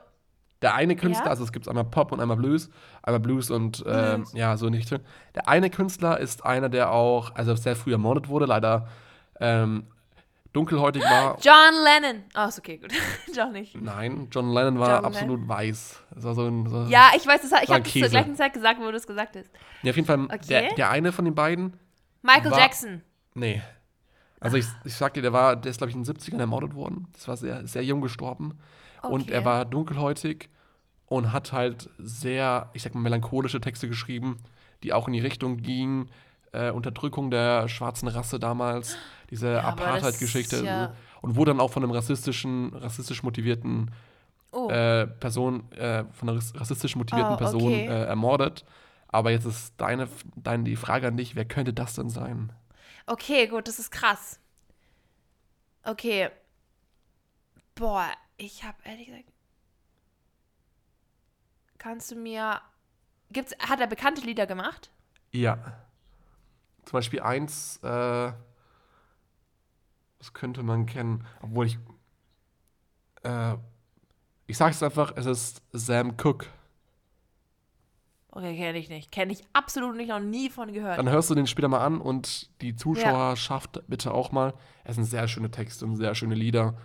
Der 0.62 0.76
eine 0.76 0.96
Künstler, 0.96 1.26
Ja? 1.26 1.32
also 1.32 1.44
es 1.44 1.52
gibt 1.52 1.68
einmal 1.68 1.84
Pop 1.84 2.14
und 2.14 2.22
einmal 2.22 2.38
Blues, 2.38 2.70
einmal 3.02 3.20
Blues 3.20 3.52
und 3.52 3.84
ähm, 3.86 4.22
Blues. 4.22 4.34
ja, 4.34 4.56
so 4.56 4.68
in 4.68 4.72
die 4.72 4.80
Richtung. 4.80 5.02
Der 5.36 5.50
eine 5.50 5.70
Künstler 5.70 6.18
ist 6.22 6.46
einer, 6.46 6.70
der 6.70 6.90
auch, 6.90 7.36
also 7.36 7.54
sehr 7.56 7.76
früh 7.76 7.92
ermordet 7.92 8.30
wurde, 8.30 8.46
leider 8.46 8.88
ähm, 9.42 9.88
dunkelhäutig 10.54 11.04
war. 11.04 11.38
John 11.41 11.74
Lennon. 11.84 12.24
Oh, 12.36 12.47
ist 12.47 12.60
okay, 12.60 12.78
gut. 12.78 12.91
Doch 13.36 13.51
nicht. 13.51 13.80
Nein, 13.80 14.28
John 14.32 14.51
Lennon 14.54 14.80
war 14.80 14.97
John 14.97 15.06
absolut 15.06 15.47
weiß. 15.47 16.01
Das 16.16 16.24
war 16.24 16.36
so 16.36 16.47
ein, 16.47 16.68
so 16.70 16.84
Ja, 16.86 17.12
ich 17.16 17.26
weiß, 17.28 17.41
das, 17.41 17.51
ich 17.64 17.70
habe 17.70 17.82
das 17.82 17.91
zur 17.91 18.08
gleichen 18.10 18.36
Zeit 18.36 18.54
gesagt, 18.54 18.80
wo 18.80 18.89
du 18.89 18.95
es 18.97 19.08
gesagt 19.08 19.36
hast. 19.36 19.49
Ja, 19.82 19.89
auf 19.89 19.95
jeden 19.95 20.08
Fall, 20.08 20.22
Okay. 20.26 20.38
der, 20.47 20.74
der 20.76 20.89
eine 20.91 21.12
von 21.12 21.26
den 21.26 21.36
beiden, 21.36 21.74
Michael 22.22 22.51
War- 22.51 22.60
Jackson. 22.60 23.01
nee. 23.34 23.62
Also 24.39 24.58
ich, 24.58 24.66
ich 24.84 24.93
sag 24.93 25.14
dir, 25.14 25.22
der 25.22 25.32
war, 25.32 25.56
der 25.56 25.70
ist, 25.72 25.78
glaube 25.78 25.91
ich, 25.91 25.95
in 25.95 26.04
den 26.04 26.16
70ern 26.18 26.38
ermordet 26.38 26.76
worden. 26.76 27.08
Das 27.14 27.30
war 27.30 27.38
sehr, 27.38 27.66
sehr 27.66 27.82
jung 27.82 28.01
gestorben. 28.01 28.60
Und 29.01 29.22
Okay. 29.24 29.32
er 29.32 29.45
war 29.45 29.64
dunkelhäutig 29.64 30.49
und 31.06 31.32
hat 31.32 31.54
halt 31.54 31.89
sehr, 31.97 32.70
ich 32.74 32.84
sag 32.84 32.93
mal, 32.93 32.99
melancholische 32.99 33.62
Texte 33.62 33.88
geschrieben, 33.88 34.36
die 34.84 34.91
auch 34.91 35.08
in 35.08 35.14
die 35.14 35.22
Richtung 35.22 35.58
gingen. 35.58 36.10
Äh, 36.54 36.70
Unterdrückung 36.72 37.32
der 37.32 37.68
schwarzen 37.68 38.08
Rasse 38.08 38.39
damals, 38.39 38.95
diese 39.30 39.54
Ja, 39.54 39.62
Apartheid-Geschichte. 39.64 40.64
ja- 40.64 40.93
Und 41.22 41.36
wurde 41.36 41.51
dann 41.51 41.60
auch 41.60 41.72
von 41.72 41.84
einem 41.84 41.91
rassistischen, 41.91 42.74
rassistisch 42.76 43.24
motivierten 43.24 43.91
Oh. 44.51 44.70
äh, 44.70 45.08
Person, 45.08 45.72
äh, 45.72 46.04
von 46.12 46.30
einer 46.30 46.38
rass- 46.38 46.54
rassistisch 46.56 46.95
motivierten 46.95 47.34
Oh, 47.34 47.38
Person 47.38 47.64
okay. 47.64 47.88
äh, 47.88 48.04
ermordet. 48.06 48.66
Aber 49.08 49.32
jetzt 49.32 49.45
ist 49.45 49.74
deine, 49.78 50.08
deine 50.36 50.64
die 50.64 50.76
Frage 50.76 51.08
an 51.08 51.18
dich, 51.18 51.36
wer 51.36 51.45
könnte 51.45 51.74
das 51.74 51.95
denn 51.95 52.10
sein? 52.10 52.51
Okay, 53.08 53.47
gut, 53.47 53.68
das 53.68 53.80
ist 53.80 53.89
krass. 53.91 54.39
Okay. 55.84 56.30
Boah, 57.76 58.08
ich 58.38 58.64
habe 58.64 58.78
ehrlich 58.86 59.08
gesagt. 59.08 59.26
Kannst 61.78 62.12
du 62.12 62.16
mir. 62.16 62.62
Gibt's, 63.32 63.54
hat 63.60 63.80
er 63.80 63.88
bekannte 63.88 64.22
Lieder 64.22 64.45
gemacht? 64.45 64.91
Ja. 65.32 65.58
Zum 66.86 66.98
Beispiel 66.98 67.22
eins, 67.22 67.78
äh, 67.78 68.32
das 70.20 70.34
könnte 70.34 70.64
man 70.64 70.86
kennen, 70.86 71.26
obwohl 71.42 71.68
ich, 71.68 71.78
äh, 73.24 73.56
ich 74.48 74.58
sag's 74.58 74.82
einfach, 74.84 75.14
es 75.16 75.26
ist 75.26 75.62
Sam 75.72 76.16
Cooke. 76.18 76.48
Okay, 78.36 78.58
kenne 78.58 78.80
ich 78.80 78.90
nicht. 78.90 79.12
Kenne 79.12 79.32
ich 79.32 79.44
absolut 79.54 79.96
nicht, 79.96 80.10
noch 80.10 80.20
nie 80.20 80.50
von 80.50 80.74
gehört. 80.74 80.98
Dann 80.98 81.08
hörst 81.10 81.30
du 81.30 81.36
den 81.36 81.46
später 81.46 81.68
mal 81.68 81.86
an 81.86 82.02
und 82.02 82.50
die 82.62 82.76
Zuschauerschaft 82.76 83.84
bitte 83.88 84.12
auch 84.12 84.32
mal. 84.32 84.54
Es 84.84 84.96
sind 84.96 85.06
sehr 85.06 85.28
schöne 85.28 85.52
Texte 85.52 85.86
und 85.86 85.98
sehr 85.98 86.16
schöne 86.16 86.34
Lieder. 86.34 86.76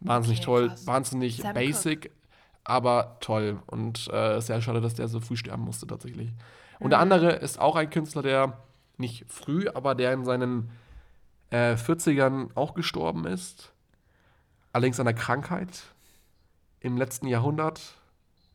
Wahnsinnig 0.00 0.40
Okay, 0.40 0.44
toll, 0.44 0.68
krass. 0.68 0.86
wahnsinnig 0.86 1.38
Sam 1.38 1.54
basic, 1.54 2.10
aber 2.64 3.16
toll. 3.20 3.62
Und 3.66 4.08
äh, 4.12 4.40
sehr 4.40 4.60
schade, 4.60 4.82
dass 4.82 4.94
der 4.94 5.08
so 5.08 5.20
früh 5.20 5.36
sterben 5.36 5.62
musste 5.62 5.86
tatsächlich. 5.86 6.32
Und 6.80 6.90
der 6.90 6.98
andere 6.98 7.32
ist 7.32 7.58
auch 7.58 7.76
ein 7.76 7.88
Künstler, 7.88 8.22
der 8.22 8.58
nicht 9.00 9.24
früh, 9.28 9.66
aber 9.68 9.94
der 9.94 10.12
in 10.12 10.24
seinen 10.24 10.70
äh, 11.50 11.74
40ern 11.74 12.50
auch 12.54 12.74
gestorben 12.74 13.26
ist. 13.26 13.72
Allerdings 14.72 15.00
an 15.00 15.08
einer 15.08 15.18
Krankheit 15.18 15.82
im 16.80 16.96
letzten 16.96 17.26
Jahrhundert, 17.26 17.80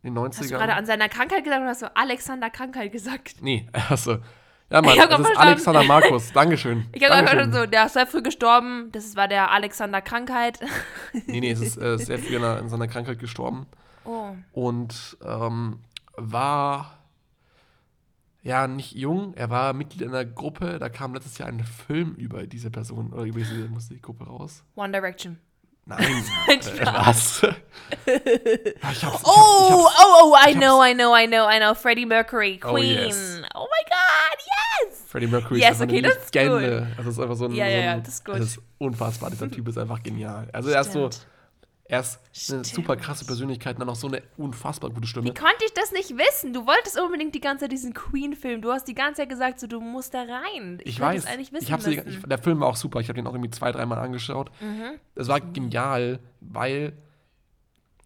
in 0.01 0.13
den 0.13 0.23
90ern. 0.23 0.37
Hast 0.37 0.51
du 0.51 0.55
gerade 0.55 0.73
an 0.75 0.85
seiner 0.85 1.09
Krankheit 1.09 1.43
gesagt 1.43 1.61
oder 1.61 1.69
hast 1.69 1.81
du 1.81 1.95
Alexander 1.95 2.49
Krankheit 2.49 2.91
gesagt? 2.91 3.41
Nee, 3.41 3.67
achso. 3.73 4.17
Ja, 4.71 4.81
Mann, 4.81 4.97
das 4.97 5.19
ist. 5.19 5.37
Alexander 5.37 5.83
Markus. 5.83 6.33
Dankeschön. 6.33 6.87
Ich 6.93 7.07
habe 7.07 7.23
gerade 7.23 7.51
so, 7.53 7.67
der 7.67 7.85
ist 7.85 7.93
sehr 7.93 8.07
früh 8.07 8.23
gestorben. 8.23 8.89
Das 8.91 9.15
war 9.15 9.27
der 9.27 9.51
Alexander 9.51 10.01
Krankheit. 10.01 10.59
Nee, 11.27 11.39
nee, 11.39 11.51
es 11.51 11.61
ist 11.61 11.77
äh, 11.77 11.97
sehr 11.97 12.17
früh 12.17 12.35
in, 12.35 12.43
in 12.43 12.69
seiner 12.69 12.87
Krankheit 12.87 13.19
gestorben. 13.19 13.67
Oh. 14.05 14.31
Und 14.53 15.17
ähm, 15.23 15.81
war 16.17 16.97
ja 18.45 18.67
nicht 18.67 18.93
jung, 18.93 19.33
er 19.35 19.49
war 19.49 19.73
Mitglied 19.73 20.07
einer 20.07 20.23
Gruppe, 20.23 20.79
da 20.79 20.87
kam 20.87 21.13
letztes 21.13 21.37
Jahr 21.37 21.49
ein 21.49 21.61
Film 21.65 22.13
über 22.15 22.47
diese 22.47 22.69
Person 22.71 23.11
oder 23.11 23.23
über 23.23 23.39
diese 23.39 23.67
Musikgruppe 23.67 24.23
raus. 24.25 24.63
One 24.75 24.93
Direction. 24.93 25.37
Nein. 25.87 26.23
Nein, 26.47 26.59
äh, 26.61 26.85
was? 26.85 27.41
Ja, 27.41 27.51
ich 28.91 29.03
hab's, 29.03 29.03
ich 29.03 29.03
Oh, 29.03 29.03
hab's, 29.03 29.03
ich 29.03 29.03
hab's, 29.03 29.23
oh, 29.25 29.89
oh, 30.31 30.35
I 30.47 30.51
ich 30.51 30.57
know, 30.57 30.83
I 30.83 30.93
know, 30.95 31.15
I 31.15 31.27
know, 31.27 31.47
I 31.47 31.59
know. 31.59 31.75
Freddie 31.75 32.05
Mercury, 32.05 32.59
Oh, 32.63 32.73
Queen. 32.73 32.85
yes. 33.07 33.41
Oh, 33.53 33.67
my 33.69 33.83
God, 33.89 34.39
yes! 34.89 35.03
Freddie 35.07 35.27
Mercury 35.27 35.59
Yes, 35.59 35.75
ist 35.75 35.81
okay, 35.83 35.97
eine 35.99 36.07
das 36.07 36.17
ist 36.25 36.33
Legende. 36.35 36.87
Also 36.97 37.09
es 37.09 37.17
ist 37.17 37.19
einfach 37.23 37.35
so 37.35 37.45
ein, 37.45 37.51
Ja, 37.53 37.67
ja, 37.67 37.97
das 37.97 38.15
ist 38.15 38.25
gut. 38.25 38.35
Das 38.35 38.45
ist 38.47 38.59
unfassbar. 38.79 39.29
Dieser 39.29 39.49
Typ 39.51 39.67
ist 39.67 39.77
einfach 39.77 40.01
genial. 40.01 40.47
Also 40.53 40.69
er 40.71 40.81
ist 40.81 40.91
so, 40.91 41.11
Stimmt. 41.11 41.27
Er 41.87 41.99
ist 41.99 42.19
eine 42.51 42.63
Stimmt. 42.63 42.65
super 42.67 42.95
krasse 42.95 43.25
Persönlichkeit 43.25 43.75
und 43.75 43.81
dann 43.81 43.89
auch 43.89 43.95
so 43.95 44.07
eine 44.07 44.23
unfassbar 44.37 44.89
gute 44.89 45.07
Stimme. 45.07 45.25
Wie 45.27 45.33
konnte 45.33 45.63
ich 45.65 45.73
das 45.73 45.91
nicht 45.91 46.09
wissen? 46.17 46.51
Du 46.51 46.65
wolltest 46.65 46.99
unbedingt 46.99 47.35
die 47.35 47.39
ganze 47.39 47.65
Zeit 47.65 47.71
diesen 47.71 47.93
Queen-Film. 47.93 48.61
Du 48.63 48.71
hast 48.71 48.87
die 48.87 48.95
ganze 48.95 49.21
Zeit 49.21 49.29
gesagt, 49.29 49.59
so, 49.59 49.67
du 49.67 49.79
musst 49.79 50.13
da 50.15 50.21
rein. 50.23 50.79
Ich 50.83 50.95
hätte 50.95 51.01
weiß. 51.07 51.25
eigentlich 51.27 51.53
wissen 51.53 51.65
ich 51.65 51.71
hab's, 51.71 51.85
müssen. 51.85 52.03
Mhm. 52.07 52.17
ich, 52.17 52.23
der 52.23 52.37
Film 52.39 52.59
war 52.59 52.67
auch 52.69 52.75
super. 52.75 52.99
Ich 53.01 53.07
habe 53.09 53.17
den 53.17 53.27
auch 53.27 53.33
irgendwie 53.33 53.51
zwei, 53.51 53.71
dreimal 53.71 53.99
angeschaut. 53.99 54.49
Es 55.13 55.27
war 55.27 55.39
genial, 55.41 56.19
weil 56.41 56.93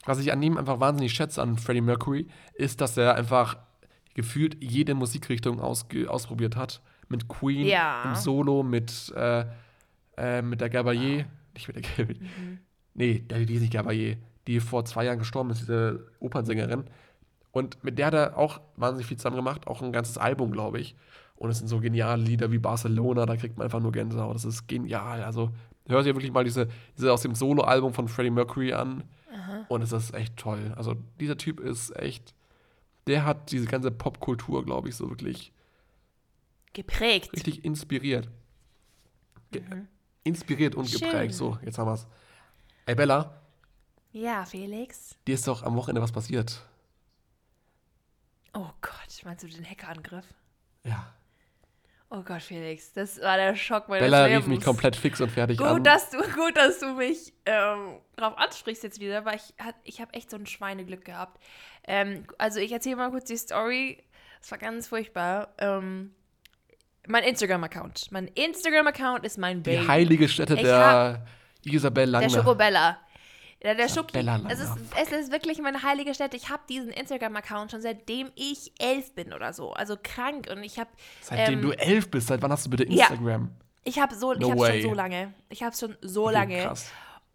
was 0.06 0.20
ich 0.20 0.32
an 0.32 0.42
ihm 0.42 0.58
einfach 0.58 0.80
wahnsinnig 0.80 1.14
schätze 1.14 1.42
an 1.42 1.58
Freddie 1.58 1.82
Mercury, 1.82 2.28
ist, 2.56 2.82
dass 2.82 2.98
er 2.98 3.16
einfach 3.16 3.58
gefühlt 4.14 4.58
jede 4.62 4.96
Musikrichtung 4.96 5.60
ausprobiert 5.62 6.56
hat. 6.56 6.82
Mit 7.10 7.28
Queen, 7.28 7.66
Ja. 7.66 8.04
im 8.04 8.16
Solo, 8.16 8.64
mit, 8.64 9.14
äh, 9.16 9.46
äh, 10.18 10.42
mit 10.42 10.62
der 10.62 10.72
Gabayé. 10.72 11.26
Nicht 11.54 11.68
mit 11.68 11.76
der 11.78 11.84
Gabayé. 11.84 12.20
Mhm. 12.22 12.60
Nee, 13.00 13.20
der, 13.30 13.46
die 13.46 13.54
ist 13.56 13.62
nicht 13.62 13.74
Gabayé. 13.74 14.18
Die 14.46 14.60
vor 14.60 14.84
zwei 14.84 15.06
Jahren 15.06 15.20
gestorben 15.20 15.50
ist, 15.52 15.62
diese 15.62 16.06
Opernsängerin. 16.20 16.84
Und 17.52 17.84
mit 17.84 17.98
der 17.98 18.08
hat 18.08 18.14
er 18.14 18.38
auch 18.38 18.60
wahnsinnig 18.76 19.08
viel 19.08 19.18
zusammen 19.18 19.38
gemacht, 19.38 19.68
auch 19.68 19.82
ein 19.82 19.92
ganzes 19.94 20.18
Album, 20.18 20.52
glaube 20.52 20.80
ich. 20.80 20.96
Und 21.38 21.50
es 21.50 21.60
sind 21.60 21.68
so 21.70 21.80
geniale 21.80 22.22
Lieder 22.22 22.52
wie 22.52 22.58
Barcelona, 22.60 23.26
da 23.26 23.38
kriegt 23.38 23.58
man 23.58 23.66
einfach 23.66 23.80
nur 23.80 23.92
Gänsehaut. 23.94 24.36
Das 24.36 24.44
ist 24.46 24.68
genial. 24.68 25.24
Also 25.24 25.52
hört 25.88 26.06
ihr 26.06 26.14
wirklich 26.16 26.34
mal 26.34 26.44
diese, 26.44 26.68
diese 26.98 27.14
aus 27.14 27.22
dem 27.22 27.34
Solo-Album 27.36 27.94
von 27.94 28.08
Freddie 28.10 28.30
Mercury 28.32 28.74
an. 28.74 29.04
Und 29.70 29.82
es 29.82 29.92
ist 29.94 30.14
echt 30.14 30.36
toll. 30.36 30.74
Also 30.76 30.96
dieser 31.20 31.38
Typ 31.38 31.60
ist 31.62 31.96
echt, 31.96 32.34
der 33.08 33.26
hat 33.26 33.52
diese 33.52 33.66
ganze 33.68 33.90
Popkultur, 33.92 34.66
glaube 34.66 34.90
ich, 34.90 34.96
so 34.96 35.10
wirklich 35.10 35.54
Geprägt. 36.74 37.32
richtig 37.34 37.64
inspiriert. 37.64 38.30
Ge 39.52 39.62
Inspiriert 40.24 40.76
und 40.76 40.84
Mhm. 40.84 40.98
Schön. 40.98 41.10
geprägt. 41.10 41.34
So, 41.34 41.58
jetzt 41.64 41.78
haben 41.78 41.88
wir's. 41.88 42.06
Ey 42.90 42.96
Bella, 42.96 43.40
Ja, 44.14 44.46
Felix. 44.46 45.16
dir 45.28 45.36
ist 45.36 45.48
doch 45.48 45.62
am 45.62 45.76
Wochenende 45.76 46.02
was 46.02 46.12
passiert. 46.12 46.60
Oh 48.56 48.66
Gott, 48.82 49.22
meinst 49.26 49.44
du 49.44 49.48
den 49.48 49.64
Hackerangriff? 49.64 50.26
Ja. 50.84 51.14
Oh 52.10 52.24
Gott, 52.24 52.42
Felix, 52.42 52.92
das 52.94 53.22
war 53.22 53.38
der 53.38 53.56
Schock 53.56 53.90
meines 53.90 54.02
Bella 54.04 54.26
Lebens. 54.26 54.46
rief 54.46 54.48
mich 54.48 54.66
komplett 54.66 54.96
fix 54.96 55.22
und 55.22 55.30
fertig 55.30 55.60
Gut, 55.60 55.68
an. 55.68 55.84
dass 55.84 56.10
du, 56.10 56.18
gut, 56.34 56.58
dass 56.58 56.80
du 56.80 56.96
mich 56.96 57.32
ähm, 57.46 58.00
drauf 58.16 58.36
ansprichst 58.40 58.82
jetzt 58.82 59.00
wieder, 59.00 59.24
weil 59.24 59.36
ich, 59.36 59.54
ich 59.84 60.02
habe 60.02 60.12
echt 60.16 60.32
so 60.32 60.38
ein 60.38 60.48
Schweineglück 60.48 61.06
gehabt. 61.06 61.40
Ähm, 61.84 62.26
also 62.40 62.60
ich 62.60 62.72
erzähle 62.72 62.96
mal 62.96 63.12
kurz 63.12 63.26
die 63.26 63.38
Story. 63.38 64.04
Es 64.42 64.50
war 64.50 64.58
ganz 64.58 64.88
furchtbar. 64.88 65.54
Ähm, 65.60 66.16
mein 67.08 67.24
Instagram-Account. 67.24 68.12
Mein 68.12 68.28
Instagram-Account 68.30 69.24
ist 69.28 69.38
mein 69.38 69.62
Die 69.62 69.70
Baby. 69.76 69.86
heilige 69.88 70.28
Stätte 70.28 70.56
Ich 70.56 70.62
der 70.62 71.24
Isabel 71.66 72.06
Der 72.06 72.12
Langner. 72.22 72.30
Schokobella. 72.30 72.98
Ja, 73.62 73.74
der 73.74 73.90
Schoki. 73.90 74.18
Es 74.48 74.60
ist, 74.62 74.72
es 75.02 75.12
ist 75.12 75.32
wirklich 75.34 75.60
meine 75.62 75.84
heilige 75.84 76.14
Stätte. 76.14 76.38
Ich 76.38 76.50
habe 76.50 76.64
diesen 76.70 76.92
Instagram-Account 76.92 77.72
schon 77.72 77.82
seitdem 77.82 78.32
ich 78.36 78.72
elf 78.80 79.14
bin 79.16 79.34
oder 79.34 79.52
so. 79.52 79.74
Also 79.74 79.98
krank. 80.02 80.48
Und 80.50 80.64
ich 80.64 80.80
habe 80.80 80.90
Seitdem 81.22 81.56
ähm, 81.56 81.62
du 81.64 81.72
elf 81.72 82.10
bist, 82.10 82.28
seit 82.28 82.42
wann 82.42 82.52
hast 82.54 82.66
du 82.66 82.70
bitte 82.70 82.86
ja. 82.88 83.08
Instagram? 83.08 83.52
ich 83.84 84.00
habe 84.00 84.16
so, 84.16 84.32
ich 84.34 84.40
No 84.40 84.58
way. 84.58 84.82
schon 84.82 84.92
so 84.92 84.96
lange. 84.96 85.34
Ich 85.50 85.62
habe 85.62 85.76
schon 85.76 85.98
so 86.02 86.26
Okay, 86.26 86.34
lange. 86.34 86.64
Krass. 86.64 86.90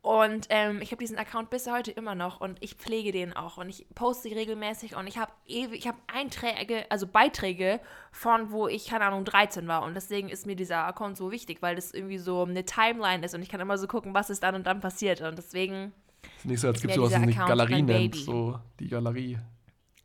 Und 0.05 0.49
ähm, 0.51 0.83
ich 0.83 0.91
habe 0.91 1.01
diesen 1.01 1.17
Account 1.17 1.49
bis 1.49 1.67
heute 1.67 1.91
immer 1.91 2.15
noch 2.15 2.39
und 2.43 2.63
ich 2.63 2.75
pflege 2.75 3.11
den 3.11 3.33
auch 3.33 3.57
und 3.57 3.71
ich 3.71 3.87
poste 3.95 4.29
regelmäßig 4.29 4.97
und 4.97 5.07
ich 5.07 5.17
habe 5.17 5.33
ewig, 5.47 5.79
ich 5.79 5.89
habe 5.89 5.97
Einträge, 6.13 6.85
also 6.91 7.07
Beiträge 7.07 7.81
von 8.13 8.51
wo 8.51 8.69
ich, 8.69 8.89
keine 8.89 9.07
Ahnung, 9.07 9.25
13 9.25 9.67
war 9.67 9.83
und 9.83 9.95
deswegen 9.95 10.29
ist 10.29 10.45
mir 10.45 10.57
dieser 10.57 10.85
Account 10.85 11.17
so 11.17 11.31
wichtig, 11.31 11.63
weil 11.63 11.75
das 11.75 11.95
irgendwie 11.95 12.19
so 12.19 12.43
eine 12.43 12.67
Timeline 12.67 13.25
ist 13.25 13.35
und 13.35 13.41
ich 13.41 13.49
kann 13.49 13.61
immer 13.61 13.79
so 13.79 13.87
gucken, 13.87 14.13
was 14.13 14.29
ist 14.29 14.43
dann 14.43 14.55
und 14.55 14.67
dann 14.67 14.81
passiert 14.81 15.23
und 15.23 15.39
deswegen, 15.39 15.95
Ist 16.37 16.45
nicht 16.45 16.61
so, 16.61 16.69
als 16.69 16.83
gibt 16.83 16.91
es 16.91 16.97
sowas, 16.97 17.13
was 17.15 17.23
Account, 17.23 17.49
Galerie 17.49 17.81
nennt. 17.81 18.15
So, 18.15 18.59
die 18.79 18.89
Galerie. 18.89 19.39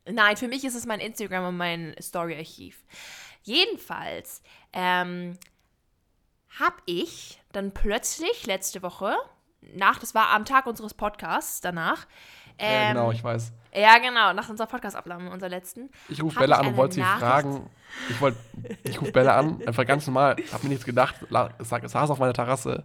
nein, 0.10 0.38
für 0.38 0.48
mich 0.48 0.64
ist 0.64 0.76
es 0.76 0.86
mein 0.86 1.02
Instagram 1.02 1.50
und 1.50 1.58
mein 1.58 1.94
Story-Archiv. 2.00 2.86
Jedenfalls 3.44 4.44
ähm, 4.72 5.38
habe 6.58 6.78
ich 6.86 7.42
dann 7.52 7.74
plötzlich 7.74 8.48
letzte 8.48 8.82
Woche, 8.82 9.18
nach, 9.76 10.00
das 10.00 10.16
war 10.16 10.30
am 10.30 10.46
Tag 10.46 10.66
unseres 10.66 10.94
Podcasts 10.94 11.62
danach, 11.62 12.06
ja, 12.62 12.66
ähm, 12.68 12.94
genau, 12.96 13.12
ich 13.12 13.24
weiß. 13.24 13.54
Ja, 13.74 14.00
genau, 14.00 14.34
nach 14.34 14.50
unserer 14.50 14.68
Podcast-Aufnahme, 14.68 15.30
unser 15.32 15.48
letzten. 15.48 15.90
Ich 16.10 16.22
rufe 16.24 16.40
Bella 16.40 16.58
an 16.58 16.68
und 16.68 16.78
wollte 16.78 16.96
sie 16.96 17.02
fragen. 17.02 17.70
Ich 18.10 18.16
ich 18.92 19.00
rufe 19.02 19.12
Bella 19.12 19.38
an, 19.38 19.62
einfach 19.66 19.86
ganz 19.86 20.06
normal, 20.08 20.36
hab 20.52 20.64
mir 20.64 20.70
nichts 20.70 20.86
gedacht, 20.86 21.16
sag- 21.60 21.88
saß 21.88 22.10
auf 22.10 22.20
meiner 22.20 22.34
Terrasse, 22.34 22.84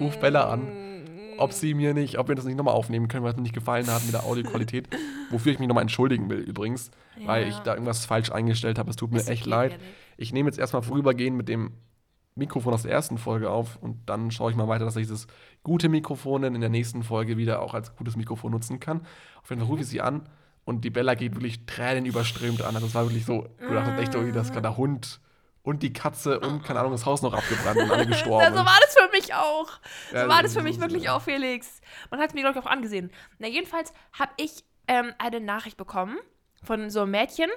ruf 0.00 0.18
Bella 0.18 0.48
an, 0.48 1.36
ob 1.38 1.52
sie 1.52 1.74
mir 1.74 1.94
nicht, 1.94 2.18
ob 2.18 2.28
wir 2.28 2.34
das 2.34 2.44
nicht 2.46 2.56
nochmal 2.56 2.74
aufnehmen 2.74 3.08
können, 3.08 3.22
weil 3.24 3.30
es 3.30 3.36
mir 3.36 3.42
nicht 3.42 3.54
gefallen 3.54 3.86
hat 3.88 4.02
mit 4.04 4.12
der 4.14 4.24
Audioqualität. 4.24 4.88
Wofür 5.30 5.52
ich 5.52 5.58
mich 5.58 5.68
nochmal 5.68 5.82
entschuldigen 5.82 6.28
will 6.28 6.38
übrigens, 6.38 6.90
weil 7.24 7.42
Ja. 7.42 7.48
ich 7.48 7.58
da 7.60 7.72
irgendwas 7.74 8.04
falsch 8.06 8.30
eingestellt 8.32 8.78
habe. 8.78 8.90
Es 8.90 8.96
tut 8.96 9.12
mir 9.12 9.18
Ist 9.18 9.28
echt 9.30 9.46
leid. 9.46 9.72
ehrlich. 9.72 9.86
Ich 10.16 10.32
nehme 10.32 10.48
jetzt 10.48 10.58
erstmal 10.58 10.82
vorübergehend 10.82 11.36
mit 11.36 11.48
dem 11.48 11.72
Mikrofon 12.34 12.72
aus 12.72 12.82
der 12.82 12.92
ersten 12.92 13.18
Folge 13.18 13.50
auf 13.50 13.76
und 13.76 14.08
dann 14.08 14.30
schaue 14.30 14.50
ich 14.50 14.56
mal 14.56 14.68
weiter, 14.68 14.84
dass 14.84 14.96
ich 14.96 15.02
dieses 15.02 15.26
gute 15.62 15.88
Mikrofon 15.88 16.44
in 16.44 16.60
der 16.60 16.70
nächsten 16.70 17.02
Folge 17.02 17.36
wieder 17.36 17.60
auch 17.60 17.74
als 17.74 17.94
gutes 17.94 18.16
Mikrofon 18.16 18.52
nutzen 18.52 18.80
kann. 18.80 19.06
Auf 19.42 19.50
jeden 19.50 19.60
Fall 19.60 19.68
rufe 19.68 19.82
ich 19.82 19.88
sie 19.88 20.00
an 20.00 20.28
und 20.64 20.84
die 20.84 20.90
Bella 20.90 21.14
geht 21.14 21.34
wirklich 21.34 21.66
tränenüberströmt 21.66 22.62
an. 22.62 22.74
Also 22.74 22.86
es 22.86 22.94
war 22.94 23.04
wirklich 23.04 23.26
so, 23.26 23.48
du 23.58 23.74
dachtest 23.74 23.98
echt, 23.98 24.16
oh, 24.16 24.30
das 24.32 24.50
gerade 24.50 24.62
der 24.62 24.76
Hund 24.76 25.20
und 25.62 25.82
die 25.82 25.92
Katze 25.92 26.40
und, 26.40 26.64
keine 26.64 26.80
Ahnung, 26.80 26.92
das 26.92 27.06
Haus 27.06 27.22
noch 27.22 27.34
abgebrannt 27.34 27.78
und 27.78 27.90
alle 27.90 28.06
gestorben. 28.06 28.44
Ja, 28.44 28.50
so 28.50 28.64
war 28.64 28.78
das 28.80 28.94
für 28.94 29.10
mich 29.12 29.34
auch. 29.34 29.68
So 30.10 30.16
Ja, 30.16 30.28
war 30.28 30.42
das 30.42 30.54
für 30.54 30.62
mich 30.62 30.80
wirklich 30.80 31.08
auch, 31.08 31.22
Felix. 31.22 31.80
Man 32.10 32.20
hat 32.20 32.28
es 32.30 32.34
mir, 32.34 32.40
glaube 32.40 32.58
ich, 32.58 32.64
auch 32.64 32.70
angesehen. 32.70 33.10
Na, 33.38 33.46
jedenfalls 33.46 33.92
habe 34.12 34.32
ich 34.38 34.64
ähm, 34.88 35.12
eine 35.18 35.40
Nachricht 35.40 35.76
bekommen 35.76 36.16
von 36.64 36.90
so 36.90 37.02
einem 37.02 37.12
Mädchen, 37.12 37.50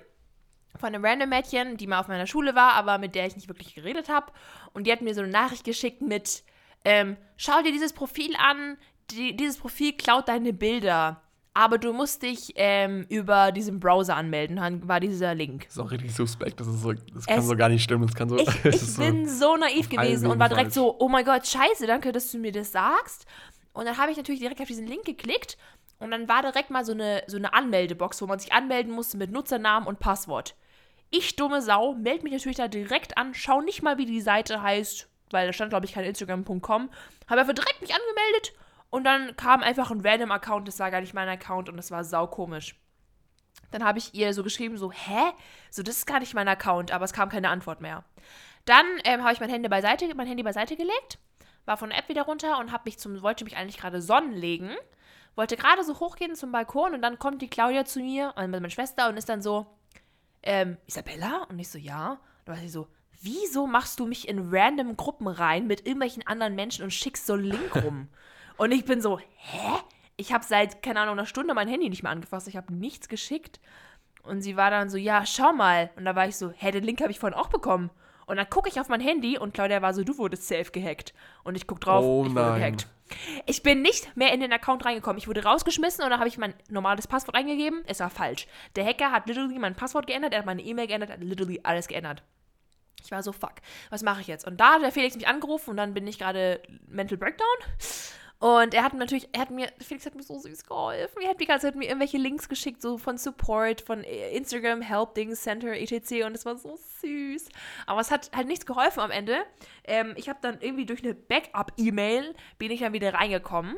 von 0.79 0.87
einem 0.87 1.03
random 1.05 1.29
Mädchen, 1.29 1.77
die 1.77 1.87
mal 1.87 1.99
auf 1.99 2.07
meiner 2.07 2.27
Schule 2.27 2.55
war, 2.55 2.73
aber 2.73 2.97
mit 2.97 3.15
der 3.15 3.25
ich 3.27 3.35
nicht 3.35 3.47
wirklich 3.47 3.73
geredet 3.75 4.09
habe. 4.09 4.31
Und 4.73 4.87
die 4.87 4.91
hat 4.91 5.01
mir 5.01 5.13
so 5.13 5.21
eine 5.21 5.31
Nachricht 5.31 5.63
geschickt 5.63 6.01
mit, 6.01 6.43
ähm, 6.83 7.17
schau 7.37 7.61
dir 7.61 7.71
dieses 7.71 7.93
Profil 7.93 8.35
an, 8.37 8.77
die, 9.11 9.35
dieses 9.35 9.57
Profil 9.57 9.93
klaut 9.93 10.27
deine 10.27 10.53
Bilder. 10.53 11.21
Aber 11.57 11.77
du 11.77 11.93
musst 11.93 12.21
dich 12.21 12.51
ähm, 12.57 13.05
über 13.07 13.53
diesen 13.53 13.79
Browser 13.79 14.17
anmelden, 14.17 14.57
dann 14.57 14.85
war 14.89 14.99
dieser 14.99 15.33
Link. 15.33 15.63
Das 15.67 15.77
ist 15.77 15.79
auch 15.79 15.89
richtig 15.89 16.13
suspekt. 16.13 16.59
Das, 16.59 16.67
ist 16.67 16.81
so, 16.81 16.91
das 16.91 17.25
kann 17.25 17.39
Es- 17.39 17.47
so 17.47 17.55
gar 17.55 17.69
nicht 17.69 17.81
stimmen. 17.83 18.05
Das 18.07 18.13
kann 18.15 18.27
so. 18.27 18.37
Ich, 18.37 18.65
ich 18.65 18.97
bin 18.97 19.25
so 19.29 19.55
naiv 19.55 19.87
allen 19.95 20.07
gewesen 20.07 20.29
und 20.29 20.37
war 20.37 20.49
direkt 20.49 20.73
falsch. 20.73 20.75
so, 20.75 20.97
oh 20.99 21.07
mein 21.07 21.23
Gott, 21.23 21.47
scheiße, 21.47 21.87
danke, 21.87 22.11
dass 22.11 22.29
du 22.31 22.39
mir 22.39 22.51
das 22.51 22.73
sagst. 22.73 23.25
Und 23.71 23.85
dann 23.85 23.97
habe 23.97 24.11
ich 24.11 24.17
natürlich 24.17 24.41
direkt 24.41 24.59
auf 24.59 24.67
diesen 24.67 24.85
Link 24.85 25.05
geklickt 25.05 25.57
und 25.99 26.11
dann 26.11 26.27
war 26.27 26.41
direkt 26.41 26.71
mal 26.71 26.83
so 26.83 26.91
eine, 26.91 27.23
so 27.27 27.37
eine 27.37 27.53
Anmeldebox, 27.53 28.21
wo 28.21 28.25
man 28.27 28.39
sich 28.39 28.51
anmelden 28.51 28.91
musste 28.91 29.15
mit 29.15 29.31
Nutzernamen 29.31 29.87
und 29.87 29.99
Passwort. 29.99 30.55
Ich, 31.09 31.35
dumme 31.35 31.61
Sau, 31.61 31.93
melde 31.93 32.23
mich 32.23 32.33
natürlich 32.33 32.57
da 32.57 32.67
direkt 32.67 33.17
an, 33.17 33.33
schau 33.33 33.61
nicht 33.61 33.81
mal, 33.81 33.97
wie 33.97 34.05
die 34.05 34.21
Seite 34.21 34.61
heißt, 34.61 35.07
weil 35.31 35.47
da 35.47 35.53
stand, 35.53 35.69
glaube 35.69 35.85
ich, 35.85 35.93
kein 35.93 36.05
Instagram.com. 36.05 36.89
Habe 37.27 37.41
einfach 37.41 37.53
direkt 37.53 37.81
mich 37.81 37.93
angemeldet 37.93 38.53
und 38.89 39.03
dann 39.03 39.35
kam 39.35 39.61
einfach 39.61 39.91
ein 39.91 40.01
random 40.01 40.31
Account, 40.31 40.67
das 40.67 40.79
war 40.79 40.91
gar 40.91 41.01
nicht 41.01 41.13
mein 41.13 41.29
Account 41.29 41.69
und 41.69 41.77
das 41.77 41.91
war 41.91 42.03
saukomisch. 42.03 42.75
Dann 43.71 43.83
habe 43.83 43.99
ich 43.99 44.13
ihr 44.13 44.33
so 44.33 44.43
geschrieben, 44.43 44.77
so, 44.77 44.91
hä? 44.91 45.33
So, 45.69 45.83
das 45.83 45.97
ist 45.97 46.05
gar 46.05 46.19
nicht 46.19 46.33
mein 46.33 46.47
Account, 46.47 46.91
aber 46.91 47.05
es 47.05 47.13
kam 47.13 47.29
keine 47.29 47.49
Antwort 47.49 47.81
mehr. 47.81 48.03
Dann 48.65 48.85
ähm, 49.03 49.23
habe 49.23 49.33
ich 49.33 49.39
mein 49.39 49.49
Handy 49.49 49.69
beiseite, 49.69 50.13
mein 50.15 50.27
Handy 50.27 50.43
beiseite 50.43 50.75
gelegt, 50.75 51.19
war 51.65 51.77
von 51.77 51.89
der 51.89 51.99
App 51.99 52.09
wieder 52.09 52.23
runter 52.23 52.57
und 52.59 52.71
mich 52.85 52.99
zum, 52.99 53.21
wollte 53.21 53.43
mich 53.43 53.57
eigentlich 53.57 53.77
gerade 53.77 54.01
sonnen 54.01 54.33
legen. 54.33 54.71
Wollte 55.35 55.57
gerade 55.57 55.83
so 55.83 55.99
hochgehen 55.99 56.35
zum 56.35 56.51
Balkon 56.53 56.93
und 56.93 57.01
dann 57.01 57.19
kommt 57.19 57.41
die 57.41 57.49
Claudia 57.49 57.83
zu 57.83 57.99
mir, 57.99 58.37
also 58.37 58.49
meine 58.49 58.69
Schwester, 58.69 59.09
und 59.09 59.17
ist 59.17 59.27
dann 59.27 59.41
so, 59.41 59.67
ähm, 60.45 60.77
Isabella? 60.87 61.43
Und 61.49 61.59
ich 61.59 61.69
so, 61.69 61.77
ja. 61.77 62.11
Und 62.11 62.19
dann 62.45 62.55
war 62.55 62.61
sie 62.61 62.69
so, 62.69 62.87
wieso 63.21 63.67
machst 63.67 63.99
du 63.99 64.05
mich 64.05 64.27
in 64.27 64.49
random 64.53 64.95
Gruppen 64.95 65.27
rein 65.27 65.67
mit 65.67 65.81
irgendwelchen 65.81 66.25
anderen 66.25 66.55
Menschen 66.55 66.83
und 66.83 66.91
schickst 66.91 67.25
so 67.25 67.33
einen 67.33 67.45
Link 67.45 67.75
rum? 67.83 68.07
und 68.57 68.71
ich 68.71 68.85
bin 68.85 69.01
so, 69.01 69.19
hä? 69.19 69.79
Ich 70.17 70.31
habe 70.31 70.45
seit, 70.45 70.81
keine 70.81 71.01
Ahnung, 71.01 71.17
einer 71.17 71.25
Stunde 71.25 71.53
mein 71.53 71.67
Handy 71.67 71.89
nicht 71.89 72.03
mehr 72.03 72.11
angefasst. 72.11 72.47
Ich 72.47 72.55
habe 72.55 72.73
nichts 72.73 73.09
geschickt. 73.09 73.59
Und 74.23 74.41
sie 74.41 74.55
war 74.55 74.71
dann 74.71 74.89
so, 74.89 74.97
ja, 74.97 75.25
schau 75.25 75.51
mal. 75.51 75.91
Und 75.97 76.05
da 76.05 76.15
war 76.15 76.27
ich 76.27 76.37
so, 76.37 76.51
hä, 76.55 76.71
den 76.71 76.85
Link 76.85 77.01
habe 77.01 77.11
ich 77.11 77.19
vorhin 77.19 77.37
auch 77.37 77.49
bekommen. 77.49 77.89
Und 78.25 78.37
dann 78.37 78.49
gucke 78.49 78.69
ich 78.69 78.79
auf 78.79 78.89
mein 78.89 79.01
Handy 79.01 79.37
und 79.37 79.53
Claudia 79.53 79.81
war 79.81 79.93
so, 79.93 80.03
du 80.03 80.17
wurdest 80.17 80.47
safe 80.47 80.71
gehackt. 80.71 81.13
Und 81.43 81.55
ich 81.55 81.67
guck 81.67 81.79
drauf, 81.81 82.03
Oh 82.03 82.23
ich 82.25 82.33
wurde 82.33 82.41
nein. 82.49 82.59
gehackt. 82.59 82.87
Ich 83.45 83.61
bin 83.61 83.83
nicht 83.83 84.15
mehr 84.17 84.33
in 84.33 84.39
den 84.39 84.51
Account 84.51 84.83
reingekommen. 84.83 85.19
Ich 85.19 85.27
wurde 85.27 85.43
rausgeschmissen 85.43 86.03
und 86.03 86.09
dann 86.09 86.17
habe 86.19 86.27
ich 86.27 86.39
mein 86.39 86.55
normales 86.69 87.05
Passwort 87.05 87.35
eingegeben. 87.35 87.83
Es 87.85 87.99
war 87.99 88.09
falsch. 88.09 88.47
Der 88.75 88.83
Hacker 88.85 89.11
hat 89.11 89.27
literally 89.27 89.59
mein 89.59 89.75
Passwort 89.75 90.07
geändert, 90.07 90.33
er 90.33 90.39
hat 90.39 90.45
meine 90.47 90.63
E-Mail 90.63 90.87
geändert, 90.87 91.11
er 91.11 91.17
hat 91.17 91.23
literally 91.23 91.59
alles 91.63 91.87
geändert. 91.87 92.23
Ich 93.03 93.11
war 93.11 93.21
so, 93.21 93.31
fuck, 93.31 93.53
was 93.91 94.01
mache 94.01 94.21
ich 94.21 94.27
jetzt? 94.27 94.47
Und 94.47 94.59
da 94.59 94.73
hat 94.73 94.81
der 94.81 94.91
Felix 94.91 95.15
mich 95.15 95.27
angerufen 95.27 95.69
und 95.71 95.77
dann 95.77 95.93
bin 95.93 96.07
ich 96.07 96.17
gerade 96.17 96.59
Mental 96.87 97.19
Breakdown. 97.19 97.45
Und 98.39 98.73
er 98.73 98.83
hat 98.83 98.93
mir 98.93 98.99
natürlich, 98.99 99.29
er 99.31 99.41
hat 99.41 99.49
mir, 99.49 99.69
Felix 99.79 100.05
hat 100.05 100.13
mir 100.13 100.23
so 100.23 100.37
süß 100.37 100.65
geholfen. 100.65 101.21
Er 101.21 101.29
hat 101.29 101.39
die 101.39 101.45
ganze 101.45 101.67
Zeit 101.67 101.75
mir 101.75 101.85
irgendwelche 101.85 102.17
Links 102.17 102.49
geschickt, 102.49 102.81
so 102.81 102.97
von 102.97 103.17
Support, 103.17 103.81
von 103.81 104.03
Instagram, 104.03 104.81
Help, 104.81 105.15
Dings, 105.15 105.41
Center, 105.41 105.71
etc. 105.73 106.25
Und 106.25 106.35
es 106.35 106.45
war 106.45 106.57
so 106.57 106.77
süß. 107.01 107.47
Aber 107.85 108.01
es 108.01 108.11
hat 108.11 108.31
halt 108.35 108.47
nichts 108.47 108.65
geholfen 108.65 108.99
am 108.99 109.11
Ende. 109.11 109.37
Ähm, 109.85 110.13
ich 110.17 110.27
habe 110.27 110.39
dann 110.41 110.59
irgendwie 110.59 110.85
durch 110.85 111.03
eine 111.03 111.15
Backup-E-Mail 111.15 112.35
bin 112.57 112.71
ich 112.71 112.81
dann 112.81 112.93
wieder 112.93 113.13
reingekommen 113.13 113.77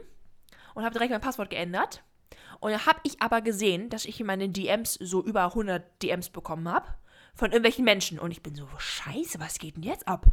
und 0.73 0.83
habe 0.83 0.93
direkt 0.93 1.11
mein 1.11 1.21
Passwort 1.21 1.51
geändert. 1.51 2.03
Und 2.59 2.71
dann 2.71 2.85
habe 2.87 2.99
ich 3.03 3.21
aber 3.21 3.41
gesehen, 3.41 3.89
dass 3.89 4.05
ich 4.05 4.19
in 4.19 4.25
meinen 4.25 4.53
DMs 4.53 4.95
so 4.95 5.23
über 5.23 5.43
100 5.45 6.01
DMs 6.01 6.29
bekommen 6.29 6.67
habe 6.67 6.87
von 7.35 7.51
irgendwelchen 7.51 7.85
Menschen. 7.85 8.17
Und 8.17 8.31
ich 8.31 8.41
bin 8.41 8.55
so, 8.55 8.67
scheiße, 8.77 9.39
was 9.39 9.59
geht 9.59 9.75
denn 9.75 9.83
jetzt 9.83 10.07
ab? 10.07 10.25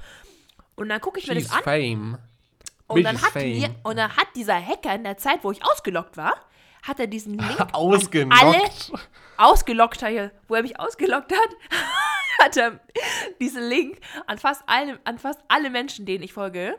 Und 0.76 0.88
dann 0.88 1.00
gucke 1.00 1.20
ich 1.20 1.26
mir 1.28 1.34
She's 1.34 1.48
das 1.48 1.58
an. 1.58 1.62
fame. 1.62 2.18
Und 2.95 3.05
dann, 3.05 3.22
hat 3.22 3.34
mir, 3.34 3.74
und 3.82 3.97
dann 3.97 4.16
hat 4.16 4.28
dieser 4.34 4.55
Hacker 4.55 4.95
in 4.95 5.05
der 5.05 5.16
Zeit, 5.16 5.40
wo 5.42 5.51
ich 5.51 5.64
ausgelockt 5.64 6.16
war, 6.16 6.34
hat 6.82 7.01
er 7.01 7.07
diesen 7.07 7.38
Link 7.38 7.61
an 7.61 7.68
alle 7.72 8.61
ausgelockt. 9.36 10.03
wo 10.49 10.55
er 10.55 10.62
mich 10.62 10.78
ausgelockt 10.78 11.32
hat, 11.32 11.49
hat 12.42 12.57
er 12.57 12.80
diesen 13.40 13.68
Link 13.68 13.99
an 14.26 14.38
fast 14.38 14.62
alle, 14.66 14.99
an 15.05 15.18
fast 15.18 15.40
alle 15.49 15.70
Menschen, 15.70 16.07
denen 16.07 16.22
ich 16.22 16.32
folge, 16.32 16.78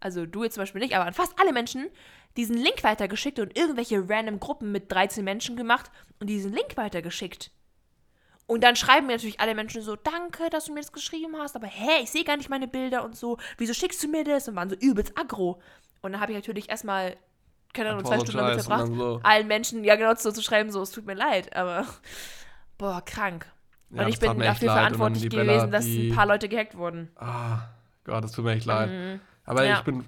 also 0.00 0.26
du 0.26 0.44
jetzt 0.44 0.54
zum 0.54 0.62
Beispiel 0.62 0.82
nicht, 0.82 0.94
aber 0.94 1.06
an 1.06 1.14
fast 1.14 1.34
alle 1.40 1.52
Menschen, 1.52 1.88
diesen 2.36 2.56
Link 2.56 2.84
weitergeschickt 2.84 3.38
und 3.38 3.56
irgendwelche 3.56 4.08
random 4.08 4.40
Gruppen 4.40 4.70
mit 4.70 4.92
13 4.92 5.24
Menschen 5.24 5.56
gemacht 5.56 5.90
und 6.20 6.28
diesen 6.28 6.52
Link 6.52 6.76
weitergeschickt. 6.76 7.50
Und 8.46 8.62
dann 8.62 8.76
schreiben 8.76 9.06
mir 9.08 9.14
natürlich 9.14 9.40
alle 9.40 9.54
Menschen 9.56 9.82
so, 9.82 9.96
danke, 9.96 10.48
dass 10.50 10.66
du 10.66 10.72
mir 10.72 10.80
das 10.80 10.92
geschrieben 10.92 11.34
hast, 11.38 11.56
aber 11.56 11.66
hä, 11.66 12.02
ich 12.02 12.10
sehe 12.12 12.22
gar 12.22 12.36
nicht 12.36 12.48
meine 12.48 12.68
Bilder 12.68 13.04
und 13.04 13.16
so, 13.16 13.38
wieso 13.58 13.74
schickst 13.74 14.02
du 14.04 14.08
mir 14.08 14.22
das? 14.22 14.46
Und 14.46 14.54
waren 14.54 14.70
so 14.70 14.76
übelst 14.76 15.18
aggro. 15.18 15.60
Und 16.02 16.12
dann 16.12 16.20
habe 16.20 16.30
ich 16.32 16.38
natürlich 16.38 16.68
erstmal, 16.70 17.16
keine 17.72 17.90
Ahnung, 17.90 18.04
zwei 18.04 18.20
Stunden 18.20 18.38
damit 18.38 18.62
verbracht, 18.62 18.86
so. 18.94 19.20
allen 19.24 19.48
Menschen 19.48 19.82
ja 19.82 19.96
genau 19.96 20.14
so 20.14 20.30
zu 20.30 20.42
schreiben, 20.42 20.70
so, 20.70 20.80
es 20.82 20.92
tut 20.92 21.06
mir 21.06 21.14
leid, 21.14 21.56
aber 21.56 21.86
boah, 22.78 23.02
krank. 23.04 23.46
Ja, 23.90 24.02
und 24.02 24.08
ich 24.08 24.18
bin 24.20 24.38
dafür 24.38 24.72
verantwortlich 24.72 25.28
gewesen, 25.28 25.46
Bella, 25.46 25.66
dass 25.66 25.84
die- 25.84 26.10
ein 26.10 26.14
paar 26.14 26.26
Leute 26.26 26.48
gehackt 26.48 26.76
wurden. 26.76 27.10
Ah, 27.16 27.68
Gott, 28.04 28.22
das 28.22 28.30
tut 28.32 28.44
mir 28.44 28.52
echt 28.52 28.66
leid. 28.66 29.20
Aber 29.44 29.64
Ja. 29.64 29.78
ich 29.78 29.84
bin, 29.84 30.04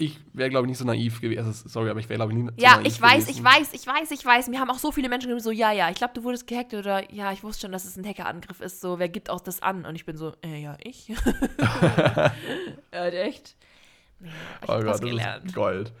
ich 0.00 0.16
wäre, 0.32 0.48
glaube 0.48 0.66
ich, 0.66 0.68
nicht 0.68 0.78
so 0.78 0.84
naiv 0.84 1.20
gewesen. 1.20 1.44
Also, 1.44 1.68
sorry, 1.68 1.90
aber 1.90 1.98
ich 1.98 2.08
wäre, 2.08 2.18
glaube 2.18 2.32
ich, 2.32 2.38
nie 2.38 2.44
so 2.46 2.52
Ja, 2.56 2.76
naiv 2.76 2.86
ich 2.86 3.02
weiß, 3.02 3.26
gewesen. 3.26 3.30
ich 3.38 3.44
weiß, 3.44 3.72
ich 3.74 3.86
weiß, 3.86 4.10
ich 4.12 4.24
weiß. 4.24 4.48
Mir 4.48 4.60
haben 4.60 4.70
auch 4.70 4.78
so 4.78 4.92
viele 4.92 5.08
Menschen 5.08 5.26
geschrieben, 5.26 5.42
so, 5.42 5.50
ja, 5.50 5.72
ja, 5.72 5.90
ich 5.90 5.96
glaube, 5.96 6.14
du 6.14 6.22
wurdest 6.22 6.46
gehackt 6.46 6.72
oder 6.72 7.12
ja, 7.12 7.32
ich 7.32 7.42
wusste 7.42 7.62
schon, 7.62 7.72
dass 7.72 7.84
es 7.84 7.96
ein 7.96 8.06
Hackerangriff 8.06 8.60
ist. 8.60 8.80
So, 8.80 9.00
wer 9.00 9.08
gibt 9.08 9.28
auch 9.28 9.40
das 9.40 9.60
an? 9.60 9.84
Und 9.84 9.96
ich 9.96 10.06
bin 10.06 10.16
so, 10.16 10.34
äh, 10.44 10.62
ja, 10.62 10.76
ich. 10.82 11.08
ja, 12.92 13.06
echt. 13.08 13.56
Ja, 14.20 14.28
ich 14.62 14.68
Oh 14.68 14.74
Gott, 14.76 14.86
das 14.86 15.00
gelernt. 15.00 15.46
ist 15.46 15.54
Gold. 15.54 15.92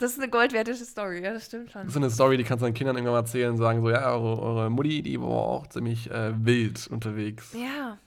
Das 0.00 0.10
ist 0.12 0.18
eine 0.18 0.28
goldwertige 0.28 0.76
Story, 0.76 1.22
ja, 1.22 1.32
das 1.32 1.46
stimmt 1.46 1.70
schon. 1.70 1.82
Das 1.82 1.92
ist 1.92 1.96
eine 1.96 2.10
Story, 2.10 2.36
die 2.36 2.42
kannst 2.42 2.62
du 2.62 2.66
deinen 2.66 2.74
Kindern 2.74 2.96
irgendwann 2.96 3.14
mal 3.14 3.20
erzählen 3.20 3.52
und 3.52 3.58
sagen 3.58 3.80
so, 3.80 3.90
ja, 3.90 4.12
eure, 4.12 4.42
eure 4.42 4.70
Mutti, 4.70 5.02
die 5.02 5.20
war 5.20 5.28
auch 5.28 5.68
ziemlich 5.68 6.10
äh, 6.10 6.32
wild 6.44 6.88
unterwegs. 6.88 7.52
Ja. 7.54 7.98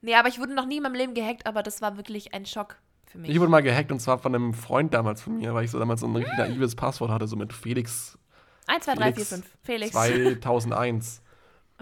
Nee, 0.00 0.14
aber 0.14 0.28
ich 0.28 0.38
wurde 0.40 0.54
noch 0.54 0.64
nie 0.66 0.78
in 0.78 0.82
meinem 0.82 0.94
Leben 0.94 1.12
gehackt, 1.12 1.46
aber 1.46 1.62
das 1.62 1.82
war 1.82 1.98
wirklich 1.98 2.32
ein 2.32 2.46
Schock 2.46 2.76
für 3.14 3.18
mich. 3.20 3.30
Ich 3.30 3.40
wurde 3.40 3.50
mal 3.50 3.62
gehackt 3.62 3.90
und 3.92 4.00
zwar 4.00 4.18
von 4.18 4.34
einem 4.34 4.52
Freund 4.54 4.92
damals 4.92 5.22
von 5.22 5.38
mir, 5.38 5.54
weil 5.54 5.64
ich 5.64 5.70
so 5.70 5.78
damals 5.78 6.00
so 6.00 6.06
ein 6.06 6.14
richtig 6.16 6.36
naives 6.36 6.74
Passwort 6.74 7.10
hatte, 7.10 7.26
so 7.26 7.36
mit 7.36 7.52
Felix 7.52 8.18
1, 8.66 8.84
2, 8.84 8.94
3, 8.94 9.12
4, 9.12 9.12
Felix 9.14 9.28
5. 9.28 9.46
Felix. 9.62 9.92
2001. 10.42 11.20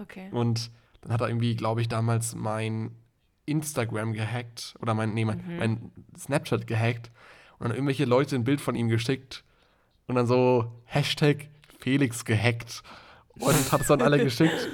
Okay. 0.01 0.27
Und 0.31 0.71
dann 1.01 1.11
hat 1.13 1.21
er 1.21 1.27
irgendwie, 1.27 1.55
glaube 1.55 1.79
ich, 1.79 1.87
damals 1.87 2.33
mein 2.33 2.95
Instagram 3.45 4.13
gehackt 4.13 4.73
oder 4.81 4.95
mein, 4.95 5.13
nee, 5.13 5.23
mein, 5.23 5.37
Mhm. 5.45 5.57
mein 5.57 5.91
Snapchat 6.17 6.65
gehackt 6.65 7.11
und 7.59 7.67
dann 7.67 7.73
irgendwelche 7.75 8.05
Leute 8.05 8.35
ein 8.35 8.43
Bild 8.43 8.59
von 8.59 8.73
ihm 8.73 8.89
geschickt 8.89 9.43
und 10.07 10.15
dann 10.15 10.25
so 10.25 10.71
Hashtag 10.85 11.47
Felix 11.79 12.25
gehackt 12.25 12.81
und 13.37 13.71
hat 13.71 13.81
es 13.81 13.87
dann 13.87 14.01
alle 14.01 14.17
geschickt 14.23 14.67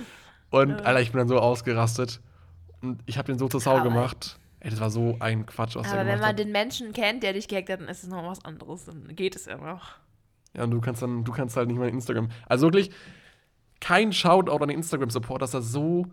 und 0.52 0.72
Alter, 0.72 1.02
ich 1.02 1.12
bin 1.12 1.20
dann 1.20 1.28
so 1.28 1.38
ausgerastet 1.40 2.22
und 2.82 3.02
ich 3.06 3.18
habe 3.18 3.30
den 3.30 3.38
so 3.38 3.50
zur 3.50 3.60
Sau 3.60 3.84
gemacht. 3.84 4.39
Ey, 4.62 4.70
das 4.70 4.80
war 4.80 4.90
so 4.90 5.16
ein 5.20 5.46
Quatsch, 5.46 5.76
was 5.76 5.88
Aber 5.88 6.06
wenn 6.06 6.20
man 6.20 6.30
hat. 6.30 6.40
den 6.40 6.52
Menschen 6.52 6.92
kennt, 6.92 7.24
der 7.24 7.34
dich 7.34 7.48
gehackt 7.48 7.70
hat, 7.70 7.80
dann 7.82 7.88
ist 7.88 8.04
es 8.04 8.10
noch 8.10 8.24
was 8.26 8.44
anderes. 8.44 8.86
Dann 8.86 9.16
geht 9.16 9.36
es 9.36 9.46
ja 9.46 9.58
noch. 9.58 9.92
Ja, 10.56 10.64
und 10.64 10.72
du 10.72 10.82
kannst 10.82 11.02
dann, 11.02 11.24
du 11.24 11.32
kannst 11.32 11.56
halt 11.56 11.68
nicht 11.70 11.78
mal 11.78 11.88
Instagram. 11.88 12.30
Also 12.48 12.68
wirklich 12.68 12.92
kein 13.80 14.12
Shoutout 14.12 14.52
an 14.62 14.68
den 14.68 14.78
Instagram-Support, 14.78 15.42
dass 15.42 15.52
das 15.52 15.72
so 15.72 16.08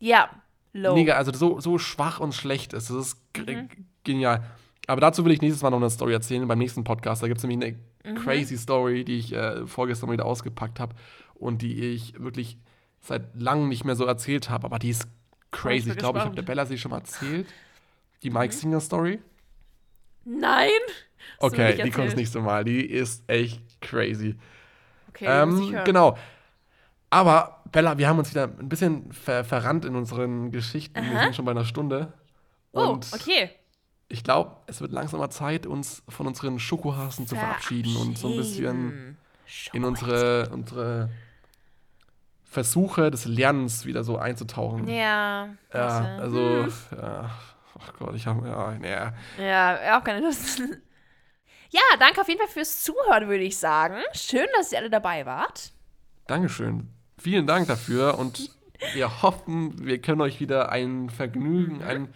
Ja, 0.00 0.30
low. 0.72 0.94
Mega, 0.94 1.14
also 1.14 1.32
so, 1.32 1.60
so 1.60 1.78
schwach 1.78 2.18
und 2.20 2.34
schlecht 2.34 2.72
ist. 2.72 2.90
Das 2.90 2.96
ist 2.96 3.16
Mhm. 3.36 3.68
genial. 4.02 4.42
Aber 4.86 5.00
dazu 5.00 5.24
will 5.24 5.30
ich 5.32 5.40
nächstes 5.42 5.62
Mal 5.62 5.70
noch 5.70 5.76
eine 5.76 5.90
Story 5.90 6.12
erzählen, 6.14 6.48
beim 6.48 6.58
nächsten 6.58 6.82
Podcast. 6.82 7.22
Da 7.22 7.28
gibt 7.28 7.38
es 7.38 7.44
nämlich 7.44 7.76
eine 8.04 8.12
Mhm. 8.12 8.18
crazy 8.18 8.56
Story, 8.56 9.04
die 9.04 9.18
ich 9.18 9.32
äh, 9.32 9.66
vorgestern 9.66 10.10
wieder 10.10 10.24
ausgepackt 10.24 10.80
habe 10.80 10.96
und 11.34 11.62
die 11.62 11.84
ich 11.92 12.18
wirklich 12.18 12.56
seit 13.00 13.34
langem 13.38 13.68
nicht 13.68 13.84
mehr 13.84 13.94
so 13.94 14.04
erzählt 14.06 14.48
habe. 14.50 14.64
Aber 14.64 14.78
die 14.78 14.88
ist 14.90 15.06
crazy. 15.50 15.90
ich 15.90 15.96
glaube, 15.96 16.18
ich 16.18 16.24
habe 16.24 16.34
der 16.34 16.42
Bella 16.42 16.66
sie 16.66 16.78
schon 16.78 16.90
mal 16.90 16.98
erzählt. 16.98 17.46
Die 18.22 18.30
Mike 18.30 18.52
Singer 18.52 18.80
Story. 18.80 19.20
Nein? 20.24 20.70
Okay, 21.38 21.82
die 21.82 21.90
kommt 21.90 22.08
das 22.08 22.16
nächste 22.16 22.40
Mal. 22.40 22.64
Die 22.64 22.84
ist 22.84 23.22
echt 23.26 23.62
crazy. 23.80 24.36
Okay, 25.08 25.26
Ähm, 25.28 25.76
genau. 25.84 26.16
Aber, 27.10 27.62
Bella, 27.72 27.98
wir 27.98 28.08
haben 28.08 28.18
uns 28.18 28.30
wieder 28.30 28.44
ein 28.44 28.68
bisschen 28.68 29.12
ver 29.12 29.44
verrannt 29.44 29.84
in 29.84 29.96
unseren 29.96 30.52
Geschichten. 30.52 31.02
Wir 31.02 31.16
Aha. 31.16 31.24
sind 31.24 31.36
schon 31.36 31.44
bei 31.44 31.50
einer 31.50 31.64
Stunde. 31.64 32.12
Oh, 32.72 32.82
Und 32.82 33.08
okay. 33.12 33.50
ich 34.08 34.22
glaube, 34.22 34.56
es 34.66 34.80
wird 34.80 34.92
langsam 34.92 35.18
mal 35.18 35.30
Zeit, 35.30 35.66
uns 35.66 36.02
von 36.08 36.26
unseren 36.26 36.60
Schokohasen 36.60 37.26
zu 37.26 37.34
verabschieden 37.34 37.96
und 37.96 38.16
so 38.16 38.28
ein 38.28 38.36
bisschen 38.36 39.16
in 39.72 39.84
unsere, 39.84 40.48
unsere 40.50 41.10
Versuche 42.50 43.12
des 43.12 43.26
Lernens 43.26 43.86
wieder 43.86 44.02
so 44.02 44.18
einzutauchen. 44.18 44.88
Ja. 44.88 45.50
Ja, 45.72 46.16
also, 46.18 46.64
Hm. 46.64 46.72
ja, 47.00 47.30
ach 47.78 47.92
Gott, 47.98 48.14
ich 48.16 48.26
habe, 48.26 48.46
ja, 48.48 48.72
naja. 48.76 49.12
Ja, 49.38 49.98
auch 49.98 50.04
keine 50.04 50.20
Lust. 50.26 50.60
Ja, 51.72 51.80
danke 52.00 52.20
auf 52.20 52.26
jeden 52.26 52.40
Fall 52.40 52.48
fürs 52.48 52.82
Zuhören, 52.82 53.28
würde 53.28 53.44
ich 53.44 53.56
sagen. 53.56 53.94
Schön, 54.12 54.48
dass 54.56 54.72
ihr 54.72 54.78
alle 54.78 54.90
dabei 54.90 55.24
wart. 55.24 55.70
Dankeschön. 56.26 56.88
Vielen 57.16 57.46
Dank 57.46 57.68
dafür 57.68 58.18
und 58.18 58.50
wir 58.94 59.22
hoffen, 59.22 59.86
wir 59.86 60.00
können 60.02 60.20
euch 60.20 60.40
wieder 60.40 60.72
ein 60.72 61.10
Vergnügen, 61.10 61.80
ein 61.84 62.12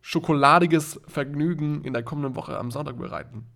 schokoladiges 0.00 1.00
Vergnügen 1.06 1.84
in 1.84 1.92
der 1.92 2.02
kommenden 2.02 2.34
Woche 2.34 2.58
am 2.58 2.72
Sonntag 2.72 2.98
bereiten. 2.98 3.46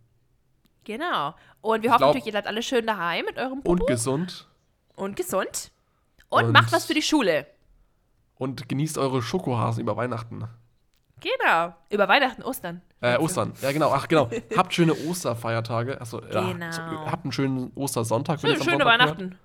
Genau. 0.85 1.35
Und 1.63 1.83
wir 1.83 1.91
hoffen 1.91 1.99
glaub- 1.99 2.09
natürlich, 2.11 2.27
ihr 2.27 2.33
bleibt 2.33 2.47
alle 2.47 2.63
schön 2.63 2.87
daheim 2.87 3.25
mit 3.25 3.39
eurem 3.39 3.59
Und 3.59 3.79
Popo 3.81 3.87
gesund 3.87 4.47
und 4.95 5.17
gesund. 5.17 5.73
Und, 6.29 6.45
Und- 6.47 6.53
macht 6.53 6.73
was 6.73 6.85
für 6.87 6.95
die 6.95 7.03
Schule. 7.03 7.47
und 8.37 8.69
genießt 8.69 8.99
eure 8.99 9.21
Schokohasen 9.23 9.83
über 9.83 9.97
Weihnachten. 9.97 10.47
Genau. 11.21 11.75
Über 11.91 12.07
Weihnachten, 12.07 12.43
Ostern. 12.43 12.81
Äh, 13.01 13.17
Ostern. 13.19 13.53
Ja, 13.61 13.73
genau. 13.73 13.91
Ach, 13.93 14.07
genau. 14.07 14.31
Habt 14.57 14.73
schöne 14.73 14.95
Osterfeiertage. 14.95 16.01
Achso, 16.01 16.23
ja. 16.25 16.53
Genau. 16.53 16.71
So, 16.71 16.81
habt 17.11 17.25
einen 17.25 17.33
schönen 17.33 17.73
Ostersonntag. 17.75 18.41
schöne 18.41 18.55
hört. 18.57 18.85
Weihnachten. 18.85 19.37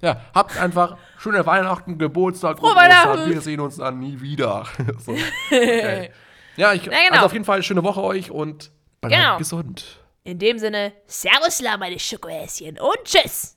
Ja, 0.00 0.20
habt 0.34 0.56
einfach 0.58 0.96
schöne 1.18 1.46
Weihnachten, 1.46 1.96
Geburtstag 1.98 2.58
Frohe. 2.58 2.74
Weihnachten. 2.74 3.30
Wir 3.30 3.40
sehen 3.40 3.60
uns 3.60 3.76
dann 3.76 4.00
nie 4.00 4.20
wieder. 4.20 4.64
so. 4.98 5.12
okay. 5.12 6.10
Ja, 6.56 6.74
ich, 6.74 6.84
Ja, 6.84 6.90
genau. 6.92 7.12
also 7.14 7.26
auf 7.26 7.32
jeden 7.32 7.44
Fall 7.46 7.62
schöne 7.62 7.82
Woche 7.82 8.02
euch 8.02 8.30
und 8.30 8.72
bleibt 9.00 9.14
Genau. 9.14 9.38
gesund. 9.38 10.00
In 10.24 10.38
dem 10.38 10.58
Sinne, 10.58 10.92
Servus, 11.06 11.62
la, 11.62 11.78
meine 11.78 11.98
Schokohäschen 11.98 12.78
und 12.78 12.98
tschüss. 13.04 13.56